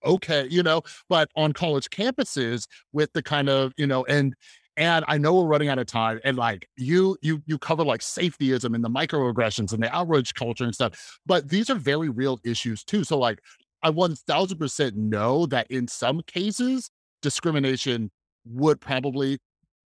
okay, 0.04 0.46
you 0.50 0.62
know, 0.62 0.82
but 1.08 1.28
on 1.36 1.52
college 1.52 1.90
campuses 1.90 2.66
with 2.92 3.12
the 3.12 3.22
kind 3.22 3.48
of, 3.48 3.72
you 3.76 3.86
know, 3.86 4.04
and 4.06 4.34
and 4.76 5.04
I 5.08 5.18
know 5.18 5.34
we're 5.34 5.46
running 5.46 5.68
out 5.68 5.78
of 5.78 5.86
time 5.86 6.20
and 6.24 6.36
like 6.36 6.68
you 6.76 7.16
you 7.20 7.42
you 7.46 7.58
cover 7.58 7.84
like 7.84 8.00
safetyism 8.00 8.74
and 8.74 8.84
the 8.84 8.90
microaggressions 8.90 9.72
and 9.72 9.82
the 9.82 9.94
outrage 9.94 10.34
culture 10.34 10.64
and 10.64 10.74
stuff, 10.74 11.18
but 11.26 11.48
these 11.48 11.68
are 11.68 11.74
very 11.74 12.08
real 12.08 12.38
issues 12.44 12.84
too. 12.84 13.04
So 13.04 13.18
like 13.18 13.40
I 13.82 13.90
1000% 13.90 14.94
know 14.94 15.46
that 15.46 15.70
in 15.70 15.88
some 15.88 16.22
cases 16.26 16.90
discrimination 17.22 18.10
would 18.44 18.80
probably 18.80 19.38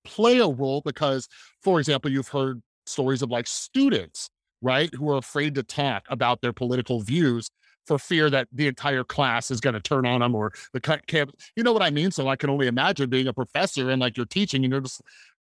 play 0.04 0.40
a 0.40 0.48
role 0.48 0.82
because 0.84 1.28
for 1.62 1.80
example, 1.80 2.12
you've 2.12 2.28
heard 2.30 2.62
stories 2.86 3.22
of 3.22 3.30
like 3.30 3.48
students, 3.48 4.30
right, 4.62 4.94
who 4.94 5.10
are 5.10 5.18
afraid 5.18 5.56
to 5.56 5.64
talk 5.64 6.06
about 6.10 6.42
their 6.42 6.54
political 6.54 7.02
views 7.02 7.50
for 7.86 7.98
fear 7.98 8.30
that 8.30 8.48
the 8.52 8.68
entire 8.68 9.04
class 9.04 9.50
is 9.50 9.60
going 9.60 9.74
to 9.74 9.80
turn 9.80 10.06
on 10.06 10.20
them 10.22 10.36
or 10.36 10.52
the 10.74 10.80
ca- 10.80 11.00
camp. 11.08 11.32
You 11.56 11.64
know 11.64 11.74
what 11.74 11.82
I 11.82 11.90
mean? 11.90 12.12
So 12.12 12.28
I 12.28 12.36
can 12.36 12.50
only 12.50 12.68
imagine 12.68 13.10
being 13.10 13.28
a 13.28 13.34
professor 13.34 13.90
and 13.90 14.00
like 14.02 14.16
you're 14.18 14.26
teaching 14.26 14.64
and 14.64 14.72
you're 14.72 14.82
just, 14.82 15.02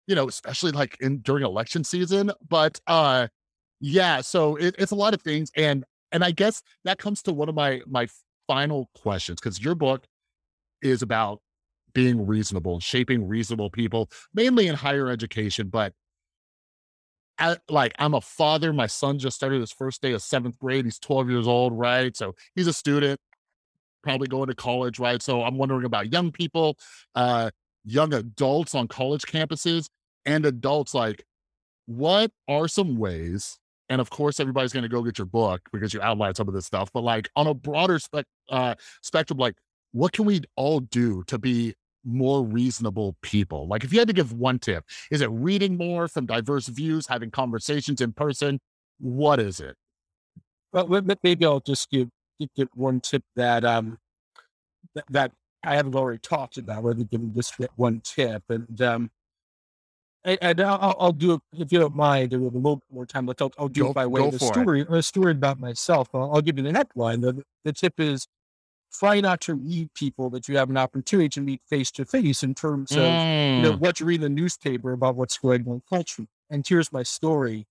you 0.08 0.16
know, 0.16 0.28
especially 0.28 0.72
like 0.72 0.98
in 1.02 1.20
during 1.20 1.44
election 1.44 1.84
season. 1.84 2.32
But 2.48 2.80
uh 2.88 3.28
yeah, 3.80 4.22
so 4.22 4.56
it, 4.58 4.76
it's 4.78 4.92
a 4.92 4.96
lot 4.96 5.14
of 5.14 5.22
things. 5.22 5.52
And 5.56 5.84
and 6.12 6.24
I 6.24 6.32
guess 6.32 6.62
that 6.84 6.98
comes 6.98 7.22
to 7.24 7.34
one 7.34 7.50
of 7.50 7.56
my 7.56 7.82
my 7.88 8.08
final 8.52 8.89
questions, 9.02 9.39
because 9.39 9.64
your 9.64 9.76
book 9.76 10.04
is 10.82 11.02
about 11.02 11.39
being 11.93 12.28
reasonable, 12.28 12.82
shaping 12.82 13.26
reasonable 13.26 13.70
people, 13.70 14.10
mainly 14.34 14.68
in 14.68 14.76
higher 14.76 15.08
education, 15.08 15.70
but 15.70 15.93
I, 17.39 17.56
like 17.70 17.93
I'm 17.97 18.14
a 18.14 18.20
father. 18.20 18.74
My 18.74 18.88
son 18.88 19.20
just 19.20 19.38
started 19.38 19.62
his 19.62 19.72
first 19.72 20.02
day 20.02 20.12
of 20.12 20.22
seventh 20.22 20.60
grade. 20.60 20.84
He's 20.84 20.99
12 20.99 21.30
years 21.30 21.47
old, 21.47 21.72
right? 21.72 22.16
So 22.16 22.36
he's 22.54 22.68
a 22.68 22.74
student, 22.74 23.22
probably 24.04 24.28
going 24.28 24.47
to 24.47 24.56
college, 24.56 24.99
right? 24.99 25.22
So 25.22 25.43
I'm 25.43 25.58
wondering 25.58 25.86
about 25.86 26.12
young 26.12 26.34
people, 26.34 26.78
uh, 27.16 27.52
young 27.86 28.14
adults 28.14 28.76
on 28.76 28.89
college 28.89 29.22
campuses, 29.22 29.88
and 30.26 30.45
adults 30.45 30.93
like, 30.93 31.24
what 31.86 32.32
are 32.49 32.68
some 32.68 32.97
ways? 32.97 33.61
And 33.92 34.00
of 34.00 34.10
course, 34.10 34.39
everybody's 34.39 34.72
going 34.72 34.84
to 34.84 34.89
go 34.89 35.04
get 35.04 35.18
your 35.18 35.26
book 35.26 35.68
because 35.74 35.94
you 35.94 36.02
outlined 36.02 36.38
some 36.38 36.48
of 36.48 36.54
this 36.54 36.66
stuff. 36.66 36.89
But 36.94 37.04
like 37.04 37.30
on 37.36 37.46
a 37.46 37.54
broader 37.54 38.00
spec, 38.00 38.26
uh, 38.48 38.76
spectrum, 39.02 39.38
like 39.38 39.56
what 39.92 40.14
can 40.14 40.24
we 40.24 40.39
all 40.56 40.80
do 40.80 41.24
to 41.28 41.38
be 41.38 41.76
more 42.06 42.42
reasonable 42.42 43.18
people? 43.22 43.68
Like 43.68 43.84
if 43.84 43.92
you 43.92 44.00
had 44.00 44.08
to 44.08 44.14
give 44.14 44.32
one 44.32 44.60
tip, 44.60 44.86
is 45.12 45.20
it 45.20 45.30
reading 45.30 45.76
more 45.76 46.08
from 46.08 46.26
diverse 46.26 46.68
views, 46.68 47.08
having 47.08 47.32
conversations 47.32 48.00
in 48.00 48.14
person? 48.14 48.62
What 49.02 49.42
is 49.42 49.60
it? 49.60 49.76
Well, 50.72 50.88
ma- 50.88 51.02
ma- 51.02 51.16
maybe 51.22 51.46
I'll 51.46 51.60
just 51.60 51.92
give 51.92 52.08
give 52.56 52.70
one 52.74 53.02
tip 53.02 53.24
that 53.36 53.66
um 53.66 53.98
that, 54.96 55.04
that 55.10 55.32
I 55.66 55.76
haven't 55.76 55.96
already 55.96 56.20
talked 56.20 56.58
about. 56.58 56.86
Rather 56.86 57.04
than 57.04 57.34
just 57.34 57.58
get 57.58 57.72
one 57.76 58.00
tip, 58.06 58.44
and 58.48 58.82
um, 58.82 59.12
and 60.24 60.61
I'll, 60.61 60.95
I'll- 60.99 61.11
do 61.11 61.34
it 61.34 61.41
if 61.57 61.72
you 61.72 61.80
don't 61.80 61.95
mind. 61.95 62.34
A 62.34 62.38
little 62.38 62.51
bit 62.78 62.84
more 62.91 63.05
time, 63.05 63.28
I'll, 63.30 63.51
I'll 63.57 63.67
do 63.67 63.84
Go- 63.84 63.89
it 63.89 63.93
by 63.93 64.05
way 64.05 64.22
of 64.28 64.34
a 64.36 64.39
story, 64.39 64.86
a 64.89 65.01
story 65.03 65.32
about 65.32 65.59
myself. 65.59 66.09
I'll, 66.13 66.36
I'll 66.36 66.41
give 66.41 66.57
you 66.57 66.63
the 66.63 66.72
headline. 66.74 67.22
The, 67.22 67.43
the 67.65 67.74
tip 67.74 67.99
is 67.99 68.28
try 68.93 69.22
not 69.22 69.39
to 69.41 69.55
read 69.55 69.93
people 69.93 70.30
that 70.32 70.47
you 70.49 70.57
have 70.57 70.69
an 70.69 70.78
opportunity 70.78 71.30
to 71.30 71.41
meet 71.41 71.61
face 71.67 71.91
to 71.91 72.03
face 72.05 72.43
in 72.43 72.53
terms 72.53 72.91
of 72.91 72.97
you 72.97 73.03
know 73.61 73.74
Mm, 73.74 73.80
what 73.80 73.99
you 73.99 74.05
read 74.05 74.15
in 74.22 74.36
the 74.36 74.41
newspaper 74.41 74.91
about 74.91 75.15
what's 75.15 75.38
going 75.38 75.65
on 75.67 75.76
in 75.76 75.82
culture. 75.89 76.26
And 76.49 76.65
here's 76.67 76.91
my 76.91 77.03
story. 77.03 77.67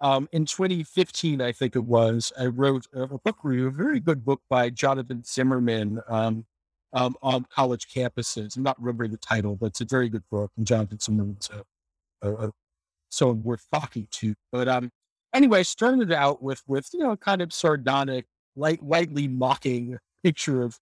Um, 0.00 0.28
in 0.32 0.44
2015, 0.44 1.40
I 1.40 1.52
think 1.52 1.74
it 1.76 1.84
was, 1.84 2.32
I 2.38 2.46
wrote 2.46 2.86
a, 2.94 3.02
a 3.02 3.18
book 3.18 3.38
review, 3.42 3.68
a 3.68 3.70
very 3.70 3.98
good 4.00 4.24
book 4.24 4.40
by 4.48 4.68
Jonathan 4.70 5.22
Zimmerman 5.24 6.00
um, 6.08 6.44
um, 6.92 7.16
on 7.22 7.46
college 7.50 7.86
campuses. 7.88 8.56
I'm 8.56 8.62
not 8.62 8.78
remembering 8.78 9.10
the 9.10 9.16
title, 9.18 9.56
but 9.56 9.66
it's 9.66 9.80
a 9.80 9.86
very 9.86 10.08
good 10.10 10.24
book. 10.30 10.52
And 10.56 10.66
Jonathan 10.66 10.98
Zimmerman's 10.98 11.48
a, 11.50 11.64
a, 12.22 12.32
a, 12.32 12.50
someone 13.08 13.42
worth 13.42 13.66
talking 13.72 14.08
to. 14.12 14.34
But 14.52 14.68
um, 14.68 14.90
anyway, 15.34 15.62
started 15.62 16.12
out 16.12 16.42
with 16.42 16.62
with 16.66 16.88
you 16.92 17.00
know 17.00 17.16
kind 17.16 17.42
of 17.42 17.52
sardonic, 17.52 18.26
light, 18.54 18.82
lightly 18.82 19.28
mocking 19.28 19.98
picture 20.22 20.62
of 20.62 20.78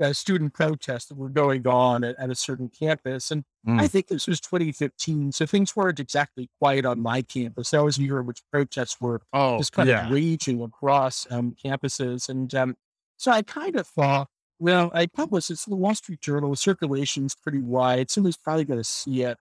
uh, 0.00 0.12
student 0.12 0.54
protests 0.54 1.06
that 1.06 1.16
were 1.16 1.28
going 1.28 1.66
on 1.66 2.04
at, 2.04 2.16
at 2.18 2.30
a 2.30 2.34
certain 2.34 2.68
campus, 2.68 3.30
and 3.30 3.44
I 3.66 3.70
Mm. 3.86 3.90
think 3.90 4.06
this 4.06 4.28
was 4.28 4.40
2015, 4.40 5.32
so 5.32 5.44
things 5.44 5.74
weren't 5.74 5.98
exactly 5.98 6.48
quiet 6.60 6.86
on 6.86 7.00
my 7.00 7.20
campus. 7.22 7.70
That 7.70 7.82
was 7.82 7.98
a 7.98 8.02
year 8.02 8.20
in 8.20 8.26
which 8.26 8.42
protests 8.52 9.00
were 9.00 9.22
oh, 9.32 9.58
just 9.58 9.72
kind 9.72 9.88
yeah. 9.88 10.06
of 10.06 10.12
raging 10.12 10.62
across 10.62 11.26
um, 11.32 11.56
campuses. 11.62 12.28
And 12.28 12.54
um, 12.54 12.76
so 13.16 13.32
I 13.32 13.42
kind 13.42 13.74
of 13.74 13.88
thought, 13.88 14.28
well, 14.60 14.92
I 14.94 15.06
published 15.06 15.50
it's 15.50 15.66
in 15.66 15.72
the 15.72 15.76
Wall 15.76 15.96
Street 15.96 16.20
Journal, 16.20 16.54
circulation's 16.54 17.34
pretty 17.34 17.60
wide. 17.60 18.08
Somebody's 18.08 18.36
probably 18.36 18.64
going 18.64 18.78
to 18.80 18.84
see 18.84 19.22
it. 19.22 19.36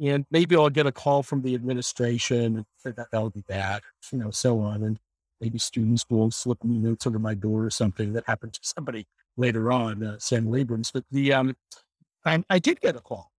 And 0.00 0.24
maybe 0.30 0.56
I'll 0.56 0.70
get 0.70 0.86
a 0.86 0.92
call 0.92 1.22
from 1.22 1.42
the 1.42 1.54
administration 1.54 2.64
and 2.84 2.96
that 2.96 3.08
that'll 3.12 3.30
be 3.30 3.44
bad, 3.46 3.82
you 4.12 4.18
know, 4.18 4.30
so 4.30 4.60
on. 4.60 4.82
And 4.82 4.98
maybe 5.40 5.58
students 5.58 6.04
will 6.08 6.30
slip 6.30 6.62
me 6.64 6.78
notes 6.78 7.06
under 7.06 7.18
my 7.18 7.34
door 7.34 7.64
or 7.64 7.70
something 7.70 8.12
that 8.14 8.24
happened 8.26 8.54
to 8.54 8.60
somebody 8.62 9.06
later 9.36 9.70
on, 9.70 10.02
uh, 10.02 10.18
Sam 10.18 10.54
Abrams. 10.54 10.90
But 10.90 11.04
the 11.10 11.32
um, 11.32 11.56
I, 12.24 12.42
I 12.48 12.58
did 12.58 12.80
get 12.80 12.96
a 12.96 13.00
call 13.00 13.30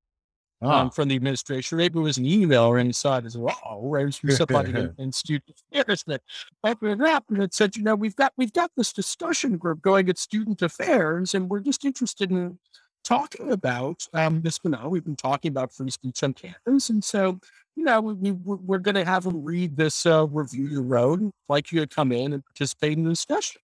Ah, 0.63 0.81
um, 0.81 0.91
from 0.91 1.07
the 1.07 1.15
administration. 1.15 1.79
Maybe 1.79 1.97
it 1.97 2.03
was 2.03 2.19
an 2.19 2.25
email 2.25 2.65
or 2.65 2.77
inside 2.77 3.25
as 3.25 3.35
well. 3.35 3.57
Or 3.65 3.99
it 3.99 4.05
was 4.05 4.17
from 4.17 4.29
somebody 4.31 4.71
in, 4.71 4.93
in 4.99 5.11
student 5.11 5.59
affairs 5.73 6.03
that 6.05 6.21
opened 6.63 7.01
it 7.01 7.07
up 7.07 7.25
and 7.29 7.41
it 7.41 7.55
said, 7.55 7.75
you 7.75 7.81
know, 7.81 7.95
we've 7.95 8.15
got 8.15 8.33
we've 8.37 8.53
got 8.53 8.69
this 8.77 8.93
discussion 8.93 9.57
group 9.57 9.81
going 9.81 10.07
at 10.07 10.19
student 10.19 10.61
affairs, 10.61 11.33
and 11.33 11.49
we're 11.49 11.61
just 11.61 11.83
interested 11.83 12.29
in 12.29 12.59
talking 13.03 13.51
about 13.51 14.07
um, 14.13 14.41
this. 14.41 14.59
We've 14.63 15.03
been 15.03 15.15
talking 15.15 15.49
about 15.49 15.73
free 15.73 15.91
speech 15.91 16.23
on 16.23 16.33
campus, 16.33 16.89
and 16.89 17.03
so 17.03 17.39
you 17.75 17.85
know, 17.85 18.01
we, 18.01 18.13
we 18.13 18.31
we're, 18.31 18.55
we're 18.57 18.79
going 18.79 18.95
to 18.95 19.05
have 19.05 19.23
them 19.23 19.43
read 19.43 19.77
this 19.77 20.05
uh, 20.05 20.27
review 20.27 20.67
you 20.67 20.81
wrote, 20.81 21.31
like 21.47 21.71
you 21.71 21.79
to 21.79 21.87
come 21.87 22.11
in 22.11 22.33
and 22.33 22.45
participate 22.45 22.97
in 22.97 23.03
the 23.03 23.09
discussion 23.11 23.61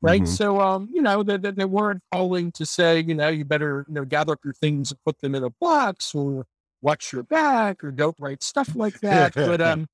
right? 0.00 0.22
Mhm. 0.22 0.28
So, 0.28 0.60
um, 0.60 0.88
you 0.92 1.02
know, 1.02 1.22
they, 1.22 1.36
they, 1.36 1.50
they 1.50 1.64
weren't 1.64 2.02
calling 2.12 2.52
to 2.52 2.66
say, 2.66 3.00
you 3.00 3.14
know, 3.14 3.28
you 3.28 3.44
better, 3.44 3.84
you 3.88 3.94
know, 3.94 4.04
gather 4.04 4.32
up 4.32 4.40
your 4.44 4.54
things 4.54 4.90
and 4.90 5.00
put 5.04 5.18
them 5.20 5.34
in 5.34 5.44
a 5.44 5.50
box 5.50 6.14
or 6.14 6.46
watch 6.82 7.12
your 7.12 7.24
back 7.24 7.82
or 7.82 7.90
don't 7.90 8.16
write 8.20 8.42
stuff 8.42 8.74
like 8.76 9.00
that. 9.00 9.34
but, 9.34 9.60
um, 9.60 9.88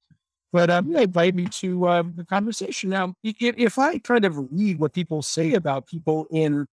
but 0.52 0.70
um, 0.70 0.90
yeah, 0.90 1.00
invite 1.00 1.34
me 1.34 1.46
to 1.46 1.88
um, 1.88 2.12
the 2.16 2.24
conversation. 2.24 2.90
Now, 2.90 3.14
if, 3.24 3.54
if 3.56 3.78
I 3.78 3.98
kind 3.98 4.24
of 4.24 4.52
read 4.52 4.78
what 4.78 4.92
people 4.92 5.22
say 5.22 5.54
about 5.54 5.86
people 5.86 6.26
in 6.30 6.66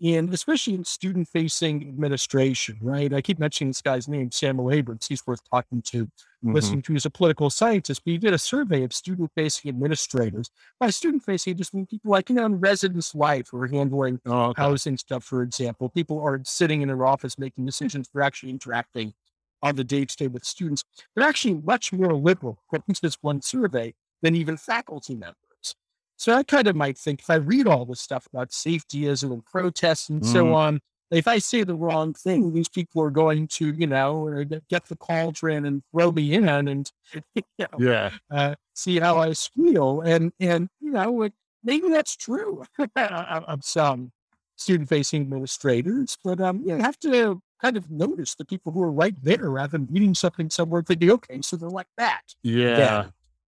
in 0.00 0.32
especially 0.32 0.74
in 0.74 0.84
student 0.84 1.28
facing 1.28 1.88
administration, 1.88 2.78
right? 2.80 3.12
I 3.12 3.20
keep 3.20 3.38
mentioning 3.38 3.70
this 3.70 3.82
guy's 3.82 4.06
name, 4.06 4.30
Samuel 4.30 4.70
Abrams. 4.70 5.06
He's 5.06 5.26
worth 5.26 5.40
talking 5.50 5.82
to, 5.82 6.04
mm-hmm. 6.06 6.52
listening 6.52 6.82
to. 6.82 6.92
He's 6.92 7.06
a 7.06 7.10
political 7.10 7.50
scientist, 7.50 8.02
but 8.04 8.12
he 8.12 8.18
did 8.18 8.32
a 8.32 8.38
survey 8.38 8.84
of 8.84 8.92
student 8.92 9.32
facing 9.34 9.68
administrators. 9.68 10.50
By 10.78 10.90
student 10.90 11.24
facing, 11.24 11.56
just 11.56 11.74
mean 11.74 11.86
people 11.86 12.12
like, 12.12 12.28
you 12.28 12.36
know, 12.36 12.46
in 12.46 12.60
residence 12.60 13.14
life 13.14 13.48
who 13.50 13.58
are 13.58 13.66
handling 13.66 14.20
oh, 14.26 14.50
okay. 14.50 14.62
housing 14.62 14.96
stuff, 14.96 15.24
for 15.24 15.42
example. 15.42 15.88
People 15.88 16.20
aren't 16.20 16.46
sitting 16.46 16.82
in 16.82 16.88
their 16.88 17.04
office 17.04 17.38
making 17.38 17.66
decisions, 17.66 18.08
they're 18.12 18.22
actually 18.22 18.50
interacting 18.50 19.14
on 19.62 19.74
the 19.74 19.84
day 19.84 20.04
to 20.04 20.16
day 20.16 20.28
with 20.28 20.44
students. 20.44 20.84
They're 21.16 21.26
actually 21.26 21.54
much 21.54 21.92
more 21.92 22.14
liberal, 22.14 22.60
according 22.68 22.94
to 22.94 23.02
this 23.02 23.18
one 23.20 23.42
survey, 23.42 23.94
than 24.22 24.36
even 24.36 24.56
faculty 24.56 25.14
members. 25.14 25.36
So 26.18 26.32
I 26.34 26.42
kind 26.42 26.66
of 26.66 26.74
might 26.74 26.98
think 26.98 27.20
if 27.20 27.30
I 27.30 27.36
read 27.36 27.68
all 27.68 27.86
this 27.86 28.00
stuff 28.00 28.26
about 28.26 28.50
safetyism 28.50 29.32
and 29.32 29.44
protests 29.44 30.08
and 30.08 30.20
mm. 30.20 30.26
so 30.26 30.52
on, 30.52 30.80
if 31.12 31.28
I 31.28 31.38
say 31.38 31.62
the 31.62 31.76
wrong 31.76 32.12
thing, 32.12 32.52
these 32.52 32.68
people 32.68 33.02
are 33.02 33.10
going 33.10 33.46
to, 33.48 33.72
you 33.72 33.86
know, 33.86 34.44
get 34.68 34.86
the 34.86 34.96
cauldron 34.96 35.64
and 35.64 35.82
throw 35.92 36.10
me 36.10 36.34
in 36.34 36.48
and, 36.68 36.90
you 37.34 37.42
know, 37.58 37.78
yeah, 37.78 38.10
uh, 38.32 38.56
see 38.74 38.98
how 38.98 39.18
I 39.18 39.32
squeal. 39.32 40.02
And, 40.02 40.32
and, 40.40 40.68
you 40.80 40.90
know, 40.90 41.30
maybe 41.62 41.88
that's 41.88 42.16
true 42.16 42.64
of 42.96 43.64
some 43.64 44.10
student 44.56 44.88
facing 44.88 45.22
administrators, 45.22 46.18
but, 46.24 46.40
um, 46.40 46.62
you 46.64 46.74
have 46.74 46.98
to 46.98 47.40
kind 47.62 47.76
of 47.76 47.90
notice 47.90 48.34
the 48.34 48.44
people 48.44 48.72
who 48.72 48.82
are 48.82 48.92
right 48.92 49.16
there 49.22 49.50
rather 49.50 49.78
than 49.78 49.86
reading 49.90 50.14
something 50.14 50.50
somewhere 50.50 50.82
thinking, 50.82 51.10
okay, 51.12 51.40
so 51.42 51.56
they're 51.56 51.70
like 51.70 51.88
that. 51.96 52.22
Yeah. 52.42 53.06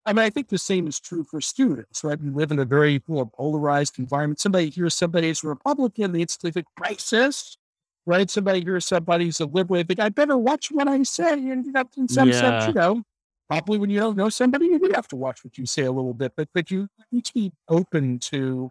I 0.09 0.15
mean, 0.15 0.25
I 0.25 0.31
think 0.31 0.49
the 0.49 0.57
same 0.57 0.87
is 0.87 0.99
true 0.99 1.23
for 1.23 1.39
students, 1.39 2.03
right? 2.03 2.19
We 2.19 2.31
live 2.31 2.51
in 2.51 2.59
a 2.59 2.65
very 2.65 3.03
more 3.09 3.27
polarized 3.27 3.99
environment. 3.99 4.41
Somebody 4.41 4.71
hears 4.71 4.95
somebody's 4.95 5.45
a 5.45 5.49
Republican, 5.49 6.13
they 6.13 6.23
instantly 6.23 6.51
think 6.51 6.67
crisis, 6.79 7.59
right? 8.07 8.31
Somebody 8.31 8.63
hears 8.63 8.87
somebody's 8.87 9.39
a 9.41 9.45
liberal, 9.45 9.77
they 9.77 9.85
think, 9.85 10.01
I 10.01 10.09
better 10.09 10.39
watch 10.39 10.69
what 10.71 10.89
I 10.89 11.03
say. 11.03 11.35
And 11.35 11.67
in 11.99 12.09
some 12.09 12.31
yeah. 12.31 12.41
sense, 12.41 12.69
you 12.69 12.73
know, 12.73 13.03
probably 13.51 13.77
when 13.77 13.91
you 13.91 14.01
don't 14.01 14.17
know 14.17 14.31
somebody, 14.31 14.65
you 14.65 14.79
do 14.79 14.91
have 14.95 15.09
to 15.09 15.17
watch 15.17 15.45
what 15.45 15.59
you 15.59 15.67
say 15.67 15.83
a 15.83 15.93
little 15.93 16.15
bit, 16.15 16.33
but 16.39 16.49
but 16.55 16.71
you 16.71 16.89
need 17.13 17.27
to 17.27 17.35
be 17.35 17.53
open 17.69 18.19
to 18.21 18.71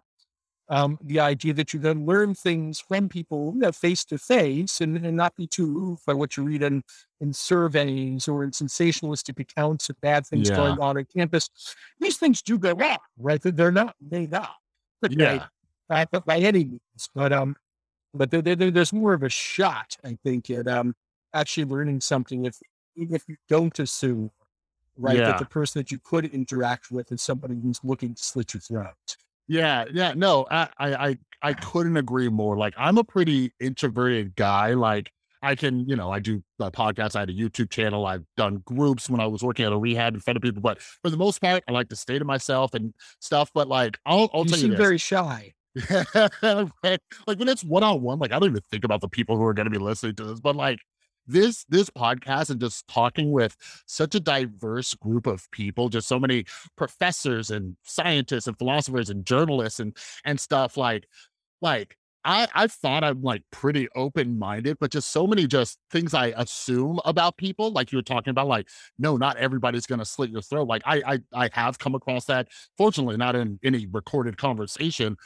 um, 0.68 0.98
the 1.02 1.18
idea 1.18 1.54
that 1.54 1.72
you 1.72 1.80
then 1.80 2.04
learn 2.04 2.34
things 2.34 2.78
from 2.78 3.08
people 3.08 3.54
face 3.72 4.04
to 4.04 4.18
face 4.18 4.80
and 4.80 5.00
not 5.16 5.34
be 5.34 5.46
too 5.46 5.66
moved 5.66 6.04
by 6.04 6.12
what 6.12 6.36
you 6.36 6.42
read 6.42 6.62
in, 6.62 6.82
in 7.20 7.32
surveys 7.32 8.28
or 8.28 8.44
in 8.44 8.50
sensationalistic 8.50 9.40
accounts 9.40 9.88
of 9.88 10.00
bad 10.00 10.26
things 10.26 10.50
yeah. 10.50 10.56
going 10.56 10.78
on 10.78 10.98
on 10.98 11.06
campus. 11.06 11.48
These 12.00 12.18
things 12.18 12.42
do 12.42 12.58
go 12.58 12.72
wrong, 12.72 12.98
right? 13.18 13.40
They're 13.40 13.72
not 13.72 13.96
made 14.10 14.34
up 14.34 14.56
yeah. 15.08 15.46
by, 15.88 16.04
by 16.04 16.38
any 16.38 16.64
means, 16.64 17.08
but 17.14 17.32
um, 17.32 17.56
but 18.14 18.30
there, 18.30 18.42
there, 18.42 18.70
there's 18.70 18.92
more 18.92 19.14
of 19.14 19.22
a 19.22 19.28
shot, 19.28 19.96
I 20.04 20.18
think, 20.22 20.50
at 20.50 20.66
um, 20.66 20.94
actually 21.32 21.64
learning 21.64 22.00
something 22.00 22.44
if 22.44 22.58
if 22.96 23.22
you 23.28 23.36
don't 23.48 23.78
assume, 23.78 24.30
right, 24.96 25.16
yeah. 25.16 25.24
that 25.24 25.38
the 25.38 25.44
person 25.44 25.80
that 25.80 25.92
you 25.92 25.98
could 25.98 26.24
interact 26.24 26.90
with 26.90 27.12
is 27.12 27.22
somebody 27.22 27.54
who's 27.62 27.80
looking 27.84 28.14
to 28.14 28.22
slit 28.22 28.54
your 28.54 28.60
throat. 28.60 29.16
Yeah, 29.48 29.86
yeah, 29.92 30.12
no, 30.14 30.46
I, 30.50 30.68
I, 30.78 31.18
I 31.42 31.52
couldn't 31.54 31.96
agree 31.96 32.28
more. 32.28 32.56
Like, 32.56 32.74
I'm 32.76 32.98
a 32.98 33.04
pretty 33.04 33.52
introverted 33.60 34.36
guy. 34.36 34.74
Like, 34.74 35.10
I 35.42 35.54
can, 35.54 35.88
you 35.88 35.96
know, 35.96 36.10
I 36.10 36.18
do 36.18 36.42
uh, 36.60 36.66
a 36.66 36.70
podcast. 36.70 37.16
I 37.16 37.20
had 37.20 37.30
a 37.30 37.34
YouTube 37.34 37.70
channel. 37.70 38.04
I've 38.06 38.24
done 38.36 38.62
groups 38.66 39.08
when 39.08 39.20
I 39.20 39.26
was 39.26 39.42
working 39.42 39.64
at 39.64 39.72
a 39.72 39.78
rehab 39.78 40.14
in 40.14 40.20
front 40.20 40.36
of 40.36 40.42
people. 40.42 40.60
But 40.60 40.82
for 40.82 41.10
the 41.10 41.16
most 41.16 41.40
part, 41.40 41.62
I 41.68 41.72
like 41.72 41.88
to 41.90 41.96
stay 41.96 42.18
to 42.18 42.24
myself 42.24 42.74
and 42.74 42.92
stuff. 43.20 43.50
But 43.54 43.68
like, 43.68 43.98
I'll, 44.04 44.28
I'll 44.34 44.42
you 44.42 44.48
tell 44.48 44.58
seem 44.58 44.70
you, 44.72 44.76
very 44.76 44.98
shy. 44.98 45.54
like 46.42 47.38
when 47.38 47.48
it's 47.48 47.62
one 47.62 47.84
on 47.84 48.02
one, 48.02 48.18
like 48.18 48.32
I 48.32 48.38
don't 48.38 48.50
even 48.50 48.62
think 48.70 48.84
about 48.84 49.00
the 49.00 49.08
people 49.08 49.36
who 49.36 49.44
are 49.44 49.54
going 49.54 49.66
to 49.66 49.70
be 49.70 49.78
listening 49.78 50.16
to 50.16 50.24
this. 50.24 50.40
But 50.40 50.56
like, 50.56 50.80
this 51.28 51.64
this 51.68 51.90
podcast 51.90 52.50
and 52.50 52.60
just 52.60 52.88
talking 52.88 53.30
with 53.30 53.56
such 53.86 54.14
a 54.14 54.20
diverse 54.20 54.94
group 54.94 55.26
of 55.26 55.48
people 55.52 55.88
just 55.88 56.08
so 56.08 56.18
many 56.18 56.44
professors 56.76 57.50
and 57.50 57.76
scientists 57.84 58.46
and 58.46 58.58
philosophers 58.58 59.10
and 59.10 59.24
journalists 59.24 59.80
and 59.80 59.96
and 60.24 60.40
stuff 60.40 60.76
like 60.76 61.06
like 61.60 61.96
I, 62.24 62.46
I 62.54 62.66
thought 62.66 63.04
I'm 63.04 63.22
like 63.22 63.42
pretty 63.52 63.88
open 63.94 64.38
minded, 64.38 64.76
but 64.80 64.90
just 64.90 65.10
so 65.12 65.26
many 65.26 65.46
just 65.46 65.78
things 65.90 66.14
I 66.14 66.34
assume 66.36 67.00
about 67.04 67.36
people, 67.36 67.70
like 67.70 67.92
you 67.92 67.96
were 67.98 68.02
talking 68.02 68.32
about, 68.32 68.48
like, 68.48 68.68
no, 68.98 69.16
not 69.16 69.36
everybody's 69.38 69.86
gonna 69.86 70.04
slit 70.04 70.30
your 70.30 70.42
throat. 70.42 70.68
Like 70.68 70.82
I 70.84 71.02
I 71.06 71.20
I 71.46 71.50
have 71.52 71.78
come 71.78 71.94
across 71.94 72.26
that, 72.26 72.48
fortunately, 72.76 73.16
not 73.16 73.36
in 73.36 73.58
any 73.62 73.86
recorded 73.86 74.36
conversation, 74.36 75.16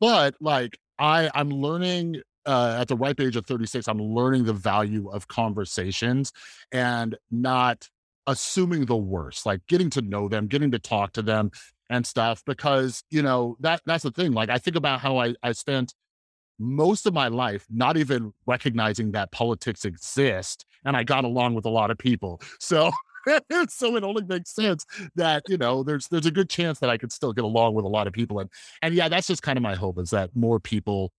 but 0.00 0.34
like 0.40 0.78
I 0.98 1.30
I'm 1.34 1.50
learning 1.50 2.22
uh, 2.46 2.76
at 2.80 2.88
the 2.88 2.96
ripe 2.96 3.20
age 3.20 3.36
of 3.36 3.46
36, 3.46 3.88
I'm 3.88 4.00
learning 4.00 4.44
the 4.44 4.52
value 4.52 5.08
of 5.10 5.28
conversations 5.28 6.32
and 6.72 7.16
not 7.30 7.88
assuming 8.26 8.86
the 8.86 8.96
worst, 8.96 9.46
like 9.46 9.66
getting 9.66 9.90
to 9.90 10.02
know 10.02 10.28
them, 10.28 10.46
getting 10.46 10.70
to 10.70 10.78
talk 10.78 11.12
to 11.12 11.22
them 11.22 11.50
and 11.90 12.06
stuff. 12.06 12.42
Because, 12.44 13.02
you 13.10 13.22
know, 13.22 13.56
that 13.60 13.82
that's 13.86 14.04
the 14.04 14.10
thing. 14.10 14.32
Like 14.32 14.50
I 14.50 14.58
think 14.58 14.76
about 14.76 15.00
how 15.00 15.18
I, 15.18 15.34
I 15.42 15.52
spent 15.52 15.94
most 16.58 17.06
of 17.06 17.12
my 17.12 17.28
life 17.28 17.66
not 17.70 17.96
even 17.96 18.32
recognizing 18.46 19.12
that 19.12 19.30
politics 19.32 19.84
exist. 19.84 20.64
And 20.84 20.96
I 20.96 21.04
got 21.04 21.24
along 21.24 21.54
with 21.54 21.66
a 21.66 21.70
lot 21.70 21.90
of 21.90 21.98
people. 21.98 22.40
So 22.60 22.90
so 23.68 23.96
it 23.96 24.04
only 24.04 24.24
makes 24.24 24.54
sense 24.54 24.86
that 25.16 25.42
you 25.48 25.56
know 25.58 25.82
there's 25.82 26.08
there's 26.08 26.26
a 26.26 26.30
good 26.30 26.48
chance 26.48 26.78
that 26.78 26.90
I 26.90 26.96
could 26.96 27.12
still 27.12 27.32
get 27.32 27.44
along 27.44 27.74
with 27.74 27.84
a 27.84 27.88
lot 27.88 28.06
of 28.06 28.12
people 28.12 28.38
and 28.38 28.48
and 28.82 28.94
yeah 28.94 29.08
that's 29.08 29.26
just 29.26 29.42
kind 29.42 29.56
of 29.56 29.62
my 29.62 29.74
hope 29.74 29.98
is 29.98 30.10
that 30.10 30.30
more 30.36 30.60
people 30.60 31.12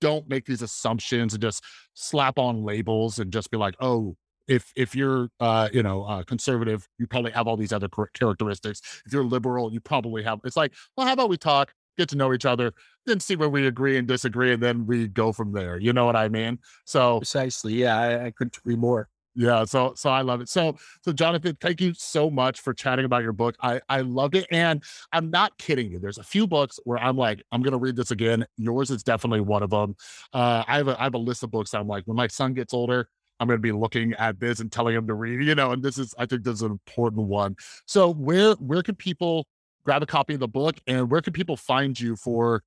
don't 0.00 0.28
make 0.28 0.46
these 0.46 0.62
assumptions 0.62 1.34
and 1.34 1.42
just 1.42 1.62
slap 1.94 2.38
on 2.38 2.62
labels 2.62 3.18
and 3.18 3.32
just 3.32 3.50
be 3.50 3.56
like, 3.56 3.74
oh, 3.80 4.16
if 4.46 4.72
if 4.76 4.94
you're 4.94 5.28
uh 5.40 5.68
you 5.72 5.82
know 5.82 6.04
uh 6.04 6.22
conservative 6.22 6.86
you 6.98 7.06
probably 7.06 7.30
have 7.30 7.46
all 7.46 7.56
these 7.56 7.72
other 7.72 7.88
characteristics. 8.12 8.80
If 9.06 9.12
you're 9.12 9.24
liberal 9.24 9.72
you 9.72 9.80
probably 9.80 10.22
have 10.22 10.40
it's 10.44 10.56
like 10.56 10.74
well 10.96 11.06
how 11.06 11.14
about 11.14 11.30
we 11.30 11.38
talk 11.38 11.72
get 11.96 12.08
to 12.10 12.16
know 12.16 12.32
each 12.34 12.44
other 12.44 12.72
then 13.06 13.20
see 13.20 13.36
where 13.36 13.48
we 13.48 13.66
agree 13.66 13.96
and 13.96 14.06
disagree 14.06 14.52
and 14.52 14.62
then 14.62 14.86
we 14.86 15.08
go 15.08 15.32
from 15.32 15.52
there. 15.52 15.78
You 15.78 15.94
know 15.94 16.04
what 16.04 16.16
i 16.16 16.28
mean? 16.28 16.58
So 16.84 17.20
precisely 17.20 17.72
yeah 17.72 17.98
i, 17.98 18.26
I 18.26 18.30
couldn't 18.32 18.58
agree 18.58 18.76
more 18.76 19.08
yeah, 19.34 19.64
so 19.64 19.94
so 19.96 20.10
I 20.10 20.22
love 20.22 20.40
it. 20.40 20.48
So 20.48 20.76
so 21.02 21.12
Jonathan, 21.12 21.56
thank 21.60 21.80
you 21.80 21.92
so 21.94 22.30
much 22.30 22.60
for 22.60 22.72
chatting 22.72 23.04
about 23.04 23.22
your 23.22 23.32
book. 23.32 23.56
I 23.60 23.80
I 23.88 24.00
loved 24.02 24.36
it, 24.36 24.46
and 24.50 24.82
I'm 25.12 25.30
not 25.30 25.56
kidding 25.58 25.90
you. 25.90 25.98
There's 25.98 26.18
a 26.18 26.22
few 26.22 26.46
books 26.46 26.78
where 26.84 26.98
I'm 26.98 27.16
like, 27.16 27.42
I'm 27.52 27.62
gonna 27.62 27.78
read 27.78 27.96
this 27.96 28.10
again. 28.10 28.46
Yours 28.56 28.90
is 28.90 29.02
definitely 29.02 29.40
one 29.40 29.62
of 29.62 29.70
them. 29.70 29.96
Uh, 30.32 30.64
I 30.66 30.76
have 30.76 30.88
a 30.88 31.00
I 31.00 31.04
have 31.04 31.14
a 31.14 31.18
list 31.18 31.42
of 31.42 31.50
books. 31.50 31.74
I'm 31.74 31.88
like, 31.88 32.04
when 32.06 32.16
my 32.16 32.28
son 32.28 32.54
gets 32.54 32.72
older, 32.72 33.08
I'm 33.40 33.48
going 33.48 33.58
to 33.58 33.62
be 33.62 33.72
looking 33.72 34.14
at 34.14 34.38
this 34.40 34.60
and 34.60 34.70
telling 34.70 34.94
him 34.94 35.06
to 35.06 35.14
read. 35.14 35.44
You 35.44 35.54
know, 35.54 35.72
and 35.72 35.82
this 35.82 35.98
is 35.98 36.14
I 36.18 36.26
think 36.26 36.44
this 36.44 36.54
is 36.54 36.62
an 36.62 36.70
important 36.72 37.26
one. 37.26 37.56
So 37.86 38.10
where 38.12 38.54
where 38.54 38.82
can 38.82 38.94
people 38.94 39.46
grab 39.84 40.02
a 40.02 40.06
copy 40.06 40.34
of 40.34 40.40
the 40.40 40.48
book, 40.48 40.76
and 40.86 41.10
where 41.10 41.20
can 41.20 41.32
people 41.32 41.56
find 41.56 41.98
you 41.98 42.16
for 42.16 42.62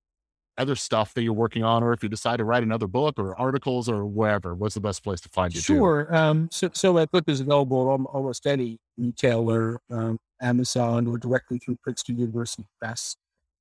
other 0.57 0.75
stuff 0.75 1.13
that 1.13 1.23
you're 1.23 1.33
working 1.33 1.63
on, 1.63 1.83
or 1.83 1.93
if 1.93 2.03
you 2.03 2.09
decide 2.09 2.37
to 2.37 2.45
write 2.45 2.63
another 2.63 2.87
book 2.87 3.15
or 3.17 3.37
articles 3.39 3.87
or 3.87 4.05
wherever, 4.05 4.55
what's 4.55 4.75
the 4.75 4.81
best 4.81 5.03
place 5.03 5.21
to 5.21 5.29
find 5.29 5.53
you? 5.53 5.61
Sure. 5.61 6.13
Um, 6.15 6.49
so, 6.51 6.69
so 6.73 6.93
that 6.93 7.11
book 7.11 7.25
is 7.27 7.41
available 7.41 7.89
on 7.89 8.05
almost 8.05 8.45
any 8.47 8.79
retailer, 8.97 9.79
um, 9.91 10.17
Amazon, 10.41 11.07
or 11.07 11.17
directly 11.17 11.59
through 11.59 11.77
Princeton 11.81 12.17
University 12.19 12.65
Press, 12.79 13.15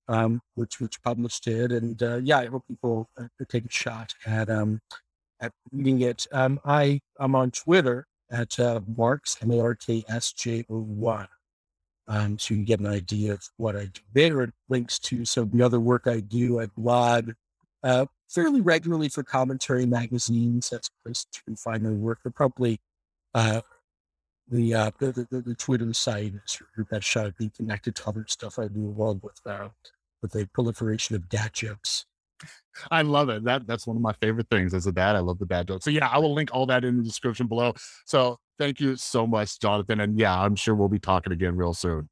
um, 0.08 0.40
which 0.54 0.80
which 0.80 1.02
published 1.02 1.46
it. 1.46 1.72
And 1.72 2.02
uh, 2.02 2.20
yeah, 2.22 2.38
I 2.38 2.46
hope 2.46 2.64
people 2.68 3.08
uh, 3.18 3.28
take 3.48 3.64
a 3.64 3.70
shot 3.70 4.14
at 4.26 4.50
um, 4.50 4.80
at 5.40 5.52
reading 5.72 6.00
it. 6.02 6.26
Um, 6.32 6.60
I 6.64 7.00
am 7.20 7.34
on 7.34 7.50
Twitter 7.50 8.06
at 8.30 8.58
uh, 8.58 8.80
Marks 8.96 9.36
M 9.42 9.50
A 9.50 9.60
R 9.60 9.74
K 9.74 10.04
S 10.08 10.32
J 10.32 10.64
O 10.68 10.78
Y 10.78 11.26
um, 12.08 12.38
so 12.38 12.54
you 12.54 12.58
can 12.58 12.64
get 12.64 12.80
an 12.80 12.86
idea 12.86 13.32
of 13.32 13.48
what 13.56 13.76
I 13.76 13.86
do. 13.86 14.00
There 14.12 14.40
are 14.40 14.52
links 14.68 14.98
to 15.00 15.24
some 15.24 15.44
of 15.44 15.52
the 15.52 15.62
other 15.62 15.80
work 15.80 16.06
I 16.06 16.20
do. 16.20 16.60
I 16.60 16.66
blog 16.66 17.32
uh, 17.82 18.06
fairly 18.28 18.60
regularly 18.60 19.08
for 19.08 19.22
commentary 19.22 19.86
magazines. 19.86 20.70
That's 20.70 20.88
a 20.88 21.04
place 21.04 21.26
to 21.32 21.56
find 21.56 21.82
my 21.82 21.90
work. 21.90 22.20
But 22.22 22.34
probably 22.34 22.80
uh, 23.34 23.60
the, 24.48 24.74
uh, 24.74 24.90
the, 24.98 25.26
the, 25.30 25.40
the 25.40 25.54
Twitter 25.54 25.92
site 25.92 26.34
is 26.44 26.60
your 26.76 26.86
best 26.86 27.06
shot 27.06 27.26
at 27.26 27.38
being 27.38 27.50
connected 27.50 27.96
to 27.96 28.08
other 28.08 28.24
stuff 28.28 28.58
I 28.58 28.68
do 28.68 28.94
along 28.96 29.20
with 29.22 29.40
uh, 29.44 29.68
with 30.22 30.32
the 30.32 30.46
proliferation 30.46 31.16
of 31.16 31.28
dad 31.28 31.52
jokes. 31.52 32.06
I 32.90 33.02
love 33.02 33.28
it. 33.28 33.44
That 33.44 33.66
that's 33.66 33.86
one 33.86 33.96
of 33.96 34.02
my 34.02 34.12
favorite 34.14 34.48
things 34.50 34.74
as 34.74 34.86
a 34.86 34.92
dad. 34.92 35.16
I 35.16 35.20
love 35.20 35.38
the 35.38 35.46
dad 35.46 35.68
jokes. 35.68 35.84
So 35.84 35.90
yeah, 35.90 36.08
I 36.08 36.18
will 36.18 36.34
link 36.34 36.50
all 36.52 36.66
that 36.66 36.84
in 36.84 36.98
the 36.98 37.02
description 37.02 37.46
below. 37.46 37.74
So 38.04 38.38
thank 38.58 38.80
you 38.80 38.96
so 38.96 39.26
much, 39.26 39.58
Jonathan. 39.60 40.00
And 40.00 40.18
yeah, 40.18 40.38
I'm 40.38 40.56
sure 40.56 40.74
we'll 40.74 40.88
be 40.88 40.98
talking 40.98 41.32
again 41.32 41.56
real 41.56 41.74
soon. 41.74 42.08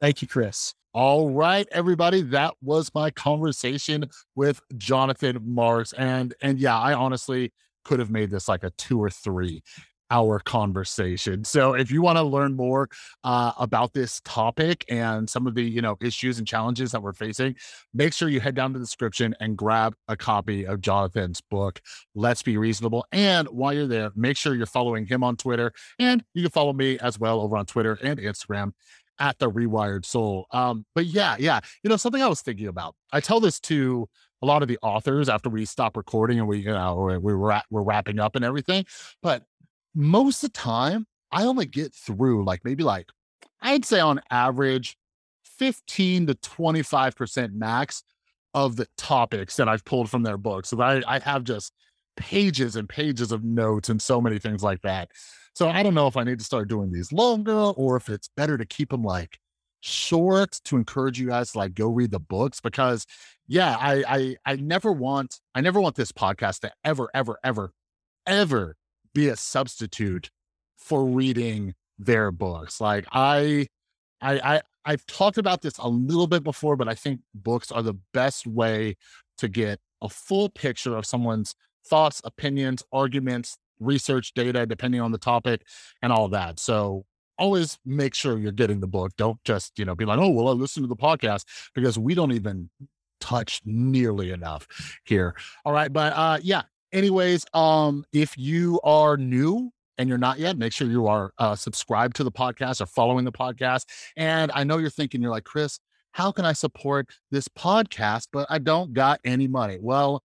Thank 0.00 0.22
you, 0.22 0.28
Chris. 0.28 0.74
All 0.92 1.30
right, 1.30 1.66
everybody. 1.72 2.22
That 2.22 2.54
was 2.62 2.90
my 2.94 3.10
conversation 3.10 4.06
with 4.34 4.60
Jonathan 4.76 5.38
Marks. 5.44 5.92
And 5.92 6.34
and 6.40 6.58
yeah, 6.58 6.78
I 6.78 6.94
honestly 6.94 7.52
could 7.84 7.98
have 7.98 8.10
made 8.10 8.30
this 8.30 8.48
like 8.48 8.64
a 8.64 8.70
two 8.70 9.02
or 9.02 9.10
three. 9.10 9.62
Our 10.10 10.38
conversation. 10.40 11.44
So 11.44 11.74
if 11.74 11.90
you 11.90 12.02
want 12.02 12.18
to 12.18 12.22
learn 12.22 12.54
more 12.54 12.88
uh, 13.24 13.52
about 13.58 13.92
this 13.92 14.20
topic 14.24 14.84
and 14.88 15.28
some 15.28 15.46
of 15.46 15.54
the 15.54 15.64
you 15.64 15.82
know 15.82 15.96
issues 16.00 16.38
and 16.38 16.46
challenges 16.46 16.92
that 16.92 17.02
we're 17.02 17.12
facing, 17.12 17.56
make 17.92 18.12
sure 18.12 18.28
you 18.28 18.40
head 18.40 18.54
down 18.54 18.72
to 18.72 18.78
the 18.78 18.84
description 18.84 19.34
and 19.40 19.56
grab 19.56 19.94
a 20.08 20.16
copy 20.16 20.66
of 20.66 20.80
Jonathan's 20.80 21.40
book. 21.40 21.80
Let's 22.14 22.42
be 22.42 22.56
reasonable. 22.56 23.06
And 23.12 23.48
while 23.48 23.72
you're 23.72 23.86
there, 23.86 24.10
make 24.14 24.36
sure 24.36 24.54
you're 24.54 24.66
following 24.66 25.06
him 25.06 25.24
on 25.24 25.36
Twitter, 25.36 25.72
and 25.98 26.24
you 26.34 26.42
can 26.42 26.50
follow 26.50 26.72
me 26.72 26.98
as 26.98 27.18
well 27.18 27.40
over 27.40 27.56
on 27.56 27.66
Twitter 27.66 27.98
and 28.02 28.18
Instagram 28.18 28.72
at 29.18 29.38
the 29.38 29.50
Rewired 29.50 30.04
Soul. 30.04 30.46
Um, 30.50 30.84
but 30.94 31.06
yeah, 31.06 31.36
yeah, 31.38 31.60
you 31.82 31.90
know 31.90 31.96
something 31.96 32.22
I 32.22 32.28
was 32.28 32.42
thinking 32.42 32.68
about. 32.68 32.94
I 33.12 33.20
tell 33.20 33.40
this 33.40 33.60
to 33.60 34.08
a 34.42 34.46
lot 34.46 34.62
of 34.62 34.68
the 34.68 34.78
authors 34.82 35.28
after 35.28 35.48
we 35.48 35.64
stop 35.64 35.96
recording 35.96 36.38
and 36.38 36.46
we 36.46 36.58
you 36.58 36.70
know 36.70 36.96
we're 36.96 37.18
we're, 37.18 37.60
we're 37.70 37.82
wrapping 37.82 38.18
up 38.18 38.36
and 38.36 38.44
everything, 38.44 38.84
but 39.22 39.44
most 39.96 40.44
of 40.44 40.52
the 40.52 40.58
time, 40.58 41.06
I 41.32 41.44
only 41.44 41.66
get 41.66 41.94
through 41.94 42.44
like 42.44 42.60
maybe 42.64 42.84
like 42.84 43.08
I'd 43.60 43.84
say 43.84 43.98
on 43.98 44.20
average 44.30 44.96
15 45.58 46.28
to 46.28 46.34
25% 46.34 47.54
max 47.54 48.02
of 48.54 48.76
the 48.76 48.86
topics 48.96 49.56
that 49.56 49.68
I've 49.68 49.84
pulled 49.84 50.10
from 50.10 50.22
their 50.22 50.36
books. 50.36 50.68
So 50.68 50.80
I, 50.80 51.02
I 51.06 51.18
have 51.20 51.44
just 51.44 51.72
pages 52.16 52.76
and 52.76 52.88
pages 52.88 53.32
of 53.32 53.42
notes 53.42 53.88
and 53.88 54.00
so 54.00 54.20
many 54.20 54.38
things 54.38 54.62
like 54.62 54.82
that. 54.82 55.10
So 55.54 55.68
I 55.68 55.82
don't 55.82 55.94
know 55.94 56.06
if 56.06 56.16
I 56.16 56.24
need 56.24 56.38
to 56.38 56.44
start 56.44 56.68
doing 56.68 56.92
these 56.92 57.12
longer 57.12 57.52
or 57.52 57.96
if 57.96 58.10
it's 58.10 58.28
better 58.36 58.58
to 58.58 58.66
keep 58.66 58.90
them 58.90 59.02
like 59.02 59.38
short 59.80 60.60
to 60.64 60.76
encourage 60.76 61.18
you 61.18 61.28
guys 61.28 61.52
to 61.52 61.58
like 61.58 61.74
go 61.74 61.88
read 61.88 62.10
the 62.10 62.20
books 62.20 62.60
because 62.60 63.06
yeah, 63.46 63.76
I 63.78 64.04
I 64.06 64.36
I 64.44 64.56
never 64.56 64.92
want 64.92 65.40
I 65.54 65.62
never 65.62 65.80
want 65.80 65.96
this 65.96 66.12
podcast 66.12 66.60
to 66.60 66.72
ever, 66.84 67.08
ever, 67.14 67.38
ever, 67.42 67.72
ever 68.26 68.76
be 69.16 69.28
a 69.28 69.36
substitute 69.36 70.30
for 70.76 71.06
reading 71.06 71.74
their 71.98 72.30
books. 72.30 72.80
Like 72.82 73.06
I, 73.12 73.66
I, 74.20 74.56
I, 74.56 74.62
I've 74.84 75.06
talked 75.06 75.38
about 75.38 75.62
this 75.62 75.78
a 75.78 75.88
little 75.88 76.26
bit 76.26 76.44
before, 76.44 76.76
but 76.76 76.86
I 76.86 76.94
think 76.94 77.20
books 77.34 77.72
are 77.72 77.82
the 77.82 77.94
best 78.12 78.46
way 78.46 78.96
to 79.38 79.48
get 79.48 79.80
a 80.02 80.08
full 80.10 80.50
picture 80.50 80.96
of 80.96 81.06
someone's 81.06 81.54
thoughts, 81.86 82.20
opinions, 82.24 82.82
arguments, 82.92 83.56
research 83.80 84.34
data, 84.34 84.66
depending 84.66 85.00
on 85.00 85.12
the 85.12 85.18
topic 85.18 85.62
and 86.02 86.12
all 86.12 86.28
that. 86.28 86.58
So 86.60 87.06
always 87.38 87.78
make 87.86 88.14
sure 88.14 88.36
you're 88.36 88.52
getting 88.52 88.80
the 88.80 88.86
book. 88.86 89.12
Don't 89.16 89.42
just, 89.44 89.78
you 89.78 89.86
know, 89.86 89.94
be 89.94 90.04
like, 90.04 90.18
oh, 90.18 90.28
well, 90.28 90.48
I 90.48 90.52
listen 90.52 90.82
to 90.82 90.88
the 90.88 90.96
podcast 90.96 91.46
because 91.74 91.98
we 91.98 92.14
don't 92.14 92.32
even 92.32 92.68
touch 93.20 93.62
nearly 93.64 94.30
enough 94.30 94.68
here. 95.04 95.34
All 95.64 95.72
right. 95.72 95.90
But 95.90 96.12
uh 96.12 96.38
yeah, 96.42 96.62
anyways, 96.92 97.44
um, 97.54 98.04
if 98.12 98.36
you 98.36 98.80
are 98.84 99.16
new 99.16 99.70
and 99.98 100.08
you're 100.08 100.18
not 100.18 100.38
yet, 100.38 100.58
make 100.58 100.72
sure 100.72 100.88
you 100.88 101.06
are 101.06 101.32
uh, 101.38 101.54
subscribed 101.54 102.16
to 102.16 102.24
the 102.24 102.32
podcast 102.32 102.80
or 102.80 102.86
following 102.86 103.24
the 103.24 103.32
podcast. 103.32 103.86
And 104.16 104.50
I 104.54 104.64
know 104.64 104.78
you're 104.78 104.90
thinking, 104.90 105.22
you're 105.22 105.30
like, 105.30 105.44
Chris, 105.44 105.78
how 106.12 106.32
can 106.32 106.44
I 106.44 106.52
support 106.52 107.08
this 107.30 107.48
podcast, 107.48 108.28
but 108.32 108.46
I 108.50 108.58
don't 108.58 108.92
got 108.92 109.20
any 109.24 109.48
money? 109.48 109.78
Well, 109.80 110.22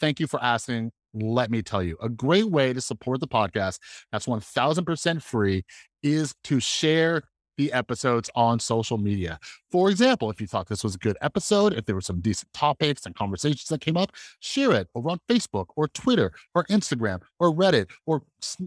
thank 0.00 0.20
you 0.20 0.26
for 0.26 0.42
asking. 0.42 0.92
Let 1.14 1.50
me 1.50 1.62
tell 1.62 1.82
you, 1.82 1.96
a 2.02 2.08
great 2.08 2.50
way 2.50 2.72
to 2.72 2.80
support 2.80 3.20
the 3.20 3.28
podcast 3.28 3.78
that's 4.12 4.26
1000% 4.26 5.22
free 5.22 5.64
is 6.02 6.34
to 6.44 6.60
share 6.60 7.22
the 7.58 7.72
episodes 7.72 8.30
on 8.34 8.58
social 8.58 8.96
media. 8.96 9.38
For 9.70 9.90
example, 9.90 10.30
if 10.30 10.40
you 10.40 10.46
thought 10.46 10.68
this 10.68 10.82
was 10.82 10.94
a 10.94 10.98
good 10.98 11.18
episode, 11.20 11.74
if 11.74 11.84
there 11.84 11.94
were 11.94 12.00
some 12.00 12.20
decent 12.20 12.50
topics 12.54 13.04
and 13.04 13.14
conversations 13.14 13.66
that 13.66 13.82
came 13.82 13.96
up, 13.96 14.12
share 14.40 14.72
it 14.72 14.88
over 14.94 15.10
on 15.10 15.20
Facebook 15.28 15.66
or 15.76 15.88
Twitter 15.88 16.32
or 16.54 16.64
Instagram 16.64 17.20
or 17.38 17.52
Reddit 17.52 17.90
or 18.06 18.22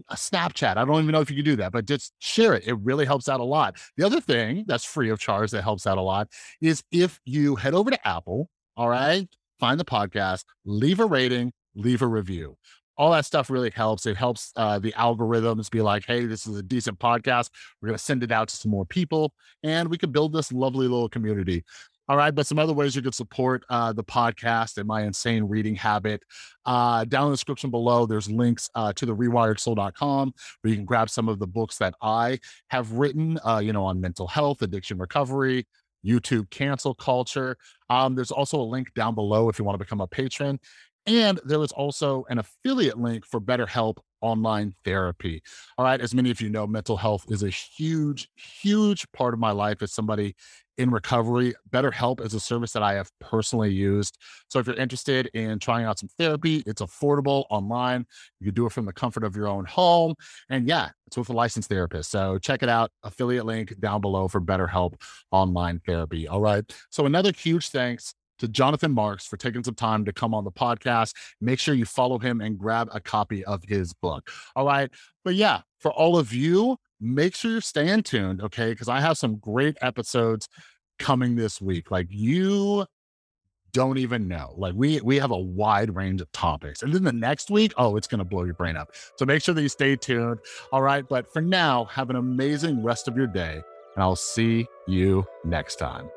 uh, 0.08 0.14
Snapchat. 0.14 0.76
I 0.76 0.84
don't 0.84 1.02
even 1.02 1.12
know 1.12 1.20
if 1.20 1.30
you 1.30 1.36
can 1.36 1.44
do 1.44 1.56
that, 1.56 1.72
but 1.72 1.86
just 1.86 2.12
share 2.20 2.54
it. 2.54 2.66
It 2.66 2.74
really 2.74 3.06
helps 3.06 3.28
out 3.28 3.40
a 3.40 3.44
lot. 3.44 3.76
The 3.96 4.04
other 4.04 4.20
thing 4.20 4.64
that's 4.68 4.84
free 4.84 5.08
of 5.08 5.18
charge 5.18 5.50
that 5.50 5.62
helps 5.62 5.86
out 5.86 5.98
a 5.98 6.02
lot 6.02 6.28
is 6.60 6.84
if 6.92 7.18
you 7.24 7.56
head 7.56 7.74
over 7.74 7.90
to 7.90 8.08
Apple, 8.08 8.48
all 8.76 8.88
right, 8.88 9.26
find 9.58 9.80
the 9.80 9.84
podcast, 9.84 10.44
leave 10.64 11.00
a 11.00 11.06
rating, 11.06 11.52
leave 11.74 12.02
a 12.02 12.06
review 12.06 12.56
all 13.02 13.10
that 13.10 13.24
stuff 13.24 13.50
really 13.50 13.72
helps. 13.74 14.06
It 14.06 14.16
helps 14.16 14.52
uh, 14.54 14.78
the 14.78 14.92
algorithms 14.92 15.68
be 15.68 15.80
like, 15.80 16.06
hey, 16.06 16.24
this 16.24 16.46
is 16.46 16.56
a 16.56 16.62
decent 16.62 17.00
podcast. 17.00 17.50
We're 17.80 17.88
going 17.88 17.98
to 17.98 18.04
send 18.04 18.22
it 18.22 18.30
out 18.30 18.46
to 18.46 18.54
some 18.54 18.70
more 18.70 18.86
people 18.86 19.34
and 19.64 19.88
we 19.88 19.98
can 19.98 20.12
build 20.12 20.32
this 20.32 20.52
lovely 20.52 20.86
little 20.86 21.08
community. 21.08 21.64
All 22.08 22.16
right, 22.16 22.32
but 22.32 22.46
some 22.46 22.60
other 22.60 22.72
ways 22.72 22.94
you 22.94 23.02
could 23.02 23.16
support 23.16 23.64
uh, 23.70 23.92
the 23.92 24.04
podcast 24.04 24.78
and 24.78 24.86
my 24.86 25.02
insane 25.02 25.42
reading 25.42 25.74
habit. 25.74 26.22
Uh, 26.64 27.04
down 27.04 27.24
in 27.24 27.30
the 27.30 27.34
description 27.34 27.70
below, 27.70 28.06
there's 28.06 28.30
links 28.30 28.70
uh, 28.76 28.92
to 28.92 29.04
the 29.04 29.16
rewiredsoul.com 29.16 30.32
where 30.60 30.70
you 30.70 30.76
can 30.76 30.84
grab 30.84 31.10
some 31.10 31.28
of 31.28 31.40
the 31.40 31.46
books 31.48 31.78
that 31.78 31.94
I 32.02 32.38
have 32.68 32.92
written, 32.92 33.36
uh, 33.44 33.58
you 33.58 33.72
know, 33.72 33.84
on 33.84 34.00
mental 34.00 34.28
health, 34.28 34.62
addiction 34.62 34.98
recovery, 34.98 35.66
YouTube 36.06 36.50
cancel 36.50 36.94
culture. 36.94 37.56
Um, 37.90 38.14
there's 38.14 38.30
also 38.30 38.60
a 38.60 38.62
link 38.62 38.94
down 38.94 39.16
below 39.16 39.48
if 39.48 39.58
you 39.58 39.64
want 39.64 39.74
to 39.74 39.84
become 39.84 40.00
a 40.00 40.06
patron. 40.06 40.60
And 41.06 41.40
there 41.44 41.58
was 41.58 41.72
also 41.72 42.24
an 42.28 42.38
affiliate 42.38 42.98
link 42.98 43.26
for 43.26 43.40
BetterHelp 43.40 43.98
online 44.20 44.74
therapy. 44.84 45.42
All 45.76 45.84
right. 45.84 46.00
As 46.00 46.14
many 46.14 46.30
of 46.30 46.40
you 46.40 46.48
know, 46.48 46.66
mental 46.66 46.96
health 46.96 47.26
is 47.28 47.42
a 47.42 47.50
huge, 47.50 48.28
huge 48.36 49.10
part 49.12 49.34
of 49.34 49.40
my 49.40 49.50
life 49.50 49.82
as 49.82 49.92
somebody 49.92 50.36
in 50.78 50.90
recovery. 50.90 51.54
BetterHelp 51.70 52.24
is 52.24 52.32
a 52.32 52.40
service 52.40 52.72
that 52.72 52.82
I 52.82 52.94
have 52.94 53.10
personally 53.20 53.70
used. 53.70 54.16
So 54.48 54.58
if 54.58 54.66
you're 54.66 54.76
interested 54.76 55.26
in 55.34 55.58
trying 55.58 55.84
out 55.84 55.98
some 55.98 56.08
therapy, 56.18 56.62
it's 56.66 56.80
affordable 56.80 57.44
online. 57.50 58.06
You 58.40 58.46
can 58.46 58.54
do 58.54 58.66
it 58.66 58.72
from 58.72 58.86
the 58.86 58.92
comfort 58.92 59.24
of 59.24 59.36
your 59.36 59.48
own 59.48 59.64
home. 59.64 60.14
And 60.48 60.66
yeah, 60.66 60.90
it's 61.06 61.18
with 61.18 61.28
a 61.28 61.34
licensed 61.34 61.68
therapist. 61.68 62.10
So 62.10 62.38
check 62.38 62.62
it 62.62 62.68
out. 62.68 62.90
Affiliate 63.02 63.44
link 63.44 63.78
down 63.80 64.00
below 64.00 64.28
for 64.28 64.40
BetterHelp 64.40 64.94
online 65.30 65.80
therapy. 65.84 66.26
All 66.28 66.40
right. 66.40 66.64
So 66.90 67.06
another 67.06 67.32
huge 67.32 67.68
thanks 67.68 68.14
to 68.38 68.48
Jonathan 68.48 68.92
Marks 68.92 69.26
for 69.26 69.36
taking 69.36 69.62
some 69.62 69.74
time 69.74 70.04
to 70.04 70.12
come 70.12 70.34
on 70.34 70.44
the 70.44 70.50
podcast. 70.50 71.14
Make 71.40 71.58
sure 71.58 71.74
you 71.74 71.84
follow 71.84 72.18
him 72.18 72.40
and 72.40 72.58
grab 72.58 72.88
a 72.92 73.00
copy 73.00 73.44
of 73.44 73.62
his 73.64 73.92
book. 73.92 74.30
All 74.56 74.66
right. 74.66 74.90
But 75.24 75.34
yeah, 75.34 75.62
for 75.78 75.92
all 75.92 76.18
of 76.18 76.32
you, 76.32 76.76
make 77.00 77.34
sure 77.34 77.52
you're 77.52 77.60
staying 77.60 78.02
tuned. 78.02 78.42
Okay. 78.42 78.70
Because 78.70 78.88
I 78.88 79.00
have 79.00 79.18
some 79.18 79.36
great 79.36 79.76
episodes 79.80 80.48
coming 80.98 81.36
this 81.36 81.60
week. 81.60 81.90
Like 81.90 82.06
you 82.10 82.86
don't 83.72 83.98
even 83.98 84.28
know. 84.28 84.54
Like 84.56 84.74
we 84.76 85.00
we 85.00 85.18
have 85.18 85.30
a 85.30 85.38
wide 85.38 85.94
range 85.94 86.20
of 86.20 86.30
topics. 86.32 86.82
And 86.82 86.92
then 86.92 87.04
the 87.04 87.12
next 87.12 87.50
week, 87.50 87.72
oh, 87.76 87.96
it's 87.96 88.06
gonna 88.06 88.24
blow 88.24 88.44
your 88.44 88.54
brain 88.54 88.76
up. 88.76 88.90
So 89.16 89.24
make 89.24 89.42
sure 89.42 89.54
that 89.54 89.62
you 89.62 89.68
stay 89.68 89.96
tuned. 89.96 90.40
All 90.72 90.82
right. 90.82 91.08
But 91.08 91.32
for 91.32 91.40
now, 91.40 91.86
have 91.86 92.10
an 92.10 92.16
amazing 92.16 92.82
rest 92.82 93.08
of 93.08 93.16
your 93.16 93.26
day. 93.26 93.62
And 93.94 94.02
I'll 94.02 94.16
see 94.16 94.66
you 94.86 95.26
next 95.44 95.76
time. 95.76 96.08